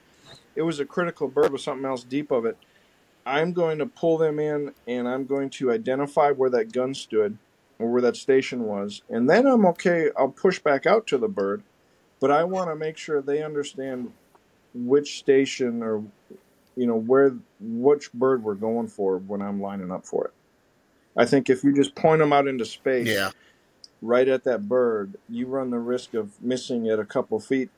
it 0.55 0.61
was 0.61 0.79
a 0.79 0.85
critical 0.85 1.27
bird 1.27 1.51
with 1.51 1.61
something 1.61 1.85
else 1.85 2.03
deep 2.03 2.31
of 2.31 2.45
it 2.45 2.57
I'm 3.25 3.53
going 3.53 3.77
to 3.79 3.85
pull 3.85 4.17
them 4.17 4.39
in 4.39 4.73
and 4.87 5.07
I'm 5.07 5.25
going 5.25 5.49
to 5.51 5.71
identify 5.71 6.31
where 6.31 6.49
that 6.49 6.71
gun 6.71 6.93
stood 6.93 7.37
or 7.79 7.91
where 7.91 8.01
that 8.01 8.15
station 8.17 8.63
was. 8.63 9.01
And 9.09 9.29
then 9.29 9.45
I'm 9.45 9.65
okay, 9.67 10.09
I'll 10.17 10.29
push 10.29 10.59
back 10.59 10.85
out 10.85 11.07
to 11.07 11.17
the 11.17 11.27
bird, 11.27 11.63
but 12.19 12.31
I 12.31 12.43
want 12.43 12.69
to 12.69 12.75
make 12.75 12.97
sure 12.97 13.21
they 13.21 13.43
understand 13.43 14.11
which 14.73 15.19
station 15.19 15.83
or 15.83 16.03
you 16.75 16.87
know 16.87 16.95
where 16.95 17.35
which 17.59 18.11
bird 18.13 18.43
we're 18.43 18.55
going 18.55 18.87
for 18.87 19.17
when 19.17 19.41
I'm 19.41 19.61
lining 19.61 19.91
up 19.91 20.05
for 20.05 20.25
it. 20.25 20.33
I 21.15 21.25
think 21.25 21.49
if 21.49 21.63
you 21.63 21.73
just 21.75 21.93
point 21.93 22.19
them 22.19 22.33
out 22.33 22.47
into 22.47 22.65
space 22.65 23.07
Yeah. 23.07 23.29
right 24.01 24.27
at 24.27 24.43
that 24.45 24.67
bird, 24.67 25.15
you 25.29 25.45
run 25.45 25.69
the 25.69 25.77
risk 25.77 26.15
of 26.15 26.41
missing 26.41 26.87
it 26.87 26.97
a 26.99 27.05
couple 27.05 27.39
feet 27.39 27.69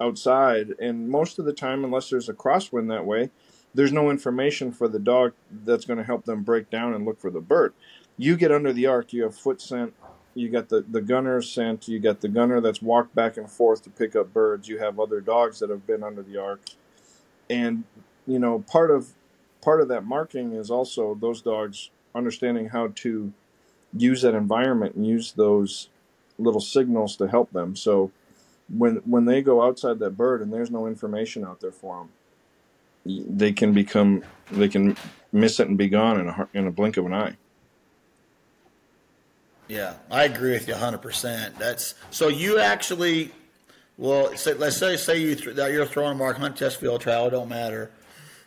outside. 0.00 0.74
And 0.80 1.10
most 1.10 1.38
of 1.38 1.44
the 1.44 1.52
time, 1.52 1.84
unless 1.84 2.08
there's 2.08 2.28
a 2.30 2.34
crosswind 2.34 2.88
that 2.88 3.04
way, 3.04 3.30
there's 3.74 3.92
no 3.92 4.10
information 4.10 4.72
for 4.72 4.88
the 4.88 4.98
dog 4.98 5.32
that's 5.50 5.84
going 5.84 5.98
to 5.98 6.04
help 6.04 6.24
them 6.24 6.42
break 6.42 6.70
down 6.70 6.94
and 6.94 7.04
look 7.04 7.20
for 7.20 7.30
the 7.30 7.40
bird. 7.40 7.74
You 8.16 8.36
get 8.36 8.50
under 8.50 8.72
the 8.72 8.86
arc, 8.86 9.12
you 9.12 9.22
have 9.22 9.36
foot 9.36 9.60
scent, 9.60 9.94
you 10.34 10.48
got 10.48 10.68
the, 10.68 10.84
the 10.88 11.00
gunner 11.00 11.40
scent, 11.42 11.88
you 11.88 11.98
got 11.98 12.20
the 12.20 12.28
gunner 12.28 12.60
that's 12.60 12.82
walked 12.82 13.14
back 13.14 13.36
and 13.36 13.50
forth 13.50 13.82
to 13.82 13.90
pick 13.90 14.16
up 14.16 14.32
birds, 14.32 14.68
you 14.68 14.78
have 14.78 14.98
other 14.98 15.20
dogs 15.20 15.60
that 15.60 15.70
have 15.70 15.86
been 15.86 16.02
under 16.02 16.22
the 16.22 16.40
arc. 16.40 16.60
And, 17.50 17.84
you 18.26 18.38
know, 18.38 18.60
part 18.60 18.90
of 18.90 19.14
part 19.60 19.80
of 19.80 19.88
that 19.88 20.04
marking 20.04 20.52
is 20.52 20.70
also 20.70 21.14
those 21.14 21.42
dogs 21.42 21.90
understanding 22.14 22.68
how 22.70 22.92
to 22.96 23.32
use 23.96 24.22
that 24.22 24.34
environment 24.34 24.94
and 24.94 25.06
use 25.06 25.32
those 25.32 25.88
little 26.38 26.60
signals 26.60 27.16
to 27.16 27.28
help 27.28 27.52
them. 27.52 27.74
So 27.74 28.10
when 28.68 28.96
when 29.04 29.24
they 29.24 29.42
go 29.42 29.62
outside 29.62 29.98
that 29.98 30.16
bird 30.16 30.42
and 30.42 30.52
there's 30.52 30.70
no 30.70 30.86
information 30.86 31.44
out 31.44 31.60
there 31.60 31.72
for 31.72 31.98
them, 31.98 32.10
they 33.04 33.52
can 33.52 33.72
become 33.72 34.22
they 34.50 34.68
can 34.68 34.96
miss 35.32 35.60
it 35.60 35.68
and 35.68 35.76
be 35.76 35.88
gone 35.88 36.20
in 36.20 36.28
a 36.28 36.48
in 36.54 36.66
a 36.66 36.70
blink 36.70 36.96
of 36.96 37.06
an 37.06 37.14
eye. 37.14 37.36
Yeah, 39.68 39.94
I 40.10 40.24
agree 40.24 40.52
with 40.52 40.66
you 40.66 40.72
100%. 40.72 41.58
That's 41.58 41.94
so 42.10 42.28
you 42.28 42.58
actually 42.58 43.32
well, 43.98 44.34
say, 44.36 44.54
let's 44.54 44.76
say 44.76 44.96
say 44.96 45.18
you 45.18 45.34
th- 45.34 45.56
that 45.56 45.72
you're 45.72 45.84
throwing 45.84 46.12
a 46.12 46.14
mark 46.14 46.38
hunt 46.38 46.56
test 46.56 46.78
field 46.80 47.00
trial, 47.00 47.26
it 47.26 47.30
don't 47.30 47.48
matter. 47.48 47.90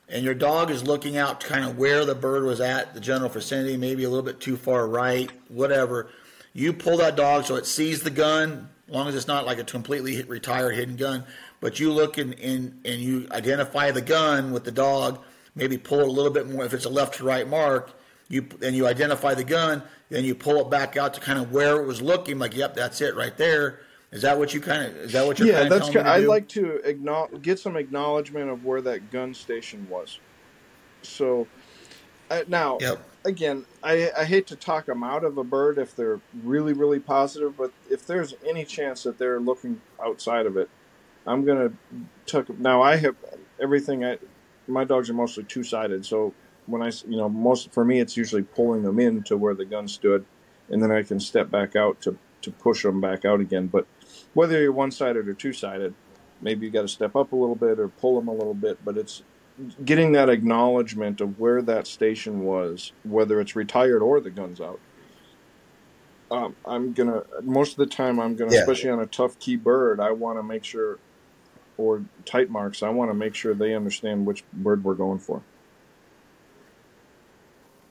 And 0.08 0.24
your 0.24 0.34
dog 0.34 0.72
is 0.72 0.84
looking 0.84 1.18
out 1.18 1.42
to 1.42 1.48
kind 1.48 1.66
of 1.66 1.78
where 1.78 2.06
the 2.06 2.16
bird 2.16 2.44
was 2.44 2.60
at, 2.60 2.94
the 2.94 3.00
general 3.00 3.30
vicinity, 3.30 3.78
maybe 3.78 4.04
a 4.04 4.10
little 4.10 4.26
bit 4.26 4.40
too 4.40 4.58
far 4.58 4.88
right, 4.88 5.30
whatever. 5.50 6.10
You 6.54 6.74
pull 6.74 6.98
that 6.98 7.16
dog 7.16 7.46
so 7.46 7.56
it 7.56 7.66
sees 7.66 8.02
the 8.02 8.10
gun, 8.10 8.70
as 8.88 8.94
long 8.94 9.08
as 9.08 9.16
it's 9.16 9.28
not 9.28 9.46
like 9.46 9.58
a 9.58 9.64
completely 9.64 10.22
retired 10.24 10.76
hidden 10.76 10.96
gun. 10.96 11.24
But 11.62 11.80
you 11.80 11.94
look 11.94 12.18
and 12.18 12.38
and, 12.40 12.82
and 12.84 13.00
you 13.00 13.28
identify 13.32 13.92
the 13.92 14.02
gun 14.02 14.52
with 14.52 14.66
the 14.66 14.72
dog. 14.72 15.24
Maybe 15.56 15.78
pull 15.78 16.00
it 16.02 16.08
a 16.08 16.12
little 16.12 16.32
bit 16.32 16.50
more 16.50 16.66
if 16.66 16.74
it's 16.74 16.86
a 16.86 16.90
left 16.90 17.16
to 17.16 17.24
right 17.24 17.48
mark. 17.48 17.94
You 18.28 18.46
and 18.62 18.76
you 18.76 18.88
identify 18.88 19.34
the 19.34 19.44
gun, 19.44 19.84
then 20.10 20.26
you 20.26 20.36
pull 20.36 20.60
it 20.62 20.70
back 20.70 20.98
out 20.98 21.14
to 21.16 21.22
kind 21.22 21.40
of 21.40 21.52
where 21.52 21.82
it 21.82 21.86
was 21.86 22.02
looking. 22.02 22.40
Like, 22.40 22.56
yep, 22.56 22.76
that's 22.76 23.00
it 23.02 23.16
right 23.16 23.36
there. 23.38 23.82
Is 24.12 24.24
that 24.24 24.38
what 24.38 24.54
you 24.54 24.60
kind 24.62 24.84
of? 24.84 24.96
Is 24.98 25.14
that 25.14 25.26
what 25.26 25.40
you're? 25.40 25.48
Yeah, 25.48 25.62
kind 25.62 25.72
of 25.72 25.94
that's. 25.94 25.96
I 25.96 26.18
like 26.20 26.48
to 26.50 26.76
acknowledge, 26.88 27.42
get 27.42 27.60
some 27.60 27.78
acknowledgement 27.78 28.50
of 28.50 28.64
where 28.64 28.82
that 28.82 29.12
gun 29.12 29.34
station 29.34 29.88
was. 29.90 30.20
So, 31.04 31.48
uh, 32.30 32.42
now 32.48 32.78
Yep. 32.80 33.10
again, 33.26 33.66
I, 33.84 34.12
I 34.18 34.26
hate 34.26 34.48
to 34.48 34.56
talk 34.56 34.86
them 34.86 35.04
out 35.04 35.24
of 35.24 35.38
a 35.38 35.44
bird 35.44 35.78
if 35.78 35.96
they're 35.96 36.20
really, 36.44 36.74
really 36.74 37.00
positive, 37.00 37.56
but 37.58 37.72
if 37.90 38.06
there's 38.06 38.34
any 38.48 38.66
chance 38.66 39.04
that 39.04 39.18
they're 39.18 39.40
looking 39.40 39.82
outside 40.04 40.46
of 40.46 40.58
it, 40.58 40.70
I'm 41.26 41.46
gonna 41.46 41.72
tuck. 42.26 42.50
Now 42.60 42.82
I 42.82 42.96
have 42.98 43.16
everything. 43.62 44.04
I 44.06 44.18
my 44.68 44.84
dogs 44.84 45.10
are 45.10 45.14
mostly 45.14 45.44
two 45.44 45.64
sided, 45.64 46.06
so 46.06 46.34
when 46.66 46.82
I 46.82 46.92
you 47.08 47.18
know 47.18 47.30
most 47.30 47.72
for 47.74 47.84
me 47.86 48.00
it's 48.00 48.18
usually 48.18 48.44
pulling 48.44 48.84
them 48.84 49.00
in 49.00 49.24
to 49.24 49.38
where 49.38 49.54
the 49.54 49.66
gun 49.66 49.88
stood, 49.88 50.26
and 50.70 50.82
then 50.82 50.92
I 50.92 51.04
can 51.04 51.20
step 51.20 51.50
back 51.52 51.76
out 51.76 52.02
to 52.02 52.18
to 52.42 52.52
push 52.52 52.84
them 52.84 53.00
back 53.02 53.24
out 53.26 53.40
again. 53.40 53.68
But 53.68 53.86
whether 54.34 54.60
you're 54.62 54.72
one 54.72 54.92
sided 54.92 55.28
or 55.28 55.34
two 55.34 55.54
sided, 55.54 55.94
maybe 56.42 56.66
you 56.66 56.72
got 56.72 56.82
to 56.82 56.88
step 56.88 57.16
up 57.16 57.32
a 57.32 57.36
little 57.36 57.56
bit 57.56 57.80
or 57.80 57.88
pull 57.88 58.16
them 58.20 58.28
a 58.28 58.34
little 58.34 58.56
bit, 58.56 58.84
but 58.84 58.98
it's 58.98 59.22
getting 59.86 60.14
that 60.14 60.28
acknowledgement 60.30 61.22
of 61.22 61.38
where 61.40 61.62
that 61.62 61.86
station 61.86 62.40
was, 62.44 62.94
whether 63.04 63.40
it's 63.40 63.56
retired 63.56 64.02
or 64.02 64.20
the 64.20 64.32
gun's 64.32 64.60
out. 64.60 64.80
Um, 66.32 66.56
I'm 66.66 66.94
gonna 66.94 67.24
most 67.44 67.74
of 67.74 67.78
the 67.78 67.86
time 67.86 68.20
I'm 68.20 68.36
gonna, 68.36 68.54
Yeah. 68.54 68.60
especially 68.62 68.90
on 68.90 69.02
a 69.02 69.06
tough 69.06 69.38
key 69.38 69.58
bird, 69.58 70.00
I 70.00 70.12
want 70.12 70.40
to 70.40 70.44
make 70.44 70.64
sure, 70.64 70.98
or 71.78 72.04
tight 72.26 72.50
marks, 72.50 72.84
I 72.84 72.90
want 72.90 73.10
to 73.10 73.16
make 73.16 73.36
sure 73.36 73.54
they 73.54 73.74
understand 73.74 74.26
which 74.26 74.44
bird 74.54 74.84
we're 74.84 74.96
going 74.96 75.20
for. 75.20 75.42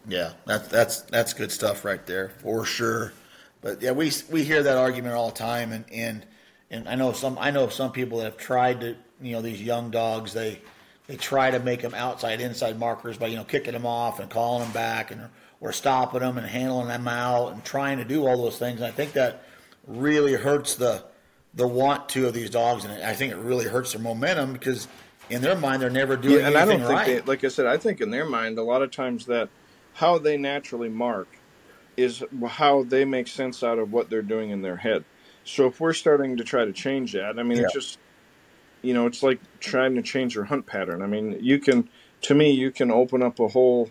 Yeah, 0.09 0.33
that's 0.47 0.69
that's 0.69 1.03
that's 1.03 1.35
good 1.35 1.53
stuff 1.53 1.85
right 1.85 2.05
there 2.07 2.31
for 2.31 2.65
sure. 2.65 3.13
But 3.61 3.83
yeah, 3.83 3.93
we 3.93 4.11
we 4.31 4.45
hear 4.45 4.63
that 4.63 4.79
argument 4.79 5.15
all 5.15 5.29
the 5.29 5.37
time, 5.37 5.73
and 5.73 5.85
and 5.93 6.27
and 6.71 6.89
I 6.89 6.95
know 6.95 7.13
some 7.13 7.39
I 7.39 7.51
know 7.51 7.69
some 7.69 7.93
people 7.93 8.19
that 8.19 8.25
have 8.25 8.37
tried 8.37 8.81
to 8.81 8.97
you 9.21 9.33
know 9.33 9.43
these 9.43 9.63
young 9.63 9.91
dogs 9.91 10.33
they 10.33 10.63
they 11.07 11.17
try 11.17 11.51
to 11.51 11.59
make 11.59 11.83
them 11.83 11.95
outside 11.95 12.41
inside 12.41 12.79
markers 12.79 13.19
by 13.19 13.27
you 13.27 13.37
know 13.37 13.45
kicking 13.45 13.73
them 13.73 13.85
off 13.85 14.21
and 14.21 14.31
calling 14.31 14.63
them 14.63 14.73
back 14.73 15.11
and 15.11 15.29
or 15.61 15.73
stopping 15.73 16.21
them 16.21 16.39
and 16.39 16.47
handling 16.47 16.89
them 16.89 17.07
out 17.07 17.53
and 17.53 17.63
trying 17.65 17.99
to 17.99 18.05
do 18.05 18.27
all 18.27 18.43
those 18.43 18.59
things. 18.59 18.81
And 18.81 18.87
I 18.87 18.91
think 18.91 19.13
that 19.13 19.45
really 19.87 20.35
hurts 20.35 20.77
the 20.77 21.05
the 21.55 21.67
want 21.67 22.09
to 22.11 22.27
of 22.27 22.35
these 22.35 22.51
dogs, 22.51 22.85
and 22.85 23.03
I 23.03 23.15
think 23.15 23.33
it 23.33 23.39
really 23.39 23.67
hurts 23.67 23.93
their 23.93 24.03
momentum 24.03 24.53
because 24.53 24.89
in 25.29 25.43
their 25.43 25.57
mind 25.57 25.83
they're 25.83 25.91
never 25.91 26.17
doing 26.17 26.41
Yeah, 26.41 26.49
and 26.49 26.57
I 26.57 26.63
anything 26.63 26.81
don't 26.81 26.89
think 26.89 26.99
right. 26.99 27.07
they, 27.07 27.21
like 27.23 27.45
I 27.45 27.49
said, 27.49 27.67
I 27.67 27.77
think 27.77 28.01
in 28.01 28.11
their 28.11 28.27
mind 28.27 28.59
a 28.59 28.63
lot 28.63 28.83
of 28.83 28.91
times 28.91 29.27
that 29.27 29.49
how 29.95 30.19
they 30.19 30.37
naturally 30.37 30.89
mark 30.89 31.29
is 31.97 32.23
how 32.49 32.85
they 32.85 33.05
make 33.05 33.27
sense 33.29 33.63
out 33.63 33.79
of 33.79 33.93
what 33.93 34.09
they're 34.11 34.23
doing 34.23 34.51
in 34.51 34.63
their 34.63 34.77
head. 34.77 35.05
So 35.45 35.67
if 35.67 35.81
we're 35.81 35.93
starting 35.93 36.37
to 36.37 36.45
try 36.45 36.65
to 36.65 36.73
change 36.73 37.13
that, 37.13 37.39
I 37.39 37.43
mean, 37.43 37.59
it's 37.59 37.75
just 37.75 37.99
you 38.83 38.95
know, 38.95 39.07
it's 39.07 39.23
like 39.23 39.41
trying 39.61 39.95
to 39.97 40.03
change 40.03 40.35
your 40.35 40.45
hunt 40.45 40.67
pattern. 40.67 41.03
I 41.03 41.07
mean, 41.07 41.39
you 41.41 41.59
can, 41.59 41.89
to 42.23 42.35
me, 42.35 42.51
you 42.51 42.71
can 42.71 42.91
open 42.91 43.23
up 43.23 43.39
a 43.39 43.49
whole 43.49 43.91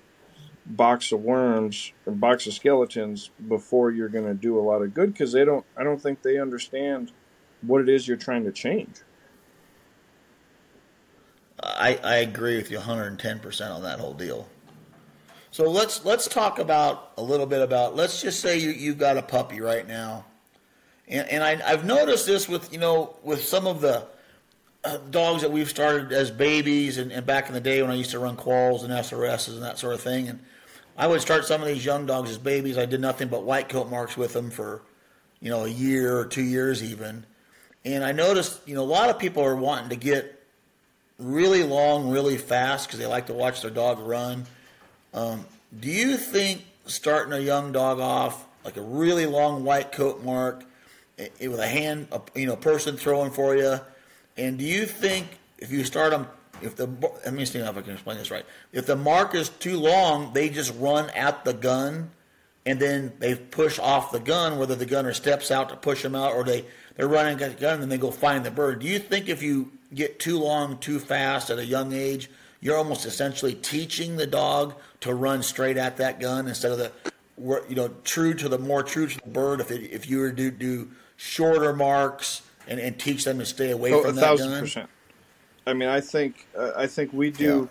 box 0.66 1.12
of 1.12 1.22
worms 1.22 1.94
or 2.06 2.14
box 2.14 2.48
of 2.48 2.54
skeletons 2.54 3.30
before 3.48 3.92
you're 3.92 4.10
going 4.10 4.26
to 4.26 4.34
do 4.34 4.60
a 4.60 4.62
lot 4.62 4.82
of 4.82 4.94
good 4.94 5.14
because 5.14 5.32
they 5.32 5.46
don't. 5.46 5.66
I 5.78 5.84
don't 5.84 6.02
think 6.02 6.22
they 6.22 6.40
understand 6.40 7.12
what 7.62 7.82
it 7.82 7.90
is 7.90 8.08
you're 8.08 8.18
trying 8.18 8.44
to 8.46 8.52
change. 8.52 9.02
I, 11.62 12.00
I 12.04 12.16
agree 12.18 12.56
with 12.56 12.72
you 12.72 12.80
110% 12.80 13.72
on 13.72 13.84
that 13.84 14.00
whole 14.00 14.14
deal. 14.14 14.48
So 15.52 15.70
let's 15.70 16.06
let's 16.06 16.28
talk 16.28 16.60
about 16.60 17.12
a 17.18 17.24
little 17.24 17.48
bit 17.48 17.62
about 17.62 17.96
let's 17.96 18.22
just 18.22 18.40
say 18.40 18.60
you 18.60 18.70
you've 18.70 19.00
got 19.00 19.18
a 19.18 19.22
puppy 19.22 19.62
right 19.62 19.88
now, 19.88 20.26
and 21.08 21.28
and 21.28 21.44
I, 21.44 21.60
I've 21.66 21.86
noticed 21.86 22.28
this 22.28 22.48
with 22.48 22.72
you 22.72 22.78
know 22.78 23.16
with 23.24 23.44
some 23.44 23.66
of 23.66 23.82
the 23.82 24.06
uh, 24.84 24.98
dogs 25.10 25.42
that 25.42 25.52
we've 25.52 25.70
started 25.70 26.12
as 26.12 26.30
babies 26.30 27.00
and, 27.00 27.12
and 27.12 27.26
back 27.26 27.48
in 27.48 27.54
the 27.54 27.62
day 27.62 27.82
when 27.82 27.90
I 27.90 27.96
used 27.96 28.12
to 28.12 28.20
run 28.20 28.38
quals 28.38 28.84
and 28.84 28.94
SRSs 28.94 29.54
and 29.54 29.64
that 29.64 29.80
sort 29.80 29.96
of 29.96 30.02
thing, 30.02 30.30
and 30.30 30.40
I 30.96 31.08
would 31.08 31.20
start 31.20 31.46
some 31.46 31.62
of 31.62 31.68
these 31.68 31.84
young 31.84 32.06
dogs 32.06 32.30
as 32.30 32.38
babies. 32.38 32.78
I 32.78 32.86
did 32.86 33.02
nothing 33.02 33.28
but 33.28 33.44
white 33.44 33.70
coat 33.70 33.90
marks 33.90 34.16
with 34.16 34.34
them 34.34 34.52
for 34.52 34.84
you 35.42 35.50
know 35.50 35.66
a 35.66 35.70
year 35.70 36.16
or 36.16 36.26
two 36.26 36.44
years 36.44 36.84
even, 36.84 37.26
and 37.94 38.04
I 38.04 38.12
noticed 38.12 38.60
you 38.68 38.76
know 38.76 38.84
a 38.84 38.86
lot 38.86 39.10
of 39.10 39.20
people 39.20 39.44
are 39.44 39.56
wanting 39.56 39.90
to 39.90 39.96
get 39.96 40.36
really 41.18 41.64
long, 41.64 42.10
really 42.10 42.38
fast 42.38 42.88
because 42.88 43.00
they 43.00 43.06
like 43.06 43.28
to 43.28 43.34
watch 43.34 43.62
their 43.62 43.72
dog 43.72 44.00
run. 44.00 44.46
Um, 45.14 45.46
do 45.78 45.90
you 45.90 46.18
think 46.18 46.64
starting 46.86 47.34
a 47.34 47.40
young 47.40 47.72
dog 47.72 48.00
off 48.00 48.46
like 48.64 48.78
a 48.78 48.82
really 48.82 49.26
long 49.26 49.64
white 49.64 49.92
coat 49.92 50.24
mark 50.24 50.64
eh, 51.18 51.28
eh, 51.40 51.48
with 51.48 51.60
a 51.60 51.68
hand, 51.68 52.08
a, 52.12 52.22
you 52.36 52.48
know, 52.48 52.56
person 52.56 52.98
throwing 52.98 53.32
for 53.32 53.56
you, 53.56 53.80
and 54.38 54.58
do 54.58 54.66
you 54.66 54.86
think 54.86 55.28
if 55.58 55.72
you 55.72 55.84
start 55.84 56.12
them, 56.12 56.28
if 56.62 56.76
the 56.76 56.88
let 57.26 57.34
me 57.34 57.46
see 57.46 57.60
if 57.60 57.78
I 57.78 57.82
can 57.82 57.94
explain 57.94 58.18
this 58.18 58.32
right, 58.32 58.46
if 58.72 58.86
the 58.86 58.96
mark 58.96 59.36
is 59.36 59.50
too 59.50 59.80
long, 59.80 60.34
they 60.34 60.50
just 60.50 60.74
run 60.78 61.10
at 61.12 61.44
the 61.44 61.54
gun, 61.54 62.12
and 62.66 62.80
then 62.80 63.14
they 63.20 63.36
push 63.36 63.80
off 63.80 64.12
the 64.12 64.20
gun, 64.20 64.58
whether 64.58 64.76
the 64.76 64.86
gunner 64.86 65.14
steps 65.14 65.52
out 65.52 65.70
to 65.70 65.76
push 65.76 66.04
them 66.04 66.16
out 66.16 66.34
or 66.34 66.44
they 66.44 66.66
they're 67.00 67.08
running 67.08 67.42
at 67.42 67.56
the 67.56 67.62
gun 67.62 67.82
and 67.82 67.90
they 67.90 67.98
go 67.98 68.12
find 68.12 68.46
the 68.46 68.52
bird. 68.52 68.80
Do 68.80 68.86
you 68.86 69.00
think 69.00 69.30
if 69.30 69.42
you 69.42 69.72
get 69.94 70.20
too 70.20 70.38
long, 70.38 70.78
too 70.80 71.00
fast 71.00 71.50
at 71.50 71.58
a 71.58 71.66
young 71.66 71.94
age, 71.94 72.30
you're 72.60 72.76
almost 72.76 73.06
essentially 73.06 73.54
teaching 73.54 74.18
the 74.18 74.28
dog 74.28 74.76
to 75.00 75.16
run 75.16 75.42
straight 75.42 75.78
at 75.78 75.96
that 75.96 76.20
gun 76.20 76.50
instead 76.50 76.74
of 76.74 76.78
the, 76.78 76.92
you 77.70 77.76
know, 77.76 77.88
true 78.04 78.34
to 78.34 78.50
the 78.50 78.60
more 78.60 78.84
true 78.84 79.08
to 79.08 79.18
the 79.18 79.30
bird. 79.30 79.62
If 79.62 79.72
it, 79.72 79.90
if 79.94 80.10
you 80.10 80.20
were 80.20 80.34
to 80.34 80.52
do 80.52 80.90
shorter 81.16 81.72
marks 81.72 82.42
and, 82.68 82.82
and 82.82 83.00
teach 83.00 83.24
them 83.24 83.40
to 83.40 83.46
stay 83.46 83.72
away 83.72 83.94
Oh, 83.94 84.02
from 84.02 84.10
a 84.10 84.14
that 84.16 84.22
thousand 84.22 84.50
gun. 84.50 84.60
percent. 84.60 84.90
I 85.66 85.72
mean, 85.72 85.88
I 85.88 86.02
think 86.02 86.48
uh, 86.54 86.74
I 86.76 86.88
think 86.88 87.14
we 87.14 87.32
do. 87.32 87.70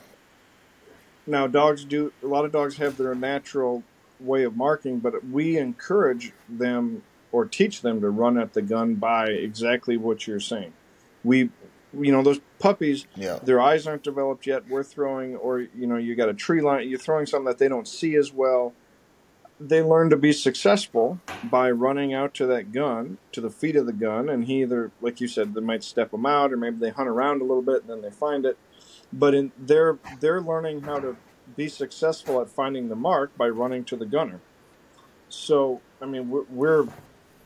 Now, 1.26 1.47
dogs 1.47 1.85
do. 1.85 2.14
A 2.22 2.26
lot 2.26 2.47
of 2.47 2.53
dogs 2.53 2.79
have 2.79 2.97
their 2.97 3.14
natural 3.14 3.83
way 4.20 4.45
of 4.45 4.57
marking, 4.57 5.01
but 5.01 5.22
we 5.26 5.59
encourage 5.59 6.33
them 6.49 7.03
or 7.33 7.45
teach 7.45 7.83
them 7.83 8.01
to 8.01 8.11
run 8.11 8.39
at 8.39 8.53
the 8.55 8.62
gun 8.62 8.95
by 8.95 9.26
exactly 9.29 9.97
what 9.97 10.26
you're 10.26 10.41
saying. 10.41 10.72
We, 11.24 11.51
you 11.93 12.12
know, 12.12 12.22
those 12.22 12.41
puppies. 12.59 13.07
Yeah. 13.14 13.39
Their 13.43 13.61
eyes 13.61 13.87
aren't 13.87 14.03
developed 14.03 14.47
yet. 14.47 14.68
We're 14.68 14.85
throwing, 14.85 15.37
or 15.37 15.61
you 15.61 15.87
know, 15.87 15.97
you 15.97 16.14
got 16.14 16.29
a 16.29 16.35
tree 16.35 16.61
line. 16.61 16.89
You're 16.89 16.99
throwing 16.99 17.26
something 17.26 17.47
that 17.47 17.59
they 17.59 17.68
don't 17.68 17.89
see 17.89 18.16
as 18.16 18.33
well. 18.33 18.72
They 19.61 19.83
learn 19.83 20.09
to 20.11 20.16
be 20.16 20.33
successful 20.33 21.18
by 21.43 21.70
running 21.72 22.14
out 22.14 22.33
to 22.35 22.47
that 22.47 22.70
gun, 22.70 23.18
to 23.33 23.41
the 23.41 23.51
feet 23.51 23.74
of 23.74 23.87
the 23.87 23.93
gun, 23.93 24.29
and 24.29 24.45
he 24.45 24.62
either, 24.62 24.93
like 25.01 25.20
you 25.20 25.26
said, 25.26 25.55
they 25.55 25.61
might 25.61 25.83
step 25.83 26.12
them 26.12 26.26
out, 26.26 26.53
or 26.53 26.57
maybe 26.57 26.76
they 26.76 26.91
hunt 26.91 27.09
around 27.09 27.41
a 27.41 27.45
little 27.45 27.62
bit 27.62 27.83
and 27.83 27.91
then 27.91 28.01
they 28.03 28.11
find 28.11 28.47
it. 28.47 28.57
But 29.12 29.35
in 29.35 29.53
they're 29.59 29.99
they're 30.20 30.41
learning 30.41 30.83
how 30.83 31.01
to 31.01 31.16
be 31.57 31.68
successful 31.68 32.41
at 32.41 32.51
finding 32.51 32.89
the 32.89 32.95
mark 32.95 33.37
by 33.37 33.49
running 33.49 33.85
to 33.85 33.97
the 33.97 34.07
gunner. 34.07 34.41
So 35.29 35.81
I 36.01 36.07
mean, 36.07 36.31
we're 36.31 36.45
we're, 36.51 36.87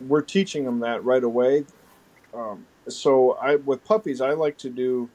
we're 0.09 0.23
teaching 0.23 0.65
them 0.65 0.81
that 0.81 1.05
right 1.05 1.23
away. 1.23 1.65
Um, 2.35 2.67
so 2.89 3.33
I 3.33 3.57
with 3.57 3.85
puppies, 3.85 4.21
I 4.21 4.33
like 4.33 4.59
to 4.59 4.71
do 4.71 5.09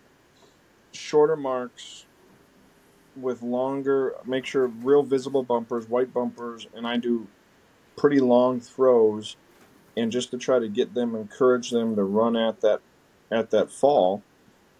shorter 0.91 1.35
marks 1.35 2.05
with 3.15 3.41
longer, 3.41 4.15
make 4.25 4.45
sure 4.45 4.67
real 4.67 5.03
visible 5.03 5.43
bumpers, 5.43 5.89
white 5.89 6.13
bumpers, 6.13 6.67
and 6.75 6.88
I 6.88 6.97
do 6.97 7.27
pretty 7.95 8.19
long 8.19 8.59
throws, 8.59 9.35
and 9.95 10.11
just 10.11 10.31
to 10.31 10.38
try 10.38 10.59
to 10.59 10.67
get 10.67 10.93
them, 10.93 11.15
encourage 11.15 11.71
them 11.71 11.95
to 11.95 12.03
run 12.03 12.35
at 12.35 12.61
that 12.61 12.81
at 13.31 13.49
that 13.51 13.71
fall, 13.71 14.21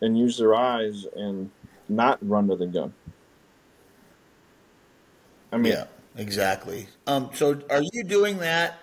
and 0.02 0.18
use 0.18 0.38
their 0.38 0.56
eyes 0.56 1.06
and 1.16 1.50
not 1.90 2.20
run 2.22 2.48
to 2.48 2.56
the 2.56 2.68
gun. 2.68 2.94
I 5.52 5.58
mean, 5.58 5.74
yeah, 5.74 5.86
exactly. 6.16 6.88
Um, 7.08 7.30
so 7.34 7.60
are 7.70 7.82
you 7.94 8.04
doing 8.04 8.38
that? 8.40 8.80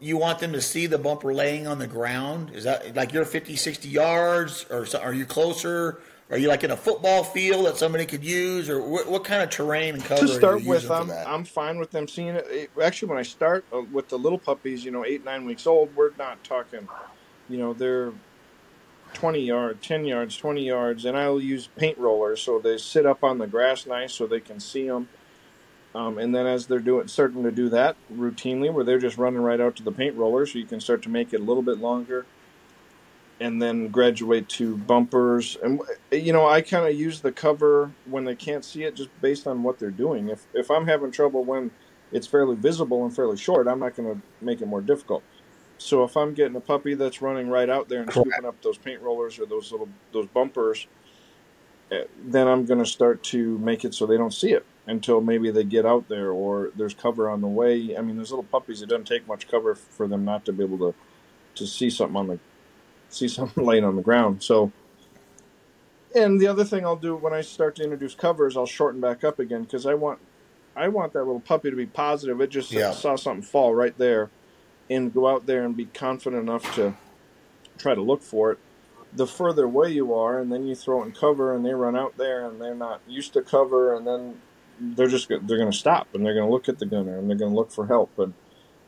You 0.00 0.16
want 0.16 0.38
them 0.38 0.52
to 0.52 0.60
see 0.60 0.86
the 0.86 0.98
bumper 0.98 1.32
laying 1.34 1.66
on 1.66 1.78
the 1.78 1.86
ground? 1.86 2.50
Is 2.54 2.64
that 2.64 2.94
like 2.96 3.12
you're 3.12 3.24
50, 3.24 3.56
60 3.56 3.88
yards, 3.88 4.66
or 4.70 4.86
are 5.00 5.12
you 5.14 5.24
closer? 5.26 6.00
Are 6.28 6.36
you 6.38 6.48
like 6.48 6.64
in 6.64 6.72
a 6.72 6.76
football 6.76 7.22
field 7.22 7.66
that 7.66 7.76
somebody 7.76 8.04
could 8.04 8.24
use, 8.24 8.68
or 8.68 8.80
what, 8.82 9.08
what 9.08 9.22
kind 9.24 9.42
of 9.42 9.50
terrain 9.50 9.94
and 9.94 10.04
cover? 10.04 10.22
to 10.26 10.28
start 10.28 10.64
with, 10.64 10.90
I'm 10.90 11.06
that? 11.08 11.28
I'm 11.28 11.44
fine 11.44 11.78
with 11.78 11.92
them 11.92 12.08
seeing 12.08 12.28
it. 12.34 12.46
It- 12.48 12.70
Actually, 12.82 13.10
when 13.10 13.18
I 13.18 13.22
start 13.22 13.64
uh, 13.72 13.82
with 13.92 14.08
the 14.08 14.18
little 14.18 14.38
puppies, 14.38 14.84
you 14.84 14.90
know, 14.90 15.04
eight 15.04 15.24
nine 15.24 15.44
weeks 15.44 15.66
old, 15.68 15.94
we're 15.94 16.10
not 16.18 16.42
talking, 16.42 16.88
you 17.48 17.58
know, 17.58 17.72
they're 17.74 18.12
twenty 19.14 19.40
yards, 19.40 19.86
ten 19.86 20.04
yards, 20.04 20.36
twenty 20.36 20.64
yards, 20.66 21.04
and 21.04 21.16
I'll 21.16 21.40
use 21.40 21.68
paint 21.76 21.96
rollers 21.96 22.42
so 22.42 22.58
they 22.58 22.76
sit 22.78 23.06
up 23.06 23.22
on 23.22 23.38
the 23.38 23.46
grass 23.46 23.86
nice 23.86 24.12
so 24.12 24.26
they 24.26 24.40
can 24.40 24.58
see 24.58 24.88
them. 24.88 25.08
Um, 25.96 26.18
and 26.18 26.34
then 26.34 26.46
as 26.46 26.66
they're 26.66 26.78
doing, 26.78 27.08
starting 27.08 27.42
to 27.44 27.50
do 27.50 27.70
that 27.70 27.96
routinely, 28.14 28.70
where 28.70 28.84
they're 28.84 28.98
just 28.98 29.16
running 29.16 29.40
right 29.40 29.58
out 29.58 29.76
to 29.76 29.82
the 29.82 29.90
paint 29.90 30.14
roller, 30.14 30.44
so 30.44 30.58
you 30.58 30.66
can 30.66 30.78
start 30.78 31.00
to 31.04 31.08
make 31.08 31.32
it 31.32 31.40
a 31.40 31.42
little 31.42 31.62
bit 31.62 31.78
longer, 31.78 32.26
and 33.40 33.62
then 33.62 33.88
graduate 33.88 34.46
to 34.50 34.76
bumpers. 34.76 35.56
And 35.62 35.80
you 36.12 36.34
know, 36.34 36.46
I 36.46 36.60
kind 36.60 36.86
of 36.86 36.94
use 36.94 37.22
the 37.22 37.32
cover 37.32 37.92
when 38.04 38.26
they 38.26 38.34
can't 38.34 38.62
see 38.62 38.84
it, 38.84 38.94
just 38.94 39.08
based 39.22 39.46
on 39.46 39.62
what 39.62 39.78
they're 39.78 39.90
doing. 39.90 40.28
If 40.28 40.46
if 40.52 40.70
I'm 40.70 40.86
having 40.86 41.12
trouble 41.12 41.44
when 41.44 41.70
it's 42.12 42.26
fairly 42.26 42.56
visible 42.56 43.02
and 43.06 43.16
fairly 43.16 43.38
short, 43.38 43.66
I'm 43.66 43.80
not 43.80 43.96
going 43.96 44.16
to 44.16 44.44
make 44.44 44.60
it 44.60 44.66
more 44.66 44.82
difficult. 44.82 45.22
So 45.78 46.04
if 46.04 46.14
I'm 46.14 46.34
getting 46.34 46.56
a 46.56 46.60
puppy 46.60 46.92
that's 46.92 47.22
running 47.22 47.48
right 47.48 47.70
out 47.70 47.88
there 47.88 48.02
and 48.02 48.10
scooping 48.10 48.44
up 48.44 48.60
those 48.60 48.76
paint 48.76 49.00
rollers 49.00 49.38
or 49.38 49.46
those 49.46 49.72
little 49.72 49.88
those 50.12 50.26
bumpers, 50.26 50.88
eh, 51.90 52.04
then 52.22 52.48
I'm 52.48 52.66
going 52.66 52.80
to 52.80 52.86
start 52.86 53.22
to 53.24 53.56
make 53.60 53.86
it 53.86 53.94
so 53.94 54.04
they 54.04 54.18
don't 54.18 54.34
see 54.34 54.52
it 54.52 54.66
until 54.86 55.20
maybe 55.20 55.50
they 55.50 55.64
get 55.64 55.84
out 55.84 56.08
there 56.08 56.30
or 56.30 56.70
there's 56.76 56.94
cover 56.94 57.28
on 57.28 57.40
the 57.40 57.48
way. 57.48 57.96
I 57.96 58.00
mean, 58.00 58.16
those 58.16 58.30
little 58.30 58.44
puppies, 58.44 58.82
it 58.82 58.88
doesn't 58.88 59.06
take 59.06 59.26
much 59.26 59.48
cover 59.48 59.74
for 59.74 60.06
them 60.06 60.24
not 60.24 60.44
to 60.46 60.52
be 60.52 60.64
able 60.64 60.78
to 60.78 60.94
to 61.56 61.66
see 61.66 61.88
something 61.90 62.16
on 62.16 62.26
the 62.28 62.38
see 63.08 63.28
something 63.38 63.64
laying 63.64 63.84
on 63.84 63.96
the 63.96 64.02
ground. 64.02 64.42
So, 64.42 64.72
and 66.14 66.40
the 66.40 66.46
other 66.46 66.64
thing 66.64 66.84
I'll 66.84 66.96
do 66.96 67.16
when 67.16 67.32
I 67.32 67.40
start 67.40 67.76
to 67.76 67.84
introduce 67.84 68.14
covers, 68.14 68.56
I'll 68.56 68.66
shorten 68.66 69.00
back 69.00 69.24
up 69.24 69.38
again 69.38 69.62
because 69.62 69.86
I 69.86 69.94
want 69.94 70.20
I 70.76 70.88
want 70.88 71.12
that 71.14 71.24
little 71.24 71.40
puppy 71.40 71.70
to 71.70 71.76
be 71.76 71.86
positive. 71.86 72.40
It 72.40 72.50
just 72.50 72.70
Yeah. 72.70 72.90
saw 72.92 73.16
something 73.16 73.42
fall 73.42 73.74
right 73.74 73.96
there, 73.98 74.30
and 74.90 75.12
go 75.12 75.26
out 75.26 75.46
there 75.46 75.64
and 75.64 75.76
be 75.76 75.86
confident 75.86 76.42
enough 76.42 76.74
to 76.76 76.94
try 77.78 77.94
to 77.94 78.02
look 78.02 78.22
for 78.22 78.52
it. 78.52 78.58
The 79.14 79.26
further 79.26 79.64
away 79.64 79.92
you 79.92 80.12
are, 80.14 80.38
and 80.38 80.52
then 80.52 80.66
you 80.66 80.74
throw 80.74 81.02
it 81.02 81.06
in 81.06 81.12
cover, 81.12 81.54
and 81.54 81.64
they 81.64 81.72
run 81.72 81.96
out 81.96 82.16
there, 82.18 82.46
and 82.46 82.60
they're 82.60 82.74
not 82.74 83.00
used 83.08 83.32
to 83.32 83.42
cover, 83.42 83.94
and 83.94 84.06
then 84.06 84.40
they're 84.80 85.08
just 85.08 85.28
they're 85.28 85.38
going 85.58 85.70
to 85.70 85.76
stop, 85.76 86.08
and 86.14 86.24
they're 86.24 86.34
going 86.34 86.46
to 86.46 86.52
look 86.52 86.68
at 86.68 86.78
the 86.78 86.86
gunner, 86.86 87.18
and 87.18 87.28
they're 87.28 87.36
going 87.36 87.52
to 87.52 87.56
look 87.56 87.70
for 87.70 87.86
help. 87.86 88.18
And 88.18 88.34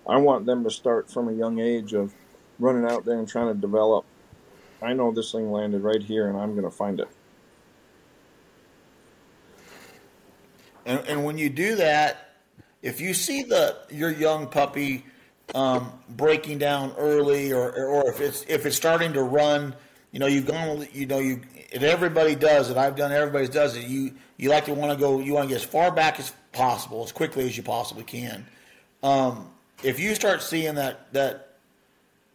I 0.07 0.16
want 0.18 0.47
them 0.47 0.64
to 0.64 0.70
start 0.70 1.11
from 1.11 1.28
a 1.28 1.32
young 1.32 1.59
age 1.59 1.93
of 1.93 2.14
running 2.59 2.91
out 2.91 3.05
there 3.05 3.18
and 3.18 3.28
trying 3.28 3.55
to 3.55 3.61
develop. 3.61 4.05
I 4.80 4.93
know 4.93 5.12
this 5.12 5.32
thing 5.32 5.51
landed 5.51 5.82
right 5.82 6.03
here, 6.03 6.28
and 6.28 6.39
I'm 6.39 6.53
going 6.53 6.64
to 6.64 6.70
find 6.70 7.01
it. 7.01 7.09
And, 10.86 11.07
and 11.07 11.24
when 11.24 11.36
you 11.36 11.51
do 11.51 11.76
that, 11.76 12.36
if 12.80 13.01
you 13.01 13.12
see 13.12 13.43
the 13.43 13.76
your 13.91 14.11
young 14.11 14.47
puppy 14.47 15.05
um, 15.55 15.93
breaking 16.09 16.59
down 16.59 16.95
early, 16.97 17.53
or 17.53 17.70
or 17.72 18.09
if 18.09 18.20
it's 18.20 18.45
if 18.49 18.64
it's 18.64 18.76
starting 18.76 19.12
to 19.14 19.22
run, 19.22 19.74
you 20.12 20.20
know 20.20 20.26
you've 20.26 20.47
gone, 20.47 20.86
you 20.93 21.07
know 21.07 21.18
you 21.18 21.41
and 21.73 21.83
everybody 21.83 22.35
does 22.35 22.71
it. 22.71 22.77
I've 22.77 22.97
done. 22.97 23.12
Everybody 23.12 23.49
does 23.49 23.77
it. 23.77 23.85
You 23.85 24.14
you 24.37 24.51
like 24.51 24.64
to 24.66 24.75
want 24.75 24.93
to 24.93 24.99
go. 24.99 25.21
You 25.21 25.35
want 25.35 25.49
to 25.49 25.55
get 25.55 25.62
as 25.62 25.69
far 25.69 25.91
back 25.91 26.19
as 26.19 26.33
possible, 26.53 27.05
as 27.05 27.12
quickly 27.12 27.45
as 27.45 27.57
you 27.57 27.62
possibly 27.62 28.05
can. 28.05 28.47
Um, 29.03 29.51
if 29.83 30.01
you 30.01 30.14
start 30.14 30.43
seeing 30.43 30.75
that 30.77 31.12
that 31.12 31.57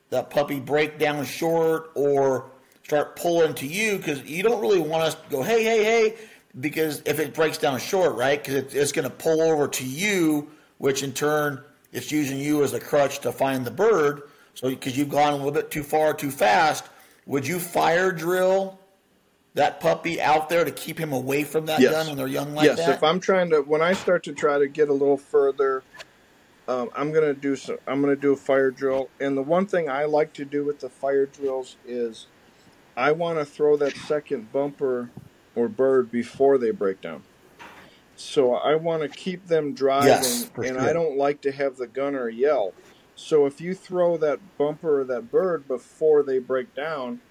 that 0.10 0.30
puppy 0.30 0.60
break 0.60 1.00
down 1.00 1.26
short 1.26 1.92
or 1.96 2.52
start 2.84 3.16
pulling 3.16 3.54
to 3.56 3.66
you 3.66 3.98
because 3.98 4.24
you 4.24 4.44
don't 4.44 4.62
really 4.62 4.80
want 4.80 5.04
us 5.04 5.16
to 5.16 5.22
go, 5.30 5.42
hey, 5.42 5.64
hey, 5.64 5.84
hey, 5.84 6.16
because 6.60 7.02
if 7.06 7.20
it 7.20 7.34
breaks 7.34 7.58
down 7.58 7.80
short, 7.80 8.16
right, 8.16 8.40
because 8.40 8.56
it, 8.56 8.76
it's 8.76 8.92
going 8.92 9.10
to 9.10 9.16
pull 9.16 9.42
over 9.42 9.68
to 9.68 9.84
you, 9.84 10.52
which 10.78 11.02
in 11.02 11.14
turn 11.14 11.64
it's 11.92 12.12
using 12.12 12.40
you 12.40 12.64
as 12.64 12.74
a 12.74 12.80
crutch 12.80 13.20
to 13.20 13.32
find 13.32 13.66
the 13.66 13.72
bird. 13.72 14.24
So 14.54 14.70
because 14.70 14.96
you've 14.96 15.10
gone 15.10 15.34
a 15.34 15.36
little 15.36 15.52
bit 15.52 15.72
too 15.72 15.84
far, 15.84 16.14
too 16.14 16.30
fast, 16.30 16.86
would 17.26 17.48
you 17.48 17.60
fire 17.60 18.12
drill 18.12 18.80
that 19.56 19.80
puppy 19.80 20.20
out 20.20 20.50
there 20.50 20.66
to 20.66 20.72
keep 20.72 20.98
him 20.98 21.14
away 21.14 21.44
from 21.44 21.66
that 21.68 21.80
gun 21.80 22.08
when 22.08 22.18
they're 22.18 22.28
young 22.28 22.54
like 22.56 22.66
yes, 22.66 22.78
that? 22.78 22.90
if 22.90 23.04
I'm 23.04 23.20
trying 23.20 23.52
to, 23.52 23.62
when 23.62 23.82
I 23.82 23.94
start 23.94 24.24
to 24.24 24.34
try 24.34 24.58
to 24.58 24.68
get 24.68 24.90
a 24.90 24.94
little 24.94 25.18
further, 25.18 25.84
um, 26.68 26.90
I'm 26.96 27.12
gonna 27.12 27.34
do 27.34 27.56
some. 27.56 27.78
I'm 27.86 28.02
gonna 28.02 28.16
do 28.16 28.32
a 28.32 28.38
fire 28.38 28.72
drill, 28.72 29.10
and 29.20 29.36
the 29.36 29.42
one 29.42 29.66
thing 29.66 29.90
I 29.90 30.06
like 30.06 30.34
to 30.34 30.46
do 30.46 30.64
with 30.64 30.80
the 30.80 30.90
fire 30.90 31.26
drills 31.26 31.76
is, 31.86 32.28
I 32.96 33.12
want 33.12 33.38
to 33.40 33.46
throw 33.46 33.76
that 33.78 33.96
second 33.98 34.52
bumper 34.52 35.10
or 35.56 35.68
bird 35.68 36.10
before 36.10 36.58
they 36.58 36.72
break 36.72 37.02
down. 37.02 37.24
So 38.16 38.54
I 38.54 38.76
want 38.76 39.02
to 39.04 39.10
keep 39.10 39.48
them 39.48 39.74
driving, 39.74 40.08
Yes, 40.08 40.50
and 40.56 40.66
sure. 40.68 40.80
I 40.80 40.94
don't 40.94 41.18
like 41.18 41.42
to 41.42 41.52
have 41.52 41.78
the 41.78 41.88
gunner 41.88 42.30
yell. 42.30 42.74
So 43.16 43.46
if 43.46 43.60
you 43.60 43.74
throw 43.74 44.18
that 44.18 44.40
bumper 44.58 45.02
or 45.02 45.04
that 45.04 45.32
bird 45.32 45.68
before 45.68 46.24
they 46.24 46.40
break 46.40 46.74
down, 46.74 47.22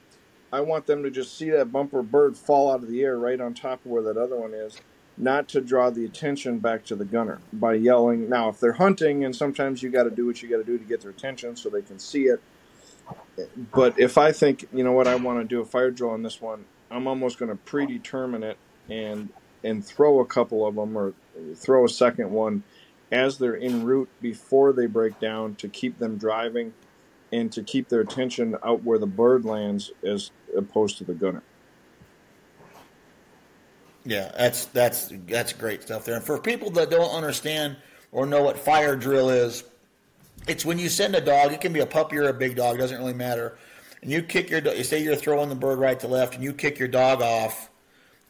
I 0.52 0.60
want 0.60 0.86
them 0.86 1.02
to 1.02 1.10
just 1.10 1.36
see 1.36 1.50
that 1.50 1.72
bumper 1.72 2.02
bird 2.02 2.36
fall 2.36 2.70
out 2.70 2.82
of 2.82 2.88
the 2.88 3.02
air 3.02 3.16
right 3.16 3.40
on 3.40 3.54
top 3.54 3.84
of 3.84 3.90
where 3.90 4.02
that 4.02 4.18
other 4.18 4.36
one 4.36 4.52
is, 4.52 4.78
not 5.16 5.48
to 5.48 5.60
draw 5.60 5.90
the 5.90 6.04
attention 6.04 6.58
back 6.58 6.84
to 6.86 6.96
the 6.96 7.06
gunner 7.06 7.40
by 7.52 7.74
yelling. 7.74 8.28
Now, 8.28 8.50
if 8.50 8.60
they're 8.60 8.74
hunting, 8.74 9.24
and 9.24 9.34
sometimes 9.34 9.82
you 9.82 9.90
got 9.90 10.04
to 10.04 10.10
do 10.10 10.26
what 10.26 10.42
you 10.42 10.50
got 10.50 10.58
to 10.58 10.64
do 10.64 10.76
to 10.76 10.84
get 10.84 11.00
their 11.00 11.10
attention 11.10 11.56
so 11.56 11.70
they 11.70 11.82
can 11.82 11.98
see 11.98 12.24
it. 12.24 12.42
But 13.72 13.98
if 13.98 14.18
I 14.18 14.32
think, 14.32 14.66
you 14.72 14.84
know 14.84 14.92
what, 14.92 15.08
I 15.08 15.14
want 15.14 15.40
to 15.40 15.44
do 15.44 15.60
a 15.60 15.64
fire 15.64 15.90
drill 15.90 16.10
on 16.10 16.22
this 16.22 16.40
one, 16.40 16.66
I'm 16.90 17.06
almost 17.06 17.38
going 17.38 17.50
to 17.50 17.56
predetermine 17.56 18.42
it 18.42 18.58
and 18.90 19.30
and 19.64 19.84
throw 19.84 20.18
a 20.18 20.26
couple 20.26 20.66
of 20.66 20.74
them 20.74 20.96
or 20.96 21.14
throw 21.54 21.84
a 21.84 21.88
second 21.88 22.30
one 22.30 22.64
as 23.12 23.38
they're 23.38 23.56
en 23.56 23.84
route 23.84 24.08
before 24.20 24.72
they 24.72 24.86
break 24.86 25.20
down 25.20 25.54
to 25.54 25.68
keep 25.68 25.98
them 25.98 26.16
driving 26.16 26.74
and 27.32 27.50
to 27.52 27.62
keep 27.62 27.88
their 27.88 28.00
attention 28.00 28.56
out 28.62 28.84
where 28.84 28.98
the 28.98 29.06
bird 29.06 29.44
lands 29.44 29.90
as 30.04 30.30
opposed 30.56 30.98
to 30.98 31.04
the 31.04 31.14
gunner. 31.14 31.42
Yeah, 34.04 34.30
that's 34.36 34.66
that's 34.66 35.12
that's 35.26 35.52
great 35.52 35.82
stuff 35.82 36.04
there. 36.04 36.16
And 36.16 36.24
for 36.24 36.38
people 36.38 36.70
that 36.72 36.90
don't 36.90 37.10
understand 37.10 37.76
or 38.10 38.26
know 38.26 38.42
what 38.42 38.58
fire 38.58 38.96
drill 38.96 39.30
is, 39.30 39.64
it's 40.48 40.64
when 40.64 40.78
you 40.78 40.88
send 40.88 41.14
a 41.14 41.20
dog. 41.20 41.52
It 41.52 41.60
can 41.60 41.72
be 41.72 41.80
a 41.80 41.86
puppy 41.86 42.18
or 42.18 42.28
a 42.28 42.34
big 42.34 42.56
dog, 42.56 42.78
doesn't 42.78 42.98
really 42.98 43.14
matter. 43.14 43.56
And 44.02 44.10
you 44.10 44.22
kick 44.22 44.50
your, 44.50 44.60
you 44.60 44.82
say 44.82 45.02
you're 45.02 45.14
throwing 45.14 45.48
the 45.48 45.54
bird 45.54 45.78
right 45.78 45.98
to 46.00 46.08
left, 46.08 46.34
and 46.34 46.42
you 46.42 46.52
kick 46.52 46.80
your 46.80 46.88
dog 46.88 47.22
off, 47.22 47.70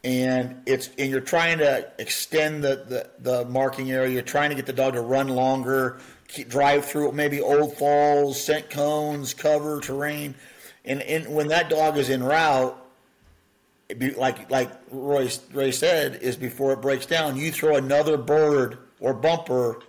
and 0.05 0.63
it's 0.67 0.91
and 0.99 1.11
you're 1.11 1.23
trying 1.23 1.57
to 1.59 1.91
extend 1.99 2.63
the 2.63 3.11
the, 3.23 3.41
the 3.41 3.45
marking 3.47 3.91
area. 3.91 4.11
You're 4.11 4.23
trying 4.23 4.51
to 4.51 4.57
get 4.57 4.67
the 4.67 4.75
dog 4.75 4.93
to 4.93 5.01
run 5.01 5.29
longer, 5.29 6.01
drive 6.49 6.85
through 6.85 7.13
maybe 7.13 7.41
old 7.41 7.77
falls, 7.77 8.43
scent 8.43 8.71
cones, 8.71 9.35
cover 9.35 9.81
terrain, 9.81 10.35
and 10.85 11.03
and 11.03 11.35
when 11.35 11.49
that 11.49 11.69
dog 11.71 11.97
is 11.97 12.09
in 12.09 12.23
route, 12.23 12.77
be, 13.99 14.11
like 14.13 14.51
like 14.51 14.71
Roy 14.91 15.31
Ray 15.53 15.73
said, 15.73 16.17
is 16.23 16.37
before 16.37 16.73
it 16.73 16.81
breaks 16.81 17.07
down, 17.07 17.37
you 17.37 17.53
throw 17.53 17.77
another 17.77 18.17
bird 18.17 18.79
or 19.01 19.15
bumper 19.15 19.81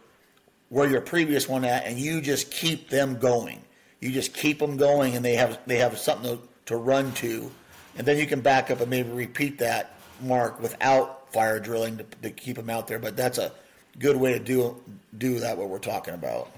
where 0.69 0.89
your 0.89 1.01
previous 1.01 1.47
one 1.47 1.63
at, 1.65 1.85
and 1.85 1.99
you 1.99 2.19
just 2.19 2.51
keep 2.51 2.89
them 2.89 3.19
going. 3.19 3.61
You 3.99 4.11
just 4.11 4.33
keep 4.33 4.59
them 4.59 4.77
going, 4.77 5.15
and 5.15 5.23
they 5.23 5.35
have 5.35 5.59
they 5.65 5.77
have 5.77 5.97
something 5.97 6.37
to, 6.37 6.43
to 6.65 6.77
run 6.77 7.11
to, 7.13 7.51
and 7.95 8.05
then 8.05 8.17
you 8.17 8.27
can 8.27 8.41
back 8.41 8.69
up 8.71 8.81
and 8.81 8.89
maybe 8.89 9.09
repeat 9.09 9.59
that 9.59 9.95
mark 10.21 10.61
without 10.61 11.31
fire 11.31 11.59
drilling 11.59 11.97
to, 11.97 12.03
to 12.23 12.29
keep 12.29 12.55
them 12.55 12.69
out 12.69 12.87
there. 12.87 12.99
But 12.99 13.15
that's 13.15 13.37
a 13.37 13.51
good 13.99 14.15
way 14.17 14.33
to 14.33 14.39
do 14.39 14.81
do 15.17 15.39
that. 15.39 15.57
What 15.57 15.69
we're 15.69 15.79
talking 15.79 16.13
about. 16.13 16.49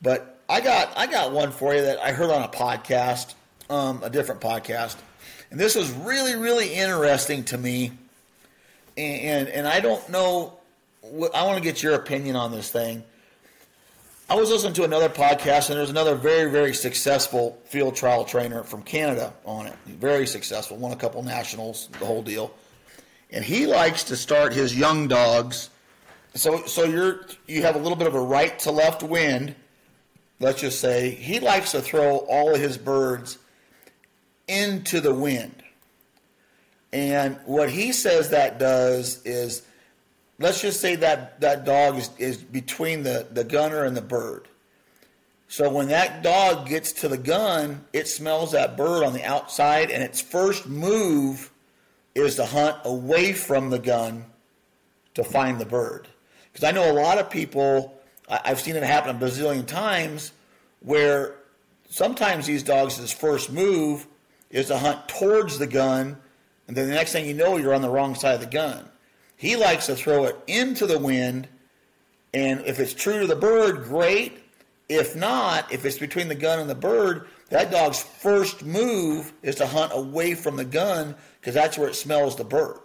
But 0.00 0.40
I 0.48 0.60
got 0.60 0.96
I 0.96 1.06
got 1.06 1.32
one 1.32 1.50
for 1.50 1.74
you 1.74 1.82
that 1.82 1.98
I 1.98 2.12
heard 2.12 2.30
on 2.30 2.42
a 2.42 2.48
podcast, 2.48 3.34
um, 3.68 4.00
a 4.02 4.10
different 4.10 4.40
podcast, 4.40 4.96
and 5.50 5.58
this 5.58 5.74
was 5.74 5.90
really 5.92 6.36
really 6.36 6.72
interesting 6.72 7.44
to 7.44 7.58
me. 7.58 7.92
And 8.96 9.20
and, 9.20 9.48
and 9.48 9.68
I 9.68 9.80
don't 9.80 10.08
know. 10.08 10.54
what- 11.00 11.34
I 11.34 11.44
want 11.44 11.56
to 11.58 11.62
get 11.64 11.82
your 11.82 11.94
opinion 11.94 12.36
on 12.36 12.52
this 12.52 12.70
thing. 12.70 13.02
I 14.30 14.34
was 14.34 14.50
listening 14.50 14.74
to 14.74 14.84
another 14.84 15.08
podcast, 15.08 15.70
and 15.70 15.78
there's 15.78 15.90
another 15.90 16.14
very 16.14 16.50
very 16.50 16.74
successful 16.74 17.58
field 17.64 17.96
trial 17.96 18.24
trainer 18.24 18.62
from 18.62 18.82
Canada 18.82 19.32
on 19.44 19.66
it. 19.66 19.74
Very 19.86 20.26
successful, 20.26 20.76
won 20.76 20.92
a 20.92 20.96
couple 20.96 21.22
nationals, 21.22 21.88
the 21.98 22.06
whole 22.06 22.22
deal. 22.22 22.52
And 23.30 23.44
he 23.44 23.66
likes 23.66 24.04
to 24.04 24.16
start 24.16 24.52
his 24.52 24.76
young 24.76 25.08
dogs. 25.08 25.70
So 26.34 26.64
so 26.66 26.84
you're 26.84 27.26
you 27.46 27.62
have 27.62 27.76
a 27.76 27.78
little 27.78 27.96
bit 27.96 28.06
of 28.06 28.14
a 28.14 28.20
right 28.20 28.58
to 28.60 28.70
left 28.70 29.02
wind 29.02 29.54
let's 30.40 30.60
just 30.60 30.80
say 30.80 31.10
he 31.10 31.40
likes 31.40 31.72
to 31.72 31.80
throw 31.80 32.18
all 32.28 32.54
of 32.54 32.60
his 32.60 32.78
birds 32.78 33.38
into 34.46 35.00
the 35.00 35.14
wind. 35.14 35.62
And 36.92 37.38
what 37.44 37.70
he 37.70 37.92
says 37.92 38.30
that 38.30 38.58
does 38.58 39.24
is 39.24 39.62
let's 40.38 40.60
just 40.62 40.80
say 40.80 40.96
that 40.96 41.40
that 41.40 41.64
dog 41.64 41.96
is, 41.96 42.10
is 42.18 42.36
between 42.38 43.02
the, 43.02 43.26
the 43.30 43.44
gunner 43.44 43.84
and 43.84 43.96
the 43.96 44.02
bird. 44.02 44.48
So 45.48 45.70
when 45.70 45.88
that 45.88 46.22
dog 46.22 46.68
gets 46.68 46.92
to 46.92 47.08
the 47.08 47.18
gun, 47.18 47.84
it 47.92 48.06
smells 48.06 48.52
that 48.52 48.76
bird 48.76 49.02
on 49.02 49.14
the 49.14 49.24
outside, 49.24 49.90
and 49.90 50.02
its 50.02 50.20
first 50.20 50.66
move 50.66 51.50
is 52.14 52.36
to 52.36 52.46
hunt 52.46 52.76
away 52.84 53.32
from 53.32 53.70
the 53.70 53.78
gun 53.78 54.24
to 55.14 55.24
find 55.24 55.58
the 55.58 55.66
bird. 55.66 56.08
Because 56.52 56.64
I 56.64 56.72
know 56.72 56.90
a 56.90 56.94
lot 56.94 57.18
of 57.18 57.30
people, 57.30 58.00
I've 58.28 58.60
seen 58.60 58.76
it 58.76 58.82
happen 58.82 59.14
a 59.14 59.18
bazillion 59.18 59.66
times, 59.66 60.32
where 60.80 61.36
sometimes 61.88 62.46
these 62.46 62.62
dogs' 62.62 63.12
first 63.12 63.52
move 63.52 64.06
is 64.50 64.66
to 64.68 64.78
hunt 64.78 65.08
towards 65.08 65.58
the 65.58 65.66
gun, 65.66 66.16
and 66.66 66.76
then 66.76 66.88
the 66.88 66.94
next 66.94 67.12
thing 67.12 67.26
you 67.26 67.34
know, 67.34 67.56
you're 67.56 67.74
on 67.74 67.82
the 67.82 67.90
wrong 67.90 68.14
side 68.14 68.34
of 68.34 68.40
the 68.40 68.46
gun. 68.46 68.88
He 69.36 69.56
likes 69.56 69.86
to 69.86 69.94
throw 69.94 70.24
it 70.24 70.36
into 70.46 70.86
the 70.86 70.98
wind, 70.98 71.48
and 72.34 72.60
if 72.66 72.80
it's 72.80 72.94
true 72.94 73.20
to 73.20 73.26
the 73.26 73.36
bird, 73.36 73.84
great. 73.84 74.44
If 74.88 75.14
not, 75.14 75.70
if 75.70 75.84
it's 75.84 75.98
between 75.98 76.28
the 76.28 76.34
gun 76.34 76.58
and 76.58 76.68
the 76.68 76.74
bird, 76.74 77.28
that 77.50 77.70
dog's 77.70 78.02
first 78.02 78.64
move 78.64 79.32
is 79.42 79.56
to 79.56 79.66
hunt 79.66 79.92
away 79.94 80.34
from 80.34 80.56
the 80.56 80.64
gun 80.64 81.14
because 81.48 81.62
that's 81.62 81.78
where 81.78 81.88
it 81.88 81.94
smells 81.94 82.36
the 82.36 82.44
bird. 82.44 82.78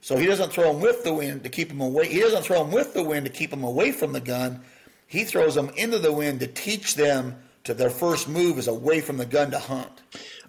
So 0.00 0.16
he 0.16 0.24
doesn't 0.24 0.52
throw 0.52 0.72
them 0.72 0.80
with 0.80 1.02
the 1.02 1.12
wind 1.12 1.42
to 1.42 1.48
keep 1.48 1.70
them 1.70 1.80
away. 1.80 2.06
He 2.06 2.20
doesn't 2.20 2.44
throw 2.44 2.62
them 2.62 2.70
with 2.70 2.94
the 2.94 3.02
wind 3.02 3.26
to 3.26 3.32
keep 3.32 3.50
them 3.50 3.64
away 3.64 3.90
from 3.90 4.12
the 4.12 4.20
gun. 4.20 4.60
He 5.08 5.24
throws 5.24 5.56
them 5.56 5.72
into 5.76 5.98
the 5.98 6.12
wind 6.12 6.38
to 6.38 6.46
teach 6.46 6.94
them 6.94 7.34
to 7.64 7.74
their 7.74 7.90
first 7.90 8.28
move 8.28 8.58
is 8.58 8.68
away 8.68 9.00
from 9.00 9.16
the 9.16 9.26
gun 9.26 9.50
to 9.50 9.58
hunt. 9.58 10.02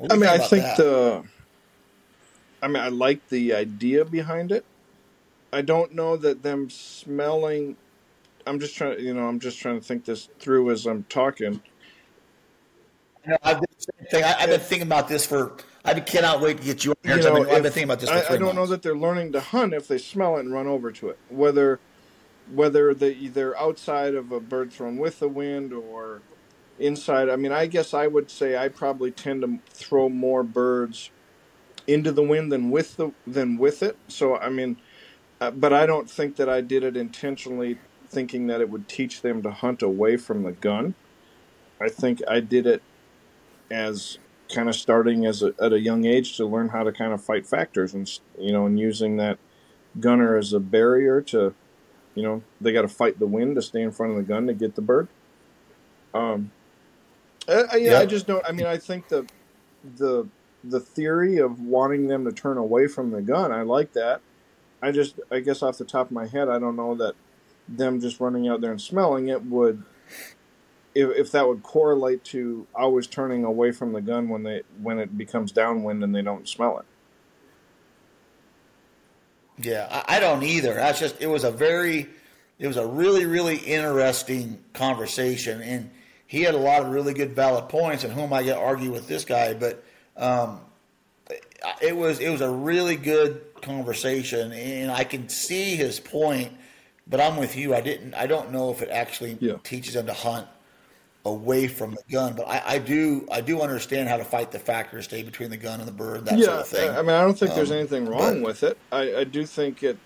I 0.07 0.17
mean, 0.17 0.29
I 0.29 0.37
think 0.37 0.61
that? 0.61 0.77
the. 0.77 1.23
I 2.61 2.67
mean, 2.67 2.77
I 2.77 2.89
like 2.89 3.27
the 3.29 3.55
idea 3.55 4.05
behind 4.05 4.51
it. 4.51 4.63
I 5.51 5.63
don't 5.63 5.95
know 5.95 6.17
that 6.17 6.43
them 6.43 6.69
smelling. 6.69 7.75
I'm 8.45 8.59
just 8.59 8.75
trying, 8.75 8.99
you 8.99 9.15
know, 9.15 9.27
I'm 9.27 9.39
just 9.39 9.59
trying 9.59 9.79
to 9.79 9.83
think 9.83 10.05
this 10.05 10.29
through 10.37 10.69
as 10.69 10.85
I'm 10.85 11.05
talking. 11.09 11.59
You 13.25 13.31
know, 13.31 13.37
I've, 13.41 13.59
been, 13.59 14.23
I've 14.23 14.49
been 14.49 14.59
thinking 14.59 14.87
about 14.87 15.07
this 15.07 15.25
for 15.25 15.57
I 15.84 15.99
cannot 15.99 16.41
wait 16.41 16.57
to 16.57 16.63
get 16.63 16.86
you 16.86 16.91
on 16.91 16.97
here. 17.03 17.17
You 17.17 17.23
know, 17.23 17.29
I've, 17.29 17.45
been, 17.45 17.55
I've 17.55 17.63
been 17.63 17.71
thinking 17.71 17.84
about 17.86 17.99
this. 17.99 18.09
I, 18.09 18.19
I, 18.19 18.38
don't 18.38 18.41
months. 18.41 18.55
know 18.55 18.65
that 18.67 18.82
they're 18.82 18.95
learning 18.95 19.32
to 19.32 19.39
hunt 19.39 19.73
if 19.73 19.88
they 19.88 19.97
smell 19.97 20.38
it 20.38 20.41
and 20.41 20.53
run 20.53 20.67
over 20.67 20.91
to 20.91 21.09
it. 21.09 21.17
Whether 21.29 21.79
whether 22.53 22.93
they 22.93 23.27
they're 23.27 23.57
outside 23.59 24.13
of 24.13 24.32
a 24.32 24.39
bird 24.39 24.71
thrown 24.71 24.97
with 24.97 25.19
the 25.19 25.27
wind 25.27 25.73
or 25.73 26.21
inside. 26.79 27.29
I 27.29 27.36
mean, 27.36 27.51
I 27.51 27.65
guess 27.65 27.93
I 27.93 28.07
would 28.07 28.29
say 28.29 28.57
I 28.57 28.67
probably 28.67 29.11
tend 29.11 29.41
to 29.41 29.59
throw 29.73 30.09
more 30.09 30.43
birds 30.43 31.09
into 31.88 32.11
the 32.11 32.23
wind 32.23 32.51
than 32.51 32.69
with 32.69 32.97
the 32.97 33.11
than 33.25 33.57
with 33.57 33.82
it. 33.82 33.97
So 34.07 34.38
I 34.38 34.49
mean, 34.49 34.77
uh, 35.39 35.51
but 35.51 35.73
I 35.73 35.86
don't 35.86 36.09
think 36.09 36.36
that 36.36 36.49
I 36.49 36.61
did 36.61 36.84
it 36.84 36.95
intentionally, 36.95 37.79
thinking 38.07 38.47
that 38.47 38.61
it 38.61 38.69
would 38.69 38.88
teach 38.88 39.21
them 39.21 39.41
to 39.43 39.51
hunt 39.51 39.82
away 39.82 40.17
from 40.17 40.43
the 40.43 40.51
gun. 40.51 40.95
I 41.79 41.89
think 41.89 42.21
I 42.27 42.39
did 42.39 42.67
it 42.67 42.84
as 43.71 44.19
kind 44.54 44.70
of 44.70 44.76
starting 44.76 45.26
as 45.26 45.41
a, 45.43 45.54
at 45.62 45.74
a 45.74 45.80
young 45.80 46.06
age 46.06 46.38
to 46.38 46.45
learn 46.45 46.70
how 46.70 46.84
to 46.84 46.91
kind 46.91 47.14
of 47.14 47.24
fight 47.24 47.45
factors 47.45 47.93
and 47.93 48.20
you 48.38 48.52
know 48.52 48.66
and 48.66 48.80
using 48.80 49.18
that 49.18 49.38
gunner 49.99 50.38
as 50.38 50.54
a 50.54 50.60
barrier 50.60 51.22
to 51.22 51.54
you 52.16 52.24
know 52.24 52.41
they 52.60 52.72
got 52.72 52.84
to 52.84 52.88
fight 52.88 53.20
the 53.20 53.26
wind 53.26 53.56
to 53.56 53.62
stay 53.62 53.82
in 53.82 53.91
front 53.91 54.12
of 54.12 54.18
the 54.18 54.24
gun 54.24 54.47
to 54.47 54.54
get 54.54 54.76
the 54.76 54.82
bird. 54.82 55.08
Um 56.14 56.52
I, 57.47 57.78
yeah, 57.78 57.99
I 57.99 58.06
just 58.06 58.28
don't 58.28 58.45
i 58.47 58.52
mean 58.52 58.68
i 58.68 58.78
think 58.78 59.08
the 59.08 59.28
the 59.97 60.28
the 60.64 60.80
theory 60.80 61.38
of 61.38 61.60
wanting 61.60 62.08
them 62.08 62.24
to 62.26 62.32
turn 62.32 62.58
away 62.58 62.88
from 62.88 63.10
the 63.10 63.22
gun 63.22 63.52
i 63.52 63.64
like 63.64 63.93
that. 63.93 64.22
I 64.82 64.91
just 64.91 65.20
i 65.32 65.39
guess 65.39 65.64
off 65.64 65.78
the 65.78 65.86
top 65.86 66.08
of 66.08 66.12
my 66.12 66.28
head 66.28 66.49
i 66.49 66.60
don't 66.60 66.76
know 66.76 66.95
that 66.95 67.16
them 67.68 67.99
just 67.99 68.20
running 68.20 68.47
out 68.47 68.62
there 68.62 68.72
and 68.72 68.82
smelling 68.82 69.30
it 69.30 69.43
would 69.45 69.84
if, 70.93 71.09
if 71.17 71.31
that 71.31 71.47
would 71.47 71.63
correlate 71.63 72.23
to 72.25 72.67
always 72.75 73.07
turning 73.07 73.43
away 73.43 73.71
from 73.71 73.93
the 73.93 74.01
gun 74.01 74.29
when 74.29 74.43
they 74.43 74.61
when 74.81 74.99
it 74.99 75.17
becomes 75.17 75.51
downwind 75.51 76.03
and 76.03 76.13
they 76.13 76.21
don't 76.21 76.47
smell 76.47 76.79
it. 76.79 76.85
Yeah, 79.63 79.87
I, 79.89 80.17
I 80.17 80.19
don't 80.19 80.43
either. 80.43 80.73
That's 80.73 80.99
just 80.99 81.21
it 81.21 81.27
was 81.27 81.43
a 81.43 81.51
very 81.51 82.09
it 82.59 82.67
was 82.67 82.77
a 82.77 82.85
really 82.85 83.25
really 83.25 83.57
interesting 83.57 84.63
conversation 84.73 85.61
and 85.61 85.89
he 86.27 86.41
had 86.43 86.55
a 86.55 86.59
lot 86.59 86.81
of 86.81 86.89
really 86.89 87.13
good 87.13 87.35
valid 87.35 87.67
points 87.69 88.03
and 88.03 88.13
whom 88.13 88.31
I 88.31 88.43
get 88.43 88.57
argue 88.57 88.91
with 88.91 89.05
this 89.05 89.25
guy, 89.25 89.53
but 89.53 89.83
um, 90.15 90.61
it 91.81 91.95
was 91.95 92.19
it 92.19 92.29
was 92.29 92.41
a 92.41 92.49
really 92.49 92.95
good 92.95 93.41
conversation 93.61 94.51
and 94.51 94.91
I 94.91 95.03
can 95.03 95.29
see 95.29 95.75
his 95.75 95.99
point, 95.99 96.51
but 97.07 97.21
I'm 97.21 97.37
with 97.37 97.55
you. 97.55 97.73
I 97.73 97.81
didn't 97.81 98.13
I 98.13 98.27
don't 98.27 98.51
know 98.51 98.71
if 98.71 98.81
it 98.81 98.89
actually 98.89 99.37
yeah. 99.39 99.55
teaches 99.63 99.93
them 99.93 100.07
to 100.07 100.13
hunt 100.13 100.47
away 101.26 101.67
from 101.67 101.91
the 101.91 102.03
gun. 102.11 102.34
But 102.36 102.47
I, 102.47 102.63
I, 102.65 102.78
do 102.78 103.28
I 103.32 103.41
do 103.41 103.61
understand 103.61 104.09
how 104.09 104.17
to 104.17 104.24
fight 104.24 104.51
the 104.51 104.59
factor, 104.59 105.01
stay 105.01 105.24
between 105.24 105.49
the 105.49 105.57
gun 105.57 105.80
and 105.80 105.88
the 105.88 105.93
bird, 105.93 106.26
that 106.26 106.38
yeah, 106.38 106.45
sort 106.45 106.59
of 106.59 106.67
thing. 106.67 106.89
I 106.89 107.01
mean, 107.01 107.11
I 107.11 107.22
don't 107.22 107.38
think 107.38 107.51
um, 107.51 107.57
there's 107.57 107.72
anything 107.72 108.05
wrong 108.05 108.41
but, 108.41 108.47
with 108.47 108.63
it. 108.63 108.78
I, 108.91 109.15
I 109.17 109.24
do 109.24 109.45
think 109.45 109.84
it. 109.84 109.97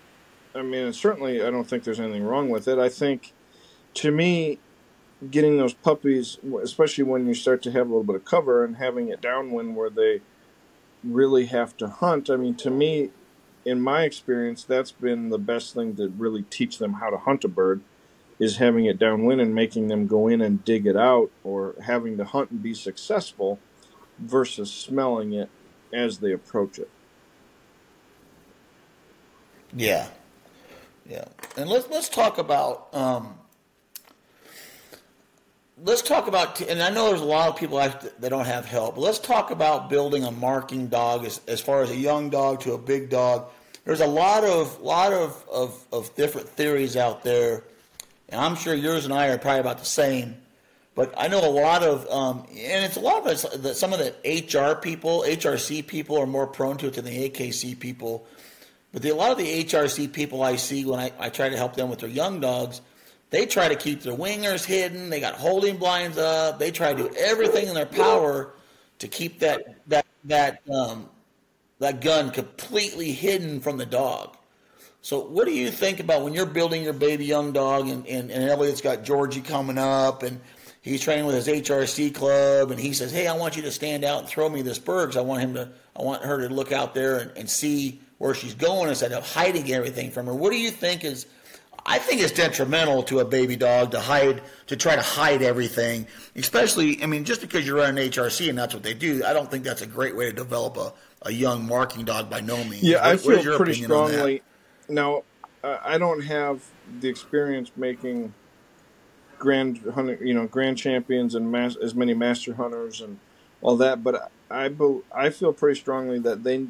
I 0.54 0.62
mean, 0.62 0.92
certainly, 0.92 1.42
I 1.42 1.50
don't 1.50 1.68
think 1.68 1.84
there's 1.84 2.00
anything 2.00 2.24
wrong 2.24 2.48
with 2.48 2.66
it. 2.66 2.78
I 2.78 2.88
think, 2.88 3.32
to 3.94 4.10
me, 4.10 4.58
getting 5.30 5.58
those 5.58 5.74
puppies, 5.74 6.38
especially 6.62 7.04
when 7.04 7.26
you 7.26 7.34
start 7.34 7.62
to 7.62 7.72
have 7.72 7.86
a 7.86 7.90
little 7.90 8.04
bit 8.04 8.16
of 8.16 8.24
cover 8.24 8.64
and 8.64 8.76
having 8.76 9.08
it 9.08 9.20
downwind 9.20 9.76
where 9.76 9.90
they 9.90 10.20
really 11.04 11.46
have 11.46 11.76
to 11.78 11.88
hunt. 11.88 12.30
I 12.30 12.36
mean, 12.36 12.54
to 12.56 12.70
me, 12.70 13.10
in 13.64 13.80
my 13.80 14.02
experience, 14.02 14.64
that's 14.64 14.92
been 14.92 15.28
the 15.28 15.38
best 15.38 15.74
thing 15.74 15.96
to 15.96 16.08
really 16.08 16.42
teach 16.42 16.78
them 16.78 16.94
how 16.94 17.10
to 17.10 17.18
hunt 17.18 17.44
a 17.44 17.48
bird 17.48 17.80
is 18.38 18.58
having 18.58 18.84
it 18.84 18.98
downwind 18.98 19.40
and 19.40 19.54
making 19.54 19.88
them 19.88 20.06
go 20.06 20.28
in 20.28 20.40
and 20.40 20.64
dig 20.64 20.86
it 20.86 20.96
out 20.96 21.30
or 21.42 21.74
having 21.82 22.16
to 22.18 22.24
hunt 22.24 22.50
and 22.50 22.62
be 22.62 22.74
successful 22.74 23.58
versus 24.18 24.70
smelling 24.70 25.32
it 25.32 25.48
as 25.92 26.18
they 26.18 26.32
approach 26.32 26.78
it. 26.78 26.90
Yeah. 29.74 30.08
Yeah. 31.08 31.24
And 31.56 31.68
let's 31.68 31.88
let's 31.88 32.08
talk 32.08 32.38
about 32.38 32.94
um, 32.94 33.38
let's 35.82 36.02
talk 36.02 36.26
about 36.26 36.60
and 36.60 36.82
I 36.82 36.90
know 36.90 37.08
there's 37.08 37.20
a 37.20 37.24
lot 37.24 37.48
of 37.48 37.56
people 37.56 37.78
that 37.78 38.28
don't 38.28 38.46
have 38.46 38.64
help. 38.64 38.96
But 38.96 39.02
let's 39.02 39.18
talk 39.18 39.50
about 39.50 39.88
building 39.88 40.24
a 40.24 40.30
marking 40.30 40.88
dog 40.88 41.24
as, 41.24 41.40
as 41.46 41.60
far 41.60 41.82
as 41.82 41.90
a 41.90 41.96
young 41.96 42.30
dog 42.30 42.60
to 42.60 42.72
a 42.72 42.78
big 42.78 43.08
dog. 43.08 43.50
There's 43.84 44.00
a 44.00 44.06
lot 44.06 44.44
of 44.44 44.80
lot 44.80 45.12
of, 45.12 45.44
of, 45.50 45.86
of 45.92 46.14
different 46.16 46.48
theories 46.48 46.96
out 46.96 47.22
there 47.22 47.64
and 48.28 48.40
I'm 48.40 48.56
sure 48.56 48.74
yours 48.74 49.04
and 49.04 49.14
I 49.14 49.28
are 49.28 49.38
probably 49.38 49.60
about 49.60 49.78
the 49.78 49.84
same. 49.84 50.36
But 50.94 51.12
I 51.16 51.28
know 51.28 51.46
a 51.46 51.50
lot 51.50 51.82
of, 51.82 52.08
um, 52.10 52.46
and 52.48 52.84
it's 52.84 52.96
a 52.96 53.00
lot 53.00 53.20
of 53.20 53.26
it's 53.26 53.42
that 53.42 53.76
some 53.76 53.92
of 53.92 53.98
the 53.98 54.14
HR 54.24 54.74
people, 54.80 55.24
HRC 55.26 55.86
people 55.86 56.18
are 56.18 56.26
more 56.26 56.46
prone 56.46 56.78
to 56.78 56.86
it 56.86 56.94
than 56.94 57.04
the 57.04 57.28
AKC 57.28 57.78
people. 57.78 58.26
But 58.92 59.02
the, 59.02 59.10
a 59.10 59.14
lot 59.14 59.30
of 59.30 59.36
the 59.36 59.64
HRC 59.64 60.10
people 60.12 60.42
I 60.42 60.56
see 60.56 60.86
when 60.86 60.98
I, 60.98 61.12
I 61.18 61.28
try 61.28 61.50
to 61.50 61.56
help 61.56 61.76
them 61.76 61.90
with 61.90 61.98
their 61.98 62.08
young 62.08 62.40
dogs, 62.40 62.80
they 63.28 63.44
try 63.44 63.68
to 63.68 63.76
keep 63.76 64.02
their 64.02 64.14
wingers 64.14 64.64
hidden. 64.64 65.10
They 65.10 65.20
got 65.20 65.34
holding 65.34 65.76
blinds 65.76 66.16
up. 66.16 66.58
They 66.58 66.70
try 66.70 66.94
to 66.94 67.08
do 67.08 67.14
everything 67.16 67.68
in 67.68 67.74
their 67.74 67.84
power 67.86 68.54
to 69.00 69.08
keep 69.08 69.40
that 69.40 69.76
that 69.88 70.06
that 70.24 70.62
um, 70.70 71.08
that 71.78 72.00
gun 72.00 72.30
completely 72.30 73.12
hidden 73.12 73.60
from 73.60 73.76
the 73.76 73.86
dog. 73.86 74.35
So, 75.06 75.20
what 75.20 75.46
do 75.46 75.52
you 75.52 75.70
think 75.70 76.00
about 76.00 76.22
when 76.22 76.34
you're 76.34 76.46
building 76.46 76.82
your 76.82 76.92
baby 76.92 77.26
young 77.26 77.52
dog, 77.52 77.86
and, 77.86 78.04
and, 78.08 78.28
and 78.28 78.50
Elliot's 78.50 78.80
got 78.80 79.04
Georgie 79.04 79.40
coming 79.40 79.78
up, 79.78 80.24
and 80.24 80.40
he's 80.82 81.00
training 81.00 81.26
with 81.26 81.36
his 81.36 81.46
HRC 81.46 82.12
club, 82.12 82.72
and 82.72 82.80
he 82.80 82.92
says, 82.92 83.12
"Hey, 83.12 83.28
I 83.28 83.36
want 83.36 83.54
you 83.54 83.62
to 83.62 83.70
stand 83.70 84.02
out 84.02 84.18
and 84.18 84.28
throw 84.28 84.48
me 84.48 84.62
this 84.62 84.80
bird 84.80 85.10
because 85.10 85.16
I 85.16 85.20
want 85.20 85.42
him 85.42 85.54
to, 85.54 85.70
I 85.94 86.02
want 86.02 86.24
her 86.24 86.48
to 86.48 86.52
look 86.52 86.72
out 86.72 86.92
there 86.92 87.18
and, 87.18 87.30
and 87.36 87.48
see 87.48 88.00
where 88.18 88.34
she's 88.34 88.54
going 88.54 88.88
instead 88.88 89.12
of 89.12 89.24
hiding 89.24 89.72
everything 89.72 90.10
from 90.10 90.26
her." 90.26 90.34
What 90.34 90.50
do 90.50 90.58
you 90.58 90.72
think 90.72 91.04
is? 91.04 91.26
I 91.88 91.98
think 92.00 92.20
it's 92.20 92.32
detrimental 92.32 93.04
to 93.04 93.20
a 93.20 93.24
baby 93.24 93.54
dog 93.54 93.92
to 93.92 94.00
hide, 94.00 94.42
to 94.66 94.76
try 94.76 94.96
to 94.96 95.02
hide 95.02 95.40
everything, 95.40 96.08
especially, 96.34 97.00
I 97.00 97.06
mean, 97.06 97.22
just 97.22 97.40
because 97.40 97.64
you're 97.64 97.76
running 97.76 98.10
HRC 98.10 98.48
and 98.48 98.58
that's 98.58 98.74
what 98.74 98.82
they 98.82 98.92
do, 98.92 99.22
I 99.24 99.32
don't 99.32 99.48
think 99.48 99.62
that's 99.62 99.82
a 99.82 99.86
great 99.86 100.16
way 100.16 100.24
to 100.24 100.32
develop 100.32 100.76
a, 100.76 100.92
a 101.22 101.30
young 101.30 101.64
marking 101.64 102.04
dog 102.04 102.28
by 102.28 102.40
no 102.40 102.56
means. 102.64 102.82
Yeah, 102.82 103.06
what, 103.06 103.06
I 103.06 103.16
feel 103.18 103.56
pretty 103.56 103.74
strongly 103.74 104.42
now, 104.88 105.24
I 105.64 105.98
don't 105.98 106.22
have 106.22 106.64
the 107.00 107.08
experience 107.08 107.72
making 107.76 108.34
grand 109.38 109.80
hunter, 109.94 110.18
you 110.22 110.34
know, 110.34 110.46
grand 110.46 110.78
champions 110.78 111.34
and 111.34 111.50
mas- 111.50 111.76
as 111.76 111.94
many 111.94 112.14
master 112.14 112.54
hunters 112.54 113.00
and 113.00 113.20
all 113.62 113.76
that, 113.78 114.02
but 114.04 114.30
I 114.50 114.68
I 115.12 115.30
feel 115.30 115.52
pretty 115.52 115.80
strongly 115.80 116.18
that 116.20 116.44
they, 116.44 116.68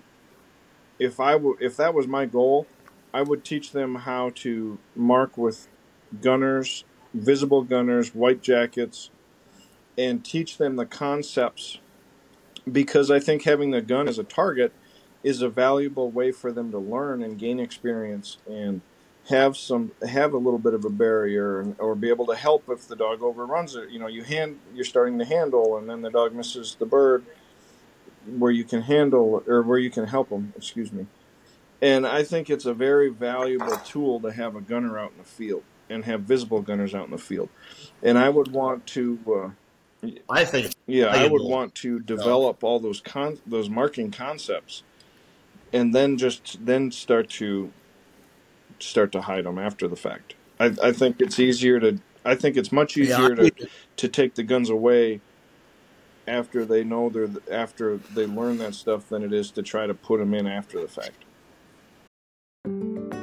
if 0.98 1.20
I 1.20 1.32
w- 1.34 1.58
if 1.60 1.76
that 1.78 1.94
was 1.94 2.08
my 2.08 2.26
goal, 2.26 2.70
I 3.14 3.22
would 3.22 3.44
teach 3.44 3.72
them 3.72 3.96
how 3.96 4.32
to 4.36 4.80
mark 4.94 5.38
with 5.38 5.68
gunners, 6.20 6.84
visible 7.14 7.64
gunners, 7.64 8.14
white 8.14 8.42
jackets, 8.42 9.10
and 9.98 10.24
teach 10.24 10.58
them 10.58 10.76
the 10.76 10.86
concepts 10.86 11.80
because 12.70 13.10
I 13.10 13.20
think 13.20 13.44
having 13.44 13.70
the 13.72 13.82
gun 13.82 14.08
as 14.08 14.18
a 14.18 14.24
target 14.24 14.74
is 15.22 15.42
a 15.42 15.48
valuable 15.48 16.10
way 16.10 16.32
for 16.32 16.52
them 16.52 16.70
to 16.70 16.78
learn 16.78 17.22
and 17.22 17.38
gain 17.38 17.58
experience 17.60 18.38
and 18.48 18.80
have 19.28 19.56
some 19.56 19.90
have 20.08 20.32
a 20.32 20.38
little 20.38 20.58
bit 20.58 20.72
of 20.72 20.84
a 20.84 20.90
barrier 20.90 21.60
and, 21.60 21.74
or 21.78 21.94
be 21.94 22.08
able 22.08 22.26
to 22.26 22.36
help 22.36 22.68
if 22.68 22.86
the 22.86 22.96
dog 22.96 23.22
overruns 23.22 23.74
it. 23.74 23.90
You 23.90 23.98
know 23.98 24.06
you 24.06 24.22
hand 24.22 24.58
you're 24.74 24.84
starting 24.84 25.18
to 25.18 25.24
handle 25.24 25.78
and 25.78 25.88
then 25.88 26.02
the 26.02 26.10
dog 26.10 26.34
misses 26.34 26.76
the 26.78 26.86
bird 26.86 27.24
where 28.38 28.50
you 28.50 28.64
can 28.64 28.82
handle 28.82 29.42
or 29.46 29.62
where 29.62 29.78
you 29.78 29.90
can 29.90 30.06
help 30.06 30.28
them 30.28 30.52
excuse 30.56 30.92
me. 30.92 31.06
And 31.82 32.06
i 32.06 32.22
think 32.22 32.48
it's 32.48 32.66
a 32.66 32.74
very 32.74 33.08
valuable 33.08 33.76
tool 33.78 34.20
to 34.20 34.32
have 34.32 34.54
a 34.54 34.60
gunner 34.60 34.98
out 34.98 35.12
in 35.12 35.18
the 35.18 35.24
field 35.24 35.64
and 35.90 36.04
have 36.04 36.22
visible 36.22 36.62
gunners 36.62 36.94
out 36.94 37.06
in 37.06 37.10
the 37.10 37.18
field. 37.18 37.48
And 38.02 38.16
i 38.16 38.28
would 38.28 38.52
want 38.52 38.86
to 38.88 39.18
uh, 40.04 40.08
i 40.30 40.44
think 40.44 40.72
yeah 40.86 41.06
i 41.06 41.26
would 41.26 41.42
want 41.42 41.74
to 41.74 41.98
develop 42.00 42.62
all 42.62 42.78
those 42.78 43.00
con 43.00 43.38
those 43.46 43.68
marking 43.68 44.10
concepts 44.10 44.82
and 45.72 45.94
then 45.94 46.16
just 46.16 46.64
then 46.64 46.90
start 46.90 47.28
to 47.30 47.72
start 48.78 49.12
to 49.12 49.22
hide 49.22 49.44
them 49.44 49.58
after 49.58 49.88
the 49.88 49.96
fact. 49.96 50.34
I, 50.60 50.74
I 50.82 50.92
think 50.92 51.20
it's 51.20 51.38
easier 51.38 51.80
to. 51.80 51.98
I 52.24 52.34
think 52.34 52.56
it's 52.56 52.72
much 52.72 52.96
easier 52.96 53.34
Yeah, 53.34 53.44
I- 53.44 53.50
to 53.50 53.68
to 53.96 54.08
take 54.08 54.34
the 54.34 54.42
guns 54.42 54.70
away 54.70 55.20
after 56.28 56.64
they 56.64 56.82
know 56.82 57.08
they're 57.08 57.28
after 57.50 57.98
they 57.98 58.26
learn 58.26 58.58
that 58.58 58.74
stuff 58.74 59.08
than 59.08 59.22
it 59.22 59.32
is 59.32 59.50
to 59.52 59.62
try 59.62 59.86
to 59.86 59.94
put 59.94 60.18
them 60.18 60.34
in 60.34 60.46
after 60.46 60.80
the 60.80 60.88
fact. 60.88 61.24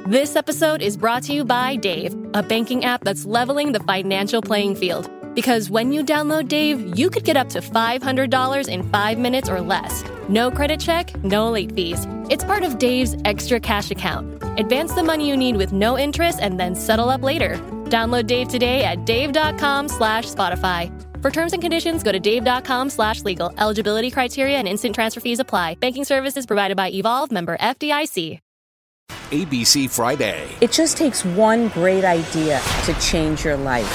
This 0.06 0.36
episode 0.36 0.82
is 0.82 0.96
brought 0.96 1.22
to 1.24 1.32
you 1.32 1.44
by 1.44 1.76
Dave, 1.76 2.14
a 2.34 2.42
banking 2.42 2.84
app 2.84 3.04
that's 3.04 3.24
leveling 3.24 3.72
the 3.72 3.80
financial 3.80 4.42
playing 4.42 4.76
field. 4.76 5.10
Because 5.34 5.70
when 5.70 5.92
you 5.92 6.04
download 6.04 6.48
Dave, 6.48 6.96
you 6.98 7.10
could 7.10 7.24
get 7.24 7.36
up 7.36 7.48
to 7.50 7.60
$500 7.60 8.68
in 8.68 8.82
five 8.90 9.18
minutes 9.18 9.48
or 9.48 9.60
less. 9.60 10.04
No 10.28 10.50
credit 10.50 10.78
check, 10.78 11.12
no 11.24 11.50
late 11.50 11.72
fees. 11.72 12.06
It's 12.30 12.44
part 12.44 12.62
of 12.62 12.78
Dave's 12.78 13.16
extra 13.24 13.60
cash 13.60 13.90
account. 13.90 14.42
Advance 14.58 14.94
the 14.94 15.02
money 15.02 15.28
you 15.28 15.36
need 15.36 15.56
with 15.56 15.72
no 15.72 15.98
interest 15.98 16.38
and 16.40 16.58
then 16.58 16.74
settle 16.74 17.10
up 17.10 17.22
later. 17.22 17.56
Download 17.90 18.26
Dave 18.26 18.48
today 18.48 18.84
at 18.84 19.04
dave.com 19.04 19.88
slash 19.88 20.24
Spotify. 20.26 20.90
For 21.22 21.30
terms 21.30 21.52
and 21.52 21.62
conditions, 21.62 22.02
go 22.02 22.12
to 22.12 22.20
dave.com 22.20 22.90
slash 22.90 23.22
legal. 23.22 23.52
Eligibility 23.58 24.10
criteria 24.10 24.58
and 24.58 24.68
instant 24.68 24.94
transfer 24.94 25.20
fees 25.20 25.38
apply. 25.40 25.74
Banking 25.76 26.04
services 26.04 26.46
provided 26.46 26.76
by 26.76 26.90
Evolve, 26.90 27.30
member 27.30 27.56
FDIC. 27.58 28.43
ABC 29.34 29.90
Friday. 29.90 30.48
It 30.60 30.70
just 30.70 30.96
takes 30.96 31.24
one 31.24 31.66
great 31.68 32.04
idea 32.04 32.60
to 32.84 32.94
change 33.00 33.44
your 33.44 33.56
life. 33.56 33.90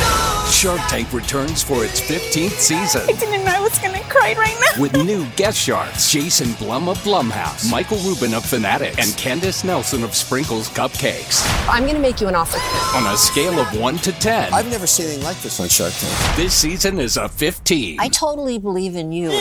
Shark 0.51 0.81
Tank 0.89 1.13
returns 1.13 1.63
for 1.63 1.85
its 1.85 2.01
15th 2.01 2.57
season. 2.59 3.03
I 3.07 3.13
didn't 3.13 3.45
know 3.45 3.53
I 3.55 3.61
was 3.61 3.79
gonna 3.79 4.01
cry 4.09 4.33
right 4.37 4.57
now. 4.59 4.81
With 4.81 4.93
new 4.97 5.25
guest 5.37 5.57
sharks 5.57 6.11
Jason 6.11 6.51
Blum 6.53 6.89
of 6.89 6.97
Blumhouse, 7.03 7.71
Michael 7.71 7.99
Rubin 7.99 8.33
of 8.33 8.43
Fanatics, 8.45 8.97
and 8.97 9.15
Candace 9.17 9.63
Nelson 9.63 10.03
of 10.03 10.13
Sprinkles 10.13 10.67
Cupcakes. 10.69 11.41
I'm 11.69 11.85
gonna 11.85 11.99
make 11.99 12.19
you 12.19 12.27
an 12.27 12.35
offer. 12.35 12.57
On 12.97 13.05
a 13.13 13.15
scale 13.15 13.59
of 13.59 13.79
1 13.79 13.97
to 13.99 14.11
10, 14.11 14.53
I've 14.53 14.69
never 14.69 14.87
seen 14.87 15.05
anything 15.05 15.23
like 15.23 15.39
this 15.41 15.59
on 15.61 15.69
Shark 15.69 15.93
Tank. 15.93 16.35
this 16.35 16.53
season 16.53 16.99
is 16.99 17.15
a 17.15 17.29
15. 17.29 17.97
I 17.99 18.09
totally 18.09 18.57
believe 18.57 18.97
in 18.97 19.13
you. 19.13 19.31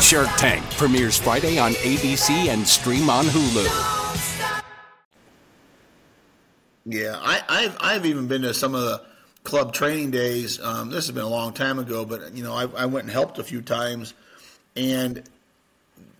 Shark 0.00 0.28
Tank 0.36 0.62
premieres 0.76 1.16
Friday 1.18 1.58
on 1.58 1.72
ABC 1.72 2.48
and 2.50 2.64
stream 2.64 3.10
on 3.10 3.24
Hulu. 3.24 4.02
Yeah, 6.86 7.18
I, 7.20 7.42
I've 7.48 7.76
I've 7.80 8.06
even 8.06 8.26
been 8.26 8.42
to 8.42 8.52
some 8.52 8.74
of 8.74 8.82
the 8.82 9.02
club 9.42 9.72
training 9.72 10.10
days. 10.10 10.60
Um, 10.60 10.90
this 10.90 11.06
has 11.06 11.14
been 11.14 11.24
a 11.24 11.28
long 11.28 11.52
time 11.52 11.78
ago, 11.78 12.04
but 12.04 12.34
you 12.34 12.44
know 12.44 12.54
I, 12.54 12.66
I 12.76 12.86
went 12.86 13.04
and 13.04 13.10
helped 13.10 13.38
a 13.38 13.44
few 13.44 13.62
times, 13.62 14.12
and 14.76 15.22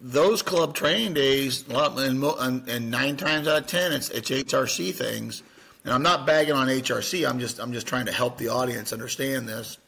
those 0.00 0.42
club 0.42 0.74
training 0.74 1.14
days, 1.14 1.64
and, 1.68 2.68
and 2.68 2.90
nine 2.90 3.16
times 3.16 3.48
out 3.48 3.62
of 3.62 3.66
ten, 3.66 3.92
it's 3.92 4.10
it's 4.10 4.30
HRC 4.30 4.94
things. 4.94 5.42
And 5.84 5.92
I'm 5.92 6.02
not 6.02 6.26
bagging 6.26 6.54
on 6.54 6.68
HRC. 6.68 7.28
I'm 7.28 7.38
just 7.38 7.58
I'm 7.58 7.72
just 7.72 7.86
trying 7.86 8.06
to 8.06 8.12
help 8.12 8.38
the 8.38 8.48
audience 8.48 8.92
understand 8.92 9.48
this. 9.48 9.78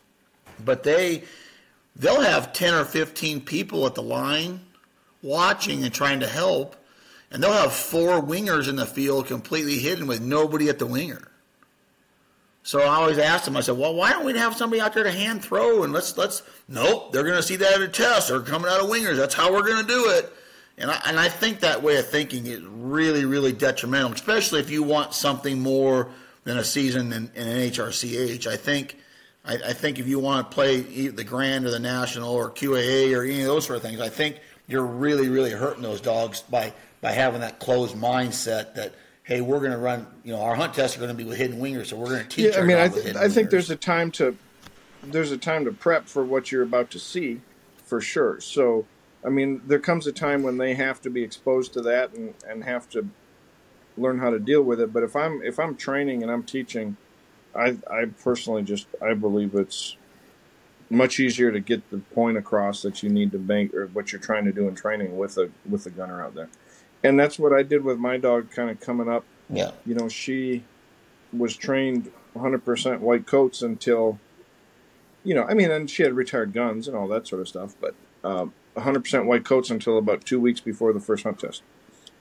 But 0.65 0.83
they 0.83 1.25
they'll 1.97 2.21
have 2.21 2.53
ten 2.53 2.75
or 2.75 2.85
fifteen 2.85 3.41
people 3.41 3.87
at 3.87 3.95
the 3.95 4.03
line 4.03 4.61
watching 5.23 5.85
and 5.85 5.93
trying 5.93 6.21
to 6.21 6.27
help 6.27 6.77
and 7.31 7.43
they'll 7.43 7.53
have 7.53 7.73
four 7.73 8.23
wingers 8.23 8.69
in 8.69 8.77
the 8.77 8.87
field 8.87 9.27
completely 9.27 9.79
hidden 9.79 10.07
with 10.07 10.21
nobody 10.21 10.69
at 10.69 10.79
the 10.79 10.87
winger. 10.87 11.29
So 12.63 12.81
I 12.81 12.97
always 12.97 13.19
ask 13.19 13.45
them, 13.45 13.57
I 13.57 13.61
said, 13.61 13.79
well, 13.79 13.95
why 13.95 14.11
don't 14.11 14.25
we 14.25 14.37
have 14.37 14.57
somebody 14.57 14.81
out 14.81 14.93
there 14.93 15.05
to 15.05 15.13
hand 15.13 15.45
throw 15.45 15.85
and 15.85 15.93
let's 15.93 16.19
let's 16.19 16.43
nope, 16.69 17.13
they're 17.13 17.23
gonna 17.23 17.43
see 17.43 17.57
that 17.57 17.75
at 17.75 17.81
a 17.81 17.89
test. 17.89 18.29
They're 18.29 18.41
coming 18.41 18.69
out 18.69 18.81
of 18.81 18.91
wingers. 18.91 19.17
That's 19.17 19.35
how 19.35 19.53
we're 19.53 19.67
gonna 19.67 19.87
do 19.87 20.11
it. 20.11 20.33
And 20.79 20.91
I, 20.91 21.01
and 21.07 21.19
I 21.19 21.29
think 21.29 21.61
that 21.61 21.83
way 21.83 21.97
of 21.97 22.09
thinking 22.09 22.47
is 22.47 22.61
really, 22.63 23.25
really 23.25 23.53
detrimental, 23.53 24.13
especially 24.13 24.61
if 24.61 24.69
you 24.69 24.83
want 24.83 25.15
something 25.15 25.61
more 25.61 26.11
than 26.45 26.59
a 26.59 26.65
season 26.65 27.13
in, 27.13 27.31
in 27.35 27.49
an 27.49 27.71
HRCH. 27.71 28.47
I 28.47 28.57
think 28.57 28.97
I, 29.45 29.55
I 29.55 29.73
think 29.73 29.99
if 29.99 30.09
you 30.09 30.19
want 30.19 30.51
to 30.51 30.55
play 30.55 30.81
the 30.81 31.25
Grand 31.25 31.67
or 31.67 31.71
the 31.71 31.79
National 31.79 32.35
or 32.35 32.51
QAA 32.51 33.17
or 33.17 33.23
any 33.23 33.41
of 33.41 33.47
those 33.47 33.65
sort 33.65 33.77
of 33.77 33.83
things, 33.83 34.01
I 34.01 34.09
think 34.09 34.41
you're 34.67 34.85
really, 34.85 35.29
really 35.29 35.53
hurting 35.53 35.83
those 35.83 36.01
dogs 36.01 36.43
by 36.43 36.73
by 37.01 37.13
having 37.13 37.41
that 37.41 37.59
closed 37.59 37.97
mindset 37.97 38.75
that 38.75 38.95
hey, 39.27 39.41
we're 39.41 39.59
going 39.59 39.73
to 39.73 39.79
run. 39.79 40.07
You 40.23 40.33
know, 40.33 40.41
our 40.41 40.55
hunt 40.55 40.75
tests 40.75 40.97
are 40.97 41.01
going 41.01 41.11
to 41.11 41.17
be 41.17 41.25
with 41.25 41.37
hidden 41.37 41.61
wingers, 41.61 41.87
so 41.87 41.97
we're 41.97 42.11
going 42.11 42.23
to 42.23 42.29
teach. 42.29 42.55
Yeah, 42.55 42.61
I 42.61 42.65
mean, 42.65 42.77
I, 42.77 42.89
th- 42.89 43.17
I 43.17 43.29
think 43.29 43.49
wingers. 43.49 43.51
there's 43.51 43.71
a 43.71 43.77
time 43.77 44.11
to 44.13 44.37
there's 45.03 45.31
a 45.31 45.39
time 45.39 45.65
to 45.65 45.73
prep 45.73 46.09
for 46.09 46.25
what 46.25 46.51
you're 46.51 46.63
about 46.63 46.91
to 46.91 46.99
see, 46.99 47.41
for 47.85 48.01
sure. 48.01 48.41
So, 48.41 48.87
I 49.25 49.29
mean, 49.29 49.63
there 49.67 49.79
comes 49.79 50.07
a 50.07 50.13
time 50.13 50.43
when 50.43 50.59
they 50.59 50.75
have 50.75 51.01
to 51.03 51.11
be 51.11 51.23
exposed 51.23 51.73
to 51.75 51.81
that 51.83 52.13
and, 52.15 52.35
and 52.49 52.65
have 52.65 52.89
to 52.91 53.09
learn 53.97 54.19
how 54.19 54.31
to 54.31 54.39
deal 54.39 54.63
with 54.63 54.81
it. 54.81 54.93
But 54.93 55.03
if 55.03 55.17
I'm 55.17 55.43
if 55.43 55.59
I'm 55.59 55.77
training 55.77 56.23
and 56.23 56.31
I'm 56.31 56.43
teaching, 56.43 56.97
I 57.55 57.79
I 57.91 58.07
personally 58.23 58.63
just 58.63 58.87
I 59.03 59.15
believe 59.15 59.55
it's 59.55 59.97
much 60.89 61.19
easier 61.19 61.51
to 61.51 61.59
get 61.59 61.91
the 61.91 61.99
point 61.99 62.37
across 62.37 62.83
that 62.83 63.03
you 63.03 63.09
need 63.09 63.33
to 63.33 63.39
bank 63.39 63.75
or 63.75 63.89
what 63.89 64.13
you're 64.13 64.21
trying 64.21 64.45
to 64.45 64.53
do 64.53 64.69
in 64.69 64.75
training 64.75 65.17
with 65.17 65.37
a 65.37 65.51
with 65.69 65.87
a 65.87 65.91
gunner 65.91 66.23
out 66.23 66.35
there. 66.35 66.49
And 67.09 67.19
that's 67.19 67.39
what 67.39 67.53
I 67.53 67.63
did 67.63 67.85
with 67.85 67.99
my 67.99 68.17
dog 68.17 68.51
kind 68.51 68.71
of 68.71 68.81
coming 68.81 69.09
up 69.09 69.25
Yeah. 69.51 69.71
you 69.85 69.95
know, 69.95 70.09
she 70.09 70.65
was 71.33 71.57
trained 71.57 72.11
100% 72.37 73.01
white 73.01 73.27
coats 73.27 73.63
until, 73.63 74.19
you 75.25 75.35
know, 75.35 75.45
I 75.45 75.55
mean, 75.55 75.71
and 75.71 75.89
she 75.91 76.03
had 76.03 76.13
retired 76.15 76.53
guns 76.53 76.87
and 76.89 76.97
all 76.97 77.09
that 77.09 77.27
sort 77.27 77.41
of 77.41 77.49
stuff, 77.49 77.75
but 77.81 77.95
um, 78.25 78.53
100% 78.77 79.25
white 79.27 79.45
coats 79.45 79.71
until 79.71 79.99
about 79.99 80.25
two 80.25 80.41
weeks 80.41 80.61
before 80.61 80.93
the 80.93 81.01
first 81.01 81.25
hunt 81.25 81.39
test. 81.41 81.63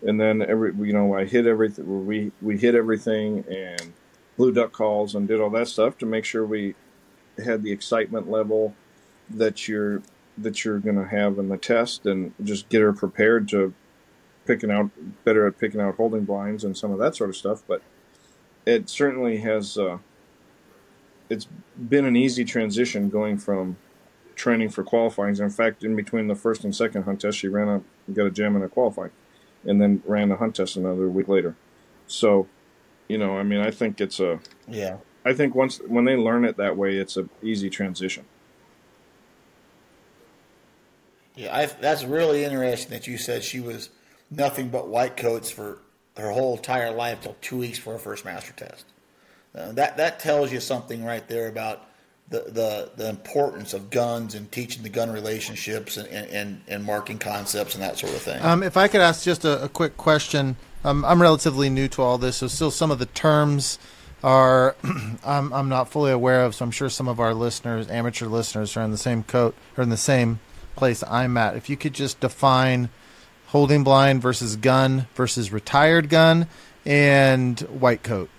And 0.01 0.19
then 0.19 0.41
every, 0.41 0.73
you 0.73 0.93
know, 0.93 1.15
I 1.15 1.25
hit 1.25 1.47
everything. 1.47 2.05
We 2.05 2.31
we 2.41 2.57
hit 2.57 2.75
everything 2.75 3.45
and 3.49 3.93
blew 4.37 4.51
duck 4.51 4.71
calls 4.71 5.15
and 5.15 5.27
did 5.27 5.39
all 5.39 5.49
that 5.51 5.67
stuff 5.67 5.97
to 5.99 6.05
make 6.05 6.25
sure 6.25 6.45
we 6.45 6.75
had 7.43 7.63
the 7.63 7.71
excitement 7.71 8.29
level 8.29 8.75
that 9.29 9.67
you're 9.67 10.01
that 10.37 10.63
you're 10.65 10.79
going 10.79 10.97
to 10.97 11.07
have 11.07 11.39
in 11.39 11.47
the 11.49 11.57
test, 11.57 12.05
and 12.05 12.33
just 12.43 12.67
get 12.69 12.81
her 12.81 12.91
prepared 12.93 13.47
to 13.49 13.73
picking 14.45 14.71
out 14.71 14.89
better 15.23 15.47
at 15.47 15.57
picking 15.57 15.81
out 15.81 15.95
holding 15.95 16.25
blinds 16.25 16.63
and 16.63 16.77
some 16.77 16.91
of 16.91 16.99
that 16.99 17.15
sort 17.15 17.29
of 17.29 17.35
stuff. 17.35 17.63
But 17.67 17.81
it 18.65 18.89
certainly 18.89 19.37
has. 19.37 19.77
Uh, 19.77 19.99
it's 21.29 21.47
been 21.89 22.05
an 22.05 22.15
easy 22.15 22.45
transition 22.45 23.09
going 23.09 23.37
from 23.37 23.77
training 24.35 24.69
for 24.69 24.83
qualifying. 24.83 25.35
In 25.37 25.49
fact, 25.49 25.83
in 25.83 25.95
between 25.95 26.27
the 26.27 26.35
first 26.35 26.63
and 26.63 26.75
second 26.75 27.03
hunt 27.03 27.21
test, 27.21 27.37
she 27.37 27.47
ran 27.47 27.67
a 27.67 28.11
got 28.11 28.27
a 28.27 28.31
JAM 28.31 28.55
in 28.55 28.63
a 28.63 28.69
qualifying, 28.69 29.11
and 29.63 29.81
then 29.81 30.03
ran 30.05 30.31
a 30.31 30.35
hunt 30.35 30.55
test 30.55 30.75
another 30.75 31.09
week 31.09 31.27
later. 31.27 31.55
So, 32.07 32.47
you 33.07 33.17
know, 33.17 33.37
I 33.37 33.43
mean, 33.43 33.59
I 33.59 33.71
think 33.71 33.99
it's 33.99 34.19
a. 34.19 34.39
Yeah. 34.67 34.97
I 35.25 35.33
think 35.33 35.55
once 35.55 35.79
when 35.87 36.05
they 36.05 36.15
learn 36.15 36.45
it 36.45 36.57
that 36.57 36.77
way, 36.77 36.97
it's 36.97 37.17
an 37.17 37.29
easy 37.41 37.69
transition. 37.69 38.25
Yeah, 41.35 41.55
I, 41.55 41.65
that's 41.65 42.03
really 42.03 42.45
interesting 42.45 42.91
that 42.91 43.07
you 43.07 43.17
said 43.17 43.43
she 43.43 43.59
was 43.59 43.89
nothing 44.31 44.69
but 44.69 44.87
white 44.87 45.17
coats 45.17 45.49
for 45.49 45.79
her 46.17 46.31
whole 46.31 46.55
entire 46.55 46.91
life 46.91 47.21
till 47.21 47.35
two 47.41 47.57
weeks 47.57 47.77
for 47.77 47.93
her 47.93 47.99
first 47.99 48.25
master 48.25 48.53
test. 48.53 48.85
Uh, 49.53 49.71
that 49.73 49.97
that 49.97 50.19
tells 50.19 50.51
you 50.51 50.59
something 50.59 51.03
right 51.03 51.27
there 51.27 51.47
about 51.47 51.87
the, 52.29 52.39
the, 52.47 52.91
the 52.95 53.09
importance 53.09 53.73
of 53.73 53.89
guns 53.89 54.33
and 54.33 54.51
teaching 54.51 54.81
the 54.81 54.89
gun 54.89 55.11
relationships 55.11 55.97
and, 55.97 56.07
and, 56.07 56.61
and 56.67 56.83
marking 56.83 57.19
concepts 57.19 57.75
and 57.75 57.83
that 57.83 57.99
sort 57.99 58.13
of 58.13 58.21
thing. 58.21 58.41
Um, 58.41 58.63
if 58.63 58.77
I 58.77 58.87
could 58.87 59.01
ask 59.01 59.23
just 59.23 59.45
a, 59.45 59.63
a 59.63 59.69
quick 59.69 59.95
question, 59.95 60.57
um, 60.83 61.05
I'm 61.05 61.21
relatively 61.21 61.69
new 61.69 61.87
to 61.89 62.01
all 62.01 62.17
this, 62.17 62.37
so 62.37 62.47
still 62.47 62.71
some 62.71 62.89
of 62.89 62.97
the 62.97 63.05
terms 63.05 63.77
are 64.23 64.75
I'm, 65.23 65.53
I'm 65.53 65.69
not 65.69 65.89
fully 65.89 66.11
aware 66.11 66.43
of. 66.43 66.55
So 66.55 66.65
I'm 66.65 66.71
sure 66.71 66.89
some 66.89 67.07
of 67.07 67.19
our 67.19 67.33
listeners, 67.33 67.87
amateur 67.89 68.25
listeners, 68.25 68.75
are 68.75 68.83
in 68.83 68.91
the 68.91 68.97
same 68.97 69.23
coat 69.23 69.55
or 69.77 69.83
in 69.83 69.89
the 69.89 69.97
same 69.97 70.39
place 70.75 71.03
I'm 71.07 71.37
at. 71.37 71.55
If 71.55 71.69
you 71.69 71.77
could 71.77 71.93
just 71.93 72.19
define 72.19 72.89
holding 73.55 73.85
blind 73.85 74.21
versus 74.21 74.57
gun 74.57 75.07
versus 75.15 75.49
retired 75.49 76.09
gun 76.09 76.45
and 76.85 77.61
white 77.61 78.03
coat. 78.03 78.29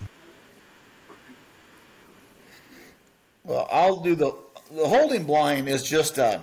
Well, 3.42 3.66
I'll 3.72 4.02
do 4.02 4.14
the 4.14 4.36
the 4.70 4.86
holding 4.86 5.24
blind 5.24 5.70
is 5.70 5.82
just 5.84 6.18
a. 6.18 6.42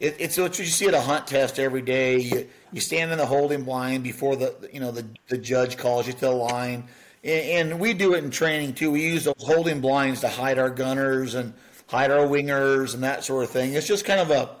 It, 0.00 0.16
it's 0.18 0.36
what 0.36 0.58
you 0.58 0.64
see 0.64 0.88
at 0.88 0.94
a 0.94 1.00
hunt 1.00 1.28
test 1.28 1.60
every 1.60 1.80
day. 1.80 2.18
You, 2.18 2.48
you 2.72 2.80
stand 2.80 3.12
in 3.12 3.18
the 3.18 3.26
holding 3.26 3.62
blind 3.62 4.02
before 4.02 4.34
the 4.34 4.68
you 4.72 4.80
know 4.80 4.90
the 4.90 5.06
the 5.28 5.38
judge 5.38 5.76
calls 5.76 6.08
you 6.08 6.12
to 6.12 6.18
the 6.18 6.30
line, 6.32 6.88
and, 7.22 7.70
and 7.70 7.78
we 7.78 7.94
do 7.94 8.14
it 8.14 8.24
in 8.24 8.32
training 8.32 8.74
too. 8.74 8.90
We 8.90 9.02
use 9.02 9.26
those 9.26 9.34
holding 9.38 9.80
blinds 9.80 10.22
to 10.22 10.28
hide 10.28 10.58
our 10.58 10.70
gunners 10.70 11.36
and 11.36 11.54
hide 11.86 12.10
our 12.10 12.26
wingers 12.26 12.94
and 12.94 13.04
that 13.04 13.22
sort 13.22 13.44
of 13.44 13.50
thing. 13.50 13.74
It's 13.74 13.86
just 13.86 14.04
kind 14.04 14.18
of 14.18 14.32
a 14.32 14.56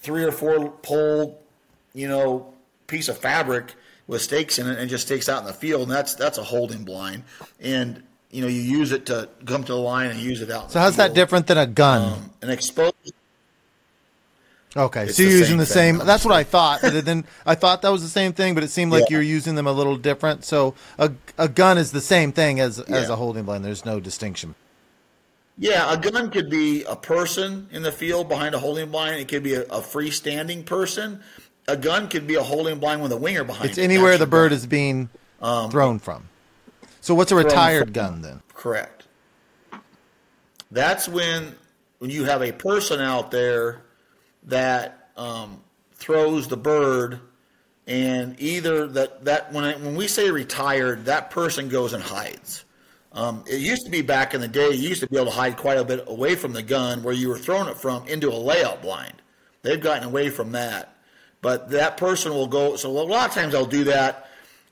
three 0.00 0.24
or 0.24 0.32
four 0.32 0.72
pole, 0.72 1.42
you 1.94 2.06
know, 2.06 2.52
piece 2.92 3.08
of 3.08 3.18
fabric 3.18 3.74
with 4.06 4.20
stakes 4.22 4.58
in 4.58 4.68
it 4.68 4.78
and 4.78 4.88
just 4.90 5.06
stakes 5.06 5.28
out 5.28 5.40
in 5.40 5.46
the 5.46 5.52
field, 5.52 5.82
and 5.82 5.90
that's 5.90 6.14
that's 6.14 6.38
a 6.38 6.42
holding 6.44 6.84
blind. 6.84 7.24
And 7.60 8.02
you 8.30 8.40
know, 8.42 8.48
you 8.48 8.60
use 8.60 8.92
it 8.92 9.06
to 9.06 9.28
come 9.46 9.64
to 9.64 9.72
the 9.72 9.78
line 9.78 10.10
and 10.10 10.20
use 10.20 10.40
it 10.42 10.50
out. 10.50 10.70
So 10.72 10.78
how's 10.80 10.96
that 10.96 11.14
different 11.14 11.46
than 11.46 11.58
a 11.58 11.66
gun? 11.66 12.12
Um, 12.12 12.30
an 12.42 12.50
exposed. 12.50 12.94
Okay, 14.74 15.04
It's 15.04 15.16
so 15.16 15.22
you're 15.22 15.32
the 15.32 15.38
using 15.38 15.50
same 15.50 15.58
the 15.58 15.66
thing. 15.66 15.98
same. 15.98 16.06
That's 16.06 16.24
what 16.24 16.32
I 16.34 16.44
thought. 16.44 16.80
But 16.80 17.04
then 17.04 17.24
I 17.44 17.54
thought 17.54 17.82
that 17.82 17.90
was 17.92 18.00
the 18.02 18.08
same 18.08 18.32
thing, 18.32 18.54
but 18.54 18.64
it 18.64 18.70
seemed 18.70 18.90
like 18.90 19.02
Yeah. 19.02 19.16
you're 19.16 19.22
using 19.22 19.54
them 19.54 19.66
a 19.66 19.72
little 19.72 19.96
different. 19.98 20.46
So 20.46 20.74
a, 20.98 21.12
a 21.36 21.46
gun 21.48 21.76
is 21.76 21.92
the 21.92 22.00
same 22.00 22.32
thing 22.32 22.58
as 22.58 22.78
as 22.80 23.10
a 23.10 23.16
holding 23.16 23.44
blind. 23.44 23.64
There's 23.64 23.84
no 23.84 24.00
distinction. 24.00 24.54
Yeah, 25.58 25.92
a 25.92 25.98
gun 25.98 26.30
could 26.30 26.48
be 26.48 26.82
a 26.84 26.96
person 26.96 27.68
in 27.70 27.82
the 27.82 27.92
field 27.92 28.30
behind 28.30 28.54
a 28.54 28.58
holding 28.58 28.90
blind. 28.90 29.20
It 29.20 29.28
could 29.28 29.42
be 29.42 29.54
a, 29.54 29.62
a 29.64 29.80
freestanding 29.82 30.64
person. 30.64 31.20
A 31.68 31.76
gun 31.76 32.08
could 32.08 32.26
be 32.26 32.34
a 32.34 32.42
holding 32.42 32.78
blind 32.78 33.02
with 33.02 33.12
a 33.12 33.16
winger 33.16 33.44
behind 33.44 33.70
It's 33.70 33.78
it. 33.78 33.82
anywhere 33.84 34.12
That's 34.12 34.20
the 34.20 34.26
bird 34.26 34.50
gun. 34.50 34.56
is 34.58 34.66
being 34.66 35.08
Um, 35.40 35.70
thrown 35.70 35.98
from. 35.98 36.28
So 37.00 37.14
what's 37.14 37.32
a 37.32 37.36
retired 37.36 37.84
from- 37.84 37.92
gun 37.92 38.22
then? 38.22 38.42
Correct. 38.54 39.04
That's 40.70 41.08
when 41.08 41.56
when 41.98 42.10
you 42.10 42.24
have 42.24 42.42
a 42.42 42.50
person 42.52 43.00
out 43.00 43.30
there 43.30 43.82
that 44.44 45.10
um, 45.16 45.62
throws 45.94 46.48
the 46.48 46.56
bird, 46.56 47.20
and 47.86 48.34
either 48.40 48.86
that 48.88 49.24
that 49.24 49.52
when 49.52 49.64
I, 49.64 49.74
when 49.74 49.94
we 49.94 50.08
say 50.08 50.30
retired, 50.30 51.04
that 51.04 51.30
person 51.30 51.68
goes 51.68 51.92
and 51.92 52.02
hides. 52.02 52.64
Um, 53.12 53.44
it 53.46 53.60
used 53.60 53.84
to 53.84 53.90
be 53.90 54.00
back 54.00 54.32
in 54.32 54.40
the 54.40 54.48
day, 54.48 54.70
you 54.70 54.88
used 54.88 55.02
to 55.02 55.06
be 55.06 55.16
able 55.16 55.26
to 55.26 55.32
hide 55.32 55.58
quite 55.58 55.76
a 55.76 55.84
bit 55.84 56.02
away 56.06 56.34
from 56.34 56.54
the 56.54 56.62
gun 56.62 57.02
where 57.02 57.12
you 57.12 57.28
were 57.28 57.36
throwing 57.38 57.68
it 57.68 57.76
from 57.76 58.06
into 58.08 58.30
a 58.30 58.34
layout 58.34 58.80
blind. 58.80 59.20
They've 59.60 59.80
gotten 59.80 60.04
away 60.04 60.30
from 60.30 60.52
that. 60.52 60.96
But 61.42 61.70
that 61.70 61.96
person 61.96 62.32
will 62.32 62.46
go, 62.46 62.76
so 62.76 62.88
a 62.88 62.92
lot 62.92 63.28
of 63.28 63.34
times 63.34 63.52
they'll 63.52 63.66
do 63.66 63.84
that. 63.84 64.30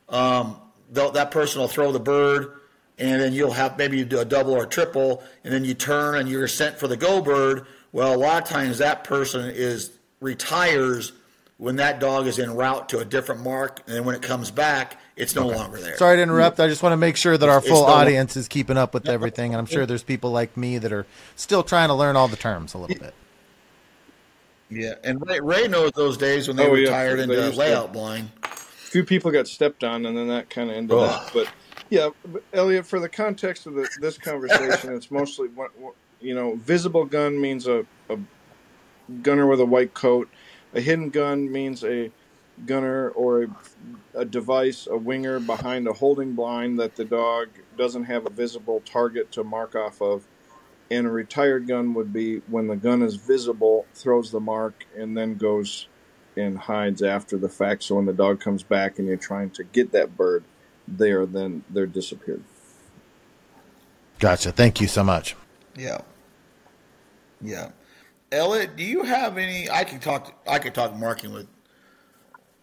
Um, 0.08 0.56
they'll, 0.90 1.10
that 1.10 1.30
person 1.32 1.60
will 1.60 1.68
throw 1.68 1.92
the 1.92 2.00
bird, 2.00 2.52
and 2.96 3.20
then 3.20 3.32
you'll 3.32 3.50
have 3.50 3.76
maybe 3.76 3.98
you 3.98 4.04
do 4.04 4.20
a 4.20 4.24
double 4.24 4.52
or 4.52 4.62
a 4.62 4.68
triple, 4.68 5.22
and 5.44 5.52
then 5.52 5.64
you 5.64 5.74
turn 5.74 6.16
and 6.16 6.28
you're 6.28 6.48
sent 6.48 6.78
for 6.78 6.86
the 6.86 6.96
go 6.96 7.20
bird. 7.20 7.66
Well, 7.92 8.14
a 8.14 8.16
lot 8.16 8.40
of 8.42 8.48
times 8.48 8.78
that 8.78 9.02
person 9.02 9.50
is 9.50 9.90
retires 10.20 11.12
when 11.56 11.76
that 11.76 12.00
dog 12.00 12.26
is 12.26 12.38
en 12.38 12.54
route 12.54 12.88
to 12.90 13.00
a 13.00 13.04
different 13.04 13.42
mark, 13.42 13.82
and 13.86 13.96
then 13.96 14.04
when 14.04 14.14
it 14.14 14.22
comes 14.22 14.50
back, 14.52 14.98
it's 15.16 15.34
no 15.34 15.48
longer 15.48 15.78
there. 15.78 15.96
Sorry 15.96 16.16
to 16.16 16.22
interrupt. 16.22 16.60
I 16.60 16.68
just 16.68 16.82
want 16.82 16.92
to 16.92 16.96
make 16.96 17.16
sure 17.16 17.36
that 17.36 17.48
our 17.48 17.60
full 17.60 17.86
no- 17.86 17.92
audience 17.92 18.36
is 18.36 18.46
keeping 18.48 18.78
up 18.78 18.94
with 18.94 19.08
everything, 19.08 19.52
and 19.52 19.58
I'm 19.58 19.66
sure 19.66 19.86
there's 19.86 20.02
people 20.04 20.30
like 20.30 20.56
me 20.56 20.78
that 20.78 20.92
are 20.92 21.04
still 21.36 21.62
trying 21.62 21.88
to 21.88 21.94
learn 21.94 22.16
all 22.16 22.28
the 22.28 22.36
terms 22.36 22.74
a 22.74 22.78
little 22.78 22.96
bit. 22.96 23.12
Yeah, 24.70 24.94
and 25.02 25.20
Ray, 25.26 25.40
Ray 25.40 25.68
knows 25.68 25.90
those 25.92 26.16
days 26.16 26.46
when 26.46 26.56
they 26.56 26.64
Oh, 26.66 26.74
yeah, 26.74 26.88
retired 26.88 27.18
they 27.18 27.22
uh, 27.36 27.40
into 27.46 27.50
to- 27.52 27.56
layout 27.58 27.92
blind. 27.92 28.30
A 28.44 28.48
few 28.48 29.04
people 29.04 29.30
got 29.30 29.46
stepped 29.48 29.84
on, 29.84 30.06
and 30.06 30.16
then 30.16 30.28
that 30.28 30.50
kind 30.50 30.70
of 30.70 30.76
ended 30.76 30.96
that. 30.98 31.30
But 31.32 31.48
yeah, 31.90 32.10
but 32.26 32.42
Elliot, 32.52 32.86
for 32.86 32.98
the 33.00 33.08
context 33.08 33.66
of 33.66 33.74
the, 33.74 33.88
this 34.00 34.18
conversation, 34.18 34.94
it's 34.94 35.10
mostly 35.10 35.48
what, 35.48 35.70
what 35.78 35.94
you 36.20 36.34
know. 36.34 36.56
Visible 36.56 37.04
gun 37.04 37.40
means 37.40 37.66
a, 37.68 37.86
a 38.08 38.18
gunner 39.22 39.46
with 39.46 39.60
a 39.60 39.64
white 39.64 39.94
coat. 39.94 40.28
A 40.74 40.80
hidden 40.80 41.10
gun 41.10 41.50
means 41.50 41.84
a 41.84 42.10
gunner 42.66 43.10
or 43.10 43.44
a, 43.44 43.48
a 44.14 44.24
device, 44.24 44.86
a 44.90 44.96
winger 44.96 45.40
behind 45.40 45.86
a 45.88 45.92
holding 45.92 46.34
blind 46.34 46.78
that 46.80 46.96
the 46.96 47.04
dog 47.04 47.48
doesn't 47.76 48.04
have 48.04 48.26
a 48.26 48.30
visible 48.30 48.80
target 48.84 49.32
to 49.32 49.44
mark 49.44 49.74
off 49.74 50.00
of. 50.00 50.26
And 50.90 51.06
a 51.06 51.10
retired 51.10 51.68
gun 51.68 51.94
would 51.94 52.12
be 52.12 52.38
when 52.48 52.66
the 52.66 52.76
gun 52.76 53.02
is 53.02 53.14
visible, 53.14 53.86
throws 53.94 54.32
the 54.32 54.40
mark, 54.40 54.84
and 54.96 55.16
then 55.16 55.36
goes 55.36 55.86
and 56.36 56.58
hides 56.58 57.02
after 57.02 57.36
the 57.36 57.48
fact. 57.48 57.84
So 57.84 57.96
when 57.96 58.06
the 58.06 58.12
dog 58.12 58.40
comes 58.40 58.62
back 58.62 58.98
and 58.98 59.06
you're 59.06 59.16
trying 59.16 59.50
to 59.50 59.64
get 59.64 59.92
that 59.92 60.16
bird, 60.16 60.44
they 60.88 61.12
are 61.12 61.26
then 61.26 61.64
they're 61.70 61.86
disappeared. 61.86 62.42
Gotcha. 64.18 64.52
Thank 64.52 64.80
you 64.80 64.88
so 64.88 65.04
much. 65.04 65.36
Yeah. 65.76 66.00
Yeah. 67.40 67.70
Elliot, 68.32 68.76
do 68.76 68.84
you 68.84 69.02
have 69.02 69.38
any? 69.38 69.70
I 69.70 69.84
can 69.84 69.98
talk. 69.98 70.40
I 70.46 70.58
could 70.58 70.74
talk 70.74 70.94
marking 70.94 71.32
with 71.32 71.46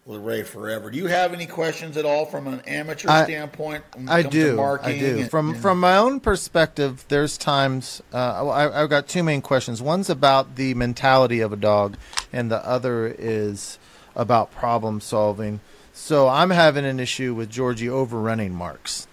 with 0.08 0.22
Ray 0.22 0.42
forever. 0.42 0.90
Do 0.90 0.96
you 0.96 1.06
have 1.06 1.34
any 1.34 1.44
questions 1.44 1.98
at 1.98 2.06
all 2.06 2.24
from 2.24 2.46
an 2.46 2.62
amateur 2.66 3.10
I- 3.10 3.24
standpoint? 3.24 3.84
when 3.94 4.08
it 4.08 4.10
I 4.10 4.22
comes 4.22 4.34
to 4.34 4.40
do. 4.40 4.60
I 4.60 4.98
do. 4.98 5.18
and- 5.18 5.30
From 5.30 5.50
and- 5.50 5.60
from 5.60 5.78
my 5.78 5.98
own 5.98 6.18
perspective, 6.18 7.04
there's 7.08 7.36
times 7.36 8.02
uh, 8.12 8.48
I, 8.48 8.82
I've 8.82 8.88
got 8.90 9.06
two 9.06 9.22
main 9.22 9.42
questions. 9.42 9.82
One's 9.82 10.08
about 10.08 10.56
the 10.56 10.72
mentality 10.74 11.40
of 11.40 11.52
a 11.52 11.56
dog, 11.56 11.98
and 12.32 12.50
the 12.50 12.66
other 12.66 13.06
is 13.18 13.78
about 14.16 14.50
problem 14.50 15.02
solving. 15.02 15.60
So 15.92 16.26
I'm 16.26 16.50
having 16.50 16.86
an 16.86 16.98
issue 16.98 17.34
with 17.34 17.50
Georgie 17.50 17.90
overrunning 17.90 18.54
marks, 18.54 19.06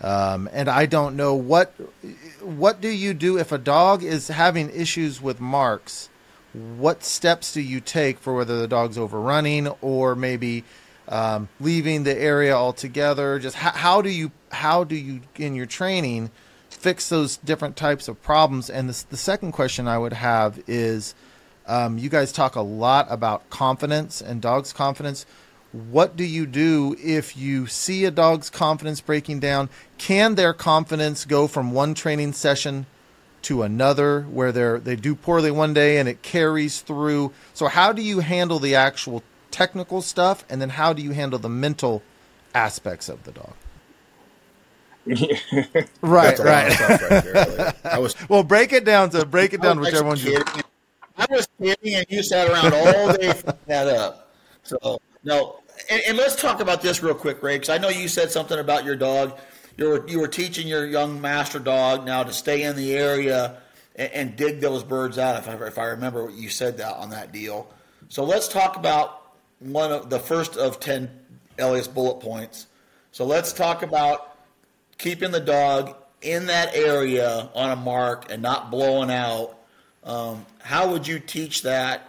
um, 0.00 0.48
and 0.52 0.68
I 0.68 0.86
don't 0.86 1.14
know 1.16 1.34
what 1.34 1.72
what 2.40 2.80
do 2.80 2.88
you 2.88 3.14
do 3.14 3.38
if 3.38 3.52
a 3.52 3.58
dog 3.58 4.02
is 4.02 4.28
having 4.28 4.68
issues 4.70 5.22
with 5.22 5.40
marks. 5.40 6.08
What 6.54 7.02
steps 7.02 7.52
do 7.52 7.60
you 7.60 7.80
take 7.80 8.18
for 8.20 8.34
whether 8.34 8.58
the 8.58 8.68
dog's 8.68 8.96
overrunning 8.96 9.68
or 9.80 10.14
maybe 10.14 10.62
um, 11.08 11.48
leaving 11.60 12.04
the 12.04 12.16
area 12.16 12.54
altogether? 12.54 13.40
Just 13.40 13.56
how, 13.56 13.70
how 13.70 14.02
do 14.02 14.08
you 14.08 14.30
how 14.52 14.84
do 14.84 14.94
you 14.94 15.20
in 15.36 15.56
your 15.56 15.66
training 15.66 16.30
fix 16.70 17.08
those 17.08 17.38
different 17.38 17.76
types 17.76 18.06
of 18.06 18.22
problems? 18.22 18.70
And 18.70 18.88
the, 18.88 19.04
the 19.10 19.16
second 19.16 19.52
question 19.52 19.88
I 19.88 19.98
would 19.98 20.12
have 20.12 20.62
is, 20.68 21.14
um, 21.66 21.98
you 21.98 22.08
guys 22.08 22.30
talk 22.30 22.54
a 22.54 22.60
lot 22.60 23.06
about 23.10 23.50
confidence 23.50 24.20
and 24.20 24.40
dogs' 24.40 24.72
confidence. 24.72 25.26
What 25.72 26.14
do 26.14 26.22
you 26.22 26.46
do 26.46 26.94
if 27.02 27.36
you 27.36 27.66
see 27.66 28.04
a 28.04 28.12
dog's 28.12 28.48
confidence 28.48 29.00
breaking 29.00 29.40
down? 29.40 29.70
Can 29.98 30.36
their 30.36 30.52
confidence 30.54 31.24
go 31.24 31.48
from 31.48 31.72
one 31.72 31.94
training 31.94 32.32
session 32.32 32.86
to 33.44 33.62
another 33.62 34.22
where 34.22 34.52
they're 34.52 34.78
they 34.78 34.96
do 34.96 35.14
poorly 35.14 35.50
one 35.50 35.74
day 35.74 35.98
and 35.98 36.08
it 36.08 36.22
carries 36.22 36.80
through. 36.80 37.32
So 37.52 37.66
how 37.68 37.92
do 37.92 38.02
you 38.02 38.20
handle 38.20 38.58
the 38.58 38.74
actual 38.74 39.22
technical 39.50 40.02
stuff 40.02 40.44
and 40.50 40.60
then 40.60 40.70
how 40.70 40.92
do 40.92 41.02
you 41.02 41.12
handle 41.12 41.38
the 41.38 41.48
mental 41.48 42.02
aspects 42.54 43.08
of 43.08 43.24
the 43.24 43.32
dog? 43.32 43.54
Right, 46.00 46.36
That's 46.36 46.40
a 46.40 46.44
lot 46.44 46.70
of 46.72 47.34
right. 47.34 47.54
right 47.54 47.74
I 47.84 47.98
was 47.98 48.16
well, 48.28 48.42
break 48.42 48.72
it 48.72 48.84
down 48.84 49.10
to 49.10 49.26
break 49.26 49.52
it 49.52 49.60
down 49.60 49.78
whichever 49.80 50.04
one 50.04 50.16
you. 50.18 50.42
I 51.16 51.26
was 51.30 51.46
kidding, 51.60 51.94
and 51.94 52.06
you 52.08 52.22
sat 52.22 52.48
around 52.48 52.72
all 52.74 53.12
day 53.12 53.32
that 53.66 53.86
up. 53.88 54.34
So 54.62 55.00
no, 55.22 55.60
and, 55.90 56.02
and 56.08 56.16
let's 56.16 56.40
talk 56.40 56.60
about 56.60 56.82
this 56.82 57.02
real 57.02 57.14
quick, 57.14 57.42
Ray, 57.42 57.56
because 57.56 57.68
I 57.68 57.78
know 57.78 57.88
you 57.88 58.08
said 58.08 58.30
something 58.30 58.58
about 58.58 58.84
your 58.84 58.96
dog. 58.96 59.38
You 59.76 59.88
were 59.88 60.08
you 60.08 60.20
were 60.20 60.28
teaching 60.28 60.66
your 60.68 60.86
young 60.86 61.20
master 61.20 61.58
dog 61.58 62.06
now 62.06 62.22
to 62.22 62.32
stay 62.32 62.62
in 62.62 62.76
the 62.76 62.94
area 62.94 63.58
and, 63.96 64.12
and 64.12 64.36
dig 64.36 64.60
those 64.60 64.84
birds 64.84 65.18
out. 65.18 65.38
If 65.38 65.48
I 65.48 65.66
if 65.66 65.78
I 65.78 65.86
remember 65.86 66.24
what 66.24 66.34
you 66.34 66.48
said 66.48 66.78
that 66.78 66.96
on 66.96 67.10
that 67.10 67.32
deal. 67.32 67.68
So 68.08 68.24
let's 68.24 68.48
talk 68.48 68.76
about 68.76 69.32
one 69.58 69.90
of 69.90 70.10
the 70.10 70.20
first 70.20 70.56
of 70.56 70.78
ten 70.78 71.10
Elias 71.58 71.88
bullet 71.88 72.20
points. 72.20 72.66
So 73.12 73.24
let's 73.24 73.52
talk 73.52 73.82
about 73.82 74.36
keeping 74.98 75.30
the 75.30 75.40
dog 75.40 75.96
in 76.20 76.46
that 76.46 76.74
area 76.74 77.48
on 77.54 77.70
a 77.70 77.76
mark 77.76 78.30
and 78.30 78.42
not 78.42 78.70
blowing 78.70 79.10
out. 79.10 79.58
Um, 80.04 80.46
how 80.58 80.90
would 80.92 81.06
you 81.06 81.18
teach 81.18 81.62
that? 81.62 82.08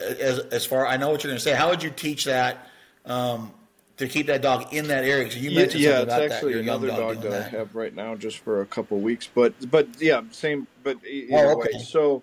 As, 0.00 0.38
as 0.38 0.64
far 0.64 0.86
I 0.86 0.96
know 0.96 1.10
what 1.10 1.24
you're 1.24 1.30
going 1.30 1.38
to 1.38 1.42
say, 1.42 1.54
how 1.54 1.70
would 1.70 1.82
you 1.82 1.90
teach 1.90 2.24
that 2.24 2.68
um, 3.04 3.52
to 3.98 4.08
keep 4.08 4.26
that 4.26 4.42
dog 4.42 4.72
in 4.72 4.88
that 4.88 5.04
area? 5.04 5.24
'Cause 5.24 5.36
you 5.36 5.50
mentioned 5.50 5.82
yeah, 5.82 5.98
something 5.98 6.14
it's 6.14 6.14
about 6.14 6.28
that. 6.28 6.34
actually 6.36 6.60
another 6.60 6.88
dog, 6.88 7.20
doing 7.22 7.32
that, 7.32 7.46
I 7.46 7.48
have 7.56 7.74
right 7.74 7.94
now 7.94 8.14
just 8.16 8.38
for 8.38 8.60
a 8.60 8.66
couple 8.66 9.00
weeks. 9.00 9.28
But 9.32 9.54
but 9.70 9.88
yeah, 10.00 10.22
same. 10.30 10.66
But 10.82 10.98
e- 11.06 11.28
Oh, 11.32 11.58
okay. 11.60 11.72
way, 11.76 11.84
so 11.84 12.22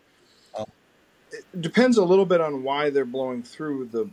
it 1.32 1.62
depends 1.62 1.98
a 1.98 2.04
little 2.06 2.26
bit 2.26 2.42
on 2.42 2.64
why 2.64 2.90
they're 2.90 3.06
blowing 3.06 3.44
through 3.44 3.86
the 3.88 4.10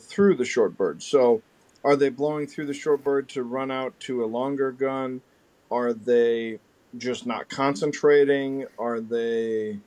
through 0.00 0.36
the 0.36 0.44
short 0.44 0.76
bird. 0.76 1.02
So 1.02 1.42
are 1.84 1.96
they 1.96 2.08
blowing 2.08 2.46
through 2.46 2.66
the 2.66 2.74
short 2.74 3.02
bird 3.04 3.28
to 3.30 3.42
run 3.42 3.70
out 3.70 3.98
to 4.00 4.24
a 4.24 4.26
longer 4.26 4.72
gun? 4.72 5.22
Are 5.70 5.92
they 5.92 6.58
just 6.96 7.26
not 7.26 7.48
concentrating? 7.48 8.66
Are 8.78 9.00
they 9.00 9.78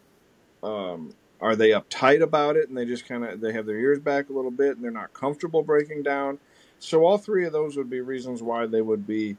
um, 0.61 1.13
are 1.41 1.55
they 1.55 1.69
uptight 1.71 2.21
about 2.21 2.55
it 2.55 2.69
and 2.69 2.77
they 2.77 2.85
just 2.85 3.07
kind 3.07 3.23
of 3.25 3.41
they 3.41 3.53
have 3.53 3.65
their 3.65 3.77
ears 3.79 3.99
back 3.99 4.29
a 4.29 4.33
little 4.33 4.51
bit 4.51 4.75
and 4.75 4.83
they're 4.83 4.91
not 4.91 5.13
comfortable 5.13 5.61
breaking 5.63 6.03
down? 6.03 6.39
So 6.83 7.05
all 7.05 7.17
three 7.17 7.45
of 7.45 7.53
those 7.53 7.77
would 7.77 7.89
be 7.89 8.01
reasons 8.01 8.43
why 8.43 8.65
they 8.65 8.81
would 8.81 9.07
be 9.07 9.37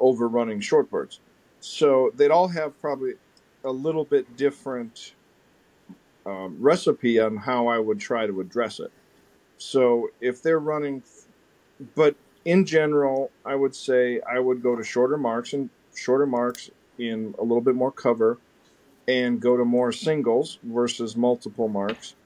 overrunning 0.00 0.58
short 0.58 0.90
birds. 0.90 1.20
So 1.60 2.10
they'd 2.16 2.32
all 2.32 2.48
have 2.48 2.78
probably 2.80 3.12
a 3.64 3.70
little 3.70 4.04
bit 4.04 4.36
different 4.36 5.14
um, 6.26 6.56
recipe 6.58 7.20
on 7.20 7.36
how 7.36 7.68
I 7.68 7.78
would 7.78 8.00
try 8.00 8.26
to 8.26 8.40
address 8.40 8.80
it. 8.80 8.90
So 9.58 10.10
if 10.20 10.42
they're 10.42 10.58
running, 10.58 11.04
but 11.94 12.16
in 12.44 12.66
general, 12.66 13.30
I 13.44 13.54
would 13.54 13.76
say 13.76 14.20
I 14.28 14.40
would 14.40 14.60
go 14.60 14.74
to 14.74 14.82
shorter 14.82 15.16
marks 15.16 15.52
and 15.52 15.70
shorter 15.94 16.26
marks 16.26 16.68
in 16.98 17.32
a 17.38 17.42
little 17.42 17.60
bit 17.60 17.76
more 17.76 17.92
cover 17.92 18.38
and 19.06 19.40
go 19.40 19.56
to 19.56 19.64
more 19.64 19.92
singles 19.92 20.58
versus 20.64 21.16
multiple 21.16 21.68
marks 21.68 22.16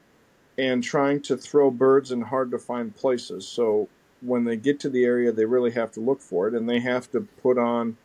and 0.56 0.82
trying 0.82 1.20
to 1.20 1.36
throw 1.36 1.70
birds 1.70 2.10
in 2.10 2.22
hard 2.22 2.50
to 2.52 2.58
find 2.58 2.96
places. 2.96 3.46
So 3.46 3.90
when 4.26 4.44
they 4.44 4.56
get 4.56 4.80
to 4.80 4.90
the 4.90 5.04
area, 5.04 5.32
they 5.32 5.44
really 5.44 5.70
have 5.72 5.92
to 5.92 6.00
look 6.00 6.20
for 6.20 6.48
it 6.48 6.54
and 6.54 6.68
they 6.68 6.80
have 6.80 7.10
to 7.12 7.20
put 7.20 7.58
on 7.58 7.96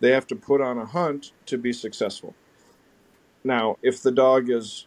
they 0.00 0.10
have 0.10 0.26
to 0.26 0.34
put 0.34 0.60
on 0.60 0.78
a 0.78 0.84
hunt 0.84 1.30
to 1.46 1.56
be 1.56 1.72
successful. 1.72 2.34
Now, 3.44 3.78
if 3.82 4.02
the 4.02 4.10
dog 4.10 4.50
is 4.50 4.86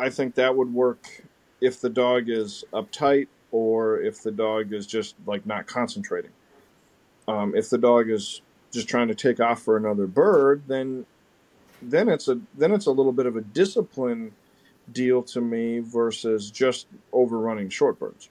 I 0.00 0.10
think 0.10 0.34
that 0.34 0.56
would 0.56 0.72
work 0.72 1.22
if 1.60 1.80
the 1.80 1.90
dog 1.90 2.28
is 2.28 2.64
uptight 2.72 3.28
or 3.52 4.00
if 4.00 4.22
the 4.22 4.32
dog 4.32 4.72
is 4.72 4.86
just 4.86 5.14
like 5.26 5.46
not 5.46 5.66
concentrating. 5.66 6.32
Um, 7.28 7.54
if 7.54 7.70
the 7.70 7.78
dog 7.78 8.10
is 8.10 8.42
just 8.72 8.88
trying 8.88 9.08
to 9.08 9.14
take 9.14 9.38
off 9.38 9.62
for 9.62 9.76
another 9.76 10.06
bird, 10.06 10.64
then 10.66 11.06
then 11.80 12.08
it's 12.08 12.28
a 12.28 12.40
then 12.56 12.72
it's 12.72 12.86
a 12.86 12.90
little 12.90 13.12
bit 13.12 13.26
of 13.26 13.36
a 13.36 13.40
discipline 13.40 14.32
deal 14.90 15.22
to 15.22 15.40
me 15.40 15.78
versus 15.78 16.50
just 16.50 16.86
overrunning 17.12 17.68
short 17.68 17.98
birds. 17.98 18.28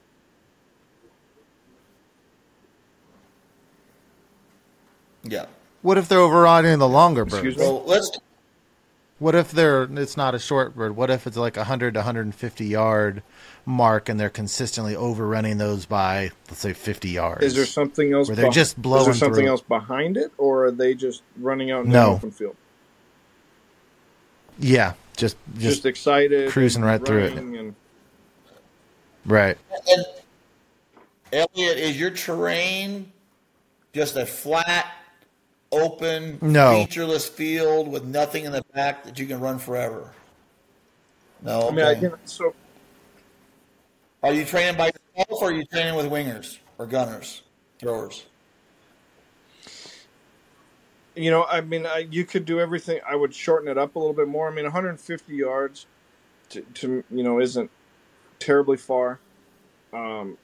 Yeah. 5.24 5.46
What 5.82 5.98
if 5.98 6.08
they're 6.08 6.18
overriding 6.20 6.78
the 6.78 6.88
longer 6.88 7.24
birds? 7.24 7.34
Excuse 7.34 7.56
me? 7.56 7.64
So 7.64 7.78
let's 7.84 8.10
What 9.18 9.34
if 9.34 9.50
they're 9.52 9.84
it's 9.84 10.16
not 10.16 10.34
a 10.34 10.38
short 10.38 10.74
bird? 10.76 10.96
What 10.96 11.10
if 11.10 11.26
it's 11.26 11.36
like 11.36 11.56
a 11.56 11.60
100 11.60 11.94
to 11.94 12.00
150 12.00 12.64
yard 12.66 13.22
mark 13.64 14.08
and 14.08 14.18
they're 14.18 14.28
consistently 14.30 14.96
overrunning 14.96 15.58
those 15.58 15.86
by 15.86 16.30
let's 16.48 16.60
say 16.60 16.72
50 16.72 17.10
yards? 17.10 17.44
Is 17.44 17.54
there 17.54 17.66
something 17.66 18.12
else? 18.12 18.28
Where 18.28 18.36
they're 18.36 18.50
beh- 18.50 18.52
just 18.52 18.80
blowing 18.80 19.00
Is 19.00 19.06
there 19.06 19.14
something 19.14 19.42
through. 19.44 19.50
else 19.50 19.60
behind 19.62 20.16
it, 20.16 20.32
or 20.38 20.66
are 20.66 20.70
they 20.72 20.94
just 20.94 21.22
running 21.38 21.70
out 21.70 21.84
in 21.84 21.90
No. 21.92 22.10
the 22.10 22.16
open 22.16 22.30
field? 22.30 22.56
Yeah, 24.58 24.94
just 25.16 25.36
Just, 25.54 25.62
just, 25.62 25.86
excited, 25.86 26.50
cruising 26.50 26.82
right 26.82 27.04
through 27.04 27.24
it. 27.24 27.32
And, 27.34 27.74
right. 29.24 29.56
And 29.90 30.04
Elliot, 31.32 31.78
is 31.78 31.98
your 31.98 32.10
terrain 32.10 33.10
just 33.94 34.16
a 34.16 34.26
flat, 34.26 34.86
open, 35.72 36.38
No. 36.40 36.84
featureless 36.84 37.28
field 37.28 37.88
with 37.88 38.04
nothing 38.04 38.44
in 38.44 38.52
the 38.52 38.62
back 38.74 39.04
that 39.04 39.18
you 39.18 39.26
can 39.26 39.40
run 39.40 39.58
forever? 39.58 40.12
No. 41.42 41.68
I 41.68 41.70
mean, 41.72 41.84
I 41.84 41.92
okay. 41.92 42.10
so 42.24 42.54
Are 44.22 44.32
you 44.32 44.44
training 44.44 44.76
by 44.76 44.92
yourself, 45.16 45.42
or 45.42 45.48
are 45.48 45.52
you 45.52 45.64
training 45.64 45.96
with 45.96 46.06
wingers 46.06 46.58
or 46.78 46.86
gunners, 46.86 47.42
throwers? 47.80 48.26
you 51.14 51.30
know, 51.30 51.44
I 51.44 51.60
mean, 51.60 51.84
I, 51.86 52.06
you 52.10 52.24
could 52.24 52.44
do 52.44 52.60
everything. 52.60 53.00
I 53.06 53.16
would 53.16 53.34
shorten 53.34 53.68
it 53.68 53.76
up 53.76 53.96
a 53.96 53.98
little 53.98 54.14
bit 54.14 54.28
more. 54.28 54.48
I 54.48 54.54
mean, 54.54 54.64
150 54.64 55.34
yards 55.34 55.86
to, 56.50 56.62
to 56.62 57.04
you 57.10 57.22
know 57.22 57.40
isn't 57.40 57.70
terribly 58.38 58.76
far, 58.76 59.18
um, 59.92 60.38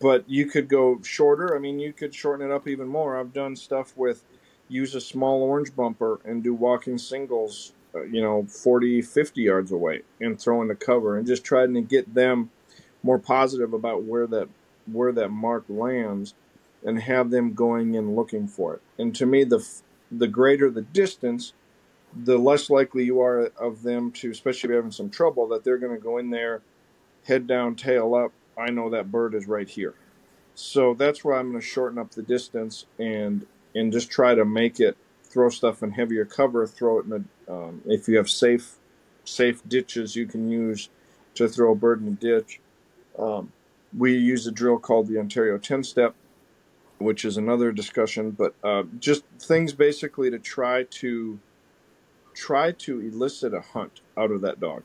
but 0.00 0.28
you 0.28 0.46
could 0.46 0.68
go 0.68 1.00
shorter. 1.02 1.54
I 1.54 1.58
mean, 1.58 1.78
you 1.78 1.92
could 1.92 2.14
shorten 2.14 2.48
it 2.50 2.52
up 2.54 2.66
even 2.68 2.88
more. 2.88 3.18
I've 3.18 3.32
done 3.32 3.54
stuff 3.54 3.92
with 3.96 4.24
use 4.68 4.94
a 4.94 5.00
small 5.00 5.42
orange 5.42 5.74
bumper 5.74 6.20
and 6.24 6.42
do 6.42 6.54
walking 6.54 6.98
singles, 6.98 7.72
uh, 7.94 8.02
you 8.02 8.20
know, 8.20 8.44
40, 8.44 9.02
50 9.02 9.42
yards 9.42 9.72
away 9.72 10.02
and 10.20 10.40
throw 10.40 10.66
the 10.66 10.74
cover 10.74 11.16
and 11.16 11.26
just 11.26 11.44
trying 11.44 11.74
to 11.74 11.80
get 11.80 12.14
them 12.14 12.50
more 13.02 13.18
positive 13.18 13.72
about 13.72 14.02
where 14.02 14.26
that 14.26 14.48
where 14.90 15.12
that 15.12 15.28
mark 15.28 15.64
lands 15.68 16.34
and 16.84 17.00
have 17.02 17.30
them 17.30 17.52
going 17.52 17.96
and 17.96 18.16
looking 18.16 18.46
for 18.48 18.74
it. 18.74 18.82
And 18.98 19.14
to 19.16 19.26
me, 19.26 19.44
the 19.44 19.66
the 20.10 20.28
greater 20.28 20.70
the 20.70 20.82
distance, 20.82 21.52
the 22.14 22.38
less 22.38 22.70
likely 22.70 23.04
you 23.04 23.20
are 23.20 23.46
of 23.58 23.82
them 23.82 24.10
to, 24.12 24.30
especially 24.30 24.68
if 24.68 24.70
you're 24.70 24.78
having 24.78 24.90
some 24.90 25.10
trouble, 25.10 25.46
that 25.48 25.64
they're 25.64 25.78
going 25.78 25.94
to 25.94 26.02
go 26.02 26.18
in 26.18 26.30
there, 26.30 26.62
head 27.24 27.46
down, 27.46 27.74
tail 27.74 28.14
up. 28.14 28.32
I 28.56 28.70
know 28.70 28.90
that 28.90 29.12
bird 29.12 29.34
is 29.34 29.46
right 29.46 29.68
here. 29.68 29.94
So 30.54 30.94
that's 30.94 31.24
where 31.24 31.36
I'm 31.36 31.50
going 31.50 31.60
to 31.60 31.66
shorten 31.66 31.98
up 31.98 32.10
the 32.10 32.22
distance 32.22 32.86
and 32.98 33.46
and 33.74 33.92
just 33.92 34.10
try 34.10 34.34
to 34.34 34.44
make 34.44 34.80
it 34.80 34.96
throw 35.22 35.48
stuff 35.48 35.82
in 35.82 35.92
heavier 35.92 36.24
cover. 36.24 36.66
Throw 36.66 36.98
it 36.98 37.06
in 37.06 37.12
a 37.12 37.52
um, 37.52 37.82
if 37.86 38.08
you 38.08 38.16
have 38.16 38.28
safe 38.28 38.76
safe 39.24 39.66
ditches 39.68 40.16
you 40.16 40.26
can 40.26 40.50
use 40.50 40.88
to 41.34 41.48
throw 41.48 41.72
a 41.72 41.74
bird 41.74 42.00
in 42.02 42.08
a 42.08 42.10
ditch. 42.12 42.60
Um, 43.18 43.52
we 43.96 44.16
use 44.16 44.46
a 44.46 44.52
drill 44.52 44.78
called 44.78 45.08
the 45.08 45.18
Ontario 45.18 45.58
10 45.58 45.84
step, 45.84 46.14
which 46.98 47.24
is 47.24 47.36
another 47.36 47.72
discussion, 47.72 48.32
but 48.32 48.54
uh, 48.62 48.84
just 48.98 49.24
things 49.38 49.72
basically 49.72 50.30
to 50.30 50.38
try 50.38 50.84
to 50.84 51.38
try 52.34 52.72
to 52.72 53.00
elicit 53.00 53.52
a 53.54 53.60
hunt 53.60 54.00
out 54.16 54.30
of 54.30 54.40
that 54.42 54.60
dog 54.60 54.82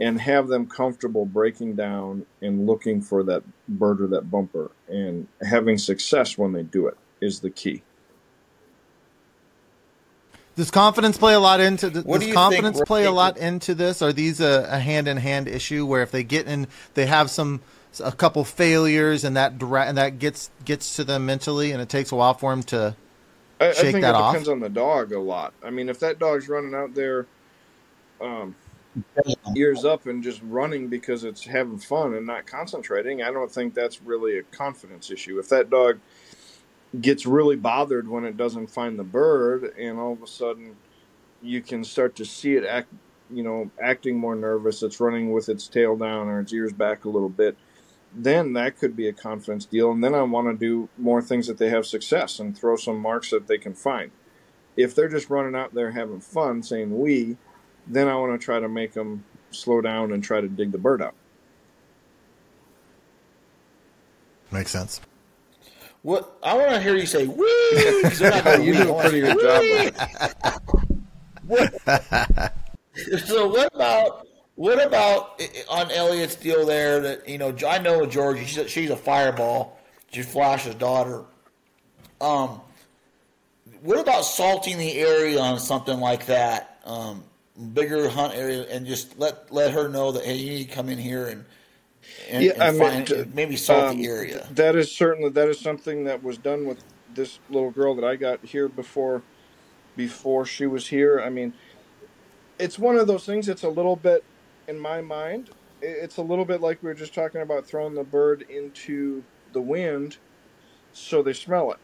and 0.00 0.20
have 0.20 0.48
them 0.48 0.66
comfortable 0.66 1.24
breaking 1.24 1.74
down 1.74 2.26
and 2.40 2.66
looking 2.66 3.00
for 3.00 3.22
that 3.22 3.42
bird 3.68 4.00
or 4.00 4.06
that 4.06 4.30
bumper 4.30 4.70
and 4.88 5.26
having 5.48 5.78
success 5.78 6.38
when 6.38 6.52
they 6.52 6.62
do 6.62 6.86
it 6.86 6.96
is 7.20 7.40
the 7.40 7.50
key. 7.50 7.82
Does 10.58 10.72
confidence 10.72 11.16
play 11.16 11.34
a 11.34 11.40
lot 11.40 11.60
into 11.60 11.88
th- 11.88 12.04
What 12.04 12.18
does 12.18 12.24
do 12.24 12.28
you 12.30 12.34
confidence 12.34 12.78
think, 12.78 12.88
play 12.88 13.04
a 13.04 13.12
lot 13.12 13.38
into 13.38 13.76
this? 13.76 14.02
Are 14.02 14.12
these 14.12 14.40
a 14.40 14.80
hand 14.80 15.06
in 15.06 15.16
hand 15.16 15.46
issue 15.46 15.86
where 15.86 16.02
if 16.02 16.10
they 16.10 16.24
get 16.24 16.48
in, 16.48 16.66
they 16.94 17.06
have 17.06 17.30
some 17.30 17.62
a 18.00 18.10
couple 18.12 18.44
failures 18.44 19.24
and 19.24 19.36
that 19.36 19.58
dra- 19.58 19.86
and 19.86 19.96
that 19.98 20.18
gets 20.18 20.50
gets 20.64 20.96
to 20.96 21.04
them 21.04 21.26
mentally, 21.26 21.70
and 21.70 21.80
it 21.80 21.88
takes 21.88 22.10
a 22.10 22.16
while 22.16 22.34
for 22.34 22.50
them 22.50 22.64
to 22.64 22.96
I, 23.60 23.68
I 23.68 23.72
think 23.72 24.00
that 24.00 24.16
it 24.16 24.16
off. 24.16 24.32
depends 24.32 24.48
on 24.48 24.60
the 24.60 24.68
dog 24.68 25.12
a 25.12 25.20
lot. 25.20 25.54
I 25.64 25.70
mean, 25.70 25.88
if 25.88 26.00
that 26.00 26.18
dog's 26.18 26.48
running 26.48 26.74
out 26.74 26.94
there, 26.94 27.28
um, 28.20 28.56
ears 29.56 29.84
up 29.84 30.06
and 30.06 30.24
just 30.24 30.40
running 30.42 30.88
because 30.88 31.24
it's 31.24 31.44
having 31.44 31.78
fun 31.78 32.14
and 32.14 32.26
not 32.26 32.46
concentrating, 32.46 33.22
I 33.22 33.30
don't 33.30 33.50
think 33.50 33.74
that's 33.74 34.02
really 34.02 34.38
a 34.38 34.42
confidence 34.42 35.10
issue. 35.10 35.38
If 35.38 35.48
that 35.50 35.70
dog 35.70 36.00
gets 37.00 37.26
really 37.26 37.56
bothered 37.56 38.08
when 38.08 38.24
it 38.24 38.36
doesn't 38.36 38.68
find 38.68 38.98
the 38.98 39.04
bird, 39.04 39.74
and 39.78 39.98
all 39.98 40.12
of 40.12 40.22
a 40.22 40.26
sudden 40.26 40.76
you 41.42 41.60
can 41.62 41.84
start 41.84 42.16
to 42.16 42.24
see 42.24 42.54
it 42.56 42.64
act, 42.64 42.92
you 43.30 43.42
know, 43.42 43.70
acting 43.80 44.18
more 44.18 44.34
nervous, 44.34 44.82
it's 44.82 45.00
running 45.00 45.32
with 45.32 45.48
its 45.48 45.68
tail 45.68 45.96
down 45.96 46.28
or 46.28 46.40
its 46.40 46.52
ears 46.52 46.72
back 46.72 47.04
a 47.04 47.08
little 47.08 47.28
bit. 47.28 47.56
Then 48.14 48.54
that 48.54 48.78
could 48.78 48.96
be 48.96 49.06
a 49.06 49.12
confidence 49.12 49.66
deal, 49.66 49.90
and 49.90 50.02
then 50.02 50.14
I 50.14 50.22
want 50.22 50.48
to 50.48 50.54
do 50.56 50.88
more 50.96 51.20
things 51.20 51.46
that 51.46 51.58
they 51.58 51.68
have 51.68 51.86
success 51.86 52.38
and 52.38 52.56
throw 52.56 52.76
some 52.76 52.98
marks 52.98 53.30
that 53.30 53.46
they 53.46 53.58
can 53.58 53.74
find. 53.74 54.10
If 54.76 54.94
they're 54.94 55.10
just 55.10 55.28
running 55.28 55.54
out 55.54 55.74
there 55.74 55.90
having 55.90 56.20
fun, 56.20 56.62
saying 56.62 56.98
"we," 56.98 57.36
then 57.86 58.08
I 58.08 58.14
want 58.16 58.40
to 58.40 58.44
try 58.44 58.60
to 58.60 58.68
make 58.68 58.94
them 58.94 59.24
slow 59.50 59.80
down 59.80 60.12
and 60.12 60.24
try 60.24 60.40
to 60.40 60.48
dig 60.48 60.72
the 60.72 60.78
bird 60.78 61.02
out. 61.02 61.14
Makes 64.50 64.70
sense. 64.70 65.00
What 66.08 66.38
I 66.42 66.56
want 66.56 66.70
to 66.70 66.80
hear 66.80 66.96
you 66.96 67.04
say, 67.04 67.26
"Wee!" 67.26 67.44
You 68.64 68.72
do 68.72 68.96
a 68.96 69.02
pretty 69.02 69.20
good 69.20 69.38
job. 69.42 70.62
What- 71.46 71.74
so 73.26 73.46
what 73.48 73.74
about 73.74 74.26
what 74.54 74.82
about 74.82 75.42
on 75.68 75.90
Elliot's 75.90 76.34
deal 76.36 76.64
there? 76.64 77.00
That 77.00 77.28
you 77.28 77.36
know, 77.36 77.54
I 77.66 77.76
know 77.76 78.06
Georgie. 78.06 78.46
She's 78.46 78.56
a, 78.56 78.68
she's 78.68 78.88
a 78.88 78.96
fireball. 78.96 79.78
She's 80.10 80.26
Flash's 80.26 80.76
daughter. 80.76 81.24
Um, 82.22 82.62
what 83.82 83.98
about 83.98 84.22
salting 84.22 84.78
the 84.78 84.92
area 84.92 85.38
on 85.38 85.60
something 85.60 86.00
like 86.00 86.24
that? 86.24 86.80
Um, 86.86 87.22
bigger 87.74 88.08
hunt 88.08 88.34
area, 88.34 88.66
and 88.70 88.86
just 88.86 89.18
let 89.18 89.52
let 89.52 89.72
her 89.72 89.90
know 89.90 90.12
that 90.12 90.24
hey, 90.24 90.36
you 90.36 90.52
need 90.52 90.68
to 90.70 90.74
come 90.74 90.88
in 90.88 90.96
here 90.96 91.26
and 91.26 91.44
and, 92.28 92.44
Yeah, 92.44 92.52
and 92.54 92.62
I 92.62 92.70
mean, 92.72 92.80
find, 92.80 93.34
maybe 93.34 93.56
salt 93.56 93.84
um, 93.90 93.98
the 93.98 94.06
area. 94.06 94.46
That 94.50 94.76
is 94.76 94.92
certainly 94.96 95.30
that 95.30 95.48
is 95.48 95.60
something 95.60 96.04
that 96.04 96.22
was 96.22 96.38
done 96.38 96.66
with 96.66 96.84
this 97.08 97.40
little 97.48 97.70
girl 97.70 97.94
that 97.96 98.04
I 98.04 98.16
got 98.16 98.44
here 98.44 98.68
before 98.68 99.24
before 99.96 100.46
she 100.46 100.66
was 100.66 100.88
here. 100.88 101.20
I 101.20 101.30
mean, 101.30 101.54
it's 102.58 102.78
one 102.78 102.96
of 102.96 103.06
those 103.06 103.26
things. 103.26 103.48
It's 103.48 103.64
a 103.64 103.68
little 103.70 103.96
bit 103.96 104.24
in 104.68 104.78
my 104.78 105.00
mind. 105.02 105.50
i- 105.82 105.86
It's 105.86 106.16
a 106.18 106.22
little 106.22 106.44
bit 106.44 106.60
like 106.60 106.82
we 106.82 106.88
were 106.88 106.94
just 106.94 107.14
talking 107.14 107.40
about 107.42 107.66
throwing 107.66 107.94
the 107.94 108.04
bird 108.04 108.42
into 108.48 109.24
the 109.52 109.62
wind 109.62 110.18
so 110.92 111.22
they 111.22 111.32
smell 111.32 111.72
it. 111.72 111.78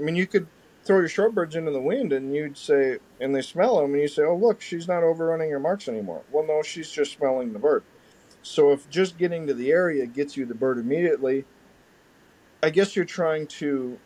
I 0.00 0.02
mean, 0.04 0.16
you 0.16 0.26
could 0.26 0.48
throw 0.84 0.98
your 1.00 1.08
shorebirds 1.08 1.56
into 1.56 1.70
the 1.72 1.80
wind 1.80 2.12
and 2.12 2.34
you'd 2.34 2.58
say, 2.58 2.98
and 3.20 3.34
they 3.34 3.42
smell 3.42 3.80
them, 3.80 3.92
and 3.92 4.02
you 4.02 4.08
say, 4.08 4.22
"Oh, 4.24 4.36
look, 4.36 4.60
she's 4.60 4.88
not 4.88 5.02
overrunning 5.02 5.50
her 5.50 5.60
marks 5.60 5.88
anymore." 5.88 6.24
Well, 6.30 6.46
no, 6.46 6.62
she's 6.62 6.90
just 6.90 7.14
smelling 7.14 7.52
the 7.52 7.58
bird. 7.58 7.84
So 8.44 8.72
if 8.72 8.88
just 8.90 9.16
getting 9.16 9.46
to 9.46 9.54
the 9.54 9.72
area 9.72 10.06
gets 10.06 10.36
you 10.36 10.44
the 10.44 10.54
bird 10.54 10.78
immediately, 10.78 11.46
I 12.62 12.68
guess 12.68 12.94
you're 12.94 13.06
trying 13.06 13.46
to 13.48 13.98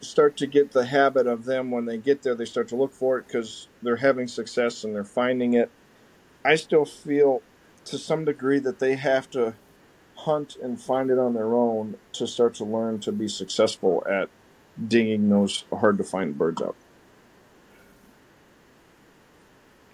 start 0.00 0.36
to 0.38 0.46
get 0.46 0.72
the 0.72 0.86
habit 0.86 1.26
of 1.26 1.44
them 1.44 1.70
when 1.70 1.84
they 1.84 1.98
get 1.98 2.22
there, 2.22 2.34
they 2.34 2.46
start 2.46 2.68
to 2.68 2.76
look 2.76 2.92
for 2.92 3.18
it 3.18 3.26
because 3.26 3.68
they're 3.82 3.96
having 3.96 4.26
success 4.26 4.82
and 4.82 4.94
they're 4.94 5.04
finding 5.04 5.52
it. 5.52 5.70
I 6.44 6.56
still 6.56 6.86
feel 6.86 7.42
to 7.84 7.98
some 7.98 8.24
degree 8.24 8.58
that 8.60 8.78
they 8.78 8.96
have 8.96 9.30
to 9.30 9.54
hunt 10.16 10.56
and 10.56 10.80
find 10.80 11.10
it 11.10 11.18
on 11.18 11.34
their 11.34 11.54
own 11.54 11.96
to 12.14 12.26
start 12.26 12.54
to 12.54 12.64
learn 12.64 12.98
to 13.00 13.12
be 13.12 13.28
successful 13.28 14.02
at 14.08 14.30
digging 14.88 15.28
those 15.28 15.64
hard 15.70 15.98
to 15.98 16.04
find 16.04 16.38
birds 16.38 16.62
out. 16.62 16.76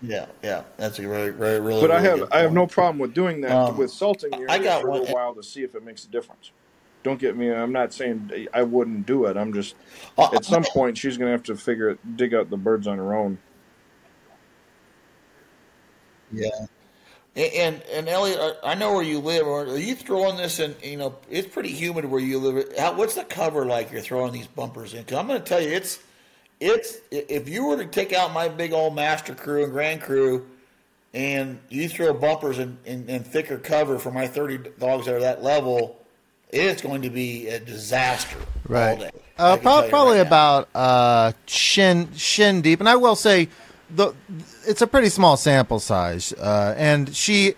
Yeah, 0.00 0.26
yeah, 0.44 0.62
that's 0.76 0.98
a 1.00 1.02
very, 1.02 1.30
very, 1.30 1.60
really. 1.60 1.80
But 1.80 1.90
I 1.90 1.96
really 1.96 2.08
have 2.08 2.18
good 2.20 2.28
I 2.32 2.38
have 2.40 2.52
no 2.52 2.66
problem 2.68 2.98
with 2.98 3.14
doing 3.14 3.40
that 3.40 3.50
Um, 3.50 3.76
with 3.76 3.90
salting 3.90 4.30
the 4.30 4.46
I 4.48 4.58
got 4.58 4.82
for 4.82 4.88
a 4.88 4.90
one- 4.92 5.00
little 5.00 5.14
while 5.14 5.34
to 5.34 5.42
see 5.42 5.62
if 5.64 5.74
it 5.74 5.84
makes 5.84 6.04
a 6.04 6.08
difference. 6.08 6.52
Don't 7.02 7.18
get 7.18 7.36
me. 7.36 7.50
I'm 7.50 7.72
not 7.72 7.92
saying 7.92 8.48
I 8.52 8.62
wouldn't 8.62 9.06
do 9.06 9.24
it. 9.26 9.36
I'm 9.36 9.52
just 9.52 9.74
Uh, 10.16 10.28
at 10.34 10.44
some 10.44 10.62
point 10.64 10.98
she's 10.98 11.16
gonna 11.16 11.30
have 11.32 11.42
to 11.44 11.56
figure 11.56 11.88
it, 11.90 12.16
dig 12.16 12.34
out 12.34 12.50
the 12.50 12.56
birds 12.56 12.86
on 12.86 12.98
her 12.98 13.14
own. 13.14 13.38
Yeah. 16.32 16.48
And 17.36 17.82
and 17.92 18.08
Elliot, 18.08 18.58
I 18.64 18.74
know 18.74 18.92
where 18.94 19.02
you 19.02 19.20
live. 19.20 19.46
Are 19.46 19.78
you 19.78 19.94
throwing 19.94 20.36
this 20.36 20.58
in? 20.58 20.74
You 20.82 20.96
know, 20.96 21.16
it's 21.30 21.46
pretty 21.46 21.70
humid 21.70 22.04
where 22.04 22.20
you 22.20 22.38
live. 22.38 22.76
How, 22.76 22.94
what's 22.96 23.14
the 23.14 23.24
cover 23.24 23.64
like? 23.64 23.92
You're 23.92 24.00
throwing 24.00 24.32
these 24.32 24.48
bumpers 24.48 24.92
in? 24.92 25.00
Because 25.00 25.18
I'm 25.18 25.28
going 25.28 25.40
to 25.40 25.44
tell 25.46 25.60
you, 25.60 25.68
it's 25.70 26.00
it's 26.60 26.98
if 27.10 27.48
you 27.48 27.66
were 27.66 27.76
to 27.76 27.86
take 27.86 28.12
out 28.12 28.32
my 28.32 28.48
big 28.48 28.72
old 28.72 28.94
master 28.94 29.34
crew 29.34 29.64
and 29.64 29.72
grand 29.72 30.00
crew, 30.00 30.46
and 31.14 31.58
you 31.68 31.88
throw 31.88 32.12
bumpers 32.12 32.58
and, 32.58 32.78
in, 32.84 33.08
in 33.08 33.22
thicker 33.24 33.58
cover 33.58 33.98
for 33.98 34.10
my 34.10 34.26
30 34.26 34.70
dogs 34.78 35.06
that 35.06 35.14
are 35.14 35.20
that 35.20 35.42
level, 35.42 35.96
it's 36.50 36.82
going 36.82 37.02
to 37.02 37.10
be 37.10 37.48
a 37.48 37.60
disaster. 37.60 38.36
Right. 38.68 39.10
Uh, 39.38 39.56
pro- 39.56 39.88
probably 39.88 40.18
right 40.18 40.26
about 40.26 40.68
uh, 40.74 41.32
shin 41.46 42.12
shin 42.14 42.60
deep, 42.60 42.80
and 42.80 42.88
I 42.88 42.96
will 42.96 43.14
say 43.14 43.48
the 43.90 44.12
it's 44.66 44.82
a 44.82 44.86
pretty 44.86 45.08
small 45.08 45.36
sample 45.36 45.78
size, 45.78 46.32
uh, 46.32 46.74
and 46.76 47.14
she 47.14 47.54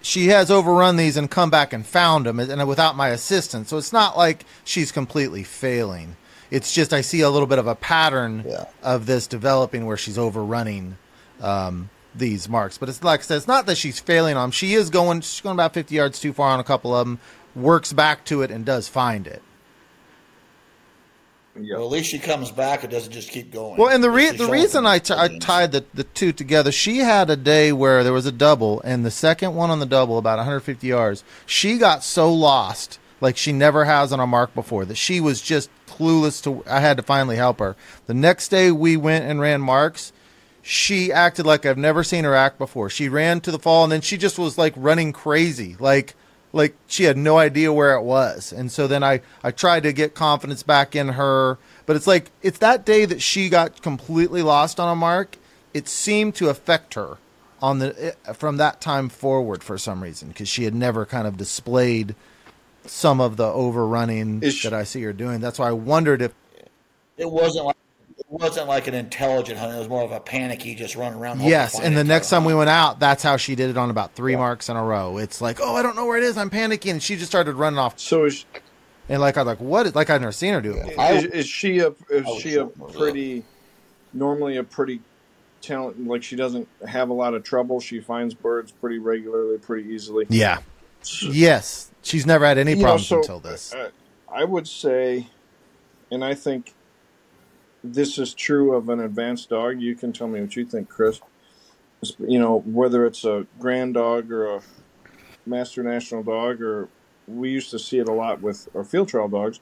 she 0.00 0.28
has 0.28 0.50
overrun 0.50 0.96
these 0.96 1.16
and 1.16 1.30
come 1.30 1.48
back 1.48 1.72
and 1.72 1.86
found 1.86 2.26
them, 2.26 2.40
and 2.40 2.66
without 2.66 2.96
my 2.96 3.10
assistance. 3.10 3.68
So 3.68 3.78
it's 3.78 3.92
not 3.92 4.16
like 4.16 4.44
she's 4.64 4.90
completely 4.90 5.44
failing. 5.44 6.16
It's 6.52 6.74
just 6.74 6.92
I 6.92 7.00
see 7.00 7.22
a 7.22 7.30
little 7.30 7.46
bit 7.48 7.58
of 7.58 7.66
a 7.66 7.74
pattern 7.74 8.44
Yeah. 8.46 8.66
of 8.82 9.06
this 9.06 9.26
developing 9.26 9.86
where 9.86 9.96
she's 9.96 10.18
overrunning 10.18 10.98
um, 11.40 11.88
these 12.14 12.46
marks. 12.46 12.76
But 12.76 12.90
it's 12.90 13.02
like 13.02 13.20
I 13.20 13.22
said, 13.22 13.36
it's 13.38 13.48
not 13.48 13.64
that 13.66 13.78
she's 13.78 13.98
failing 13.98 14.36
on 14.36 14.44
them. 14.44 14.50
She 14.50 14.74
is 14.74 14.90
going 14.90 15.22
she's 15.22 15.40
going 15.40 15.56
about 15.56 15.72
50 15.72 15.94
yards 15.94 16.20
too 16.20 16.34
far 16.34 16.50
on 16.50 16.60
a 16.60 16.64
couple 16.64 16.94
of 16.94 17.06
them. 17.06 17.20
Works 17.56 17.94
back 17.94 18.24
to 18.26 18.42
it 18.42 18.50
and 18.50 18.66
does 18.66 18.86
find 18.86 19.26
it. 19.26 19.42
Well, 21.54 21.84
at 21.84 21.90
least 21.90 22.10
she 22.10 22.18
comes 22.18 22.50
back. 22.50 22.82
It 22.82 22.90
doesn't 22.90 23.12
just 23.12 23.30
keep 23.30 23.50
going. 23.52 23.76
Well, 23.78 23.88
and 23.94 24.02
the 24.02 24.10
re- 24.10 24.30
the 24.30 24.46
reason 24.48 24.86
I, 24.86 24.98
t- 24.98 25.12
I 25.14 25.36
tied 25.38 25.72
the, 25.72 25.84
the 25.92 26.04
two 26.04 26.32
together, 26.32 26.72
she 26.72 26.98
had 26.98 27.28
a 27.28 27.36
day 27.36 27.72
where 27.72 28.02
there 28.02 28.12
was 28.14 28.24
a 28.24 28.32
double, 28.32 28.80
and 28.82 29.04
the 29.04 29.10
second 29.10 29.54
one 29.54 29.68
on 29.70 29.78
the 29.78 29.84
double, 29.86 30.16
about 30.16 30.38
150 30.38 30.86
yards, 30.86 31.24
she 31.44 31.76
got 31.76 32.02
so 32.02 32.32
lost, 32.32 32.98
like 33.20 33.36
she 33.36 33.52
never 33.52 33.84
has 33.84 34.14
on 34.14 34.20
a 34.20 34.26
mark 34.26 34.54
before, 34.54 34.86
that 34.86 34.96
she 34.96 35.20
was 35.20 35.42
just 35.42 35.68
clueless 35.92 36.42
to. 36.44 36.62
I 36.68 36.80
had 36.80 36.96
to 36.96 37.02
finally 37.02 37.36
help 37.36 37.58
her. 37.58 37.76
The 38.06 38.14
next 38.14 38.48
day 38.48 38.70
we 38.70 38.96
went 38.96 39.24
and 39.24 39.40
ran 39.40 39.60
marks. 39.60 40.12
She 40.62 41.12
acted 41.12 41.44
like 41.44 41.66
I've 41.66 41.78
never 41.78 42.04
seen 42.04 42.24
her 42.24 42.34
act 42.34 42.58
before. 42.58 42.88
She 42.88 43.08
ran 43.08 43.40
to 43.40 43.50
the 43.50 43.58
fall, 43.58 43.84
and 43.84 43.92
then 43.92 44.00
she 44.00 44.16
just 44.16 44.38
was 44.38 44.56
like 44.56 44.74
running 44.76 45.12
crazy, 45.12 45.76
like 45.78 46.14
like 46.52 46.76
she 46.86 47.04
had 47.04 47.16
no 47.16 47.38
idea 47.38 47.72
where 47.72 47.94
it 47.94 48.02
was. 48.02 48.52
And 48.52 48.70
so 48.70 48.86
then 48.86 49.02
I 49.02 49.20
I 49.42 49.50
tried 49.50 49.82
to 49.84 49.92
get 49.92 50.14
confidence 50.14 50.62
back 50.62 50.94
in 50.94 51.08
her, 51.10 51.58
but 51.86 51.96
it's 51.96 52.06
like 52.06 52.30
it's 52.42 52.58
that 52.58 52.84
day 52.84 53.04
that 53.04 53.22
she 53.22 53.48
got 53.48 53.82
completely 53.82 54.42
lost 54.42 54.78
on 54.78 54.88
a 54.88 54.96
mark. 54.96 55.36
It 55.74 55.88
seemed 55.88 56.34
to 56.36 56.48
affect 56.48 56.94
her 56.94 57.18
on 57.60 57.78
the 57.78 58.14
eh, 58.26 58.32
from 58.32 58.58
that 58.58 58.80
time 58.80 59.08
forward 59.08 59.62
for 59.62 59.78
some 59.78 60.02
reason 60.02 60.28
because 60.28 60.48
she 60.48 60.64
had 60.64 60.74
never 60.74 61.06
kind 61.06 61.26
of 61.26 61.36
displayed 61.36 62.14
some 62.86 63.20
of 63.20 63.36
the 63.36 63.46
overrunning 63.46 64.40
that 64.40 64.72
I 64.72 64.84
see 64.84 65.02
her 65.02 65.12
doing. 65.12 65.40
That's 65.40 65.58
why 65.58 65.68
I 65.68 65.72
wondered 65.72 66.22
if 66.22 66.32
It 67.16 67.30
wasn't 67.30 67.66
like 67.66 67.76
it 68.18 68.26
wasn't 68.28 68.68
like 68.68 68.86
an 68.86 68.94
intelligent 68.94 69.58
hunt. 69.58 69.74
It 69.74 69.78
was 69.78 69.88
more 69.88 70.02
of 70.02 70.12
a 70.12 70.20
panicky, 70.20 70.74
just 70.74 70.96
run 70.96 71.14
around. 71.14 71.40
yes, 71.42 71.78
and 71.78 71.96
the 71.96 72.04
next 72.04 72.30
time 72.30 72.44
we 72.44 72.54
went 72.54 72.70
out, 72.70 73.00
that's 73.00 73.22
how 73.22 73.36
she 73.36 73.54
did 73.54 73.70
it 73.70 73.76
on 73.76 73.90
about 73.90 74.14
three 74.14 74.36
marks 74.36 74.68
in 74.68 74.76
a 74.76 74.82
row. 74.82 75.18
It's 75.18 75.40
like, 75.40 75.58
oh, 75.60 75.74
I 75.74 75.82
don't 75.82 75.96
know 75.96 76.06
where 76.06 76.18
it 76.18 76.24
is. 76.24 76.36
I'm 76.36 76.50
panicking, 76.50 76.92
and 76.92 77.02
she 77.02 77.16
just 77.16 77.30
started 77.30 77.54
running 77.54 77.78
off. 77.78 77.98
So 77.98 78.24
is 78.24 78.44
and 79.08 79.20
like 79.20 79.36
I 79.36 79.40
was 79.40 79.46
like, 79.46 79.60
what? 79.60 79.86
Is, 79.86 79.94
like 79.94 80.10
I've 80.10 80.20
never 80.20 80.32
seen 80.32 80.54
her 80.54 80.60
do 80.60 80.72
it. 80.72 80.88
Before. 80.88 81.12
is, 81.12 81.24
is 81.24 81.46
she 81.46 81.80
a 81.80 81.88
is 82.10 82.24
was 82.24 82.40
she 82.40 82.54
a 82.56 82.66
pretty 82.66 83.44
normally 84.12 84.56
a 84.56 84.64
pretty 84.64 85.00
talent 85.60 86.06
like 86.06 86.22
she 86.22 86.36
doesn't 86.36 86.68
have 86.86 87.08
a 87.08 87.12
lot 87.12 87.34
of 87.34 87.44
trouble 87.44 87.78
she 87.78 88.00
finds 88.00 88.34
birds 88.34 88.72
pretty 88.72 88.98
regularly 88.98 89.56
pretty 89.58 89.88
easily 89.90 90.26
Yeah. 90.28 90.58
Yes, 91.20 91.90
she's 92.02 92.26
never 92.26 92.44
had 92.44 92.58
any 92.58 92.72
You 92.72 92.76
know, 92.78 92.82
problems 92.84 93.06
so, 93.08 93.18
until 93.18 93.40
this. 93.40 93.72
uh, 93.74 93.90
I 94.28 94.44
would 94.44 94.66
say, 94.66 95.28
and 96.10 96.24
I 96.24 96.34
think 96.34 96.74
this 97.84 98.18
is 98.18 98.34
true 98.34 98.74
of 98.74 98.88
an 98.88 99.00
advanced 99.00 99.50
dog. 99.50 99.80
You 99.80 99.94
can 99.94 100.12
tell 100.12 100.28
me 100.28 100.40
what 100.40 100.54
you 100.56 100.64
think, 100.64 100.88
Chris. 100.88 101.20
You 102.18 102.38
know, 102.38 102.60
whether 102.66 103.06
it's 103.06 103.24
a 103.24 103.46
grand 103.58 103.94
dog 103.94 104.30
or 104.32 104.56
a 104.56 104.62
master 105.46 105.82
national 105.82 106.22
dog, 106.22 106.60
or 106.60 106.88
we 107.26 107.50
used 107.50 107.70
to 107.70 107.78
see 107.78 107.98
it 107.98 108.08
a 108.08 108.12
lot 108.12 108.40
with 108.40 108.68
our 108.74 108.84
field 108.84 109.08
trial 109.08 109.28
dogs. 109.28 109.60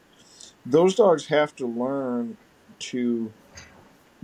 Those 0.65 0.95
dogs 0.95 1.27
have 1.27 1.55
to 1.57 1.67
learn 1.67 2.37
to 2.79 3.33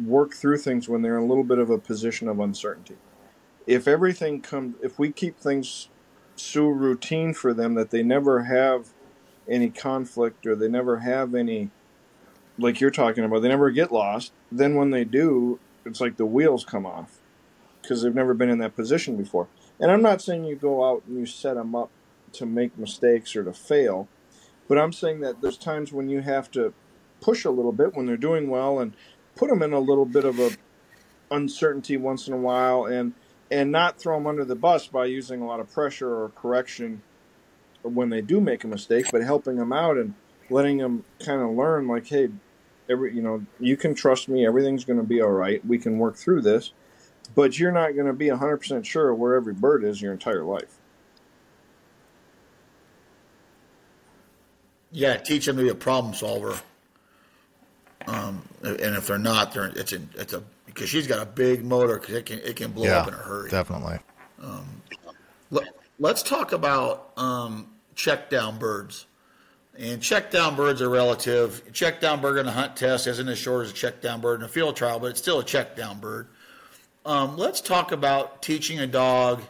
work 0.04 0.34
through 0.34 0.58
things 0.58 0.88
when 0.88 1.02
they're 1.02 1.18
in 1.18 1.24
a 1.24 1.26
little 1.26 1.44
bit 1.44 1.58
of 1.58 1.70
a 1.70 1.78
position 1.78 2.28
of 2.28 2.40
uncertainty. 2.40 2.96
If 3.66 3.88
everything 3.88 4.40
comes, 4.42 4.76
if 4.82 4.98
we 4.98 5.10
keep 5.10 5.38
things 5.38 5.88
so 6.36 6.66
routine 6.66 7.34
for 7.34 7.54
them 7.54 7.74
that 7.74 7.90
they 7.90 8.02
never 8.02 8.44
have 8.44 8.88
any 9.48 9.70
conflict 9.70 10.46
or 10.46 10.54
they 10.54 10.68
never 10.68 10.98
have 10.98 11.34
any 11.34 11.70
like 12.58 12.80
you're 12.80 12.90
talking 12.90 13.24
about 13.24 13.42
they 13.42 13.48
never 13.48 13.70
get 13.70 13.92
lost. 13.92 14.32
Then 14.50 14.74
when 14.74 14.90
they 14.90 15.04
do 15.04 15.58
it's 15.84 16.00
like 16.00 16.16
the 16.16 16.26
wheels 16.26 16.64
come 16.64 16.84
off 16.84 17.18
because 17.80 18.02
they've 18.02 18.14
never 18.14 18.34
been 18.34 18.50
in 18.50 18.58
that 18.58 18.74
position 18.74 19.16
before. 19.16 19.48
And 19.78 19.90
i'm 19.90 20.02
not 20.02 20.22
saying 20.22 20.44
you 20.44 20.56
go 20.56 20.88
out 20.88 21.02
and 21.06 21.18
you 21.18 21.26
set 21.26 21.54
them 21.54 21.74
up 21.74 21.90
to 22.32 22.46
make 22.46 22.76
mistakes 22.78 23.36
or 23.36 23.44
to 23.44 23.52
fail 23.52 24.08
but 24.68 24.78
i'm 24.78 24.92
saying 24.92 25.20
that 25.20 25.40
there's 25.42 25.58
times 25.58 25.92
when 25.92 26.08
you 26.08 26.20
have 26.20 26.50
to 26.52 26.72
push 27.20 27.44
a 27.44 27.50
little 27.50 27.72
bit 27.72 27.94
when 27.94 28.06
they're 28.06 28.16
doing 28.16 28.48
well 28.48 28.78
and 28.78 28.94
put 29.36 29.48
them 29.48 29.62
in 29.62 29.72
a 29.72 29.78
little 29.78 30.04
bit 30.04 30.24
of 30.24 30.38
a 30.38 30.50
uncertainty 31.30 31.96
once 31.96 32.28
in 32.28 32.34
a 32.34 32.38
while 32.38 32.84
and 32.84 33.12
and 33.50 33.70
not 33.70 33.98
throw 33.98 34.16
them 34.16 34.26
under 34.26 34.44
the 34.44 34.54
bus 34.54 34.86
by 34.86 35.06
using 35.06 35.40
a 35.40 35.46
lot 35.46 35.60
of 35.60 35.72
pressure 35.72 36.12
or 36.12 36.30
correction 36.30 37.02
when 37.82 38.10
they 38.10 38.20
do 38.20 38.40
make 38.40 38.64
a 38.64 38.66
mistake, 38.66 39.06
but 39.12 39.22
helping 39.22 39.56
them 39.56 39.72
out 39.72 39.96
and 39.96 40.14
letting 40.50 40.78
them 40.78 41.04
kind 41.24 41.40
of 41.40 41.50
learn, 41.50 41.86
like, 41.86 42.06
hey, 42.06 42.28
every 42.88 43.14
you 43.14 43.22
know, 43.22 43.44
you 43.60 43.76
can 43.76 43.94
trust 43.94 44.28
me. 44.28 44.46
Everything's 44.46 44.84
going 44.84 44.98
to 44.98 45.06
be 45.06 45.20
all 45.20 45.30
right. 45.30 45.64
We 45.66 45.78
can 45.78 45.98
work 45.98 46.16
through 46.16 46.42
this, 46.42 46.72
but 47.34 47.58
you're 47.58 47.72
not 47.72 47.94
going 47.94 48.06
to 48.06 48.12
be 48.12 48.30
100 48.30 48.56
percent 48.58 48.86
sure 48.86 49.14
where 49.14 49.34
every 49.34 49.54
bird 49.54 49.84
is 49.84 50.00
your 50.00 50.12
entire 50.12 50.44
life. 50.44 50.78
Yeah, 54.90 55.16
teach 55.16 55.46
them 55.46 55.56
to 55.56 55.62
be 55.62 55.68
a 55.68 55.74
problem 55.74 56.14
solver. 56.14 56.58
Um, 58.06 58.42
and 58.62 58.96
if 58.96 59.08
they're 59.08 59.18
not, 59.18 59.52
they're 59.52 59.66
it's 59.66 59.92
a 59.92 60.00
it's 60.14 60.32
a 60.32 60.42
because 60.76 60.90
she's 60.90 61.06
got 61.06 61.20
a 61.20 61.26
big 61.26 61.64
motor 61.64 61.98
because 61.98 62.14
it 62.14 62.26
can 62.26 62.38
it 62.40 62.54
can 62.54 62.70
blow 62.70 62.86
up 62.88 63.08
in 63.08 63.14
a 63.14 63.16
hurry. 63.16 63.50
definitely. 63.50 63.98
Let, 65.50 65.68
let's 65.98 66.22
talk 66.22 66.52
about 66.52 67.12
um, 67.16 67.68
check 67.94 68.30
down 68.30 68.58
birds. 68.58 69.06
And 69.78 70.00
check 70.00 70.30
down 70.30 70.56
birds 70.56 70.80
are 70.80 70.88
relative. 70.88 71.70
Check 71.72 72.00
down 72.00 72.20
bird 72.22 72.38
in 72.38 72.46
a 72.46 72.50
hunt 72.50 72.76
test 72.76 73.06
isn't 73.06 73.28
as 73.28 73.38
short 73.38 73.66
as 73.66 73.72
a 73.72 73.74
check 73.74 74.00
down 74.00 74.20
bird 74.22 74.40
in 74.40 74.46
a 74.46 74.48
field 74.48 74.74
trial, 74.76 74.98
but 74.98 75.08
it's 75.08 75.20
still 75.20 75.38
a 75.40 75.44
check 75.44 75.76
down 75.76 76.00
bird. 76.00 76.28
Um, 77.04 77.36
let's 77.36 77.60
talk 77.60 77.92
about 77.92 78.40
teaching 78.42 78.80
a 78.80 78.86
dog 78.86 79.42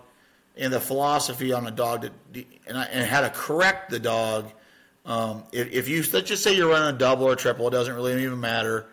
and 0.56 0.72
the 0.72 0.80
philosophy 0.80 1.52
on 1.52 1.66
a 1.66 1.70
dog 1.70 2.02
to, 2.32 2.44
and, 2.66 2.76
I, 2.76 2.84
and 2.84 3.08
how 3.08 3.20
to 3.20 3.30
correct 3.30 3.90
the 3.90 4.00
dog. 4.00 4.52
Um, 5.04 5.44
if, 5.52 5.72
if 5.72 5.88
you 5.88 6.02
let's 6.12 6.28
just 6.28 6.42
say 6.42 6.56
you're 6.56 6.70
running 6.70 6.94
a 6.94 6.98
double 6.98 7.26
or 7.26 7.34
a 7.34 7.36
triple, 7.36 7.68
it 7.68 7.70
doesn't 7.70 7.94
really 7.94 8.20
even 8.24 8.40
matter. 8.40 8.86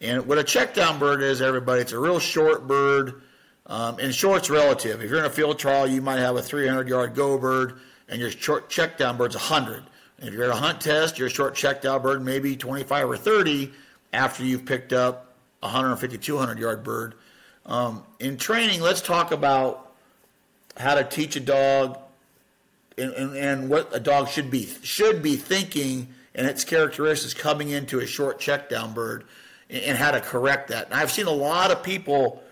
And 0.00 0.26
what 0.26 0.38
a 0.38 0.44
check 0.44 0.74
down 0.74 0.98
bird 0.98 1.22
is, 1.22 1.40
everybody, 1.40 1.82
it's 1.82 1.92
a 1.92 1.98
real 1.98 2.18
short 2.18 2.66
bird. 2.66 3.22
Um, 3.68 3.98
and 3.98 4.14
short's 4.14 4.48
relative. 4.48 5.02
If 5.02 5.10
you're 5.10 5.18
in 5.18 5.24
a 5.24 5.30
field 5.30 5.58
trial, 5.58 5.88
you 5.88 6.00
might 6.00 6.18
have 6.18 6.36
a 6.36 6.42
300 6.42 6.88
yard 6.88 7.14
go 7.14 7.36
bird, 7.36 7.80
and 8.08 8.20
your 8.20 8.30
short 8.30 8.68
check 8.70 8.96
down 8.96 9.16
bird's 9.16 9.34
100. 9.34 9.82
And 10.18 10.28
if 10.28 10.34
you're 10.34 10.44
at 10.44 10.50
a 10.50 10.54
hunt 10.54 10.80
test, 10.80 11.18
your 11.18 11.28
short 11.28 11.56
check 11.56 11.82
down 11.82 12.00
bird 12.00 12.24
may 12.24 12.38
be 12.38 12.56
25 12.56 13.10
or 13.10 13.16
30 13.16 13.72
after 14.12 14.44
you've 14.44 14.64
picked 14.64 14.92
up 14.92 15.34
a 15.62 15.66
150, 15.66 16.16
200 16.18 16.58
yard 16.58 16.84
bird. 16.84 17.14
Um, 17.66 18.04
in 18.20 18.36
training, 18.36 18.80
let's 18.80 19.00
talk 19.00 19.32
about 19.32 19.92
how 20.76 20.94
to 20.94 21.02
teach 21.02 21.34
a 21.34 21.40
dog 21.40 21.98
and, 22.96 23.12
and, 23.12 23.36
and 23.36 23.68
what 23.68 23.94
a 23.94 24.00
dog 24.00 24.28
should 24.28 24.50
be 24.50 24.68
should 24.82 25.22
be 25.22 25.36
thinking 25.36 26.08
and 26.34 26.46
its 26.46 26.64
characteristics 26.64 27.34
coming 27.34 27.70
into 27.70 27.98
a 27.98 28.06
short 28.06 28.38
check 28.38 28.68
down 28.68 28.92
bird 28.92 29.24
and, 29.70 29.96
how 29.96 30.10
to 30.10 30.20
correct 30.20 30.68
that. 30.68 30.86
And 30.86 30.94
I've 30.94 31.10
seen 31.10 31.26
a 31.26 31.32
lot 31.32 31.70
of 31.70 31.82
people 31.82 32.42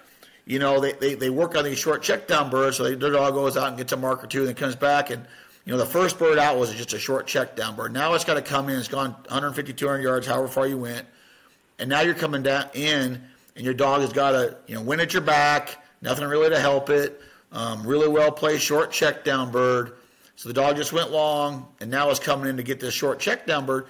you 0.46 0.58
know, 0.58 0.80
they, 0.80 0.92
they, 0.92 1.14
they 1.14 1.30
work 1.30 1.56
on 1.56 1.64
these 1.64 1.78
short 1.78 2.02
check 2.02 2.28
down 2.28 2.50
birds, 2.50 2.76
so 2.76 2.84
they, 2.84 2.94
their 2.94 3.10
dog 3.10 3.34
goes 3.34 3.56
out 3.56 3.68
and 3.68 3.76
gets 3.76 3.92
a 3.92 3.96
mark 3.96 4.22
or 4.22 4.26
two, 4.26 4.40
and 4.40 4.48
then 4.48 4.54
comes 4.54 4.76
back, 4.76 5.10
and 5.10 5.24
you 5.64 5.72
know, 5.72 5.78
the 5.78 5.86
first 5.86 6.18
bird 6.18 6.38
out 6.38 6.58
was 6.58 6.72
just 6.74 6.92
a 6.92 6.98
short 6.98 7.26
check 7.26 7.56
down 7.56 7.74
bird. 7.74 7.92
Now 7.92 8.12
it's 8.12 8.24
got 8.24 8.34
to 8.34 8.42
come 8.42 8.68
in. 8.68 8.78
It's 8.78 8.88
gone 8.88 9.12
150, 9.12 9.72
200 9.72 10.02
yards, 10.02 10.26
however 10.26 10.48
far 10.48 10.66
you 10.66 10.76
went, 10.76 11.06
and 11.78 11.88
now 11.88 12.02
you're 12.02 12.14
coming 12.14 12.42
down 12.42 12.66
in, 12.74 13.22
and 13.56 13.64
your 13.64 13.72
dog 13.72 14.02
has 14.02 14.12
got 14.12 14.32
to 14.32 14.56
you 14.66 14.74
know 14.74 14.82
win 14.82 15.00
at 15.00 15.14
your 15.14 15.22
back. 15.22 15.82
Nothing 16.02 16.26
really 16.26 16.50
to 16.50 16.58
help 16.58 16.90
it. 16.90 17.20
Um, 17.50 17.86
really 17.86 18.08
well 18.08 18.30
placed 18.30 18.64
short 18.64 18.90
check 18.90 19.24
down 19.24 19.50
bird. 19.50 19.94
So 20.36 20.48
the 20.48 20.54
dog 20.54 20.76
just 20.76 20.92
went 20.92 21.10
long, 21.10 21.68
and 21.80 21.90
now 21.90 22.10
it's 22.10 22.20
coming 22.20 22.50
in 22.50 22.58
to 22.58 22.62
get 22.62 22.80
this 22.80 22.92
short 22.92 23.18
check 23.18 23.46
down 23.46 23.64
bird. 23.64 23.86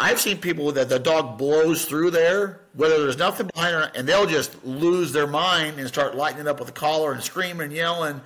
I've 0.00 0.18
seen 0.18 0.38
people 0.38 0.72
that 0.72 0.88
the 0.88 0.98
dog 0.98 1.36
blows 1.36 1.84
through 1.84 2.10
there, 2.10 2.60
whether 2.72 3.02
there's 3.02 3.18
nothing 3.18 3.48
behind 3.54 3.74
her, 3.74 3.92
and 3.94 4.08
they'll 4.08 4.26
just 4.26 4.64
lose 4.64 5.12
their 5.12 5.26
mind 5.26 5.78
and 5.78 5.86
start 5.86 6.16
lighting 6.16 6.40
it 6.40 6.48
up 6.48 6.58
with 6.58 6.68
the 6.68 6.74
collar 6.74 7.12
and 7.12 7.22
screaming 7.22 7.60
and 7.60 7.72
yelling. 7.72 8.20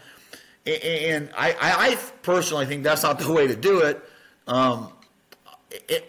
And 0.66 1.30
I, 1.36 1.56
I 1.60 1.98
personally 2.22 2.66
think 2.66 2.84
that's 2.84 3.02
not 3.02 3.18
the 3.18 3.30
way 3.30 3.48
to 3.48 3.56
do 3.56 3.80
it, 3.80 4.02
um, 4.46 4.92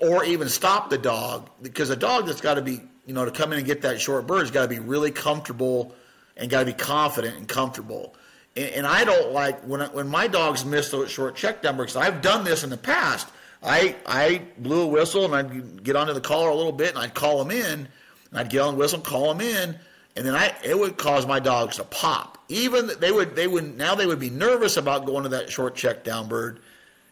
or 0.02 0.24
even 0.24 0.48
stop 0.50 0.90
the 0.90 0.98
dog 0.98 1.50
because 1.62 1.90
a 1.90 1.96
dog 1.96 2.28
that's 2.28 2.42
got 2.42 2.54
to 2.54 2.62
be, 2.62 2.82
you 3.08 3.14
know, 3.14 3.26
to 3.26 3.32
come 3.32 3.52
in 3.52 3.58
and 3.58 3.68
get 3.68 3.82
that 3.82 4.00
short 4.00 4.28
bird 4.28 4.42
has 4.42 4.52
got 4.52 4.62
to 4.62 4.68
be 4.68 4.80
really 4.80 5.12
comfortable 5.12 5.96
and 6.38 6.50
got 6.50 6.60
to 6.60 6.66
be 6.66 6.74
confident 6.74 7.38
and 7.38 7.48
comfortable. 7.48 8.16
And, 8.56 8.70
and 8.72 8.88
I 8.88 9.04
don't 9.04 9.32
like 9.32 9.62
when 9.64 9.82
when 9.92 10.08
my 10.08 10.28
dogs 10.28 10.64
miss 10.64 10.92
those 10.92 11.10
short 11.10 11.36
check 11.36 11.64
numbers. 11.64 11.96
I've 11.96 12.22
done 12.22 12.44
this 12.44 12.64
in 12.64 12.70
the 12.70 12.78
past. 12.78 13.28
I 13.64 13.96
I 14.06 14.42
blew 14.58 14.82
a 14.82 14.88
whistle 14.88 15.26
and 15.26 15.36
I'd 15.36 15.84
get 15.84 15.96
onto 15.96 16.14
the 16.14 16.22
collar 16.22 16.50
a 16.50 16.56
little 16.56 16.72
bit 16.72 16.90
and 16.90 17.00
I'd 17.00 17.14
call 17.14 17.44
them 17.44 17.52
in 17.52 17.66
and 17.66 18.40
I'd 18.40 18.50
get 18.50 18.62
on 18.62 18.76
the 18.76 18.80
whistle 18.80 18.98
and 18.98 19.06
call 19.06 19.34
them 19.34 19.42
in 19.42 19.76
and 20.16 20.26
then 20.26 20.36
I 20.36 20.54
it 20.64 20.78
would 20.78 20.98
cause 20.98 21.26
my 21.26 21.40
dogs 21.40 21.78
to 21.78 21.84
pop. 21.84 22.38
Even 22.48 22.90
they 23.00 23.12
would 23.12 23.36
they 23.36 23.48
would 23.48 23.78
now 23.78 23.96
they 23.96 24.06
would 24.06 24.20
be 24.20 24.30
nervous 24.30 24.78
about 24.78 25.06
going 25.06 25.24
to 25.24 25.30
that 25.30 25.52
short 25.52 25.76
check 25.76 26.04
down 26.04 26.28
bird, 26.28 26.60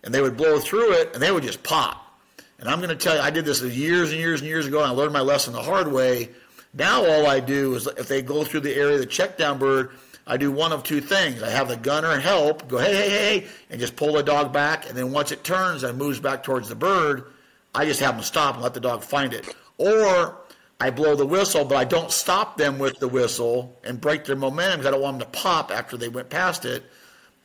and 0.03 0.13
they 0.13 0.21
would 0.21 0.37
blow 0.37 0.59
through 0.59 0.93
it 0.93 1.11
and 1.13 1.21
they 1.21 1.31
would 1.31 1.43
just 1.43 1.63
pop. 1.63 1.99
And 2.59 2.69
I'm 2.69 2.79
going 2.79 2.89
to 2.89 2.95
tell 2.95 3.15
you, 3.15 3.21
I 3.21 3.29
did 3.29 3.43
this 3.45 3.61
years 3.61 4.11
and 4.11 4.19
years 4.19 4.39
and 4.39 4.47
years 4.47 4.67
ago, 4.67 4.81
and 4.81 4.87
I 4.87 4.91
learned 4.91 5.11
my 5.11 5.21
lesson 5.21 5.53
the 5.53 5.61
hard 5.61 5.91
way. 5.91 6.29
Now 6.73 7.05
all 7.05 7.27
I 7.27 7.39
do 7.41 7.75
is 7.75 7.87
if 7.97 8.07
they 8.07 8.21
go 8.21 8.43
through 8.43 8.61
the 8.61 8.73
area 8.73 8.93
of 8.93 8.99
the 8.99 9.05
check 9.05 9.37
down 9.37 9.59
bird, 9.59 9.91
I 10.25 10.37
do 10.37 10.51
one 10.51 10.71
of 10.71 10.83
two 10.83 11.01
things. 11.01 11.43
I 11.43 11.49
have 11.49 11.67
the 11.67 11.75
gunner 11.75 12.17
help, 12.19 12.67
go 12.67 12.77
hey 12.77 12.93
hey 12.95 13.09
hey, 13.09 13.47
and 13.69 13.79
just 13.79 13.95
pull 13.95 14.13
the 14.13 14.23
dog 14.23 14.53
back, 14.53 14.87
and 14.87 14.97
then 14.97 15.11
once 15.11 15.31
it 15.31 15.43
turns 15.43 15.83
and 15.83 15.97
moves 15.97 16.19
back 16.19 16.43
towards 16.43 16.69
the 16.69 16.75
bird, 16.75 17.25
I 17.75 17.85
just 17.85 17.99
have 17.99 18.15
them 18.15 18.23
stop 18.23 18.55
and 18.55 18.63
let 18.63 18.73
the 18.73 18.79
dog 18.79 19.03
find 19.03 19.33
it. 19.33 19.53
Or 19.77 20.37
I 20.79 20.89
blow 20.91 21.15
the 21.15 21.25
whistle, 21.25 21.65
but 21.65 21.75
I 21.75 21.83
don't 21.83 22.11
stop 22.11 22.57
them 22.57 22.79
with 22.79 22.99
the 22.99 23.07
whistle 23.07 23.79
and 23.83 23.99
break 23.99 24.25
their 24.25 24.35
momentum 24.35 24.79
because 24.79 24.87
I 24.87 24.91
don't 24.91 25.01
want 25.01 25.19
them 25.19 25.31
to 25.31 25.37
pop 25.39 25.71
after 25.71 25.97
they 25.97 26.09
went 26.09 26.29
past 26.29 26.65
it. 26.65 26.83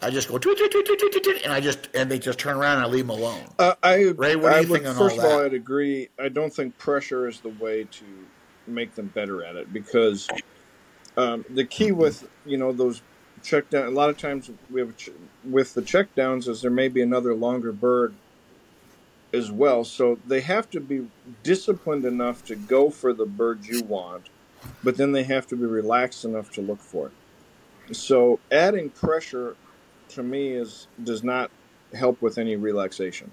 I 0.00 0.10
just 0.10 0.28
go 0.28 0.38
tweet, 0.38 0.59
tweet, 0.59 0.70
tweet, 0.70 0.86
tweet, 0.86 0.98
tweet, 1.00 1.24
tweet, 1.24 1.42
and 1.42 1.52
I 1.52 1.60
just 1.60 1.88
and 1.94 2.09
they 2.09 2.20
just 2.20 2.38
turn 2.38 2.56
around 2.56 2.76
and 2.76 2.84
I 2.84 2.88
leave 2.88 3.06
them 3.06 3.18
alone. 3.18 3.42
Uh, 3.59 3.74
I 3.82 4.12
Ray, 4.16 4.36
what 4.36 4.50
do 4.50 4.55
I 4.55 4.60
you 4.60 4.68
would, 4.68 4.82
think 4.82 4.86
on 4.86 4.94
first 4.96 5.18
all 5.18 5.24
of 5.24 5.32
all, 5.32 5.38
that? 5.38 5.46
I'd 5.46 5.55
agree. 5.55 6.09
I 6.18 6.28
don't 6.28 6.52
think 6.52 6.78
pressure 6.78 7.26
is 7.26 7.40
the 7.40 7.48
way 7.48 7.84
to 7.84 8.05
make 8.68 8.94
them 8.94 9.06
better 9.14 9.42
at 9.44 9.56
it 9.56 9.72
because 9.72 10.28
um, 11.19 11.45
the 11.51 11.65
key 11.65 11.93
with 11.93 12.28
you 12.47 12.57
know 12.57 12.73
those 12.73 13.03
check 13.43 13.69
down. 13.70 13.86
A 13.86 13.90
lot 13.90 14.09
of 14.09 14.16
times 14.16 14.51
we 14.70 14.81
have 14.81 14.97
ch- 14.97 15.11
with 15.45 15.74
the 15.74 15.82
check 15.82 16.15
downs 16.15 16.49
is 16.49 16.62
there 16.62 16.70
may 16.70 16.89
be 16.89 17.03
another 17.03 17.35
longer 17.35 17.73
bird 17.73 18.15
as 19.32 19.51
well. 19.51 19.85
So 19.85 20.19
they 20.27 20.40
have 20.40 20.70
to 20.70 20.81
be 20.81 21.07
disciplined 21.43 22.05
enough 22.05 22.45
to 22.47 22.57
go 22.57 22.89
for 22.90 23.12
the 23.12 23.27
bird 23.27 23.66
you 23.66 23.82
want, 23.82 24.31
but 24.82 24.97
then 24.97 25.12
they 25.12 25.24
have 25.24 25.47
to 25.49 25.57
be 25.57 25.66
relaxed 25.66 26.24
enough 26.24 26.51
to 26.53 26.61
look 26.62 26.81
for 26.81 27.09
it. 27.09 27.97
So 27.97 28.39
adding 28.53 28.90
pressure 28.90 29.57
to 30.11 30.23
me 30.23 30.53
is 30.53 30.86
does 31.03 31.24
not 31.24 31.51
help 31.95 32.23
with 32.23 32.39
any 32.39 32.57
relaxation. 32.57 33.31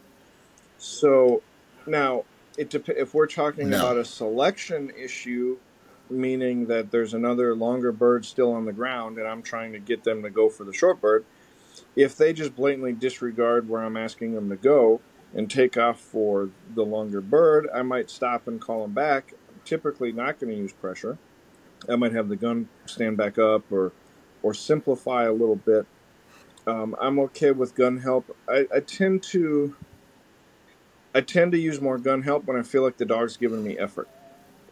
So 0.78 1.41
now 1.86 2.24
it 2.57 2.70
dep- 2.70 2.90
if 2.90 3.14
we're 3.14 3.28
talking 3.28 3.70
No. 3.70 3.78
about 3.78 3.98
a 3.98 4.06
selection 4.06 4.91
issue, 4.98 5.57
meaning 6.10 6.68
that 6.68 6.91
there's 6.91 7.14
another 7.14 7.56
longer 7.56 7.91
bird 7.91 8.26
still 8.26 8.52
on 8.52 8.65
the 8.65 8.73
ground 8.73 9.18
and 9.18 9.27
I'm 9.27 9.41
trying 9.41 9.73
to 9.73 9.80
get 9.80 10.03
them 10.03 10.23
to 10.23 10.30
go 10.30 10.49
for 10.49 10.64
the 10.64 10.73
short 10.73 11.02
bird, 11.02 11.26
if 11.95 12.15
they 12.18 12.34
just 12.34 12.56
blatantly 12.56 12.94
disregard 12.94 13.68
where 13.69 13.84
I'm 13.84 13.98
asking 13.98 14.34
them 14.34 14.49
to 14.49 14.56
go 14.56 15.02
and 15.34 15.49
take 15.49 15.77
off 15.77 15.99
for 15.99 16.49
the 16.73 16.84
longer 16.84 17.22
bird, 17.22 17.68
I 17.73 17.82
might 17.82 18.10
stop 18.10 18.48
and 18.48 18.61
call 18.61 18.82
them 18.82 18.94
back. 18.94 19.34
I'm 19.49 19.61
typically 19.65 20.11
not 20.11 20.40
going 20.40 20.53
to 20.53 20.57
use 20.57 20.73
pressure. 20.73 21.18
I 21.90 21.95
might 21.95 22.14
have 22.14 22.30
the 22.30 22.36
gun 22.36 22.69
stand 22.86 23.18
back 23.18 23.38
up 23.38 23.72
or 23.72 23.91
or 24.41 24.53
simplify 24.53 25.23
a 25.23 25.32
little 25.32 25.56
bit. 25.56 25.88
Um, 26.68 26.95
I'm 26.99 27.19
okay 27.19 27.52
with 27.52 27.76
gun 27.76 27.98
help. 27.98 28.36
I, 28.48 28.68
I 28.73 28.80
tend 28.80 29.23
to 29.23 29.76
I 31.14 31.22
tend 31.22 31.52
to 31.53 31.57
use 31.57 31.80
more 31.80 31.98
gun 31.98 32.23
help 32.23 32.45
when 32.45 32.57
I 32.57 32.64
feel 32.64 32.84
like 32.84 32.98
the 32.98 33.06
dog's 33.06 33.38
giving 33.38 33.64
me 33.64 33.77
effort. 33.77 34.10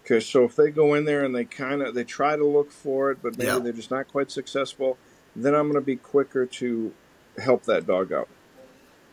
Okay, 0.05 0.19
so 0.19 0.43
if 0.43 0.55
they 0.55 0.69
go 0.69 0.95
in 0.95 1.05
there 1.05 1.23
and 1.23 1.33
they 1.33 1.45
kind 1.45 1.81
of 1.81 1.95
they 1.95 2.03
try 2.03 2.35
to 2.35 2.45
look 2.45 2.71
for 2.71 3.09
it, 3.11 3.19
but 3.21 3.37
maybe 3.37 3.47
Yeah. 3.47 3.59
they're 3.59 3.71
just 3.73 3.91
not 3.91 4.07
quite 4.09 4.31
successful, 4.31 4.97
then 5.35 5.55
I'm 5.55 5.63
going 5.63 5.75
to 5.75 5.85
be 5.85 5.95
quicker 5.95 6.45
to 6.45 6.93
help 7.37 7.63
that 7.63 7.87
dog 7.87 8.11
out 8.11 8.27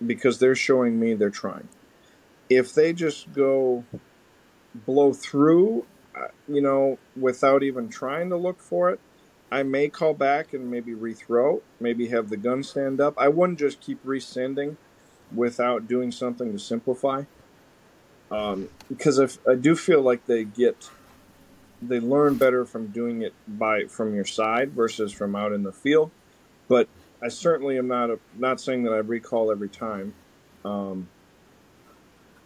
because 0.05 0.39
they're 0.39 0.57
showing 0.57 0.99
me 0.99 1.15
they're 1.15 1.31
trying. 1.31 1.69
If 2.49 2.75
they 2.75 2.93
just 2.93 3.33
go 3.33 3.85
blow 4.75 5.13
through, 5.13 5.87
uh, 6.15 6.29
you 6.49 6.61
know, 6.61 6.99
without 7.19 7.63
even 7.63 7.89
trying 7.89 8.29
to 8.31 8.37
look 8.37 8.61
for 8.61 8.91
it, 8.91 8.99
I 9.53 9.63
may 9.63 9.89
call 9.89 10.15
back 10.15 10.53
and 10.53 10.71
maybe 10.71 10.93
rethrow, 10.93 11.61
maybe 11.81 12.09
have 12.09 12.31
the 12.31 12.37
gun 12.37 12.63
stand 12.63 13.01
up. 13.01 13.15
I 13.17 13.29
wouldn't 13.29 13.59
just 13.59 13.81
keep 13.81 14.05
resending 14.05 14.77
without 15.35 15.87
doing 15.87 16.11
something 16.11 16.53
to 16.53 16.59
simplify. 16.59 17.25
Um, 18.31 18.69
because 18.89 19.19
if 19.19 19.39
I 19.47 19.55
do 19.55 19.75
feel 19.75 20.03
like 20.03 20.27
they 20.27 20.45
get, 20.45 20.91
they 21.83 21.99
learn 21.99 22.37
better 22.37 22.65
from 22.65 22.89
doing 22.89 23.23
it 23.23 23.35
by 23.49 23.85
from 23.87 24.15
your 24.15 24.25
side 24.25 24.73
versus 24.73 25.13
from 25.13 25.35
out 25.35 25.53
in 25.53 25.63
the 25.63 25.73
field. 25.73 26.11
But 26.69 26.89
I 27.23 27.29
certainly 27.29 27.77
am 27.77 27.89
not 27.89 28.11
a, 28.11 28.19
not 28.37 28.61
saying 28.61 28.85
that 28.85 28.93
I 28.93 28.99
recall 28.99 29.51
every 29.51 29.69
time. 29.69 30.15
Um, 30.65 31.09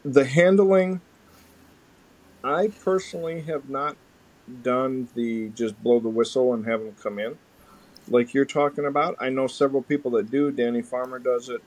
the 0.05 0.24
handling, 0.24 1.01
I 2.43 2.69
personally 2.69 3.43
have 3.43 3.69
not 3.69 3.97
done 4.62 5.09
the 5.15 5.48
just 5.51 5.82
blow 5.82 6.01
the 6.01 6.09
whistle 6.09 6.52
and 6.55 6.66
have 6.66 6.81
them 6.81 6.94
come 7.02 7.19
in, 7.19 7.39
like 8.09 8.35
you're 8.35 8.44
talking 8.44 8.86
about. 8.86 9.16
I 9.20 9.28
know 9.28 9.47
several 9.47 9.82
people 9.82 10.11
that 10.12 10.31
do. 10.31 10.51
Danny 10.51 10.82
Farmer 10.82 11.19
does 11.19 11.48
it. 11.48 11.62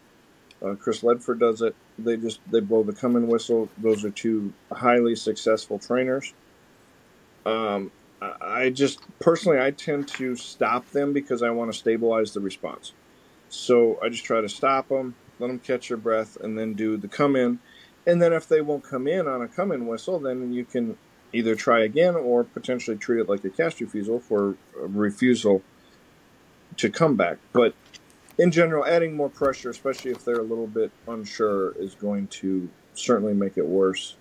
Uh, 0.63 0.75
Chris 0.75 1.01
Ledford 1.01 1.39
does 1.39 1.61
it. 1.61 1.75
They 1.99 2.17
just 2.17 2.41
they 2.51 2.59
blow 2.61 2.83
the 2.83 2.93
come 2.93 3.15
in 3.15 3.27
whistle. 3.27 3.69
Those 3.77 4.03
are 4.05 4.11
two 4.11 4.53
highly 4.71 5.15
successful 5.15 5.79
trainers. 5.79 6.33
Um, 7.45 7.91
I 8.21 8.71
just 8.71 8.99
personally 9.19 9.59
I 9.59 9.71
tend 9.71 10.07
to 10.09 10.35
stop 10.35 10.89
them 10.91 11.13
because 11.13 11.43
I 11.43 11.51
want 11.51 11.71
to 11.71 11.77
stabilize 11.77 12.33
the 12.33 12.41
response. 12.41 12.93
So 13.49 13.99
I 14.03 14.09
just 14.09 14.25
try 14.25 14.41
to 14.41 14.49
stop 14.49 14.89
them, 14.89 15.15
let 15.39 15.47
them 15.47 15.59
catch 15.59 15.89
their 15.89 15.97
breath, 15.97 16.37
and 16.41 16.57
then 16.57 16.73
do 16.73 16.97
the 16.97 17.07
come 17.07 17.35
in. 17.35 17.59
And 18.05 18.21
then 18.21 18.33
if 18.33 18.47
they 18.47 18.61
won't 18.61 18.83
come 18.83 19.07
in 19.07 19.27
on 19.27 19.41
a 19.41 19.47
come 19.47 19.71
in 19.71 19.87
whistle, 19.87 20.19
then 20.19 20.51
you 20.51 20.65
can 20.65 20.97
either 21.33 21.55
try 21.55 21.81
again 21.81 22.15
or 22.15 22.43
potentially 22.43 22.97
treat 22.97 23.21
it 23.21 23.29
like 23.29 23.43
a 23.45 23.49
cast 23.49 23.79
refusal 23.81 24.19
for 24.19 24.55
refusal 24.75 25.61
to 26.77 26.89
come 26.89 27.15
back. 27.15 27.37
But 27.53 27.75
in 28.37 28.51
general, 28.51 28.85
adding 28.85 29.15
more 29.15 29.29
pressure, 29.29 29.69
especially 29.69 30.11
if 30.11 30.23
they're 30.23 30.39
a 30.39 30.43
little 30.43 30.67
bit 30.67 30.91
unsure, 31.07 31.71
is 31.71 31.95
going 31.95 32.27
to 32.27 32.69
certainly 32.93 33.33
make 33.33 33.57
it 33.57 33.65
worse. 33.65 34.15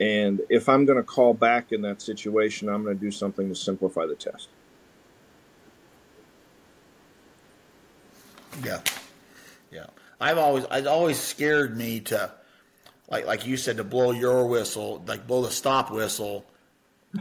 And 0.00 0.40
if 0.48 0.68
I'm 0.68 0.84
going 0.84 0.98
to 0.98 1.02
call 1.02 1.34
back 1.34 1.72
in 1.72 1.82
that 1.82 2.00
situation, 2.02 2.68
I'm 2.68 2.84
going 2.84 2.96
to 2.96 3.00
do 3.00 3.10
something 3.10 3.48
to 3.48 3.54
simplify 3.54 4.06
the 4.06 4.14
test. 4.14 4.48
Yeah, 8.64 8.80
yeah. 9.72 9.86
I've 10.20 10.38
always, 10.38 10.64
it's 10.70 10.86
always 10.86 11.18
scared 11.18 11.76
me 11.76 12.00
to, 12.00 12.32
like, 13.10 13.26
like 13.26 13.46
you 13.46 13.56
said, 13.56 13.76
to 13.78 13.84
blow 13.84 14.12
your 14.12 14.46
whistle, 14.46 15.02
like 15.06 15.26
blow 15.26 15.42
the 15.42 15.50
stop 15.50 15.90
whistle, 15.90 16.44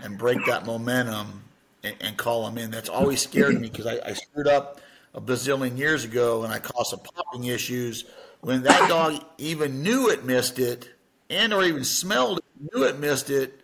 and 0.03 0.17
break 0.17 0.45
that 0.45 0.65
momentum 0.65 1.43
and, 1.83 1.95
and 2.01 2.17
call 2.17 2.45
them 2.45 2.57
in. 2.57 2.71
That's 2.71 2.89
always 2.89 3.21
scared 3.21 3.59
me 3.59 3.69
because 3.69 3.87
I, 3.87 3.99
I 4.05 4.13
screwed 4.13 4.47
up 4.47 4.81
a 5.17 5.21
bazillion 5.21 5.77
years 5.77 6.05
ago 6.05 6.43
and 6.43 6.53
I 6.53 6.59
caused 6.59 6.91
some 6.91 6.99
popping 6.99 7.45
issues 7.45 8.05
when 8.41 8.63
that 8.63 8.87
dog 8.89 9.21
even 9.39 9.81
knew 9.81 10.09
it 10.09 10.23
missed 10.23 10.59
it 10.59 10.89
and 11.29 11.51
or 11.53 11.63
even 11.63 11.83
smelled 11.83 12.37
it, 12.37 12.45
knew 12.73 12.83
it 12.85 12.99
missed 12.99 13.29
it, 13.29 13.59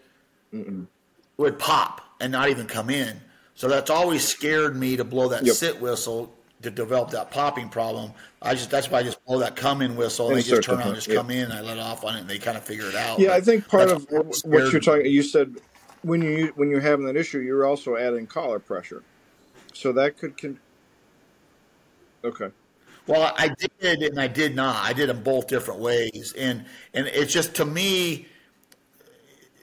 would 1.38 1.60
pop 1.60 2.02
and 2.20 2.32
not 2.32 2.50
even 2.50 2.66
come 2.66 2.90
in. 2.90 3.22
So 3.56 3.68
that's 3.68 3.90
always 3.90 4.28
scared 4.28 4.76
me 4.76 4.98
to 4.98 5.04
blow 5.04 5.30
that 5.30 5.46
Yep. 5.46 5.56
sit 5.56 5.80
whistle 5.80 6.36
to 6.64 6.72
develop 6.72 7.12
that 7.12 7.30
popping 7.30 7.70
problem. 7.70 8.12
I 8.42 8.56
just 8.56 8.72
that's 8.72 8.90
why 8.90 9.00
I 9.00 9.04
just 9.04 9.24
blow 9.26 9.40
that 9.40 9.56
come 9.56 9.82
in 9.82 9.96
whistle 9.96 10.30
and 10.30 10.38
they 10.38 10.42
just 10.42 10.64
turn 10.64 10.82
on, 10.82 10.88
and 10.88 10.96
just 10.96 11.08
yep. 11.08 11.18
come 11.18 11.30
in 11.30 11.44
and 11.44 11.54
I 11.54 11.62
let 11.62 11.78
off 11.78 12.04
on 12.04 12.16
it 12.16 12.22
and 12.22 12.30
they 12.30 12.40
kind 12.40 12.58
of 12.58 12.64
figure 12.64 12.88
it 12.88 12.96
out. 12.96 13.20
Yeah, 13.20 13.34
I 13.34 13.42
think 13.42 13.68
part 13.68 13.90
of 13.90 14.08
what 14.10 14.36
what 14.46 14.72
you're 14.72 14.82
talking, 14.82 15.06
you 15.06 15.22
said 15.22 15.56
when 16.02 16.22
you 16.22 16.52
when 16.56 16.70
you're 16.70 16.82
having 16.82 17.06
that 17.06 17.16
issue, 17.16 17.40
you're 17.40 17.66
also 17.66 17.96
adding 17.96 18.26
collar 18.26 18.60
pressure, 18.60 19.04
so 19.74 19.92
that 19.94 20.18
could 20.18 20.38
con- 20.38 20.60
okay. 22.24 22.50
Well, 23.06 23.34
I 23.38 23.50
did 23.80 24.04
and 24.04 24.20
I 24.20 24.28
did 24.28 24.56
not. 24.56 24.78
I 24.84 24.94
did 24.94 25.10
them 25.10 25.24
both 25.24 25.48
different 25.48 25.82
ways, 25.82 26.34
and 26.38 26.66
and 26.94 27.08
it's 27.08 27.34
just 27.34 27.56
to 27.56 27.66
me 27.66 28.28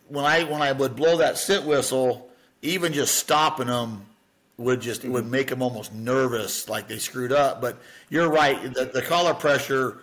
when 0.09 0.25
I 0.25 0.45
when 0.45 0.61
I 0.61 0.73
would 0.73 0.95
blow 0.95 1.17
that 1.19 1.39
sit 1.39 1.65
whistle, 1.65 2.29
even 2.63 2.93
just 2.93 3.17
stopping 3.17 3.69
them 3.69 4.05
would 4.59 4.81
just 4.81 5.05
it 5.05 5.09
would 5.09 5.27
make 5.27 5.49
them 5.49 5.63
almost 5.63 5.95
nervous, 5.95 6.69
like 6.69 6.87
they 6.87 6.99
screwed 6.99 7.33
up. 7.33 7.63
But 7.63 7.81
you're 8.11 8.29
right. 8.29 8.63
The, 8.75 8.85
the 8.87 9.01
collar 9.03 9.33
pressure 9.33 10.03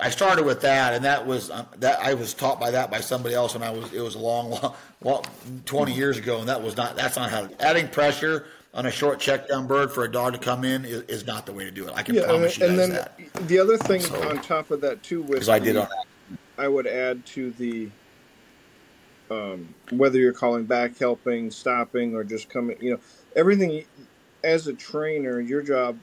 I 0.00 0.10
started 0.10 0.44
with 0.44 0.60
that, 0.60 0.94
and 0.94 1.04
that 1.04 1.26
was 1.26 1.50
um, 1.50 1.66
that 1.78 2.00
I 2.00 2.14
was 2.14 2.32
taught 2.32 2.60
by 2.60 2.70
that 2.70 2.90
by 2.90 3.00
somebody 3.00 3.34
else, 3.34 3.54
and 3.54 3.64
I 3.64 3.70
was 3.70 3.92
it 3.92 4.00
was 4.00 4.14
a 4.14 4.18
long, 4.18 4.50
long, 4.50 4.74
long 5.02 5.24
twenty 5.66 5.92
years 5.92 6.18
ago, 6.18 6.38
and 6.38 6.48
that 6.48 6.62
was 6.62 6.76
not 6.76 6.96
that's 6.96 7.16
not 7.16 7.30
how 7.30 7.48
adding 7.58 7.88
pressure 7.88 8.46
on 8.78 8.86
a 8.86 8.90
short 8.92 9.18
check 9.18 9.48
down 9.48 9.66
bird 9.66 9.90
for 9.90 10.04
a 10.04 10.10
dog 10.10 10.32
to 10.32 10.38
come 10.38 10.62
in 10.64 10.84
is, 10.84 11.02
is 11.02 11.26
not 11.26 11.44
the 11.44 11.52
way 11.52 11.64
to 11.64 11.70
do 11.70 11.86
it. 11.88 11.92
I 11.96 12.04
can 12.04 12.14
yeah, 12.14 12.26
promise 12.26 12.56
and, 12.60 12.76
you 12.76 12.80
and 12.80 12.92
guys 12.92 13.08
that. 13.34 13.48
the 13.48 13.58
other 13.58 13.76
thing 13.76 14.00
So- 14.00 14.28
on 14.28 14.40
top 14.40 14.70
of 14.70 14.80
that 14.82 15.02
too, 15.02 15.20
with 15.22 15.32
Because 15.32 15.48
I 15.48 15.58
did 15.58 15.76
on 15.76 15.88
I 16.56 16.68
would 16.68 16.86
add 16.86 17.26
to 17.26 17.50
the 17.52 17.88
um, 19.30 19.74
whether 19.90 20.18
you're 20.18 20.32
calling 20.32 20.64
back 20.64 20.96
helping, 20.96 21.50
stopping, 21.50 22.14
or 22.14 22.24
just 22.24 22.48
coming. 22.48 22.76
You 22.80 22.92
know, 22.92 23.00
everything. 23.36 23.84
As 24.44 24.68
a 24.68 24.72
trainer, 24.72 25.40
your 25.40 25.62
job 25.62 25.98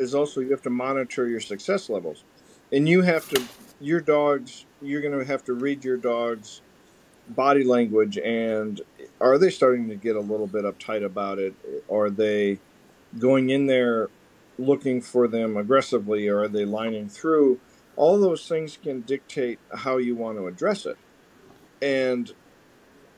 is 0.00 0.14
also 0.14 0.40
you 0.40 0.50
have 0.50 0.62
to 0.62 0.70
monitor 0.70 1.28
your 1.28 1.40
success 1.40 1.88
levels, 1.88 2.24
and 2.72 2.88
you 2.88 3.02
have 3.02 3.28
to 3.30 3.42
your 3.80 4.00
dogs. 4.00 4.66
You're 4.82 5.00
going 5.00 5.18
to 5.18 5.24
have 5.24 5.44
to 5.44 5.54
read 5.54 5.84
your 5.84 5.96
dogs' 5.96 6.60
body 7.28 7.64
language 7.64 8.18
and 8.18 8.80
are 9.20 9.38
they 9.38 9.50
starting 9.50 9.88
to 9.88 9.96
get 9.96 10.16
a 10.16 10.20
little 10.20 10.46
bit 10.46 10.64
uptight 10.64 11.04
about 11.04 11.38
it? 11.38 11.54
Are 11.90 12.10
they 12.10 12.58
going 13.18 13.50
in 13.50 13.66
there 13.66 14.08
looking 14.58 15.00
for 15.00 15.28
them 15.28 15.56
aggressively, 15.56 16.28
or 16.28 16.42
are 16.42 16.48
they 16.48 16.64
lining 16.64 17.08
through? 17.08 17.60
All 17.96 18.18
those 18.18 18.46
things 18.46 18.78
can 18.80 19.00
dictate 19.02 19.58
how 19.74 19.98
you 19.98 20.14
want 20.14 20.38
to 20.38 20.46
address 20.46 20.86
it. 20.86 20.96
And 21.82 22.32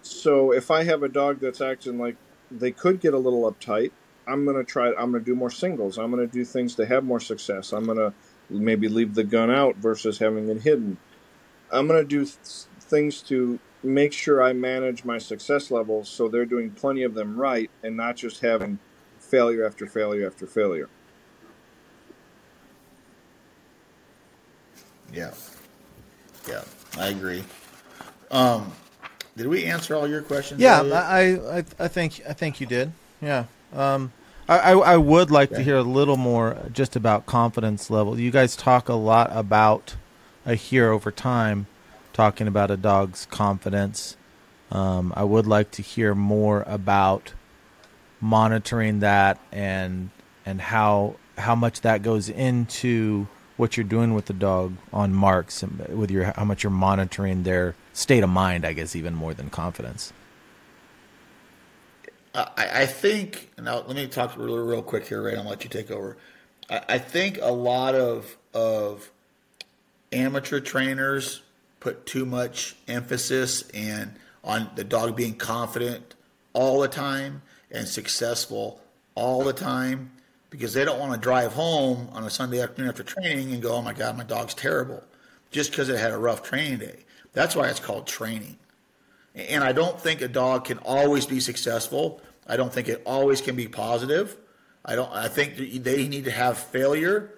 so, 0.02 0.52
if 0.52 0.70
I 0.70 0.84
have 0.84 1.02
a 1.02 1.08
dog 1.08 1.40
that's 1.40 1.60
acting 1.60 1.98
like 1.98 2.16
they 2.50 2.70
could 2.70 3.00
get 3.00 3.14
a 3.14 3.18
little 3.18 3.50
uptight, 3.50 3.92
I'm 4.26 4.44
going 4.44 4.56
to 4.56 4.64
try, 4.64 4.88
I'm 4.88 5.10
going 5.10 5.24
to 5.24 5.30
do 5.30 5.34
more 5.34 5.50
singles. 5.50 5.98
I'm 5.98 6.10
going 6.10 6.26
to 6.26 6.32
do 6.32 6.44
things 6.44 6.74
to 6.76 6.86
have 6.86 7.04
more 7.04 7.20
success. 7.20 7.72
I'm 7.72 7.84
going 7.84 7.98
to 7.98 8.12
maybe 8.48 8.88
leave 8.88 9.14
the 9.14 9.24
gun 9.24 9.50
out 9.50 9.76
versus 9.76 10.18
having 10.18 10.48
it 10.48 10.62
hidden. 10.62 10.98
I'm 11.70 11.86
going 11.86 12.00
to 12.00 12.08
do 12.08 12.24
th- 12.24 12.36
things 12.80 13.22
to 13.22 13.58
make 13.82 14.12
sure 14.12 14.42
I 14.42 14.52
manage 14.52 15.04
my 15.04 15.18
success 15.18 15.70
levels 15.70 16.08
so 16.08 16.28
they're 16.28 16.44
doing 16.44 16.70
plenty 16.70 17.02
of 17.02 17.14
them 17.14 17.36
right 17.36 17.70
and 17.82 17.96
not 17.96 18.16
just 18.16 18.40
having 18.40 18.78
failure 19.18 19.66
after 19.66 19.86
failure 19.86 20.26
after 20.26 20.46
failure. 20.46 20.88
Yeah, 25.12 25.32
yeah, 26.48 26.62
I 26.98 27.08
agree. 27.08 27.42
Um, 28.30 28.72
did 29.36 29.48
we 29.48 29.64
answer 29.64 29.96
all 29.96 30.08
your 30.08 30.22
questions? 30.22 30.60
Yeah, 30.60 30.82
I, 30.82 31.58
I 31.58 31.64
I 31.78 31.88
think 31.88 32.20
I 32.28 32.32
think 32.32 32.60
you 32.60 32.66
did. 32.66 32.92
Yeah. 33.20 33.46
Um, 33.74 34.12
I, 34.48 34.58
I 34.58 34.72
I 34.72 34.96
would 34.96 35.30
like 35.30 35.50
to 35.50 35.62
hear 35.62 35.76
a 35.76 35.82
little 35.82 36.16
more 36.16 36.58
just 36.72 36.94
about 36.94 37.26
confidence 37.26 37.90
level. 37.90 38.18
You 38.18 38.30
guys 38.30 38.54
talk 38.54 38.88
a 38.88 38.94
lot 38.94 39.30
about 39.32 39.96
a 40.46 40.54
here 40.54 40.90
over 40.90 41.10
time 41.10 41.66
talking 42.12 42.46
about 42.46 42.70
a 42.70 42.76
dog's 42.76 43.26
confidence. 43.26 44.16
Um, 44.70 45.12
I 45.16 45.24
would 45.24 45.46
like 45.46 45.70
to 45.72 45.82
hear 45.82 46.14
more 46.14 46.62
about 46.66 47.34
monitoring 48.20 49.00
that 49.00 49.38
and 49.50 50.10
and 50.44 50.60
how 50.60 51.16
how 51.38 51.54
much 51.54 51.80
that 51.80 52.02
goes 52.02 52.28
into 52.28 53.26
what 53.56 53.76
you're 53.76 53.84
doing 53.84 54.14
with 54.14 54.26
the 54.26 54.32
dog 54.32 54.74
on 54.92 55.12
marks 55.12 55.62
and 55.62 55.78
with 55.88 56.10
your 56.10 56.32
how 56.36 56.44
much 56.44 56.62
you're 56.62 56.70
monitoring 56.70 57.42
their 57.42 57.74
state 57.92 58.22
of 58.22 58.30
mind. 58.30 58.64
I 58.64 58.72
guess 58.72 58.94
even 58.94 59.14
more 59.14 59.34
than 59.34 59.50
confidence. 59.50 60.12
I, 62.34 62.46
I 62.56 62.86
think 62.86 63.50
now 63.58 63.82
let 63.86 63.96
me 63.96 64.06
talk 64.06 64.36
real, 64.36 64.58
real 64.58 64.82
quick 64.82 65.06
here, 65.06 65.22
Ray. 65.22 65.36
I'll 65.36 65.44
let 65.44 65.64
you 65.64 65.70
take 65.70 65.90
over. 65.90 66.16
I, 66.68 66.82
I 66.90 66.98
think 66.98 67.38
a 67.42 67.52
lot 67.52 67.94
of 67.94 68.36
of 68.54 69.10
amateur 70.12 70.60
trainers 70.60 71.42
put 71.80 72.06
too 72.06 72.24
much 72.24 72.76
emphasis 72.86 73.68
and 73.70 74.14
on 74.44 74.70
the 74.76 74.84
dog 74.84 75.16
being 75.16 75.34
confident 75.34 76.14
all 76.52 76.80
the 76.80 76.88
time 76.88 77.42
and 77.70 77.88
successful 77.88 78.80
all 79.14 79.42
the 79.44 79.52
time 79.52 80.10
because 80.50 80.74
they 80.74 80.84
don't 80.84 80.98
want 80.98 81.12
to 81.12 81.18
drive 81.18 81.52
home 81.52 82.08
on 82.12 82.24
a 82.24 82.30
Sunday 82.30 82.60
afternoon 82.60 82.88
after 82.88 83.02
training 83.02 83.52
and 83.52 83.62
go, 83.62 83.72
"Oh 83.74 83.82
my 83.82 83.92
God, 83.92 84.16
my 84.16 84.24
dog's 84.24 84.54
terrible," 84.54 85.02
just 85.50 85.70
because 85.70 85.88
it 85.88 85.98
had 85.98 86.12
a 86.12 86.18
rough 86.18 86.42
training 86.42 86.78
day. 86.78 87.04
That's 87.32 87.54
why 87.54 87.68
it's 87.68 87.80
called 87.80 88.06
training. 88.06 88.58
And 89.34 89.62
I 89.62 89.72
don't 89.72 90.00
think 90.00 90.20
a 90.20 90.28
dog 90.28 90.64
can 90.64 90.78
always 90.78 91.26
be 91.26 91.38
successful. 91.38 92.20
I 92.46 92.56
don't 92.56 92.72
think 92.72 92.88
it 92.88 93.02
always 93.06 93.40
can 93.40 93.54
be 93.54 93.68
positive. 93.68 94.36
I 94.84 94.96
don't. 94.96 95.12
I 95.12 95.28
think 95.28 95.56
they 95.84 96.08
need 96.08 96.24
to 96.24 96.30
have 96.32 96.58
failure, 96.58 97.30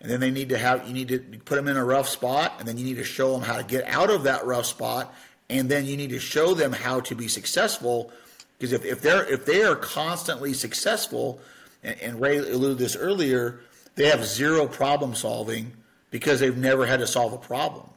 and 0.00 0.10
then 0.10 0.20
they 0.20 0.30
need 0.30 0.48
to 0.50 0.58
have. 0.58 0.86
You 0.86 0.94
need 0.94 1.08
to 1.08 1.18
put 1.44 1.56
them 1.56 1.68
in 1.68 1.76
a 1.76 1.84
rough 1.84 2.08
spot, 2.08 2.54
and 2.58 2.68
then 2.68 2.78
you 2.78 2.84
need 2.84 2.96
to 2.96 3.04
show 3.04 3.32
them 3.32 3.42
how 3.42 3.56
to 3.56 3.64
get 3.64 3.84
out 3.86 4.10
of 4.10 4.24
that 4.24 4.46
rough 4.46 4.66
spot, 4.66 5.14
and 5.50 5.68
then 5.68 5.86
you 5.86 5.96
need 5.96 6.10
to 6.10 6.20
show 6.20 6.54
them 6.54 6.72
how 6.72 7.00
to 7.00 7.14
be 7.14 7.28
successful. 7.28 8.12
Because 8.58 8.72
if, 8.72 8.84
if 8.84 9.00
they're 9.00 9.24
if 9.32 9.44
they 9.44 9.62
are 9.64 9.76
constantly 9.76 10.52
successful, 10.52 11.40
and, 11.82 12.00
and 12.00 12.20
Ray 12.20 12.38
alluded 12.38 12.78
this 12.78 12.96
earlier, 12.96 13.60
they 13.94 14.06
have 14.06 14.24
zero 14.24 14.66
problem 14.66 15.14
solving 15.14 15.72
because 16.10 16.40
they've 16.40 16.56
never 16.56 16.86
had 16.86 17.00
to 17.00 17.06
solve 17.06 17.32
a 17.32 17.38
problem. 17.38 17.88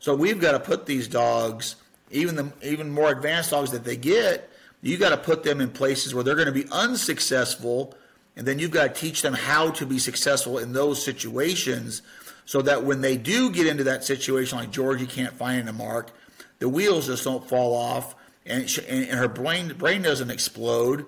So 0.00 0.14
we've 0.14 0.40
got 0.40 0.52
to 0.52 0.60
put 0.60 0.86
these 0.86 1.06
dogs, 1.06 1.76
even 2.10 2.34
the 2.34 2.52
even 2.62 2.90
more 2.90 3.10
advanced 3.10 3.50
dogs 3.50 3.70
that 3.70 3.84
they 3.84 3.96
get, 3.96 4.50
you 4.82 4.96
got 4.98 5.10
to 5.10 5.16
put 5.16 5.44
them 5.44 5.60
in 5.60 5.70
places 5.70 6.14
where 6.14 6.24
they're 6.24 6.34
going 6.34 6.46
to 6.46 6.52
be 6.52 6.66
unsuccessful, 6.72 7.94
and 8.36 8.46
then 8.46 8.58
you've 8.58 8.70
got 8.70 8.94
to 8.94 9.00
teach 9.00 9.22
them 9.22 9.34
how 9.34 9.70
to 9.70 9.86
be 9.86 9.98
successful 9.98 10.58
in 10.58 10.72
those 10.72 11.04
situations, 11.04 12.02
so 12.44 12.62
that 12.62 12.84
when 12.84 13.00
they 13.00 13.16
do 13.16 13.50
get 13.50 13.66
into 13.66 13.84
that 13.84 14.04
situation 14.04 14.58
like 14.58 14.70
Georgie 14.70 15.06
can't 15.06 15.34
find 15.34 15.68
a 15.68 15.72
mark, 15.72 16.10
the 16.58 16.68
wheels 16.68 17.06
just 17.06 17.24
don't 17.24 17.48
fall 17.48 17.74
off, 17.74 18.14
and 18.46 18.68
she, 18.68 18.84
and, 18.86 19.08
and 19.08 19.18
her 19.18 19.28
brain 19.28 19.74
brain 19.74 20.02
doesn't 20.02 20.30
explode, 20.30 21.06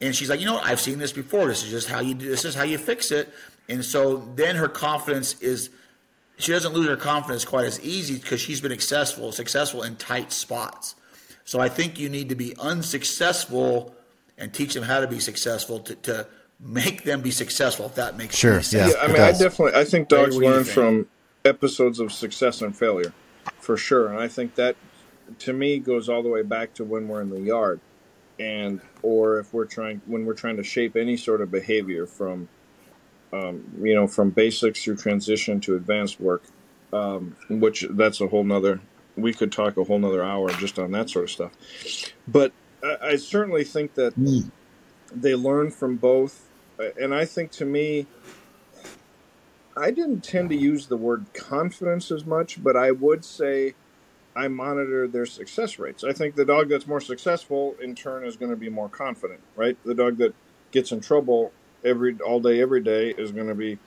and 0.00 0.14
she's 0.14 0.30
like, 0.30 0.40
you 0.40 0.46
know 0.46 0.54
what, 0.54 0.64
I've 0.64 0.80
seen 0.80 0.98
this 0.98 1.12
before. 1.12 1.46
This 1.46 1.62
is 1.64 1.70
just 1.70 1.88
how 1.88 2.00
you 2.00 2.14
do. 2.14 2.28
This 2.28 2.44
is 2.44 2.54
how 2.54 2.64
you 2.64 2.78
fix 2.78 3.10
it, 3.10 3.32
and 3.68 3.84
so 3.84 4.28
then 4.34 4.56
her 4.56 4.68
confidence 4.68 5.40
is 5.40 5.70
she 6.38 6.52
doesn't 6.52 6.72
lose 6.72 6.88
her 6.88 6.96
confidence 6.96 7.44
quite 7.44 7.66
as 7.66 7.80
easy 7.80 8.18
because 8.18 8.40
she's 8.40 8.60
been 8.60 8.72
successful 8.72 9.30
successful 9.32 9.82
in 9.82 9.96
tight 9.96 10.32
spots. 10.32 10.96
So 11.44 11.60
I 11.60 11.68
think 11.68 11.98
you 11.98 12.08
need 12.08 12.28
to 12.30 12.34
be 12.34 12.56
unsuccessful 12.58 13.94
and 14.38 14.52
teach 14.52 14.74
them 14.74 14.82
how 14.82 15.00
to 15.00 15.06
be 15.06 15.20
successful 15.20 15.80
to, 15.80 15.94
to 15.96 16.26
make 16.62 17.02
them 17.02 17.20
be 17.20 17.30
successful. 17.30 17.86
If 17.86 17.96
that 17.96 18.16
makes 18.16 18.36
Sure, 18.36 18.54
any 18.54 18.62
sense. 18.62 18.94
Yeah, 18.94 19.00
I 19.00 19.06
mean, 19.08 19.20
I 19.20 19.32
definitely, 19.32 19.74
I 19.74 19.84
think 19.84 20.08
dogs 20.08 20.36
what 20.36 20.44
learn 20.44 20.64
think? 20.64 20.74
from 20.74 21.06
episodes 21.44 21.98
of 21.98 22.12
success 22.12 22.62
and 22.62 22.76
failure, 22.76 23.12
for 23.58 23.76
sure. 23.76 24.08
And 24.08 24.18
I 24.20 24.28
think 24.28 24.54
that, 24.54 24.76
to 25.40 25.52
me, 25.52 25.78
goes 25.78 26.08
all 26.08 26.22
the 26.22 26.28
way 26.28 26.42
back 26.42 26.74
to 26.74 26.84
when 26.84 27.08
we're 27.08 27.20
in 27.20 27.30
the 27.30 27.40
yard, 27.40 27.80
and 28.38 28.80
or 29.02 29.38
if 29.38 29.52
we're 29.52 29.64
trying 29.66 30.00
when 30.06 30.24
we're 30.24 30.34
trying 30.34 30.56
to 30.56 30.62
shape 30.62 30.96
any 30.96 31.16
sort 31.16 31.40
of 31.40 31.50
behavior 31.50 32.06
from, 32.06 32.48
um, 33.32 33.64
you 33.80 33.94
know, 33.94 34.06
from 34.06 34.30
basics 34.30 34.84
through 34.84 34.96
transition 34.96 35.60
to 35.60 35.74
advanced 35.74 36.20
work, 36.20 36.42
um, 36.92 37.36
which 37.48 37.86
that's 37.90 38.20
a 38.20 38.28
whole 38.28 38.44
nother. 38.44 38.80
We 39.16 39.34
could 39.34 39.52
talk 39.52 39.76
a 39.76 39.84
whole 39.84 39.98
nother 39.98 40.24
hour 40.24 40.48
just 40.52 40.78
on 40.78 40.92
that 40.92 41.10
sort 41.10 41.24
of 41.24 41.30
stuff, 41.30 41.52
but 42.26 42.52
I, 42.82 42.96
I 43.02 43.16
certainly 43.16 43.64
think 43.64 43.94
that 43.94 44.14
they 45.14 45.34
learn 45.34 45.70
from 45.70 45.96
both, 45.96 46.48
and 47.00 47.14
I 47.14 47.24
think 47.24 47.50
to 47.52 47.64
me. 47.64 48.06
I 49.74 49.90
didn't 49.90 50.22
tend 50.22 50.50
to 50.50 50.54
use 50.54 50.86
the 50.88 50.98
word 50.98 51.24
confidence 51.32 52.10
as 52.10 52.26
much, 52.26 52.62
but 52.62 52.76
I 52.76 52.90
would 52.90 53.24
say 53.24 53.74
I 54.34 54.48
monitor 54.48 55.06
their 55.06 55.26
success 55.26 55.78
rates. 55.78 56.04
I 56.04 56.12
think 56.12 56.34
the 56.34 56.44
dog 56.44 56.68
that's 56.68 56.86
more 56.86 57.00
successful 57.00 57.76
in 57.80 57.94
turn 57.94 58.24
is 58.24 58.36
going 58.36 58.50
to 58.50 58.56
be 58.56 58.68
more 58.68 58.88
confident, 58.88 59.40
right? 59.56 59.76
The 59.84 59.94
dog 59.94 60.18
that 60.18 60.34
gets 60.70 60.92
in 60.92 61.00
trouble 61.00 61.52
every 61.84 62.16
all 62.20 62.40
day 62.40 62.60
every 62.60 62.80
day 62.80 63.10
is 63.10 63.32
going 63.32 63.48
to 63.48 63.54
be 63.54 63.78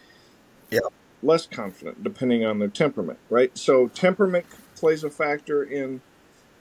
yeah. 0.69 0.79
less 1.23 1.45
confident 1.47 2.03
depending 2.03 2.45
on 2.45 2.59
their 2.59 2.67
temperament, 2.67 3.19
right? 3.29 3.57
So 3.57 3.87
temperament 3.87 4.45
plays 4.75 5.03
a 5.03 5.09
factor 5.09 5.63
in 5.63 6.01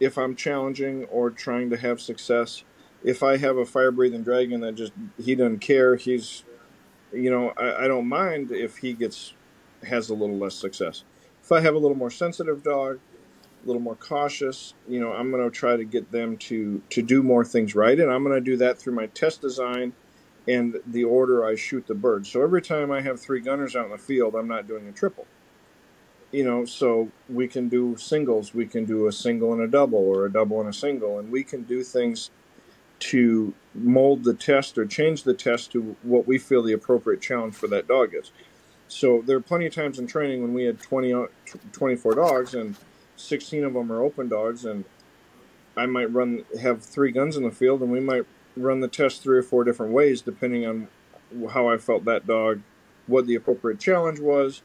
if 0.01 0.17
I'm 0.17 0.35
challenging 0.35 1.05
or 1.05 1.31
trying 1.31 1.71
to 1.71 1.77
have 1.77 2.01
success. 2.01 2.65
If 3.05 3.23
I 3.23 3.37
have 3.37 3.59
a 3.59 3.67
fire 3.67 3.93
breathing 3.93 4.23
dragon 4.23 4.63
that 4.63 4.75
just 4.75 4.93
he 5.23 5.35
doesn't 5.35 5.61
care, 5.61 5.97
he's 5.97 6.45
you 7.13 7.31
know, 7.31 7.53
I, 7.57 7.85
I 7.85 7.89
don't 7.89 8.09
mind 8.09 8.51
if 8.51 8.79
he 8.79 8.93
gets 8.93 9.35
has 9.87 10.09
a 10.09 10.15
little 10.15 10.37
less 10.37 10.55
success. 10.55 11.05
If 11.43 11.53
I 11.53 11.61
have 11.61 11.75
a 11.75 11.79
little 11.79 11.97
more 11.97 12.11
sensitive 12.11 12.63
dog, 12.63 12.99
a 13.63 13.67
little 13.67 13.83
more 13.83 13.97
cautious, 13.97 14.75
you 14.89 15.01
know, 15.01 15.13
I'm 15.13 15.31
going 15.31 15.45
to 15.45 15.55
try 15.55 15.77
to 15.77 15.85
get 15.85 16.11
them 16.11 16.37
to 16.39 16.83
to 16.91 17.03
do 17.03 17.23
more 17.23 17.45
things 17.45 17.75
right, 17.75 17.99
and 17.99 18.11
I'm 18.11 18.25
going 18.25 18.35
to 18.35 18.41
do 18.41 18.57
that 18.59 18.79
through 18.79 18.95
my 18.95 19.07
test 19.07 19.41
design 19.41 19.93
and 20.47 20.77
the 20.87 21.05
order 21.05 21.45
I 21.45 21.55
shoot 21.55 21.87
the 21.87 21.95
bird. 21.95 22.27
So 22.27 22.43
every 22.43 22.61
time 22.61 22.91
I 22.91 23.01
have 23.01 23.19
three 23.21 23.41
gunners 23.41 23.75
out 23.75 23.87
in 23.87 23.93
the 23.93 23.99
field, 23.99 24.35
I'm 24.35 24.49
not 24.49 24.67
doing 24.67 24.87
a 24.89 24.93
triple. 24.93 25.27
You 26.33 26.45
know, 26.45 26.65
so 26.65 27.11
we 27.29 27.47
can 27.47 27.69
do 27.69 27.97
singles, 27.97 28.53
we 28.53 28.67
can 28.67 28.85
do 28.85 29.07
a 29.07 29.13
single 29.13 29.53
and 29.53 29.63
a 29.63 29.69
double, 29.69 30.01
or 30.01 30.27
a 30.27 30.33
double 30.33 30.61
and 30.61 30.69
a 30.69 30.73
single, 30.73 31.19
and 31.19 31.31
we 31.31 31.45
can 31.45 31.63
do 31.63 31.83
things 31.83 32.31
to 33.05 33.53
mold 33.75 34.25
the 34.25 34.33
test 34.33 34.79
or 34.79 34.87
change 34.87 35.25
the 35.25 35.35
test 35.35 35.71
to 35.73 35.95
what 36.03 36.27
we 36.27 36.39
feel 36.39 36.63
the 36.63 36.73
appropriate 36.73 37.21
challenge 37.21 37.55
for 37.55 37.67
that 37.67 37.87
dog 37.87 38.15
is. 38.15 38.33
So 38.89 39.23
there 39.27 39.37
are 39.37 39.43
plenty 39.43 39.67
of 39.67 39.75
times 39.75 39.99
in 39.99 40.07
training 40.07 40.41
when 40.41 40.55
we 40.55 40.65
had 40.65 40.81
20, 40.81 41.13
uh, 41.13 41.27
24 41.73 42.15
dogs 42.15 42.55
and 42.55 42.77
16 43.17 43.63
of 43.65 43.75
them 43.75 43.93
are 43.93 44.03
open 44.03 44.29
dogs 44.29 44.65
and 44.65 44.85
I 45.77 45.85
might 45.85 46.11
run 46.13 46.45
have 46.59 46.83
three 46.83 47.13
guns 47.13 47.37
in 47.37 47.43
the 47.43 47.51
field 47.51 47.83
and 47.83 47.91
we 47.91 48.01
might 48.01 48.25
run 48.57 48.81
the 48.81 48.89
test 48.89 49.23
three 49.23 49.37
or 49.37 49.43
four 49.43 49.65
different 49.65 49.93
ways 49.93 50.23
depending 50.23 50.65
on 50.65 50.89
how 51.51 51.69
I 51.69 51.77
felt 51.77 52.07
that 52.07 52.27
dog, 52.27 52.63
what 53.07 53.27
the 53.27 53.35
appropriate 53.35 53.81
challenge 53.81 54.19
was, 54.19 54.63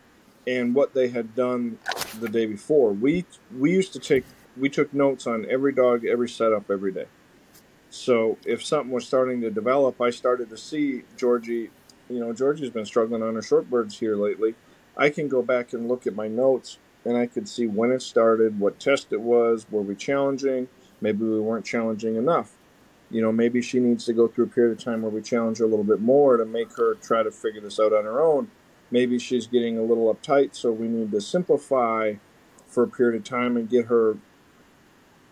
and 0.47 0.73
what 0.73 0.93
they 0.93 1.09
had 1.09 1.35
done 1.35 1.77
the 2.21 2.29
day 2.29 2.45
before. 2.45 2.91
We 2.91 3.25
we 3.57 3.71
used 3.71 3.91
to 3.93 3.99
take 3.99 4.23
we 4.55 4.69
took 4.69 4.93
notes 4.93 5.27
on 5.27 5.45
every 5.49 5.73
dog, 5.73 6.05
every 6.05 6.29
setup, 6.29 6.71
every 6.71 6.93
day. 6.93 7.07
So 7.89 8.37
if 8.45 8.63
something 8.63 8.91
was 8.91 9.07
starting 9.07 9.41
to 9.41 9.49
develop, 9.49 9.99
I 9.99 10.11
started 10.11 10.49
to 10.49 10.57
see 10.57 11.03
Georgie. 11.17 11.71
You 12.09 12.19
know, 12.19 12.33
Georgie's 12.33 12.69
been 12.69 12.85
struggling 12.85 13.23
on 13.23 13.35
her 13.35 13.41
short 13.41 13.69
birds 13.69 13.99
here 13.99 14.15
lately. 14.15 14.55
I 14.97 15.09
can 15.09 15.27
go 15.27 15.41
back 15.41 15.73
and 15.73 15.87
look 15.87 16.05
at 16.05 16.15
my 16.15 16.27
notes, 16.27 16.77
and 17.05 17.17
I 17.17 17.25
could 17.25 17.47
see 17.47 17.67
when 17.67 17.91
it 17.91 18.01
started, 18.01 18.59
what 18.59 18.79
test 18.79 19.11
it 19.11 19.21
was, 19.21 19.65
were 19.71 19.81
we 19.81 19.95
challenging, 19.95 20.67
maybe 21.01 21.23
we 21.23 21.39
weren't 21.39 21.65
challenging 21.65 22.15
enough. 22.15 22.55
You 23.09 23.21
know, 23.21 23.31
maybe 23.31 23.61
she 23.61 23.79
needs 23.79 24.05
to 24.05 24.13
go 24.13 24.27
through 24.27 24.45
a 24.45 24.49
period 24.49 24.77
of 24.77 24.83
time 24.83 25.01
where 25.01 25.11
we 25.11 25.21
challenge 25.21 25.57
her 25.59 25.65
a 25.65 25.67
little 25.67 25.85
bit 25.85 26.01
more 26.01 26.37
to 26.37 26.45
make 26.45 26.75
her 26.77 26.95
try 26.95 27.23
to 27.23 27.31
figure 27.31 27.61
this 27.61 27.79
out 27.79 27.93
on 27.93 28.03
her 28.03 28.21
own. 28.21 28.51
Maybe 28.91 29.17
she's 29.17 29.47
getting 29.47 29.77
a 29.77 29.83
little 29.83 30.13
uptight, 30.13 30.53
so 30.55 30.71
we 30.71 30.87
need 30.87 31.11
to 31.11 31.21
simplify 31.21 32.15
for 32.67 32.83
a 32.83 32.87
period 32.87 33.17
of 33.17 33.23
time 33.23 33.57
and 33.57 33.69
get 33.69 33.85
her 33.85 34.17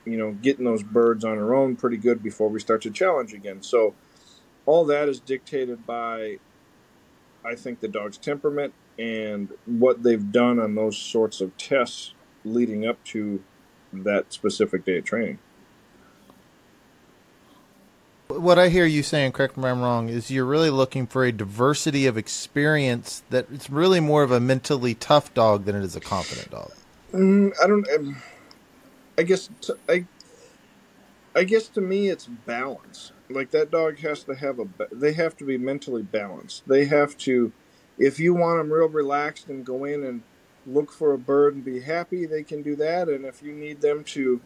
you 0.07 0.17
know, 0.17 0.31
getting 0.31 0.65
those 0.65 0.84
birds 0.84 1.25
on 1.25 1.38
her 1.38 1.53
own 1.53 1.75
pretty 1.75 1.97
good 1.97 2.23
before 2.23 2.49
we 2.49 2.59
start 2.59 2.81
to 2.84 2.91
challenge 2.91 3.34
again. 3.34 3.61
So 3.61 3.93
all 4.65 4.85
that 4.85 5.09
is 5.09 5.19
dictated 5.19 5.85
by, 5.85 6.39
I 7.43 7.55
think, 7.55 7.79
the 7.79 7.88
dog's 7.88 8.17
temperament 8.17 8.73
and 8.97 9.49
what 9.65 10.03
they've 10.03 10.31
done 10.31 10.59
on 10.59 10.75
those 10.75 10.97
sorts 10.97 11.41
of 11.41 11.55
tests 11.57 12.13
leading 12.43 12.88
up 12.88 13.03
to 13.05 13.43
that 13.93 14.34
specific 14.34 14.85
day 14.85 14.97
of 14.97 15.05
training. 15.05 15.39
What 18.27 18.59
I 18.59 18.69
hear 18.69 18.85
you 18.85 19.03
saying, 19.03 19.31
correct 19.31 19.55
me 19.55 19.63
if 19.63 19.69
I'm 19.69 19.81
wrong, 19.81 20.09
is 20.09 20.29
you're 20.29 20.45
really 20.45 20.69
looking 20.69 21.07
for 21.07 21.23
a 21.23 21.31
diversity 21.31 22.07
of 22.07 22.17
experience 22.17 23.23
that 23.29 23.47
it's 23.51 23.69
really 23.69 24.01
more 24.01 24.23
of 24.23 24.31
a 24.31 24.39
mentally 24.39 24.93
tough 24.95 25.34
dog 25.34 25.63
than 25.63 25.75
it 25.75 25.84
is 25.84 25.95
a 25.95 26.01
confident 26.01 26.51
dog. 26.51 26.71
Mm, 27.13 27.53
I 27.63 27.67
don't. 27.67 27.88
Um, 27.97 28.21
I 29.18 29.23
guess 29.23 29.49
to, 29.61 29.77
I 29.89 30.06
I 31.35 31.44
guess 31.44 31.68
to 31.69 31.81
me 31.81 32.10
it's 32.10 32.26
balance. 32.26 33.11
Like 33.30 33.52
that 33.52 33.72
dog 33.72 33.99
has 33.99 34.23
to 34.23 34.35
have 34.35 34.60
a 34.60 34.68
they 34.91 35.14
have 35.14 35.35
to 35.38 35.45
be 35.45 35.57
mentally 35.57 36.03
balanced. 36.03 36.68
They 36.68 36.85
have 36.85 37.18
to 37.19 37.52
if 37.98 38.19
you 38.19 38.34
want 38.34 38.60
them 38.60 38.72
real 38.72 38.89
relaxed 38.89 39.49
and 39.49 39.65
go 39.65 39.84
in 39.85 40.03
and 40.03 40.23
look 40.65 40.91
for 40.91 41.14
a 41.14 41.18
bird 41.18 41.56
and 41.56 41.64
be 41.64 41.81
happy, 41.81 42.26
they 42.26 42.44
can 42.44 42.61
do 42.61 42.76
that 42.77 43.07
and 43.10 43.26
if 43.26 43.41
you 43.41 43.53
need 43.53 43.81
them 43.81 44.03
to 44.03 44.41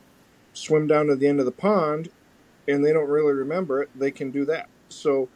swim 0.54 0.88
down 0.88 1.08
to 1.08 1.16
the 1.16 1.28
end 1.28 1.40
of 1.40 1.46
the 1.46 1.52
pond 1.52 2.10
and 2.68 2.86
they 2.86 2.94
don't 2.94 3.10
really 3.10 3.34
remember 3.34 3.82
it, 3.82 3.90
they 3.96 4.12
can 4.12 4.32
do 4.32 4.46
that. 4.46 4.70
So 4.90 5.30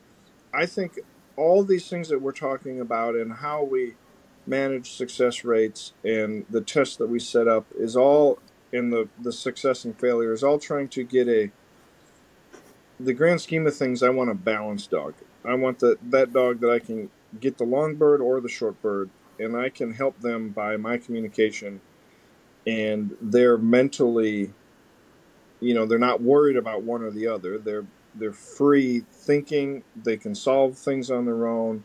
I 0.53 0.65
think 0.65 0.99
all 1.35 1.63
these 1.63 1.89
things 1.89 2.09
that 2.09 2.21
we're 2.21 2.31
talking 2.31 2.79
about 2.79 3.15
and 3.15 3.33
how 3.33 3.63
we 3.63 3.95
manage 4.47 4.93
success 4.93 5.43
rates 5.43 5.93
and 6.03 6.45
the 6.49 6.61
tests 6.61 6.97
that 6.97 7.07
we 7.07 7.19
set 7.19 7.47
up 7.47 7.65
is 7.77 7.95
all 7.95 8.39
in 8.75 8.89
the 8.89 9.07
the 9.21 9.31
success 9.31 9.85
and 9.85 9.97
failure 9.97 10.33
is 10.33 10.43
all 10.43 10.59
trying 10.59 10.89
to 10.89 11.03
get 11.03 11.27
a 11.29 11.49
the 12.99 13.13
grand 13.13 13.41
scheme 13.41 13.65
of 13.65 13.75
things 13.75 14.03
I 14.03 14.09
want 14.09 14.29
a 14.29 14.35
balanced 14.35 14.91
dog. 14.91 15.13
I 15.43 15.55
want 15.55 15.79
the 15.79 15.97
that 16.09 16.33
dog 16.33 16.59
that 16.59 16.69
I 16.69 16.79
can 16.79 17.09
get 17.39 17.57
the 17.57 17.63
long 17.63 17.95
bird 17.95 18.21
or 18.21 18.41
the 18.41 18.49
short 18.49 18.81
bird 18.81 19.09
and 19.39 19.55
I 19.55 19.69
can 19.69 19.93
help 19.93 20.19
them 20.19 20.49
by 20.49 20.77
my 20.77 20.97
communication 20.97 21.81
and 22.67 23.15
they're 23.21 23.57
mentally 23.57 24.53
you 25.61 25.73
know 25.73 25.85
they're 25.85 25.97
not 25.97 26.21
worried 26.21 26.57
about 26.57 26.83
one 26.83 27.01
or 27.01 27.11
the 27.11 27.27
other. 27.27 27.57
They're 27.57 27.85
they're 28.13 28.33
free 28.33 29.03
thinking. 29.11 29.83
They 29.95 30.17
can 30.17 30.35
solve 30.35 30.77
things 30.77 31.09
on 31.09 31.25
their 31.25 31.47
own 31.47 31.83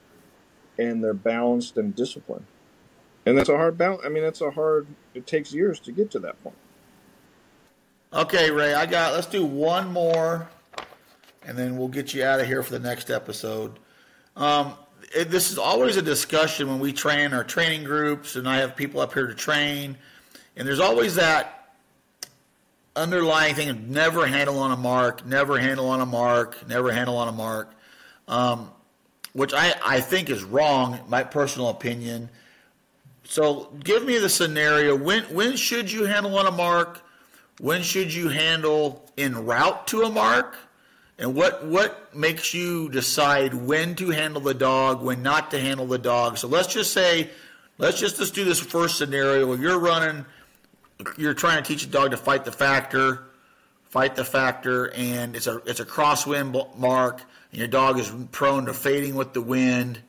and 0.78 1.04
they're 1.04 1.14
balanced 1.14 1.76
and 1.76 1.94
disciplined. 1.94 2.46
And 3.26 3.36
that's 3.36 3.50
a 3.50 3.56
hard 3.56 3.76
balance 3.78 4.02
i 4.04 4.08
mean 4.08 4.22
that's 4.22 4.40
a 4.40 4.50
hard 4.50 4.86
it 5.14 5.26
takes 5.26 5.52
years 5.52 5.78
to 5.80 5.92
get 5.92 6.10
to 6.12 6.18
that 6.20 6.42
point 6.42 6.56
Okay, 8.12 8.50
Ray, 8.50 8.74
I 8.74 8.86
got. 8.86 9.12
Let's 9.12 9.28
do 9.28 9.44
one 9.44 9.92
more, 9.92 10.48
and 11.44 11.56
then 11.56 11.76
we'll 11.76 11.86
get 11.86 12.12
you 12.12 12.24
out 12.24 12.40
of 12.40 12.46
here 12.48 12.60
for 12.64 12.72
the 12.72 12.80
next 12.80 13.08
episode. 13.08 13.78
Um, 14.36 14.74
it, 15.14 15.30
this 15.30 15.52
is 15.52 15.58
always 15.58 15.96
a 15.96 16.02
discussion 16.02 16.68
when 16.68 16.80
we 16.80 16.92
train 16.92 17.32
our 17.32 17.44
training 17.44 17.84
groups, 17.84 18.34
and 18.34 18.48
I 18.48 18.56
have 18.56 18.74
people 18.74 19.00
up 19.00 19.12
here 19.12 19.28
to 19.28 19.34
train, 19.34 19.96
and 20.56 20.66
there's 20.66 20.80
always 20.80 21.14
that 21.14 21.72
underlying 22.96 23.54
thing 23.54 23.68
of 23.68 23.80
never 23.80 24.26
handle 24.26 24.58
on 24.58 24.72
a 24.72 24.76
mark, 24.76 25.24
never 25.24 25.56
handle 25.56 25.88
on 25.88 26.00
a 26.00 26.06
mark, 26.06 26.66
never 26.66 26.90
handle 26.90 27.16
on 27.16 27.28
a 27.28 27.32
mark, 27.32 27.72
um, 28.26 28.72
which 29.34 29.54
I, 29.54 29.72
I 29.86 30.00
think 30.00 30.30
is 30.30 30.42
wrong, 30.42 30.98
my 31.06 31.22
personal 31.22 31.68
opinion. 31.68 32.28
So 33.22 33.72
give 33.84 34.04
me 34.04 34.18
the 34.18 34.28
scenario. 34.28 34.96
When 34.96 35.22
when 35.32 35.54
should 35.54 35.92
you 35.92 36.06
handle 36.06 36.36
on 36.36 36.48
a 36.48 36.50
mark? 36.50 37.04
When 37.60 37.82
should 37.82 38.12
you 38.14 38.28
handle 38.28 39.04
en 39.18 39.44
route 39.44 39.86
to 39.88 40.04
a 40.04 40.10
mark? 40.10 40.56
And 41.18 41.34
what 41.34 41.66
what 41.66 42.16
makes 42.16 42.54
you 42.54 42.88
decide 42.88 43.52
when 43.52 43.94
to 43.96 44.08
handle 44.08 44.40
the 44.40 44.54
dog, 44.54 45.02
when 45.02 45.22
not 45.22 45.50
to 45.50 45.60
handle 45.60 45.86
the 45.86 45.98
dog? 45.98 46.38
So 46.38 46.48
let's 46.48 46.72
just 46.72 46.94
say, 46.94 47.28
let's 47.76 48.00
just 48.00 48.18
let's 48.18 48.30
do 48.30 48.46
this 48.46 48.58
first 48.58 48.96
scenario 48.96 49.54
you're 49.56 49.78
running, 49.78 50.24
you're 51.18 51.34
trying 51.34 51.62
to 51.62 51.68
teach 51.68 51.84
a 51.84 51.86
dog 51.86 52.12
to 52.12 52.16
fight 52.16 52.46
the 52.46 52.52
factor, 52.52 53.24
fight 53.90 54.16
the 54.16 54.24
factor, 54.24 54.90
and 54.94 55.36
it's 55.36 55.46
a 55.46 55.58
it's 55.66 55.80
a 55.80 55.84
crosswind 55.84 56.78
mark, 56.78 57.20
and 57.50 57.58
your 57.58 57.68
dog 57.68 57.98
is 57.98 58.10
prone 58.32 58.64
to 58.64 58.72
fading 58.72 59.16
with 59.16 59.34
the 59.34 59.42
wind 59.42 60.00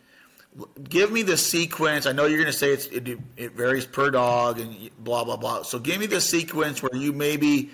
give 0.88 1.12
me 1.12 1.22
the 1.22 1.38
sequence. 1.38 2.06
I 2.06 2.12
know 2.12 2.26
you're 2.26 2.40
going 2.40 2.52
to 2.52 2.58
say 2.58 2.74
it, 2.74 3.20
it 3.38 3.52
varies 3.54 3.86
per 3.86 4.10
dog 4.10 4.60
and 4.60 4.90
blah 5.00 5.24
blah 5.24 5.38
blah. 5.38 5.64
So 5.64 5.80
give 5.80 6.00
me 6.00 6.06
the 6.06 6.22
sequence 6.22 6.84
where 6.84 6.96
you 6.96 7.14
maybe 7.14 7.70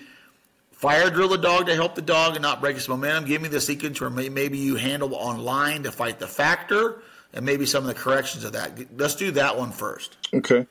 fire 0.72 1.10
drill 1.10 1.30
the 1.30 1.38
dog 1.38 1.66
to 1.68 1.76
help 1.76 1.96
the 1.96 2.02
dog 2.02 2.36
and 2.36 2.42
not 2.42 2.62
break 2.62 2.78
its 2.78 2.88
momentum. 2.88 3.26
Give 3.26 3.42
me 3.42 3.50
the 3.50 3.62
sequence 3.62 4.00
where 4.00 4.10
maybe 4.10 4.58
you 4.58 4.76
handle 4.76 5.16
on 5.16 5.44
line 5.44 5.84
to 5.84 5.92
fight 5.92 6.20
the 6.20 6.28
factor, 6.28 7.02
and 7.34 7.46
maybe 7.46 7.66
some 7.66 7.84
of 7.84 7.88
the 7.88 8.00
corrections 8.00 8.44
of 8.44 8.54
that. 8.54 8.98
Let's 8.98 9.16
do 9.16 9.32
that 9.32 9.58
one 9.58 9.72
first. 9.72 10.18
Okay. 10.34 10.68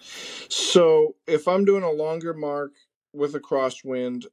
So 0.48 1.16
if 1.26 1.48
I'm 1.48 1.64
doing 1.64 1.82
a 1.82 1.90
longer 1.90 2.34
mark 2.34 2.72
with 3.12 3.34
a 3.34 3.40
crosswind, 3.40 4.26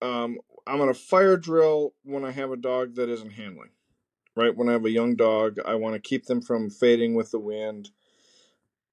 um, 0.00 0.38
I'm 0.66 0.78
going 0.78 0.92
to 0.92 0.98
fire 0.98 1.36
drill 1.36 1.92
when 2.04 2.24
I 2.24 2.30
have 2.30 2.50
a 2.50 2.56
dog 2.56 2.94
that 2.94 3.08
isn't 3.08 3.32
handling 3.32 3.70
right 4.38 4.56
when 4.56 4.68
I 4.68 4.72
have 4.72 4.84
a 4.84 4.90
young 4.90 5.16
dog, 5.16 5.58
I 5.66 5.74
want 5.74 5.94
to 5.94 6.00
keep 6.00 6.26
them 6.26 6.40
from 6.40 6.70
fading 6.70 7.14
with 7.14 7.32
the 7.32 7.40
wind. 7.40 7.90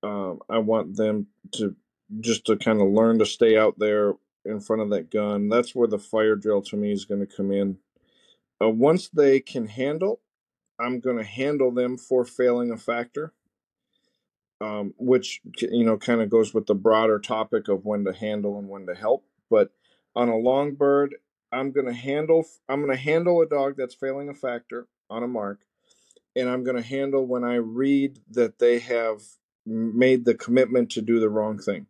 Um, 0.01 0.39
I 0.49 0.57
want 0.57 0.97
them 0.97 1.27
to 1.53 1.75
just 2.19 2.45
to 2.45 2.57
kind 2.57 2.81
of 2.81 2.87
learn 2.87 3.19
to 3.19 3.25
stay 3.25 3.55
out 3.55 3.77
there 3.77 4.13
in 4.43 4.59
front 4.59 4.81
of 4.81 4.89
that 4.89 5.11
gun. 5.11 5.47
That's 5.49 5.75
where 5.75 5.87
the 5.87 5.99
fire 5.99 6.35
drill 6.35 6.63
to 6.63 6.75
me 6.75 6.91
is 6.91 7.05
going 7.05 7.25
to 7.25 7.35
come 7.35 7.51
in. 7.51 7.77
Uh, 8.61 8.69
once 8.69 9.07
they 9.09 9.39
can 9.39 9.67
handle, 9.67 10.19
I'm 10.79 10.99
going 10.99 11.17
to 11.17 11.23
handle 11.23 11.71
them 11.71 11.97
for 11.97 12.25
failing 12.25 12.71
a 12.71 12.77
factor, 12.77 13.33
um, 14.61 14.95
which 14.97 15.41
you 15.59 15.85
know 15.85 15.97
kind 15.97 16.21
of 16.21 16.29
goes 16.31 16.55
with 16.55 16.65
the 16.65 16.75
broader 16.75 17.19
topic 17.19 17.67
of 17.67 17.85
when 17.85 18.03
to 18.05 18.13
handle 18.13 18.57
and 18.57 18.67
when 18.67 18.87
to 18.87 18.95
help. 18.95 19.25
But 19.51 19.69
on 20.15 20.27
a 20.27 20.37
long 20.37 20.73
bird, 20.73 21.15
I'm 21.51 21.71
going 21.71 21.87
to 21.87 21.93
handle. 21.93 22.47
I'm 22.67 22.81
going 22.83 22.95
to 22.95 23.01
handle 23.01 23.41
a 23.41 23.47
dog 23.47 23.75
that's 23.77 23.93
failing 23.93 24.29
a 24.29 24.33
factor 24.33 24.87
on 25.09 25.23
a 25.23 25.27
mark, 25.27 25.61
and 26.35 26.49
I'm 26.49 26.63
going 26.63 26.77
to 26.77 26.87
handle 26.87 27.25
when 27.25 27.43
I 27.43 27.55
read 27.55 28.19
that 28.31 28.59
they 28.59 28.79
have 28.79 29.21
made 29.65 30.25
the 30.25 30.35
commitment 30.35 30.91
to 30.91 31.01
do 31.01 31.19
the 31.19 31.29
wrong 31.29 31.57
thing. 31.57 31.87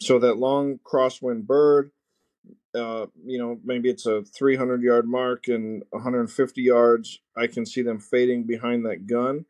So 0.00 0.18
that 0.18 0.36
long 0.36 0.78
crosswind 0.84 1.46
bird, 1.46 1.90
uh, 2.74 3.06
you 3.24 3.38
know, 3.38 3.58
maybe 3.64 3.88
it's 3.88 4.06
a 4.06 4.22
300 4.22 4.82
yard 4.82 5.08
mark 5.08 5.48
and 5.48 5.82
150 5.90 6.62
yards. 6.62 7.20
I 7.36 7.46
can 7.46 7.64
see 7.64 7.82
them 7.82 7.98
fading 7.98 8.44
behind 8.44 8.84
that 8.84 9.06
gun, 9.06 9.46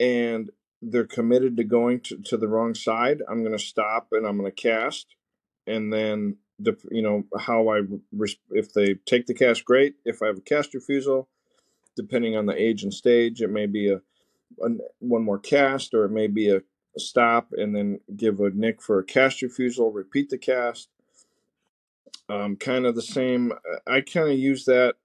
and 0.00 0.50
they're 0.82 1.04
committed 1.04 1.56
to 1.58 1.64
going 1.64 2.00
to, 2.00 2.16
to 2.22 2.36
the 2.36 2.48
wrong 2.48 2.74
side. 2.74 3.22
I'm 3.28 3.42
going 3.42 3.56
to 3.56 3.64
stop 3.64 4.08
and 4.12 4.26
I'm 4.26 4.38
going 4.38 4.50
to 4.50 4.62
cast, 4.62 5.14
and 5.66 5.92
then 5.92 6.38
the 6.58 6.76
you 6.90 7.02
know 7.02 7.24
how 7.38 7.68
I 7.68 7.82
if 8.50 8.72
they 8.72 8.94
take 9.06 9.26
the 9.26 9.34
cast, 9.34 9.64
great. 9.64 9.94
If 10.04 10.22
I 10.22 10.26
have 10.26 10.38
a 10.38 10.42
cast 10.42 10.74
refusal, 10.74 11.28
depending 11.96 12.36
on 12.36 12.46
the 12.46 12.60
age 12.60 12.82
and 12.82 12.92
stage. 12.92 13.42
It 13.42 13.50
may 13.50 13.66
be 13.66 13.90
a, 13.90 13.96
a 14.62 14.68
one 14.98 15.24
more 15.24 15.38
cast, 15.38 15.94
or 15.94 16.04
it 16.04 16.10
may 16.10 16.26
be 16.26 16.50
a 16.50 16.62
stop 16.96 17.48
and 17.52 17.74
then 17.74 18.00
give 18.16 18.40
a 18.40 18.50
nick 18.50 18.82
for 18.82 18.98
a 18.98 19.04
cast 19.04 19.42
refusal, 19.42 19.92
repeat 19.92 20.30
the 20.30 20.38
cast. 20.38 20.88
Um, 22.28 22.56
kind 22.56 22.86
of 22.86 22.94
the 22.94 23.02
same. 23.02 23.52
I 23.86 24.00
kind 24.02 24.30
of 24.30 24.38
use 24.38 24.64
that 24.66 24.96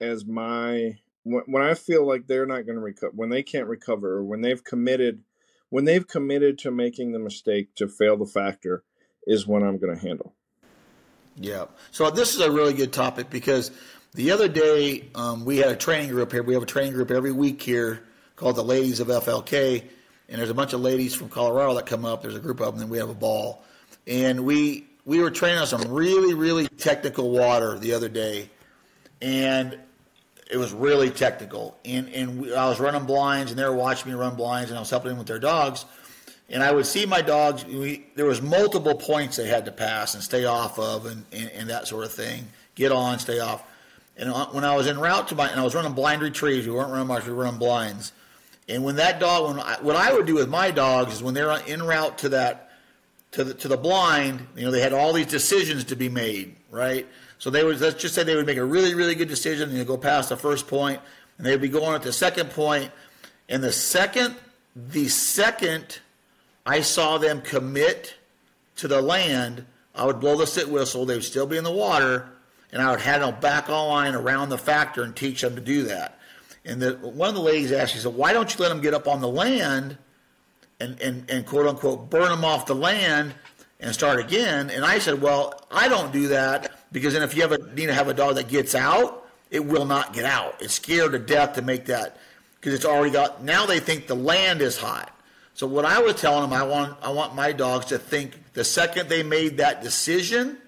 as 0.00 0.24
my 0.24 0.98
when, 1.24 1.42
when 1.46 1.62
I 1.62 1.74
feel 1.74 2.06
like 2.06 2.26
they're 2.26 2.46
not 2.46 2.66
going 2.66 2.76
to 2.76 2.80
recover, 2.80 3.12
when 3.14 3.30
they 3.30 3.42
can't 3.42 3.66
recover, 3.66 4.14
or 4.14 4.24
when 4.24 4.40
they've 4.40 4.62
committed, 4.62 5.22
when 5.70 5.84
they've 5.84 6.06
committed 6.06 6.58
to 6.58 6.70
making 6.70 7.12
the 7.12 7.18
mistake 7.18 7.74
to 7.76 7.88
fail 7.88 8.16
the 8.16 8.26
factor, 8.26 8.84
is 9.26 9.46
when 9.46 9.62
I'm 9.62 9.78
going 9.78 9.96
to 9.96 10.00
handle. 10.00 10.34
Yeah. 11.36 11.64
So 11.90 12.10
this 12.10 12.34
is 12.34 12.40
a 12.40 12.50
really 12.50 12.74
good 12.74 12.92
topic 12.92 13.30
because 13.30 13.72
the 14.14 14.30
other 14.30 14.46
day 14.48 15.08
um, 15.14 15.44
we 15.44 15.58
had 15.58 15.68
a 15.68 15.76
training 15.76 16.10
group 16.10 16.30
here. 16.30 16.42
We 16.42 16.54
have 16.54 16.62
a 16.62 16.66
training 16.66 16.92
group 16.92 17.10
every 17.10 17.32
week 17.32 17.60
here 17.60 18.04
called 18.36 18.56
the 18.56 18.64
Ladies 18.64 19.00
of 19.00 19.08
FLK, 19.08 19.82
and 20.28 20.38
there's 20.38 20.50
a 20.50 20.54
bunch 20.54 20.72
of 20.72 20.80
ladies 20.80 21.14
from 21.14 21.28
Colorado 21.28 21.74
that 21.74 21.86
come 21.86 22.04
up. 22.04 22.22
There's 22.22 22.36
a 22.36 22.40
group 22.40 22.60
of 22.60 22.74
them, 22.74 22.82
and 22.82 22.90
we 22.90 22.98
have 22.98 23.10
a 23.10 23.14
ball, 23.14 23.64
and 24.06 24.44
we 24.44 24.86
we 25.04 25.18
were 25.18 25.30
training 25.30 25.58
on 25.58 25.66
some 25.66 25.82
really 25.92 26.32
really 26.32 26.68
technical 26.68 27.30
water 27.30 27.76
the 27.78 27.92
other 27.92 28.08
day, 28.08 28.48
and 29.20 29.78
it 30.48 30.56
was 30.58 30.72
really 30.72 31.10
technical. 31.10 31.76
And 31.84 32.08
and 32.10 32.40
we, 32.40 32.54
I 32.54 32.68
was 32.68 32.78
running 32.78 33.06
blinds, 33.06 33.50
and 33.50 33.58
they 33.58 33.64
were 33.64 33.74
watching 33.74 34.12
me 34.12 34.16
run 34.16 34.36
blinds, 34.36 34.70
and 34.70 34.78
I 34.78 34.80
was 34.80 34.90
helping 34.90 35.08
them 35.08 35.18
with 35.18 35.26
their 35.26 35.40
dogs. 35.40 35.84
And 36.48 36.62
I 36.62 36.70
would 36.72 36.86
see 36.86 37.06
my 37.06 37.22
dogs. 37.22 37.64
We, 37.64 38.06
there 38.14 38.26
was 38.26 38.42
multiple 38.42 38.94
points 38.94 39.38
they 39.38 39.48
had 39.48 39.64
to 39.64 39.72
pass 39.72 40.14
and 40.14 40.22
stay 40.22 40.44
off 40.44 40.78
of, 40.78 41.06
and, 41.06 41.24
and, 41.32 41.50
and 41.50 41.70
that 41.70 41.88
sort 41.88 42.04
of 42.04 42.12
thing. 42.12 42.46
Get 42.74 42.92
on, 42.92 43.18
stay 43.18 43.40
off. 43.40 43.64
And 44.16 44.32
when 44.52 44.64
I 44.64 44.76
was 44.76 44.86
en 44.86 44.98
route 44.98 45.28
to 45.28 45.34
my, 45.34 45.48
and 45.48 45.58
I 45.58 45.64
was 45.64 45.74
running 45.74 45.92
blind 45.92 46.22
retrieves, 46.22 46.66
we 46.66 46.72
weren't 46.72 46.90
running 46.90 47.08
marks, 47.08 47.26
we 47.26 47.32
were 47.32 47.42
running 47.42 47.58
blinds. 47.58 48.12
And 48.68 48.84
when 48.84 48.96
that 48.96 49.18
dog, 49.20 49.48
when 49.48 49.60
I, 49.60 49.76
what 49.80 49.96
I 49.96 50.12
would 50.12 50.26
do 50.26 50.34
with 50.34 50.48
my 50.48 50.70
dogs 50.70 51.14
is 51.14 51.22
when 51.22 51.34
they're 51.34 51.50
en 51.50 51.82
route 51.82 52.18
to 52.18 52.28
that, 52.30 52.70
to 53.32 53.44
the 53.44 53.54
to 53.54 53.68
the 53.68 53.76
blind, 53.76 54.46
you 54.56 54.64
know, 54.64 54.70
they 54.70 54.80
had 54.80 54.92
all 54.92 55.12
these 55.12 55.26
decisions 55.26 55.84
to 55.84 55.96
be 55.96 56.08
made, 56.08 56.54
right? 56.70 57.06
So 57.38 57.50
they 57.50 57.64
would 57.64 57.80
let's 57.80 58.00
just 58.00 58.14
say 58.14 58.22
they 58.22 58.36
would 58.36 58.46
make 58.46 58.58
a 58.58 58.64
really 58.64 58.94
really 58.94 59.16
good 59.16 59.28
decision 59.28 59.68
and 59.68 59.78
they'd 59.78 59.86
go 59.86 59.98
past 59.98 60.28
the 60.28 60.36
first 60.36 60.68
point, 60.68 61.00
and 61.36 61.46
they'd 61.46 61.60
be 61.60 61.68
going 61.68 61.94
at 61.94 62.02
the 62.02 62.12
second 62.12 62.50
point, 62.50 62.92
and 63.48 63.62
the 63.62 63.72
second 63.72 64.36
the 64.76 65.08
second 65.08 65.98
I 66.64 66.80
saw 66.80 67.18
them 67.18 67.42
commit 67.42 68.14
to 68.76 68.88
the 68.88 69.02
land, 69.02 69.66
I 69.94 70.06
would 70.06 70.20
blow 70.20 70.36
the 70.36 70.46
sit 70.46 70.68
whistle. 70.68 71.04
They 71.04 71.14
would 71.14 71.24
still 71.24 71.46
be 71.46 71.56
in 71.56 71.64
the 71.64 71.72
water, 71.72 72.28
and 72.74 72.82
I 72.82 72.90
would 72.90 73.00
have 73.00 73.20
them 73.20 73.36
back 73.40 73.70
online 73.70 74.16
around 74.16 74.48
the 74.48 74.58
factor 74.58 75.04
and 75.04 75.14
teach 75.14 75.40
them 75.40 75.54
to 75.54 75.62
do 75.62 75.84
that. 75.84 76.18
And 76.64 76.82
the, 76.82 76.94
one 76.96 77.28
of 77.28 77.36
the 77.36 77.40
ladies 77.40 77.70
asked, 77.70 77.92
she 77.92 78.00
said, 78.00 78.14
"Why 78.14 78.32
don't 78.32 78.52
you 78.52 78.60
let 78.60 78.68
them 78.68 78.80
get 78.80 78.92
up 78.92 79.06
on 79.06 79.20
the 79.20 79.28
land 79.28 79.96
and, 80.80 81.00
and, 81.00 81.30
and 81.30 81.46
quote 81.46 81.66
unquote 81.66 82.10
burn 82.10 82.30
them 82.30 82.44
off 82.44 82.66
the 82.66 82.74
land 82.74 83.32
and 83.78 83.94
start 83.94 84.18
again?" 84.18 84.70
And 84.70 84.84
I 84.84 84.98
said, 84.98 85.22
"Well, 85.22 85.64
I 85.70 85.88
don't 85.88 86.12
do 86.12 86.28
that 86.28 86.72
because 86.90 87.14
then 87.14 87.22
if 87.22 87.36
you 87.36 87.44
ever 87.44 87.58
need 87.74 87.86
to 87.86 87.94
have 87.94 88.08
a 88.08 88.14
dog 88.14 88.34
that 88.34 88.48
gets 88.48 88.74
out, 88.74 89.24
it 89.50 89.64
will 89.64 89.86
not 89.86 90.12
get 90.12 90.24
out. 90.24 90.60
It's 90.60 90.74
scared 90.74 91.12
to 91.12 91.18
death 91.20 91.54
to 91.54 91.62
make 91.62 91.86
that 91.86 92.18
because 92.60 92.74
it's 92.74 92.84
already 92.84 93.12
got. 93.12 93.44
Now 93.44 93.66
they 93.66 93.78
think 93.78 94.08
the 94.08 94.16
land 94.16 94.60
is 94.60 94.76
hot." 94.76 95.12
So 95.52 95.68
what 95.68 95.84
I 95.84 96.00
was 96.00 96.16
telling 96.16 96.50
them, 96.50 96.52
I 96.52 96.64
want 96.64 96.96
I 97.02 97.10
want 97.10 97.36
my 97.36 97.52
dogs 97.52 97.86
to 97.86 97.98
think 97.98 98.52
the 98.54 98.64
second 98.64 99.08
they 99.08 99.22
made 99.22 99.58
that 99.58 99.80
decision, 99.80 100.58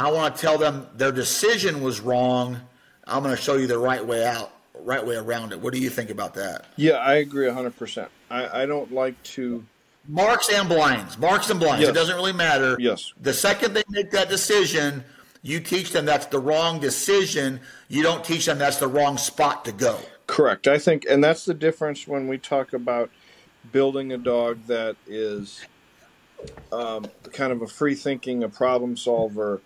I 0.00 0.10
want 0.10 0.34
to 0.34 0.40
tell 0.40 0.56
them 0.56 0.86
their 0.96 1.12
decision 1.12 1.82
was 1.82 2.00
wrong. 2.00 2.58
I'm 3.06 3.22
going 3.22 3.36
to 3.36 3.40
show 3.40 3.56
you 3.56 3.66
the 3.66 3.78
right 3.78 4.04
way 4.04 4.24
out, 4.24 4.50
right 4.82 5.04
way 5.04 5.16
around 5.16 5.52
it. 5.52 5.60
What 5.60 5.74
do 5.74 5.78
you 5.78 5.90
think 5.90 6.08
about 6.08 6.32
that? 6.34 6.64
Yeah, 6.76 6.94
I 6.94 7.16
agree 7.16 7.46
100%. 7.46 8.08
I, 8.30 8.62
I 8.62 8.66
don't 8.66 8.90
like 8.94 9.22
to. 9.24 9.62
Marks 10.08 10.50
and 10.50 10.70
blinds. 10.70 11.18
Marks 11.18 11.50
and 11.50 11.60
blinds. 11.60 11.82
Yes. 11.82 11.90
It 11.90 11.92
doesn't 11.92 12.16
really 12.16 12.32
matter. 12.32 12.78
Yes. 12.80 13.12
The 13.20 13.34
second 13.34 13.74
they 13.74 13.82
make 13.90 14.10
that 14.12 14.30
decision, 14.30 15.04
you 15.42 15.60
teach 15.60 15.92
them 15.92 16.06
that's 16.06 16.26
the 16.26 16.38
wrong 16.38 16.80
decision. 16.80 17.60
You 17.88 18.02
don't 18.02 18.24
teach 18.24 18.46
them 18.46 18.56
that's 18.56 18.78
the 18.78 18.88
wrong 18.88 19.18
spot 19.18 19.66
to 19.66 19.72
go. 19.72 19.98
Correct. 20.26 20.66
I 20.66 20.78
think, 20.78 21.04
and 21.10 21.22
that's 21.22 21.44
the 21.44 21.52
difference 21.52 22.08
when 22.08 22.26
we 22.26 22.38
talk 22.38 22.72
about 22.72 23.10
building 23.70 24.12
a 24.12 24.18
dog 24.18 24.66
that 24.68 24.96
is 25.06 25.66
um, 26.72 27.04
kind 27.34 27.52
of 27.52 27.60
a 27.60 27.66
free 27.66 27.94
thinking, 27.94 28.42
a 28.42 28.48
problem 28.48 28.96
solver. 28.96 29.60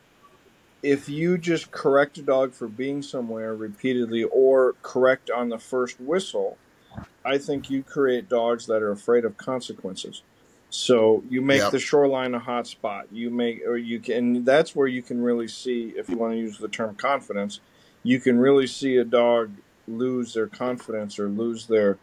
If 0.85 1.09
you 1.09 1.39
just 1.39 1.73
correct 1.73 2.19
a 2.19 2.23
dog 2.23 2.55
for 2.55 2.69
being 2.69 3.02
somewhere 3.02 3.56
repeatedly 3.56 4.24
or 4.24 4.74
correct 4.82 5.31
on 5.31 5.48
the 5.48 5.59
first 5.59 6.01
whistle, 6.01 6.59
I 7.24 7.39
think 7.39 7.70
you 7.70 7.82
create 7.82 8.28
dogs 8.28 8.66
that 8.66 8.82
are 8.82 8.93
afraid 8.93 9.24
of 9.24 9.39
consequences. 9.39 10.23
So 10.70 11.24
you 11.31 11.43
make 11.43 11.61
Yep. 11.62 11.73
the 11.73 11.81
shoreline 11.81 12.35
a 12.35 12.40
hot 12.40 12.66
spot. 12.66 13.06
You 13.12 13.31
make, 13.31 13.62
or 13.66 13.78
you 13.78 14.01
can. 14.01 14.44
That's 14.44 14.77
where 14.77 14.89
you 14.89 15.02
can 15.02 15.23
really 15.23 15.48
see, 15.48 15.94
if 15.97 16.11
you 16.11 16.19
want 16.19 16.35
to 16.35 16.39
use 16.39 16.59
the 16.59 16.69
term 16.69 16.97
confidence, 16.97 17.61
you 18.02 18.20
can 18.20 18.39
really 18.39 18.66
see 18.66 18.97
a 18.98 19.05
dog 19.05 19.52
lose 19.89 20.35
their 20.35 20.48
confidence 20.48 21.19
or 21.19 21.28
lose 21.28 21.66
their 21.66 21.98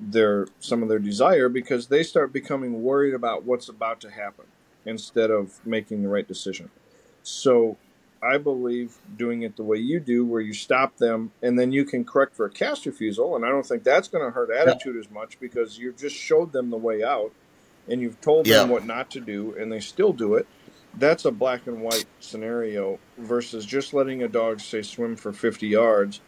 their 0.00 0.48
some 0.60 0.82
of 0.82 0.88
their 0.90 0.98
desire 0.98 1.48
because 1.48 1.88
they 1.88 2.02
start 2.02 2.32
becoming 2.32 2.82
worried 2.82 3.14
about 3.14 3.44
what's 3.44 3.68
about 3.68 4.00
to 4.02 4.10
happen 4.10 4.46
instead 4.86 5.30
of 5.30 5.64
making 5.66 6.02
the 6.02 6.08
right 6.08 6.28
decision. 6.28 6.70
So 7.22 7.78
I 8.24 8.38
believe 8.38 8.96
doing 9.16 9.42
it 9.42 9.56
the 9.56 9.62
way 9.62 9.76
you 9.78 10.00
do, 10.00 10.24
where 10.24 10.40
you 10.40 10.54
stop 10.54 10.96
them 10.96 11.32
and 11.42 11.58
then 11.58 11.72
you 11.72 11.84
can 11.84 12.04
correct 12.04 12.34
for 12.34 12.46
a 12.46 12.50
cast 12.50 12.86
refusal, 12.86 13.36
and 13.36 13.44
I 13.44 13.50
don't 13.50 13.66
think 13.66 13.84
that's 13.84 14.08
going 14.08 14.24
to 14.24 14.30
hurt 14.30 14.50
attitude 14.50 14.96
as 14.96 15.10
much 15.10 15.38
because 15.40 15.78
you've 15.78 15.96
just 15.96 16.16
showed 16.16 16.52
them 16.52 16.70
the 16.70 16.76
way 16.76 17.02
out 17.02 17.32
and 17.88 18.00
you've 18.00 18.20
told 18.20 18.46
them 18.46 18.70
what 18.70 18.86
not 18.86 19.10
to 19.10 19.20
do, 19.20 19.54
and 19.58 19.70
they 19.70 19.80
still 19.80 20.12
do 20.12 20.34
it. 20.34 20.46
That's 20.96 21.24
a 21.24 21.30
black 21.30 21.66
and 21.66 21.82
white 21.82 22.06
scenario 22.20 22.98
versus 23.18 23.66
just 23.66 23.92
letting 23.92 24.22
a 24.22 24.28
dog 24.28 24.60
say 24.60 24.80
swim 24.82 25.16
for 25.16 25.32
50 25.32 25.66
yards 25.66 26.20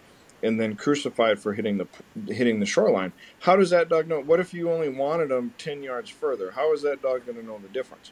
and 0.43 0.61
then 0.61 0.77
crucified 0.77 1.39
for 1.39 1.55
hitting 1.55 1.79
the 1.79 1.87
hitting 2.33 2.61
the 2.61 2.67
shoreline. 2.67 3.13
How 3.41 3.57
does 3.57 3.71
that 3.71 3.89
dog 3.89 4.09
know? 4.09 4.21
What 4.21 4.41
if 4.41 4.53
you 4.53 4.71
only 4.71 4.89
wanted 4.89 5.31
them 5.31 5.55
10 5.59 5.83
yards 5.83 6.11
further? 6.11 6.51
How 6.51 6.73
is 6.73 6.83
that 6.83 7.01
dog 7.01 7.25
going 7.25 7.39
to 7.39 7.45
know 7.45 7.59
the 7.59 7.69
difference? 7.69 8.11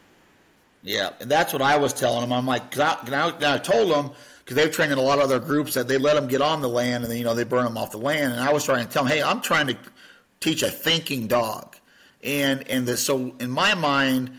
Yeah, 0.85 1.11
and 1.19 1.31
that's 1.31 1.53
what 1.53 1.63
I 1.63 1.79
was 1.79 1.95
telling 1.95 2.21
them. 2.21 2.33
I'm 2.33 2.47
like, 2.47 2.77
I, 2.79 2.95
'cause 2.97 3.13
I, 3.13 3.55
I 3.55 3.59
told 3.59 3.91
them 3.91 4.11
because 4.45 4.57
they've 4.57 4.71
trained 4.71 4.93
in 4.93 4.99
a 4.99 5.03
lot 5.03 5.19
of 5.19 5.25
other 5.25 5.39
groups 5.41 5.73
that 5.75 5.89
they 5.89 5.97
let 5.97 6.15
them 6.15 6.29
get 6.29 6.43
on 6.43 6.61
the 6.61 6.69
land 6.69 7.03
and 7.03 7.11
then 7.11 7.19
you 7.19 7.25
know 7.25 7.35
they 7.35 7.45
burn 7.45 7.65
them 7.65 7.79
off 7.79 7.91
the 7.91 7.99
land. 7.99 8.35
And 8.35 8.41
I 8.43 8.53
was 8.53 8.65
trying 8.65 8.87
to 8.87 8.93
tell 8.93 9.05
them, 9.05 9.13
hey, 9.13 9.23
I'm 9.23 9.41
trying 9.41 9.67
to 9.69 9.77
teach 10.41 10.63
a 10.63 10.71
thinking 10.71 11.27
dog, 11.27 11.77
and 12.23 12.69
and 12.69 12.87
the, 12.87 12.99
so 12.99 13.35
in 13.41 13.51
my 13.51 13.75
mind, 13.75 14.31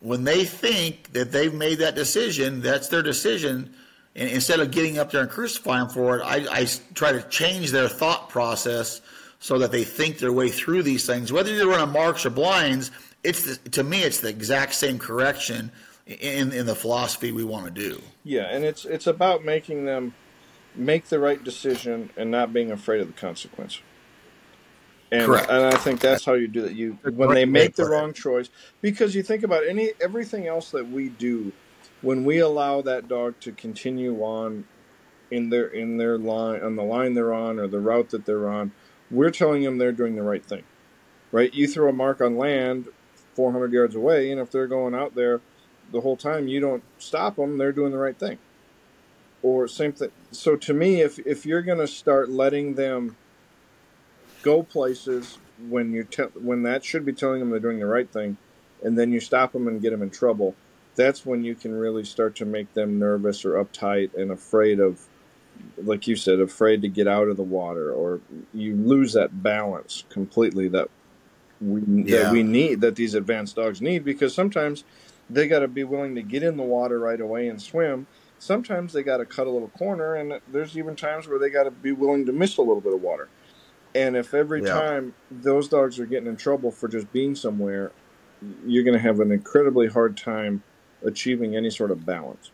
when 0.00 0.24
they 0.24 0.44
think 0.44 1.12
that 1.14 1.32
they've 1.32 1.54
made 1.54 1.78
that 1.78 1.94
decision, 1.94 2.60
that's 2.60 2.88
their 2.88 3.02
decision. 3.02 3.74
And 4.14 4.28
instead 4.28 4.60
of 4.60 4.70
getting 4.72 4.98
up 4.98 5.10
there 5.10 5.22
and 5.22 5.30
crucifying 5.30 5.88
for 5.88 6.18
it, 6.18 6.22
I 6.24 6.66
try 6.94 7.12
to 7.12 7.22
change 7.28 7.70
their 7.70 7.88
thought 7.88 8.28
process 8.28 9.00
so 9.38 9.58
that 9.58 9.70
they 9.70 9.84
think 9.84 10.18
their 10.18 10.32
way 10.32 10.48
through 10.48 10.82
these 10.82 11.06
things. 11.06 11.32
Whether 11.32 11.54
you're 11.54 11.68
running 11.68 11.92
marks 11.92 12.26
or 12.26 12.30
blinds, 12.30 12.90
it's 13.22 13.42
the, 13.42 13.70
to 13.70 13.82
me 13.82 14.02
it's 14.02 14.20
the 14.20 14.28
exact 14.28 14.74
same 14.74 14.98
correction 14.98 15.70
in 16.06 16.52
in 16.52 16.66
the 16.66 16.74
philosophy 16.74 17.32
we 17.32 17.44
want 17.44 17.66
to 17.66 17.70
do. 17.70 18.00
Yeah, 18.24 18.44
and 18.44 18.64
it's 18.64 18.84
it's 18.84 19.06
about 19.06 19.44
making 19.44 19.84
them 19.84 20.14
make 20.74 21.06
the 21.08 21.18
right 21.18 21.42
decision 21.42 22.10
and 22.16 22.30
not 22.30 22.52
being 22.52 22.70
afraid 22.70 23.00
of 23.00 23.08
the 23.08 23.20
consequence. 23.20 23.80
And, 25.10 25.24
Correct. 25.24 25.50
and 25.50 25.64
I 25.64 25.76
think 25.76 26.00
that's 26.00 26.24
how 26.24 26.34
you 26.34 26.48
do 26.48 26.62
that. 26.62 26.74
You 26.74 26.98
when 27.14 27.30
they 27.30 27.46
make 27.46 27.76
the 27.76 27.86
wrong 27.86 28.12
choice, 28.12 28.50
because 28.82 29.14
you 29.14 29.22
think 29.22 29.42
about 29.42 29.66
any 29.66 29.92
everything 30.00 30.46
else 30.46 30.70
that 30.72 30.88
we 30.88 31.08
do, 31.08 31.52
when 32.02 32.24
we 32.24 32.38
allow 32.38 32.82
that 32.82 33.08
dog 33.08 33.40
to 33.40 33.52
continue 33.52 34.20
on 34.22 34.64
in 35.30 35.48
their 35.48 35.68
in 35.68 35.96
their 35.96 36.18
line 36.18 36.62
on 36.62 36.76
the 36.76 36.82
line 36.82 37.14
they're 37.14 37.32
on 37.32 37.58
or 37.58 37.66
the 37.66 37.80
route 37.80 38.10
that 38.10 38.26
they're 38.26 38.48
on, 38.48 38.72
we're 39.10 39.30
telling 39.30 39.62
them 39.62 39.78
they're 39.78 39.92
doing 39.92 40.14
the 40.14 40.22
right 40.22 40.44
thing, 40.44 40.64
right? 41.32 41.52
You 41.54 41.66
throw 41.66 41.88
a 41.88 41.92
mark 41.92 42.20
on 42.20 42.36
land, 42.36 42.88
400 43.38 43.72
yards 43.72 43.94
away, 43.94 44.32
and 44.32 44.40
if 44.40 44.50
they're 44.50 44.66
going 44.66 44.96
out 44.96 45.14
there 45.14 45.40
the 45.92 46.00
whole 46.00 46.16
time, 46.16 46.48
you 46.48 46.58
don't 46.58 46.82
stop 46.98 47.36
them, 47.36 47.56
they're 47.56 47.70
doing 47.70 47.92
the 47.92 47.98
right 47.98 48.18
thing. 48.18 48.36
Or 49.44 49.68
same 49.68 49.92
thing. 49.92 50.10
So 50.32 50.56
to 50.56 50.74
me, 50.74 51.02
if 51.02 51.20
if 51.20 51.46
you're 51.46 51.62
going 51.62 51.78
to 51.78 51.86
start 51.86 52.30
letting 52.30 52.74
them 52.74 53.16
go 54.42 54.64
places 54.64 55.38
when 55.68 55.92
you 55.92 56.02
te- 56.02 56.34
when 56.34 56.64
that 56.64 56.84
should 56.84 57.06
be 57.06 57.12
telling 57.12 57.38
them 57.38 57.50
they're 57.50 57.60
doing 57.60 57.78
the 57.78 57.86
right 57.86 58.10
thing, 58.10 58.38
and 58.82 58.98
then 58.98 59.12
you 59.12 59.20
stop 59.20 59.52
them 59.52 59.68
and 59.68 59.80
get 59.80 59.90
them 59.90 60.02
in 60.02 60.10
trouble, 60.10 60.56
that's 60.96 61.24
when 61.24 61.44
you 61.44 61.54
can 61.54 61.72
really 61.72 62.04
start 62.04 62.34
to 62.36 62.44
make 62.44 62.74
them 62.74 62.98
nervous 62.98 63.44
or 63.44 63.64
uptight 63.64 64.18
and 64.18 64.32
afraid 64.32 64.80
of, 64.80 65.06
like 65.76 66.08
you 66.08 66.16
said, 66.16 66.40
afraid 66.40 66.82
to 66.82 66.88
get 66.88 67.06
out 67.06 67.28
of 67.28 67.36
the 67.36 67.44
water, 67.44 67.92
or 67.92 68.20
you 68.52 68.74
lose 68.74 69.12
that 69.12 69.44
balance 69.44 70.02
completely 70.10 70.66
that 70.66 70.88
we 71.60 71.80
Yeah. 72.04 72.24
that 72.24 72.32
we 72.32 72.42
need 72.42 72.80
that 72.82 72.96
these 72.96 73.14
advanced 73.14 73.56
dogs 73.56 73.80
need 73.80 74.04
because 74.04 74.34
sometimes 74.34 74.84
they 75.30 75.46
got 75.48 75.60
to 75.60 75.68
be 75.68 75.84
willing 75.84 76.14
to 76.14 76.22
get 76.22 76.42
in 76.42 76.56
the 76.56 76.62
water 76.62 76.98
right 76.98 77.20
away 77.20 77.48
and 77.48 77.60
swim. 77.60 78.06
Sometimes 78.38 78.92
they 78.92 79.02
got 79.02 79.16
to 79.18 79.26
cut 79.26 79.46
a 79.46 79.50
little 79.50 79.68
corner, 79.68 80.14
and 80.14 80.40
there's 80.52 80.78
even 80.78 80.94
times 80.94 81.26
where 81.26 81.38
they 81.38 81.50
got 81.50 81.64
to 81.64 81.70
be 81.70 81.92
willing 81.92 82.24
to 82.26 82.32
miss 82.32 82.56
a 82.56 82.62
little 82.62 82.80
bit 82.80 82.94
of 82.94 83.02
water. 83.02 83.28
And 83.94 84.16
if 84.16 84.32
every 84.32 84.62
Yeah. 84.62 84.72
time 84.72 85.14
those 85.30 85.68
dogs 85.68 85.98
are 85.98 86.06
getting 86.06 86.28
in 86.28 86.36
trouble 86.36 86.70
for 86.70 86.88
just 86.88 87.12
being 87.12 87.34
somewhere, 87.34 87.90
you're 88.64 88.84
going 88.84 88.94
to 88.94 89.00
have 89.02 89.18
an 89.18 89.32
incredibly 89.32 89.88
hard 89.88 90.16
time 90.16 90.62
achieving 91.04 91.56
any 91.56 91.70
sort 91.70 91.90
of 91.90 92.06
balance. 92.06 92.50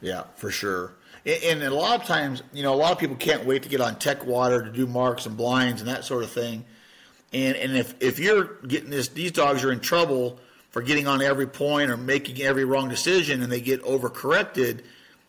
Yeah, 0.00 0.24
for 0.36 0.50
sure. 0.50 0.92
And, 1.24 1.62
and 1.62 1.62
a 1.62 1.74
lot 1.74 2.00
of 2.00 2.06
times, 2.06 2.42
you 2.52 2.62
know, 2.62 2.74
a 2.74 2.76
lot 2.76 2.92
of 2.92 2.98
people 2.98 3.16
can't 3.16 3.44
wait 3.44 3.62
to 3.62 3.68
get 3.68 3.80
on 3.80 3.96
tech 3.98 4.26
water 4.26 4.62
to 4.62 4.70
do 4.70 4.86
marks 4.86 5.26
and 5.26 5.36
blinds 5.36 5.80
and 5.80 5.88
that 5.88 6.04
sort 6.04 6.24
of 6.24 6.30
thing. 6.30 6.64
And 7.32 7.56
and 7.56 7.76
if 7.76 7.94
if 8.00 8.18
you're 8.18 8.54
getting 8.66 8.90
this, 8.90 9.08
these 9.08 9.32
dogs 9.32 9.64
are 9.64 9.72
in 9.72 9.80
trouble 9.80 10.38
for 10.70 10.82
getting 10.82 11.06
on 11.06 11.22
every 11.22 11.46
point 11.46 11.90
or 11.90 11.96
making 11.96 12.40
every 12.42 12.64
wrong 12.64 12.88
decision, 12.88 13.42
and 13.42 13.50
they 13.52 13.60
get 13.60 13.82
overcorrected. 13.82 14.82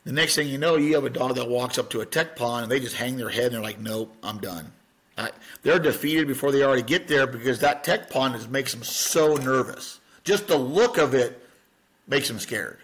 The 0.06 0.14
next 0.14 0.36
thing 0.36 0.48
you 0.48 0.58
know, 0.58 0.78
you 0.78 0.96
have 0.96 1.04
a 1.04 1.10
dog 1.10 1.36
that 1.36 1.50
walks 1.50 1.78
up 1.78 1.90
to 1.92 2.02
a 2.02 2.06
tech 2.06 2.36
pond 2.36 2.64
and 2.64 2.72
they 2.72 2.80
just 2.80 2.96
hang 2.96 3.18
their 3.18 3.30
head 3.30 3.48
and 3.48 3.56
they're 3.56 3.62
like, 3.62 3.80
"Nope, 3.80 4.16
I'm 4.24 4.40
done." 4.40 4.72
I, 5.18 5.32
they're 5.64 5.80
defeated 5.80 6.28
before 6.28 6.54
they 6.54 6.64
already 6.64 6.82
get 6.82 7.08
there 7.10 7.28
because 7.28 7.60
that 7.60 7.84
tech 7.84 8.10
pond 8.10 8.36
is, 8.36 8.48
makes 8.48 8.74
them 8.74 8.84
so 8.84 9.36
nervous. 9.36 10.00
Just 10.24 10.48
the 10.48 10.58
look 10.58 10.98
of 10.98 11.14
it 11.14 11.46
makes 12.08 12.30
them 12.30 12.40
scared. 12.40 12.80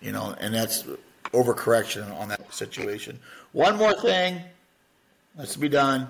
You 0.00 0.12
know, 0.12 0.34
and 0.40 0.54
that's 0.54 0.84
overcorrection 1.32 2.18
on 2.18 2.28
that 2.28 2.52
situation. 2.52 3.20
One 3.52 3.76
more 3.76 3.94
thing, 3.94 4.40
let's 5.36 5.56
be 5.56 5.68
done. 5.68 6.08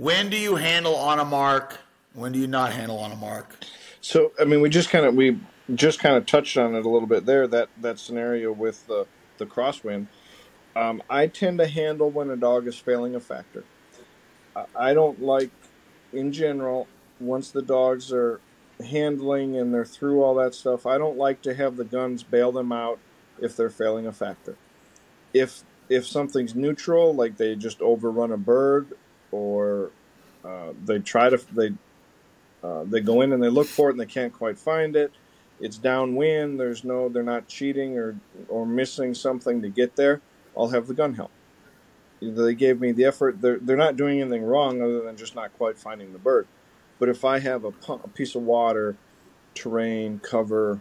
When 0.00 0.30
do 0.30 0.38
you 0.38 0.56
handle 0.56 0.96
on 0.96 1.18
a 1.18 1.26
mark? 1.26 1.76
When 2.14 2.32
do 2.32 2.38
you 2.38 2.46
not 2.46 2.72
handle 2.72 3.00
on 3.00 3.12
a 3.12 3.16
mark? 3.16 3.54
So, 4.00 4.32
I 4.40 4.44
mean, 4.46 4.62
we 4.62 4.70
just 4.70 4.88
kind 4.88 5.04
of 5.04 5.14
we 5.14 5.38
just 5.74 5.98
kind 5.98 6.16
of 6.16 6.24
touched 6.24 6.56
on 6.56 6.74
it 6.74 6.86
a 6.86 6.88
little 6.88 7.06
bit 7.06 7.26
there. 7.26 7.46
That 7.46 7.68
that 7.82 7.98
scenario 7.98 8.50
with 8.50 8.86
the 8.86 9.06
the 9.36 9.44
crosswind. 9.44 10.06
Um, 10.74 11.02
I 11.10 11.26
tend 11.26 11.58
to 11.58 11.66
handle 11.66 12.08
when 12.08 12.30
a 12.30 12.36
dog 12.36 12.66
is 12.66 12.78
failing 12.78 13.14
a 13.14 13.20
factor. 13.20 13.62
I 14.74 14.94
don't 14.94 15.20
like, 15.20 15.50
in 16.14 16.32
general, 16.32 16.88
once 17.18 17.50
the 17.50 17.60
dogs 17.60 18.10
are 18.10 18.40
handling 18.82 19.58
and 19.58 19.74
they're 19.74 19.84
through 19.84 20.22
all 20.22 20.34
that 20.36 20.54
stuff, 20.54 20.86
I 20.86 20.96
don't 20.96 21.18
like 21.18 21.42
to 21.42 21.54
have 21.54 21.76
the 21.76 21.84
guns 21.84 22.22
bail 22.22 22.52
them 22.52 22.72
out 22.72 22.98
if 23.38 23.54
they're 23.54 23.68
failing 23.68 24.06
a 24.06 24.12
factor. 24.12 24.56
If 25.34 25.62
if 25.90 26.06
something's 26.06 26.54
neutral, 26.54 27.14
like 27.14 27.36
they 27.36 27.54
just 27.54 27.82
overrun 27.82 28.32
a 28.32 28.38
bird, 28.38 28.94
or 29.32 29.90
uh, 30.44 30.72
they 30.84 30.98
try 30.98 31.28
to 31.28 31.40
they 31.54 31.72
uh, 32.62 32.84
they 32.84 33.00
go 33.00 33.20
in 33.22 33.32
and 33.32 33.42
they 33.42 33.48
look 33.48 33.66
for 33.66 33.88
it 33.88 33.92
and 33.92 34.00
they 34.00 34.06
can't 34.06 34.32
quite 34.32 34.58
find 34.58 34.96
it. 34.96 35.12
It's 35.60 35.78
downwind. 35.78 36.58
There's 36.58 36.84
no 36.84 37.08
they're 37.08 37.22
not 37.22 37.48
cheating 37.48 37.98
or 37.98 38.18
or 38.48 38.66
missing 38.66 39.14
something 39.14 39.62
to 39.62 39.68
get 39.68 39.96
there. 39.96 40.20
I'll 40.56 40.68
have 40.68 40.86
the 40.86 40.94
gun 40.94 41.14
help. 41.14 41.30
They 42.20 42.54
gave 42.54 42.80
me 42.80 42.92
the 42.92 43.04
effort. 43.04 43.40
They're 43.40 43.58
they're 43.58 43.76
not 43.76 43.96
doing 43.96 44.20
anything 44.20 44.42
wrong 44.42 44.82
other 44.82 45.02
than 45.02 45.16
just 45.16 45.34
not 45.34 45.56
quite 45.56 45.78
finding 45.78 46.12
the 46.12 46.18
bird. 46.18 46.46
But 46.98 47.08
if 47.08 47.24
I 47.24 47.38
have 47.38 47.64
a, 47.64 47.72
a 47.88 48.08
piece 48.08 48.34
of 48.34 48.42
water, 48.42 48.96
terrain, 49.54 50.20
cover, 50.20 50.80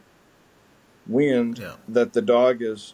wind 1.07 1.59
yeah. 1.59 1.75
that 1.87 2.11
the 2.13 2.21
dog 2.21 2.61
is 2.61 2.93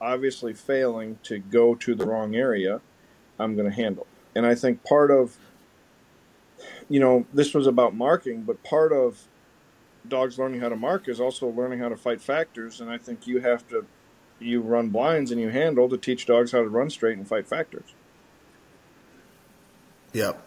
obviously 0.00 0.52
failing 0.52 1.18
to 1.22 1.38
go 1.38 1.74
to 1.74 1.94
the 1.94 2.06
wrong 2.06 2.36
area, 2.36 2.80
I'm 3.38 3.56
going 3.56 3.68
to 3.68 3.74
handle. 3.74 4.06
And 4.36 4.46
I 4.46 4.54
think 4.54 4.84
part 4.84 5.10
of, 5.10 5.36
you 6.90 7.00
know, 7.00 7.26
this 7.32 7.54
was 7.54 7.66
about 7.66 7.94
marking, 7.94 8.42
but 8.42 8.62
part 8.62 8.92
of 8.92 9.22
dogs 10.06 10.38
learning 10.38 10.60
how 10.60 10.68
to 10.68 10.76
mark 10.76 11.08
is 11.08 11.20
also 11.20 11.48
learning 11.48 11.78
how 11.78 11.88
to 11.88 11.96
fight 11.96 12.20
factors. 12.20 12.80
And 12.80 12.90
I 12.90 12.98
think 12.98 13.26
you 13.26 13.40
have 13.40 13.66
to, 13.68 13.86
you 14.38 14.60
run 14.60 14.90
blinds 14.90 15.30
and 15.30 15.40
you 15.40 15.48
handle 15.48 15.88
to 15.88 15.96
teach 15.96 16.26
dogs 16.26 16.52
how 16.52 16.58
to 16.58 16.68
run 16.68 16.90
straight 16.90 17.16
and 17.16 17.26
fight 17.26 17.48
factors. 17.48 17.94
Yep. 20.12 20.46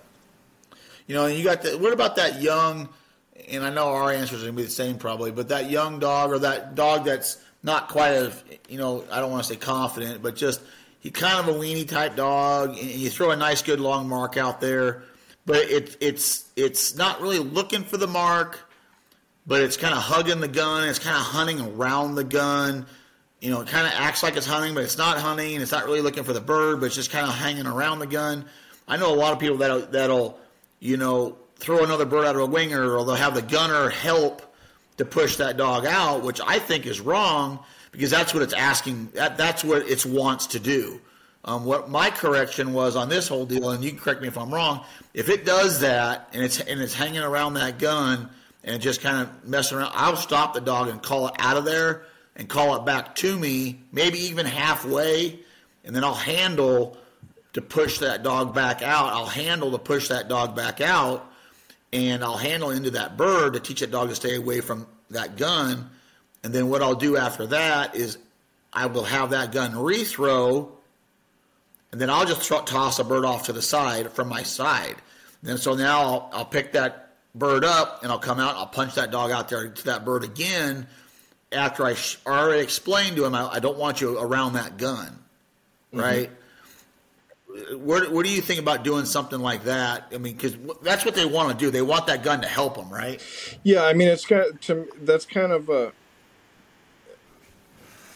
You 1.08 1.16
know, 1.16 1.26
and 1.26 1.36
you 1.36 1.44
got 1.44 1.64
the, 1.64 1.78
what 1.78 1.92
about 1.92 2.16
that 2.18 2.42
young, 2.42 2.90
and 3.50 3.64
I 3.64 3.72
know 3.72 3.88
our 3.88 4.12
answer 4.12 4.36
is 4.36 4.44
going 4.44 4.54
to 4.54 4.58
be 4.58 4.64
the 4.64 4.70
same 4.70 5.00
probably, 5.00 5.32
but 5.32 5.50
that 5.50 5.72
young 5.72 5.98
dog 5.98 6.32
or 6.32 6.40
that 6.40 6.76
dog 6.76 7.06
that's 7.06 7.38
not 7.64 7.90
quite 7.90 8.12
as, 8.12 8.44
you 8.68 8.78
know, 8.78 9.04
I 9.12 9.20
don't 9.20 9.32
want 9.32 9.44
to 9.44 9.50
say 9.52 9.60
confident, 9.60 10.22
but 10.22 10.36
just 10.36 10.62
he 11.00 11.12
kind 11.12 11.40
of 11.40 11.56
a 11.56 11.58
weenie 11.58 11.88
type 11.88 12.16
dog, 12.16 12.78
and 12.78 12.78
you 12.78 13.10
throw 13.10 13.32
a 13.32 13.36
nice, 13.36 13.62
good 13.62 13.80
long 13.80 14.08
mark 14.08 14.38
out 14.38 14.60
there, 14.62 15.04
but 15.46 15.58
it, 15.58 15.98
it's 16.02 16.46
it's 16.56 16.96
not 16.96 17.22
really 17.22 17.40
looking 17.40 17.84
for 17.84 17.98
the 17.98 18.08
mark, 18.08 18.60
but 19.48 19.62
it's 19.62 19.78
kind 19.78 19.94
of 19.94 20.02
hugging 20.02 20.42
the 20.42 20.48
gun, 20.48 20.88
it's 20.88 21.00
kind 21.00 21.16
of 21.16 21.24
hunting 21.24 21.62
around 21.62 22.16
the 22.16 22.24
gun. 22.24 22.86
You 23.40 23.52
know, 23.52 23.62
it 23.62 23.70
kind 23.70 23.88
of 23.88 23.94
acts 23.96 24.22
like 24.22 24.36
it's 24.36 24.46
hunting, 24.46 24.74
but 24.74 24.84
it's 24.84 24.98
not 24.98 25.18
hunting. 25.18 25.62
It's 25.62 25.72
not 25.72 25.86
really 25.86 26.02
looking 26.02 26.26
for 26.26 26.34
the 26.34 26.42
bird, 26.42 26.82
but 26.82 26.88
it's 26.88 26.96
just 26.96 27.10
kind 27.10 27.26
of 27.26 27.34
hanging 27.34 27.68
around 27.68 28.00
the 28.00 28.08
gun. 28.08 28.44
I 28.86 28.98
know 28.98 29.14
a 29.14 29.16
lot 29.16 29.32
of 29.32 29.40
people 29.40 29.58
that'll, 29.58 29.80
that'll 29.80 30.38
you 30.82 30.98
know, 30.98 31.38
throw 31.56 31.86
another 31.86 32.06
bird 32.06 32.26
out 32.26 32.36
of 32.36 32.42
a 32.42 32.46
winger, 32.46 32.98
or 32.98 33.06
they'll 33.06 33.16
have 33.16 33.36
the 33.36 33.42
gunner 33.42 33.90
help 33.90 34.42
to 34.98 35.06
push 35.06 35.38
that 35.38 35.56
dog 35.56 35.86
out, 35.86 36.24
which 36.24 36.42
I 36.46 36.60
think 36.60 36.86
is 36.86 37.00
wrong 37.00 37.60
because 37.92 38.10
that's 38.10 38.34
what 38.34 38.44
it's 38.44 38.54
asking. 38.54 39.10
That, 39.14 39.38
that's 39.38 39.64
what 39.64 39.88
it 39.88 40.06
wants 40.06 40.48
to 40.48 40.60
do. 40.60 41.02
Um, 41.46 41.64
what 41.64 41.90
my 41.90 42.10
correction 42.10 42.74
was 42.74 42.96
on 42.96 43.08
this 43.08 43.28
whole 43.28 43.46
deal, 43.46 43.70
and 43.72 43.84
you 43.84 43.92
can 43.92 44.00
correct 44.00 44.22
me 44.22 44.28
if 44.28 44.38
I'm 44.38 44.54
wrong. 44.54 44.84
If 45.14 45.30
it 45.30 45.46
does 45.46 45.80
that 45.80 46.30
and 46.34 46.44
it's 46.44 46.60
and 46.60 46.82
it's 46.82 46.94
hanging 46.94 47.22
around 47.22 47.54
that 47.54 47.80
gun 47.80 48.30
and 48.64 48.82
just 48.82 49.02
kind 49.02 49.22
of 49.22 49.48
messing 49.48 49.78
around, 49.78 49.92
I'll 49.96 50.18
stop 50.18 50.54
the 50.54 50.62
dog 50.62 50.90
and 50.90 51.02
call 51.02 51.28
it 51.28 51.36
out 51.40 51.56
of 51.56 51.64
there 51.64 52.04
and 52.36 52.50
call 52.50 52.76
it 52.76 52.86
back 52.86 53.16
to 53.16 53.38
me, 53.38 53.80
maybe 53.92 54.20
even 54.20 54.46
halfway, 54.46 55.40
and 55.86 55.96
then 55.96 56.04
I'll 56.04 56.14
handle 56.14 56.98
to 57.54 57.62
push 57.62 58.00
that 58.00 58.22
dog 58.22 58.54
back 58.54 58.82
out. 58.82 59.14
I'll 59.14 59.26
handle 59.26 59.72
to 59.72 59.80
push 59.80 60.10
that 60.10 60.28
dog 60.28 60.58
back 60.58 60.82
out, 60.82 61.32
and 61.94 62.22
I'll 62.22 62.38
handle 62.38 62.72
into 62.72 62.92
that 62.92 63.16
bird 63.16 63.54
to 63.54 63.62
teach 63.62 63.80
that 63.80 63.92
dog 63.92 64.10
to 64.10 64.16
stay 64.16 64.36
away 64.36 64.60
from 64.60 64.88
that 65.10 65.38
gun 65.38 65.90
and 66.44 66.54
then 66.54 66.70
what 66.70 66.82
I'll 66.82 66.96
do 66.96 67.18
after 67.18 67.48
that 67.48 67.96
is 67.96 68.18
I 68.72 68.86
will 68.86 69.04
have 69.04 69.32
that 69.32 69.52
gun 69.52 69.74
rethrow, 69.74 70.70
and 71.92 72.00
then 72.00 72.10
I'll 72.10 72.26
just 72.26 72.48
toss 72.66 73.00
a 73.00 73.04
bird 73.04 73.26
off 73.26 73.46
to 73.46 73.54
the 73.54 73.62
side 73.62 74.12
from 74.12 74.30
my 74.30 74.44
side. 74.44 74.96
Then 75.42 75.58
so 75.58 75.74
now 75.76 76.02
I'll, 76.02 76.30
I'll 76.34 76.46
pick 76.46 76.74
that 76.74 77.10
bird 77.36 77.64
up 77.64 78.04
and 78.04 78.12
I'll 78.12 78.20
come 78.20 78.40
out. 78.40 78.56
I'll 78.56 78.68
punch 78.68 78.96
that 78.96 79.12
dog 79.12 79.32
out 79.32 79.50
there 79.50 79.70
to 79.70 79.86
that 79.86 80.06
bird 80.06 80.24
again. 80.24 80.88
After 81.52 81.84
I 81.84 81.96
sh- 81.96 82.20
already 82.28 82.62
explained 82.62 83.16
to 83.16 83.26
him, 83.26 83.34
I, 83.34 83.54
I, 83.54 83.60
don't 83.60 83.78
want 83.78 84.02
you 84.02 84.20
around 84.20 84.54
that 84.54 84.78
gun, 84.78 85.08
mm-hmm. 85.92 86.00
right? 86.00 86.30
What, 87.76 88.12
what 88.12 88.24
do 88.24 88.32
you 88.32 88.42
think 88.42 88.60
about 88.60 88.84
doing 88.84 89.06
something 89.06 89.40
like 89.40 89.64
that? 89.64 90.06
I 90.14 90.20
mean, 90.20 90.36
because 90.36 90.56
that's 90.84 91.06
what 91.06 91.16
they 91.16 91.26
want 91.26 91.50
to 91.50 91.66
do. 91.66 91.72
They 91.72 91.82
want 91.82 92.06
that 92.06 92.22
gun 92.22 92.42
to 92.42 92.48
help 92.48 92.76
them, 92.76 92.92
right? 92.92 93.20
Yeah, 93.64 93.84
I 93.84 93.94
mean, 93.94 94.10
it's 94.10 94.26
kind 94.26 94.44
of, 94.44 94.62
to, 94.62 94.88
that's 95.02 95.26
kind 95.26 95.52
of 95.52 95.70
a 95.70 95.92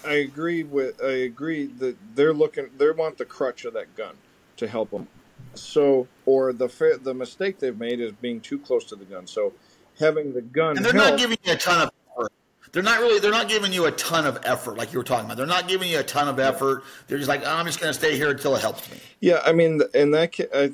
I 0.06 0.14
agree 0.14 0.64
with 0.64 1.02
I 1.04 1.12
agree 1.12 1.66
that 1.66 1.96
they're 2.16 2.34
looking 2.34 2.70
they 2.78 2.90
want 2.92 3.18
the 3.18 3.26
crutch 3.26 3.66
of 3.66 3.74
that 3.74 3.96
gun 3.96 4.16
to 4.58 4.68
help 4.68 4.92
them. 4.92 5.08
So 5.56 6.08
or 6.26 6.54
the 6.54 7.00
the 7.02 7.14
mistake 7.14 7.60
they've 7.60 7.78
made 7.78 8.00
is 8.00 8.12
being 8.14 8.42
too 8.42 8.60
close 8.60 8.86
to 8.86 8.96
the 8.96 9.06
gun. 9.06 9.28
So 9.28 9.54
having 10.00 10.34
the 10.34 10.42
gun 10.42 10.78
and 10.78 10.86
they're 10.86 10.94
help, 10.94 11.12
not 11.12 11.20
giving 11.20 11.38
you 11.44 11.54
a 11.54 11.58
ton 11.58 11.82
of 11.82 11.92
effort. 12.12 12.32
They're 12.72 12.84
not 12.84 13.00
really 13.00 13.20
they're 13.20 13.32
not 13.32 13.48
giving 13.48 13.72
you 13.72 13.86
a 13.86 13.92
ton 13.92 14.26
of 14.26 14.40
effort 14.44 14.78
like 14.78 14.94
you 14.94 15.00
were 15.00 15.04
talking 15.04 15.26
about. 15.26 15.38
They're 15.38 15.46
not 15.46 15.68
giving 15.68 15.90
you 15.90 16.00
a 16.00 16.04
ton 16.04 16.28
of 16.28 16.40
effort. 16.40 16.84
They're 17.08 17.18
just 17.18 17.30
like 17.30 17.42
oh, 17.46 17.52
I'm 17.52 17.66
just 17.66 17.80
going 17.80 17.92
to 17.92 17.98
stay 17.98 18.16
here 18.16 18.32
until 18.32 18.56
it 18.56 18.62
helps 18.62 18.90
me. 18.92 18.98
Yeah, 19.20 19.42
I 19.46 19.54
mean, 19.54 19.82
in 19.94 20.12
that 20.12 20.34
I, 20.54 20.72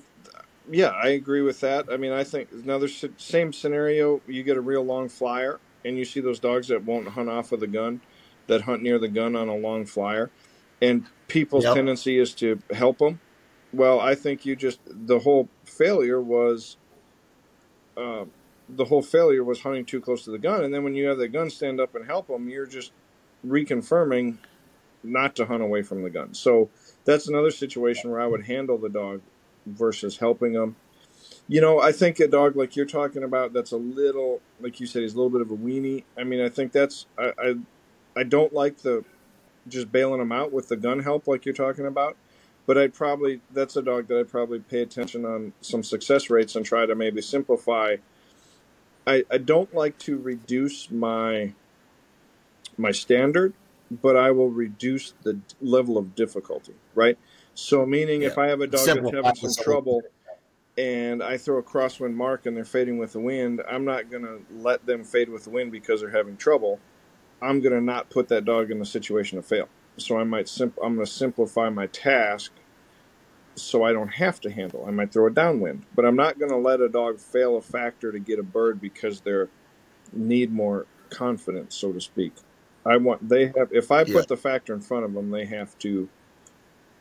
yeah, 0.71 0.89
I 0.89 1.09
agree 1.09 1.41
with 1.41 1.59
that. 1.61 1.87
I 1.91 1.97
mean, 1.97 2.11
I 2.11 2.23
think 2.23 2.49
another 2.51 2.87
same 2.87 3.51
scenario. 3.53 4.21
You 4.27 4.43
get 4.43 4.55
a 4.55 4.61
real 4.61 4.83
long 4.83 5.09
flyer, 5.09 5.59
and 5.83 5.97
you 5.97 6.05
see 6.05 6.19
those 6.19 6.39
dogs 6.39 6.67
that 6.67 6.83
won't 6.83 7.07
hunt 7.07 7.29
off 7.29 7.51
with 7.51 7.63
a 7.63 7.67
gun 7.67 8.01
that 8.49 8.63
hunt 8.63 8.83
near 8.83 8.99
the 8.99 9.07
gun 9.07 9.35
on 9.35 9.47
a 9.47 9.55
long 9.55 9.85
flyer, 9.85 10.29
and 10.81 11.05
people's 11.29 11.63
yep. 11.63 11.75
tendency 11.75 12.19
is 12.19 12.33
to 12.33 12.61
help 12.71 12.97
them. 12.97 13.21
Well, 13.71 13.99
I 13.99 14.15
think 14.15 14.45
you 14.45 14.55
just 14.57 14.81
the 14.85 15.19
whole 15.19 15.47
failure 15.63 16.19
was. 16.21 16.75
Uh, 17.95 18.25
the 18.69 18.85
whole 18.85 19.01
failure 19.01 19.43
was 19.43 19.61
hunting 19.61 19.83
too 19.83 19.99
close 19.99 20.23
to 20.25 20.31
the 20.31 20.37
gun, 20.37 20.63
and 20.63 20.73
then 20.73 20.83
when 20.83 20.93
you 20.93 21.07
have 21.07 21.17
the 21.17 21.27
gun 21.27 21.49
stand 21.49 21.79
up 21.79 21.95
and 21.95 22.05
help 22.05 22.27
them, 22.27 22.49
you're 22.49 22.67
just 22.67 22.91
reconfirming 23.45 24.37
not 25.03 25.35
to 25.35 25.45
hunt 25.45 25.63
away 25.63 25.81
from 25.81 26.03
the 26.03 26.09
gun. 26.09 26.33
So 26.33 26.69
that's 27.05 27.27
another 27.27 27.51
situation 27.51 28.11
where 28.11 28.21
I 28.21 28.27
would 28.27 28.45
handle 28.45 28.77
the 28.77 28.89
dog 28.89 29.21
versus 29.65 30.17
helping 30.17 30.53
them. 30.53 30.75
You 31.47 31.61
know, 31.61 31.81
I 31.81 31.91
think 31.91 32.19
a 32.19 32.27
dog 32.27 32.55
like 32.55 32.75
you're 32.75 32.85
talking 32.85 33.23
about 33.23 33.53
that's 33.53 33.71
a 33.71 33.77
little, 33.77 34.41
like 34.61 34.79
you 34.79 34.85
said, 34.85 35.01
he's 35.01 35.13
a 35.13 35.17
little 35.17 35.31
bit 35.31 35.41
of 35.41 35.49
a 35.49 35.57
weenie. 35.57 36.03
I 36.17 36.23
mean, 36.23 36.41
I 36.41 36.49
think 36.49 36.71
that's 36.71 37.07
I, 37.17 37.31
I 37.39 37.55
I 38.19 38.23
don't 38.23 38.51
like 38.51 38.79
the 38.79 39.05
just 39.69 39.91
bailing 39.93 40.19
them 40.19 40.33
out 40.33 40.51
with 40.51 40.67
the 40.67 40.75
gun 40.75 40.99
help 40.99 41.25
like 41.25 41.45
you're 41.45 41.55
talking 41.55 41.85
about. 41.85 42.17
But 42.65 42.77
I'd 42.77 42.93
probably 42.93 43.39
that's 43.51 43.77
a 43.77 43.81
dog 43.81 44.07
that 44.09 44.19
I'd 44.19 44.29
probably 44.29 44.59
pay 44.59 44.81
attention 44.81 45.25
on 45.25 45.53
some 45.61 45.83
success 45.83 46.29
rates 46.29 46.55
and 46.55 46.65
try 46.65 46.85
to 46.85 46.95
maybe 46.95 47.21
simplify. 47.21 47.95
I, 49.07 49.23
I 49.31 49.37
don't 49.37 49.73
like 49.73 49.97
to 49.99 50.17
reduce 50.17 50.91
my 50.91 51.53
my 52.77 52.91
standard, 52.91 53.53
but 53.89 54.17
I 54.17 54.31
will 54.31 54.51
reduce 54.51 55.13
the 55.23 55.39
level 55.61 55.97
of 55.97 56.13
difficulty. 56.13 56.73
Right. 56.93 57.17
So 57.55 57.85
meaning 57.85 58.21
yeah. 58.21 58.27
if 58.27 58.37
I 58.37 58.47
have 58.47 58.59
a 58.59 58.67
dog 58.67 58.85
that's 58.85 59.13
having 59.13 59.35
some 59.35 59.63
trouble 59.63 60.01
and 60.77 61.23
I 61.23 61.37
throw 61.37 61.57
a 61.57 61.63
crosswind 61.63 62.15
mark 62.15 62.45
and 62.45 62.55
they're 62.55 62.65
fading 62.65 62.97
with 62.97 63.13
the 63.13 63.19
wind, 63.21 63.61
I'm 63.67 63.85
not 63.85 64.11
going 64.11 64.23
to 64.23 64.41
let 64.51 64.85
them 64.85 65.05
fade 65.05 65.29
with 65.29 65.45
the 65.45 65.49
wind 65.51 65.71
because 65.71 66.01
they're 66.01 66.09
having 66.09 66.35
trouble. 66.35 66.79
I'm 67.41 67.61
going 67.61 67.73
to 67.73 67.81
not 67.81 68.09
put 68.09 68.27
that 68.29 68.45
dog 68.45 68.71
in 68.71 68.79
the 68.79 68.85
situation 68.85 69.37
to 69.37 69.43
fail. 69.43 69.69
So 69.97 70.17
I 70.17 70.23
might 70.23 70.47
simp- 70.47 70.77
I'm 70.83 70.95
going 70.95 71.05
to 71.05 71.11
simplify 71.11 71.69
my 71.69 71.87
task 71.87 72.51
so 73.55 73.83
I 73.83 73.91
don't 73.91 74.09
have 74.09 74.39
to 74.41 74.51
handle. 74.51 74.85
I 74.87 74.91
might 74.91 75.11
throw 75.11 75.27
a 75.27 75.31
downwind, 75.31 75.85
but 75.95 76.05
I'm 76.05 76.15
not 76.15 76.39
going 76.39 76.51
to 76.51 76.57
let 76.57 76.79
a 76.81 76.89
dog 76.89 77.19
fail 77.19 77.57
a 77.57 77.61
factor 77.61 78.11
to 78.11 78.19
get 78.19 78.39
a 78.39 78.43
bird 78.43 78.79
because 78.79 79.21
they 79.21 79.43
need 80.13 80.51
more 80.51 80.85
confidence, 81.09 81.75
so 81.75 81.91
to 81.91 81.99
speak. 81.99 82.33
I 82.85 82.97
want 82.97 83.27
they 83.27 83.47
have 83.57 83.71
if 83.71 83.91
I 83.91 84.03
put 84.03 84.13
yeah. 84.13 84.21
the 84.27 84.37
factor 84.37 84.73
in 84.73 84.81
front 84.81 85.03
of 85.03 85.13
them, 85.13 85.29
they 85.31 85.45
have 85.45 85.77
to 85.79 86.07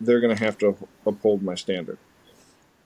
they're 0.00 0.20
going 0.20 0.36
to 0.36 0.44
have 0.44 0.58
to 0.58 0.76
uphold 1.06 1.42
my 1.42 1.54
standard. 1.54 1.98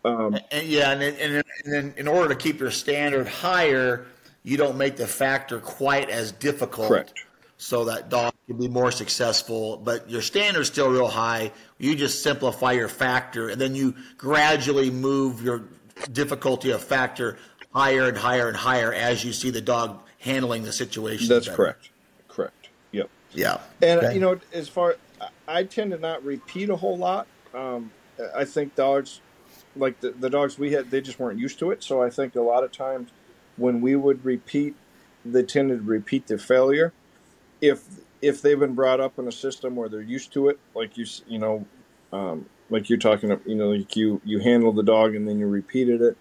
Um, 0.04 0.38
and, 0.50 0.66
yeah, 0.66 0.90
and, 0.92 1.02
and, 1.02 1.44
and 1.64 1.72
then 1.72 1.94
in 1.96 2.08
order 2.08 2.28
to 2.30 2.34
keep 2.34 2.58
your 2.60 2.70
standard 2.70 3.28
higher, 3.28 4.06
you 4.42 4.56
don't 4.56 4.76
make 4.76 4.96
the 4.96 5.06
factor 5.06 5.60
quite 5.60 6.10
as 6.10 6.32
difficult. 6.32 6.88
Correct. 6.88 7.24
So 7.62 7.84
that 7.84 8.08
dog 8.08 8.34
can 8.48 8.56
be 8.56 8.66
more 8.66 8.90
successful, 8.90 9.76
but 9.76 10.10
your 10.10 10.20
standard's 10.20 10.66
still 10.66 10.90
real 10.90 11.06
high. 11.06 11.52
You 11.78 11.94
just 11.94 12.20
simplify 12.20 12.72
your 12.72 12.88
factor, 12.88 13.50
and 13.50 13.60
then 13.60 13.76
you 13.76 13.94
gradually 14.18 14.90
move 14.90 15.44
your 15.44 15.62
difficulty 16.10 16.72
of 16.72 16.82
factor 16.82 17.38
higher 17.72 18.08
and 18.08 18.18
higher 18.18 18.48
and 18.48 18.56
higher 18.56 18.92
as 18.92 19.24
you 19.24 19.32
see 19.32 19.50
the 19.50 19.60
dog 19.60 20.00
handling 20.18 20.64
the 20.64 20.72
situation. 20.72 21.28
That's 21.28 21.46
better. 21.46 21.56
correct. 21.56 21.90
Correct. 22.26 22.68
Yep. 22.90 23.08
Yeah. 23.30 23.60
And 23.80 24.00
okay. 24.00 24.14
you 24.14 24.20
know, 24.20 24.40
as 24.52 24.68
far 24.68 24.96
I 25.46 25.62
tend 25.62 25.92
to 25.92 25.98
not 25.98 26.24
repeat 26.24 26.68
a 26.68 26.74
whole 26.74 26.98
lot. 26.98 27.28
Um, 27.54 27.92
I 28.34 28.44
think 28.44 28.74
dogs, 28.74 29.20
like 29.76 30.00
the, 30.00 30.10
the 30.10 30.28
dogs 30.28 30.58
we 30.58 30.72
had, 30.72 30.90
they 30.90 31.00
just 31.00 31.20
weren't 31.20 31.38
used 31.38 31.60
to 31.60 31.70
it. 31.70 31.84
So 31.84 32.02
I 32.02 32.10
think 32.10 32.34
a 32.34 32.40
lot 32.40 32.64
of 32.64 32.72
times 32.72 33.10
when 33.56 33.80
we 33.80 33.94
would 33.94 34.24
repeat, 34.24 34.74
they 35.24 35.44
tended 35.44 35.78
to 35.78 35.84
repeat 35.84 36.26
the 36.26 36.38
failure. 36.38 36.92
If 37.62 37.84
if 38.22 38.42
they've 38.42 38.60
been 38.60 38.74
brought 38.74 39.00
up 39.00 39.18
in 39.20 39.28
a 39.28 39.32
system 39.32 39.76
where 39.76 39.88
they're 39.88 40.02
used 40.02 40.34
to 40.34 40.50
it, 40.50 40.60
like 40.74 40.98
you 40.98 41.06
you 41.28 41.40
know, 41.40 41.66
um, 42.12 42.46
like 42.70 42.90
you're 42.90 42.98
talking, 42.98 43.40
you 43.46 43.56
know, 43.56 43.70
like 43.70 43.96
you 43.96 44.20
you 44.24 44.40
handle 44.40 44.72
the 44.72 44.84
dog 44.84 45.14
and 45.14 45.28
then 45.28 45.38
you 45.40 45.48
repeated 45.48 46.02
it. 46.02 46.18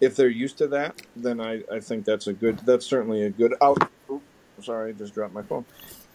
If 0.00 0.16
they're 0.16 0.28
used 0.28 0.58
to 0.58 0.68
that, 0.68 1.02
then 1.16 1.40
I, 1.40 1.62
I 1.72 1.80
think 1.80 2.06
that's 2.06 2.28
a 2.28 2.34
good. 2.34 2.60
That's 2.60 2.86
certainly 2.86 3.24
a 3.24 3.30
good 3.30 3.54
out. 3.62 3.90
Oops, 4.10 4.24
sorry, 4.62 4.90
I 4.90 4.92
just 4.94 5.14
dropped 5.14 5.34
my 5.34 5.42
phone. 5.42 5.66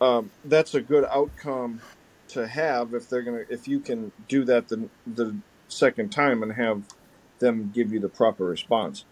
Um, 0.01 0.31
that's 0.45 0.75
a 0.75 0.81
good 0.81 1.05
outcome 1.05 1.81
to 2.29 2.47
have 2.47 2.93
if 2.93 3.09
they're 3.09 3.23
gonna 3.23 3.45
if 3.49 3.67
you 3.67 3.79
can 3.79 4.11
do 4.27 4.45
that 4.45 4.69
the 4.69 4.89
the 5.07 5.35
second 5.69 6.11
time 6.11 6.43
and 6.43 6.53
have 6.53 6.83
them 7.39 7.71
give 7.73 7.93
you 7.93 8.01
the 8.01 8.09
proper 8.09 8.45
response. 8.45 9.05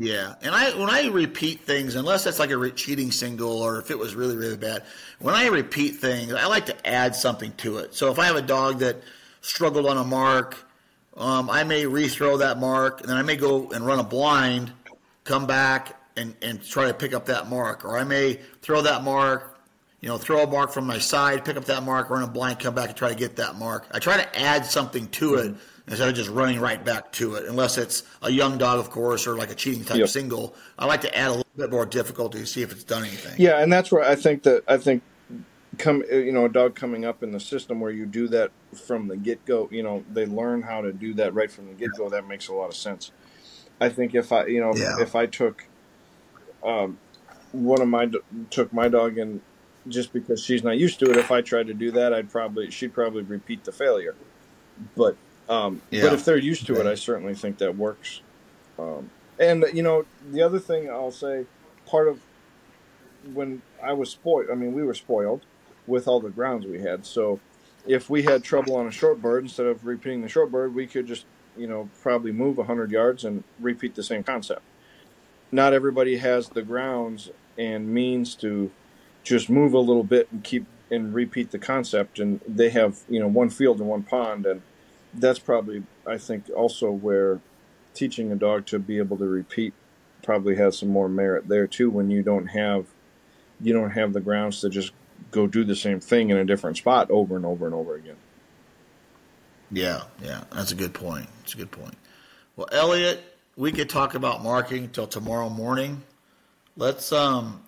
Yeah, 0.00 0.34
and 0.42 0.54
I 0.54 0.70
when 0.78 0.90
I 0.90 1.08
repeat 1.08 1.62
things, 1.62 1.96
unless 1.96 2.24
it's 2.24 2.38
like 2.38 2.50
a 2.50 2.70
cheating 2.70 3.10
single 3.10 3.60
or 3.60 3.80
if 3.80 3.90
it 3.90 3.98
was 3.98 4.14
really 4.14 4.36
really 4.36 4.56
bad, 4.56 4.84
when 5.18 5.34
I 5.34 5.46
repeat 5.46 5.96
things, 5.96 6.32
I 6.32 6.46
like 6.46 6.66
to 6.66 6.86
add 6.88 7.16
something 7.16 7.52
to 7.58 7.78
it. 7.78 7.94
So 7.94 8.10
if 8.12 8.18
I 8.20 8.26
have 8.26 8.36
a 8.36 8.42
dog 8.42 8.78
that 8.78 9.02
struggled 9.40 9.86
on 9.86 9.96
a 9.96 10.04
mark, 10.04 10.56
um, 11.16 11.50
I 11.50 11.64
may 11.64 11.82
rethrow 11.82 12.38
that 12.38 12.60
mark, 12.60 13.00
and 13.00 13.08
then 13.08 13.16
I 13.16 13.22
may 13.22 13.34
go 13.34 13.70
and 13.72 13.84
run 13.84 13.98
a 13.98 14.04
blind, 14.04 14.70
come 15.24 15.48
back 15.48 16.00
and 16.16 16.32
and 16.42 16.62
try 16.62 16.86
to 16.86 16.94
pick 16.94 17.12
up 17.12 17.26
that 17.26 17.48
mark, 17.48 17.84
or 17.84 17.98
I 17.98 18.04
may 18.04 18.34
throw 18.62 18.82
that 18.82 19.02
mark, 19.02 19.58
you 20.00 20.08
know, 20.08 20.16
throw 20.16 20.44
a 20.44 20.46
mark 20.46 20.70
from 20.70 20.86
my 20.86 20.98
side, 20.98 21.44
pick 21.44 21.56
up 21.56 21.64
that 21.64 21.82
mark, 21.82 22.08
run 22.08 22.22
a 22.22 22.28
blind, 22.28 22.60
come 22.60 22.74
back 22.74 22.90
and 22.90 22.96
try 22.96 23.08
to 23.08 23.16
get 23.16 23.34
that 23.36 23.56
mark. 23.56 23.84
I 23.90 23.98
try 23.98 24.16
to 24.16 24.38
add 24.38 24.64
something 24.64 25.08
to 25.08 25.34
it 25.36 25.56
instead 25.88 26.08
of 26.08 26.14
just 26.14 26.30
running 26.30 26.60
right 26.60 26.84
back 26.84 27.12
to 27.12 27.34
it, 27.34 27.46
unless 27.46 27.78
it's 27.78 28.02
a 28.22 28.30
young 28.30 28.58
dog, 28.58 28.78
of 28.78 28.90
course, 28.90 29.26
or 29.26 29.36
like 29.36 29.50
a 29.50 29.54
cheating 29.54 29.84
type 29.84 29.98
yep. 29.98 30.08
single. 30.08 30.54
I 30.78 30.86
like 30.86 31.00
to 31.02 31.16
add 31.16 31.28
a 31.28 31.32
little 31.32 31.46
bit 31.56 31.70
more 31.70 31.86
difficulty 31.86 32.38
to 32.38 32.46
see 32.46 32.62
if 32.62 32.72
it's 32.72 32.84
done 32.84 33.04
anything. 33.04 33.34
Yeah, 33.38 33.60
and 33.60 33.72
that's 33.72 33.90
where 33.90 34.02
I 34.02 34.14
think 34.14 34.42
that 34.44 34.64
I 34.68 34.78
think 34.78 35.02
come 35.78 36.02
you 36.10 36.32
know 36.32 36.46
a 36.46 36.48
dog 36.48 36.74
coming 36.74 37.04
up 37.04 37.22
in 37.22 37.32
the 37.32 37.40
system 37.40 37.80
where 37.80 37.92
you 37.92 38.06
do 38.06 38.28
that 38.28 38.50
from 38.74 39.08
the 39.08 39.16
get 39.16 39.44
go. 39.44 39.68
You 39.70 39.82
know, 39.82 40.04
they 40.12 40.26
learn 40.26 40.62
how 40.62 40.80
to 40.80 40.92
do 40.92 41.14
that 41.14 41.34
right 41.34 41.50
from 41.50 41.68
the 41.68 41.74
get 41.74 41.90
go. 41.96 42.08
That 42.08 42.26
makes 42.26 42.48
a 42.48 42.54
lot 42.54 42.68
of 42.68 42.76
sense. 42.76 43.12
I 43.80 43.88
think 43.88 44.14
if 44.14 44.32
I 44.32 44.46
you 44.46 44.60
know 44.60 44.74
yeah. 44.74 45.00
if 45.00 45.14
I 45.14 45.26
took 45.26 45.66
um, 46.64 46.98
one 47.52 47.80
of 47.80 47.88
my 47.88 48.10
took 48.50 48.72
my 48.72 48.88
dog 48.88 49.18
and 49.18 49.40
just 49.88 50.12
because 50.12 50.42
she's 50.42 50.62
not 50.62 50.78
used 50.78 50.98
to 51.00 51.10
it. 51.10 51.16
If 51.16 51.30
I 51.30 51.40
tried 51.40 51.66
to 51.68 51.74
do 51.74 51.90
that, 51.92 52.12
I'd 52.12 52.30
probably 52.30 52.70
she'd 52.70 52.92
probably 52.92 53.22
repeat 53.22 53.64
the 53.64 53.72
failure. 53.72 54.14
But 54.96 55.16
um, 55.48 55.82
yeah. 55.90 56.02
but 56.02 56.12
if 56.12 56.24
they're 56.24 56.36
used 56.36 56.66
to 56.66 56.80
it, 56.80 56.86
I 56.86 56.94
certainly 56.94 57.34
think 57.34 57.58
that 57.58 57.76
works. 57.76 58.20
Um, 58.78 59.10
and 59.38 59.64
you 59.72 59.82
know, 59.82 60.04
the 60.30 60.42
other 60.42 60.58
thing 60.58 60.90
I'll 60.90 61.10
say, 61.10 61.46
part 61.86 62.08
of 62.08 62.20
when 63.32 63.62
I 63.82 63.92
was 63.92 64.10
spoiled, 64.10 64.50
I 64.50 64.54
mean, 64.54 64.72
we 64.72 64.82
were 64.82 64.94
spoiled 64.94 65.42
with 65.86 66.06
all 66.06 66.20
the 66.20 66.30
grounds 66.30 66.66
we 66.66 66.80
had. 66.80 67.06
So 67.06 67.40
if 67.86 68.10
we 68.10 68.22
had 68.22 68.44
trouble 68.44 68.76
on 68.76 68.86
a 68.86 68.90
short 68.90 69.20
bird, 69.20 69.44
instead 69.44 69.66
of 69.66 69.84
repeating 69.86 70.22
the 70.22 70.28
short 70.28 70.50
bird, 70.50 70.74
we 70.74 70.86
could 70.86 71.06
just 71.06 71.24
you 71.56 71.66
know 71.66 71.88
probably 72.02 72.32
move 72.32 72.58
hundred 72.58 72.90
yards 72.90 73.24
and 73.24 73.44
repeat 73.58 73.94
the 73.94 74.02
same 74.02 74.22
concept. 74.22 74.62
Not 75.50 75.72
everybody 75.72 76.18
has 76.18 76.50
the 76.50 76.62
grounds 76.62 77.30
and 77.56 77.88
means 77.88 78.34
to 78.36 78.70
just 79.24 79.48
move 79.50 79.72
a 79.72 79.78
little 79.78 80.04
bit 80.04 80.28
and 80.30 80.44
keep 80.44 80.66
and 80.90 81.14
repeat 81.14 81.50
the 81.50 81.58
concept. 81.58 82.18
And 82.18 82.40
they 82.46 82.70
have 82.70 83.00
you 83.08 83.18
know 83.18 83.28
one 83.28 83.50
field 83.50 83.80
and 83.80 83.88
one 83.88 84.02
pond, 84.02 84.46
and 84.46 84.62
that's 85.14 85.38
probably 85.38 85.82
I 86.06 86.18
think 86.18 86.50
also 86.54 86.90
where 86.90 87.40
teaching 87.94 88.30
a 88.32 88.36
dog 88.36 88.66
to 88.66 88.78
be 88.78 88.98
able 88.98 89.16
to 89.18 89.26
repeat 89.26 89.74
probably 90.22 90.56
has 90.56 90.78
some 90.78 90.88
more 90.88 91.08
merit 91.08 91.48
there 91.48 91.66
too. 91.66 91.90
When 91.90 92.10
you 92.10 92.22
don't 92.22 92.48
have 92.48 92.86
you 93.60 93.72
don't 93.72 93.90
have 93.90 94.12
the 94.12 94.20
grounds 94.20 94.60
to 94.60 94.68
just 94.68 94.92
go 95.30 95.46
do 95.46 95.64
the 95.64 95.76
same 95.76 96.00
thing 96.00 96.30
in 96.30 96.36
a 96.36 96.44
different 96.44 96.76
spot 96.76 97.10
over 97.10 97.36
and 97.36 97.44
over 97.44 97.66
and 97.66 97.74
over 97.74 97.94
again. 97.96 98.16
Yeah, 99.70 100.02
yeah, 100.22 100.44
that's 100.52 100.72
a 100.72 100.74
good 100.74 100.94
point. 100.94 101.28
It's 101.42 101.54
a 101.54 101.56
good 101.56 101.70
point. 101.70 101.94
Well, 102.56 102.68
Elliot, 102.72 103.22
we 103.56 103.72
could 103.72 103.90
talk 103.90 104.14
about 104.14 104.42
marking 104.42 104.88
till 104.88 105.06
tomorrow 105.06 105.50
morning. 105.50 106.02
Let's 106.76 107.12
um 107.12 107.62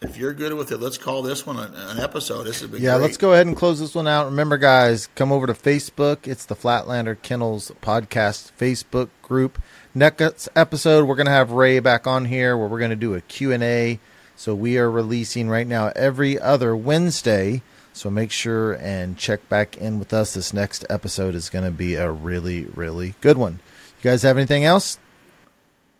if 0.00 0.16
you're 0.16 0.32
good 0.32 0.54
with 0.54 0.70
it, 0.70 0.78
let's 0.78 0.98
call 0.98 1.22
this 1.22 1.44
one 1.44 1.58
an, 1.58 1.98
episode. 1.98 2.44
This 2.44 2.62
would 2.62 2.72
be 2.72 2.78
yeah. 2.78 2.94
Great. 2.94 3.02
Let's 3.02 3.16
go 3.16 3.32
ahead 3.32 3.46
and 3.46 3.56
close 3.56 3.80
this 3.80 3.94
one 3.94 4.06
out. 4.06 4.26
Remember, 4.26 4.56
guys, 4.56 5.08
come 5.14 5.32
over 5.32 5.46
to 5.46 5.54
Facebook. 5.54 6.28
It's 6.28 6.44
the 6.44 6.54
Flatlander 6.54 7.20
Kennels 7.20 7.72
podcast 7.82 8.52
Facebook 8.58 9.08
group. 9.22 9.60
Next 9.94 10.48
episode, 10.54 11.06
we're 11.06 11.16
gonna 11.16 11.30
have 11.30 11.50
Ray 11.50 11.80
back 11.80 12.06
on 12.06 12.26
here, 12.26 12.56
where 12.56 12.68
we're 12.68 12.78
gonna 12.78 12.94
do 12.94 13.14
a 13.14 13.20
Q 13.22 13.52
and 13.52 13.62
A. 13.62 13.98
So 14.36 14.54
we 14.54 14.78
are 14.78 14.88
releasing 14.88 15.48
right 15.48 15.66
now 15.66 15.90
every 15.96 16.38
other 16.38 16.76
Wednesday. 16.76 17.62
So 17.92 18.08
make 18.08 18.30
sure 18.30 18.74
and 18.74 19.18
check 19.18 19.48
back 19.48 19.76
in 19.76 19.98
with 19.98 20.14
us. 20.14 20.34
This 20.34 20.52
next 20.52 20.84
episode 20.88 21.34
is 21.34 21.50
going 21.50 21.64
to 21.64 21.72
be 21.72 21.96
a 21.96 22.08
really, 22.08 22.66
really 22.66 23.16
good 23.20 23.36
one. 23.36 23.54
You 24.00 24.10
guys 24.10 24.22
have 24.22 24.36
anything 24.36 24.64
else? 24.64 25.00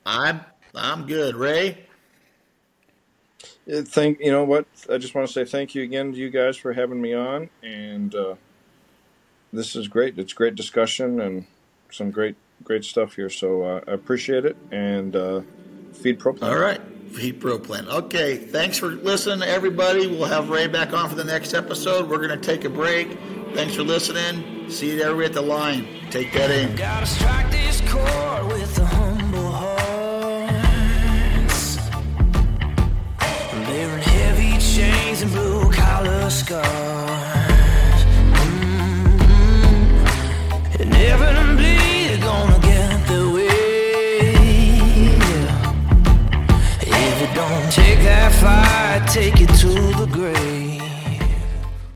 I'm 0.06 0.42
I'm 0.76 1.08
good, 1.08 1.34
Ray 1.34 1.87
thank 3.68 4.20
you 4.20 4.30
know 4.30 4.44
what 4.44 4.66
I 4.90 4.98
just 4.98 5.14
want 5.14 5.26
to 5.26 5.32
say 5.32 5.44
thank 5.44 5.74
you 5.74 5.82
again 5.82 6.12
to 6.12 6.18
you 6.18 6.30
guys 6.30 6.56
for 6.56 6.72
having 6.72 7.00
me 7.00 7.14
on, 7.14 7.50
and 7.62 8.14
uh, 8.14 8.34
this 9.52 9.76
is 9.76 9.88
great. 9.88 10.18
It's 10.18 10.32
great 10.32 10.54
discussion 10.54 11.20
and 11.20 11.46
some 11.90 12.10
great 12.10 12.36
great 12.64 12.84
stuff 12.84 13.14
here. 13.14 13.30
So 13.30 13.62
uh, 13.62 13.80
I 13.86 13.92
appreciate 13.92 14.44
it 14.44 14.56
and 14.70 15.14
uh, 15.14 15.42
feed 15.92 16.18
pro 16.18 16.32
plan. 16.32 16.50
All 16.52 16.58
right, 16.58 16.80
feed 17.12 17.40
pro 17.40 17.58
plan. 17.58 17.88
Okay, 17.88 18.36
thanks 18.36 18.78
for 18.78 18.88
listening, 18.88 19.48
everybody. 19.48 20.06
We'll 20.06 20.24
have 20.24 20.50
Ray 20.50 20.66
back 20.66 20.92
on 20.92 21.08
for 21.08 21.16
the 21.16 21.24
next 21.24 21.54
episode. 21.54 22.08
We're 22.08 22.26
going 22.26 22.38
to 22.38 22.46
take 22.46 22.64
a 22.64 22.70
break. 22.70 23.18
Thanks 23.54 23.74
for 23.74 23.82
listening. 23.82 24.70
See 24.70 24.90
you 24.90 24.98
there 24.98 25.22
at 25.22 25.32
the 25.32 25.42
line. 25.42 25.86
Take 26.10 26.32
that 26.34 26.50
in. 26.50 26.76
And 35.22 35.32
blue 35.32 35.70
collar 35.72 36.30
scars. 36.30 37.27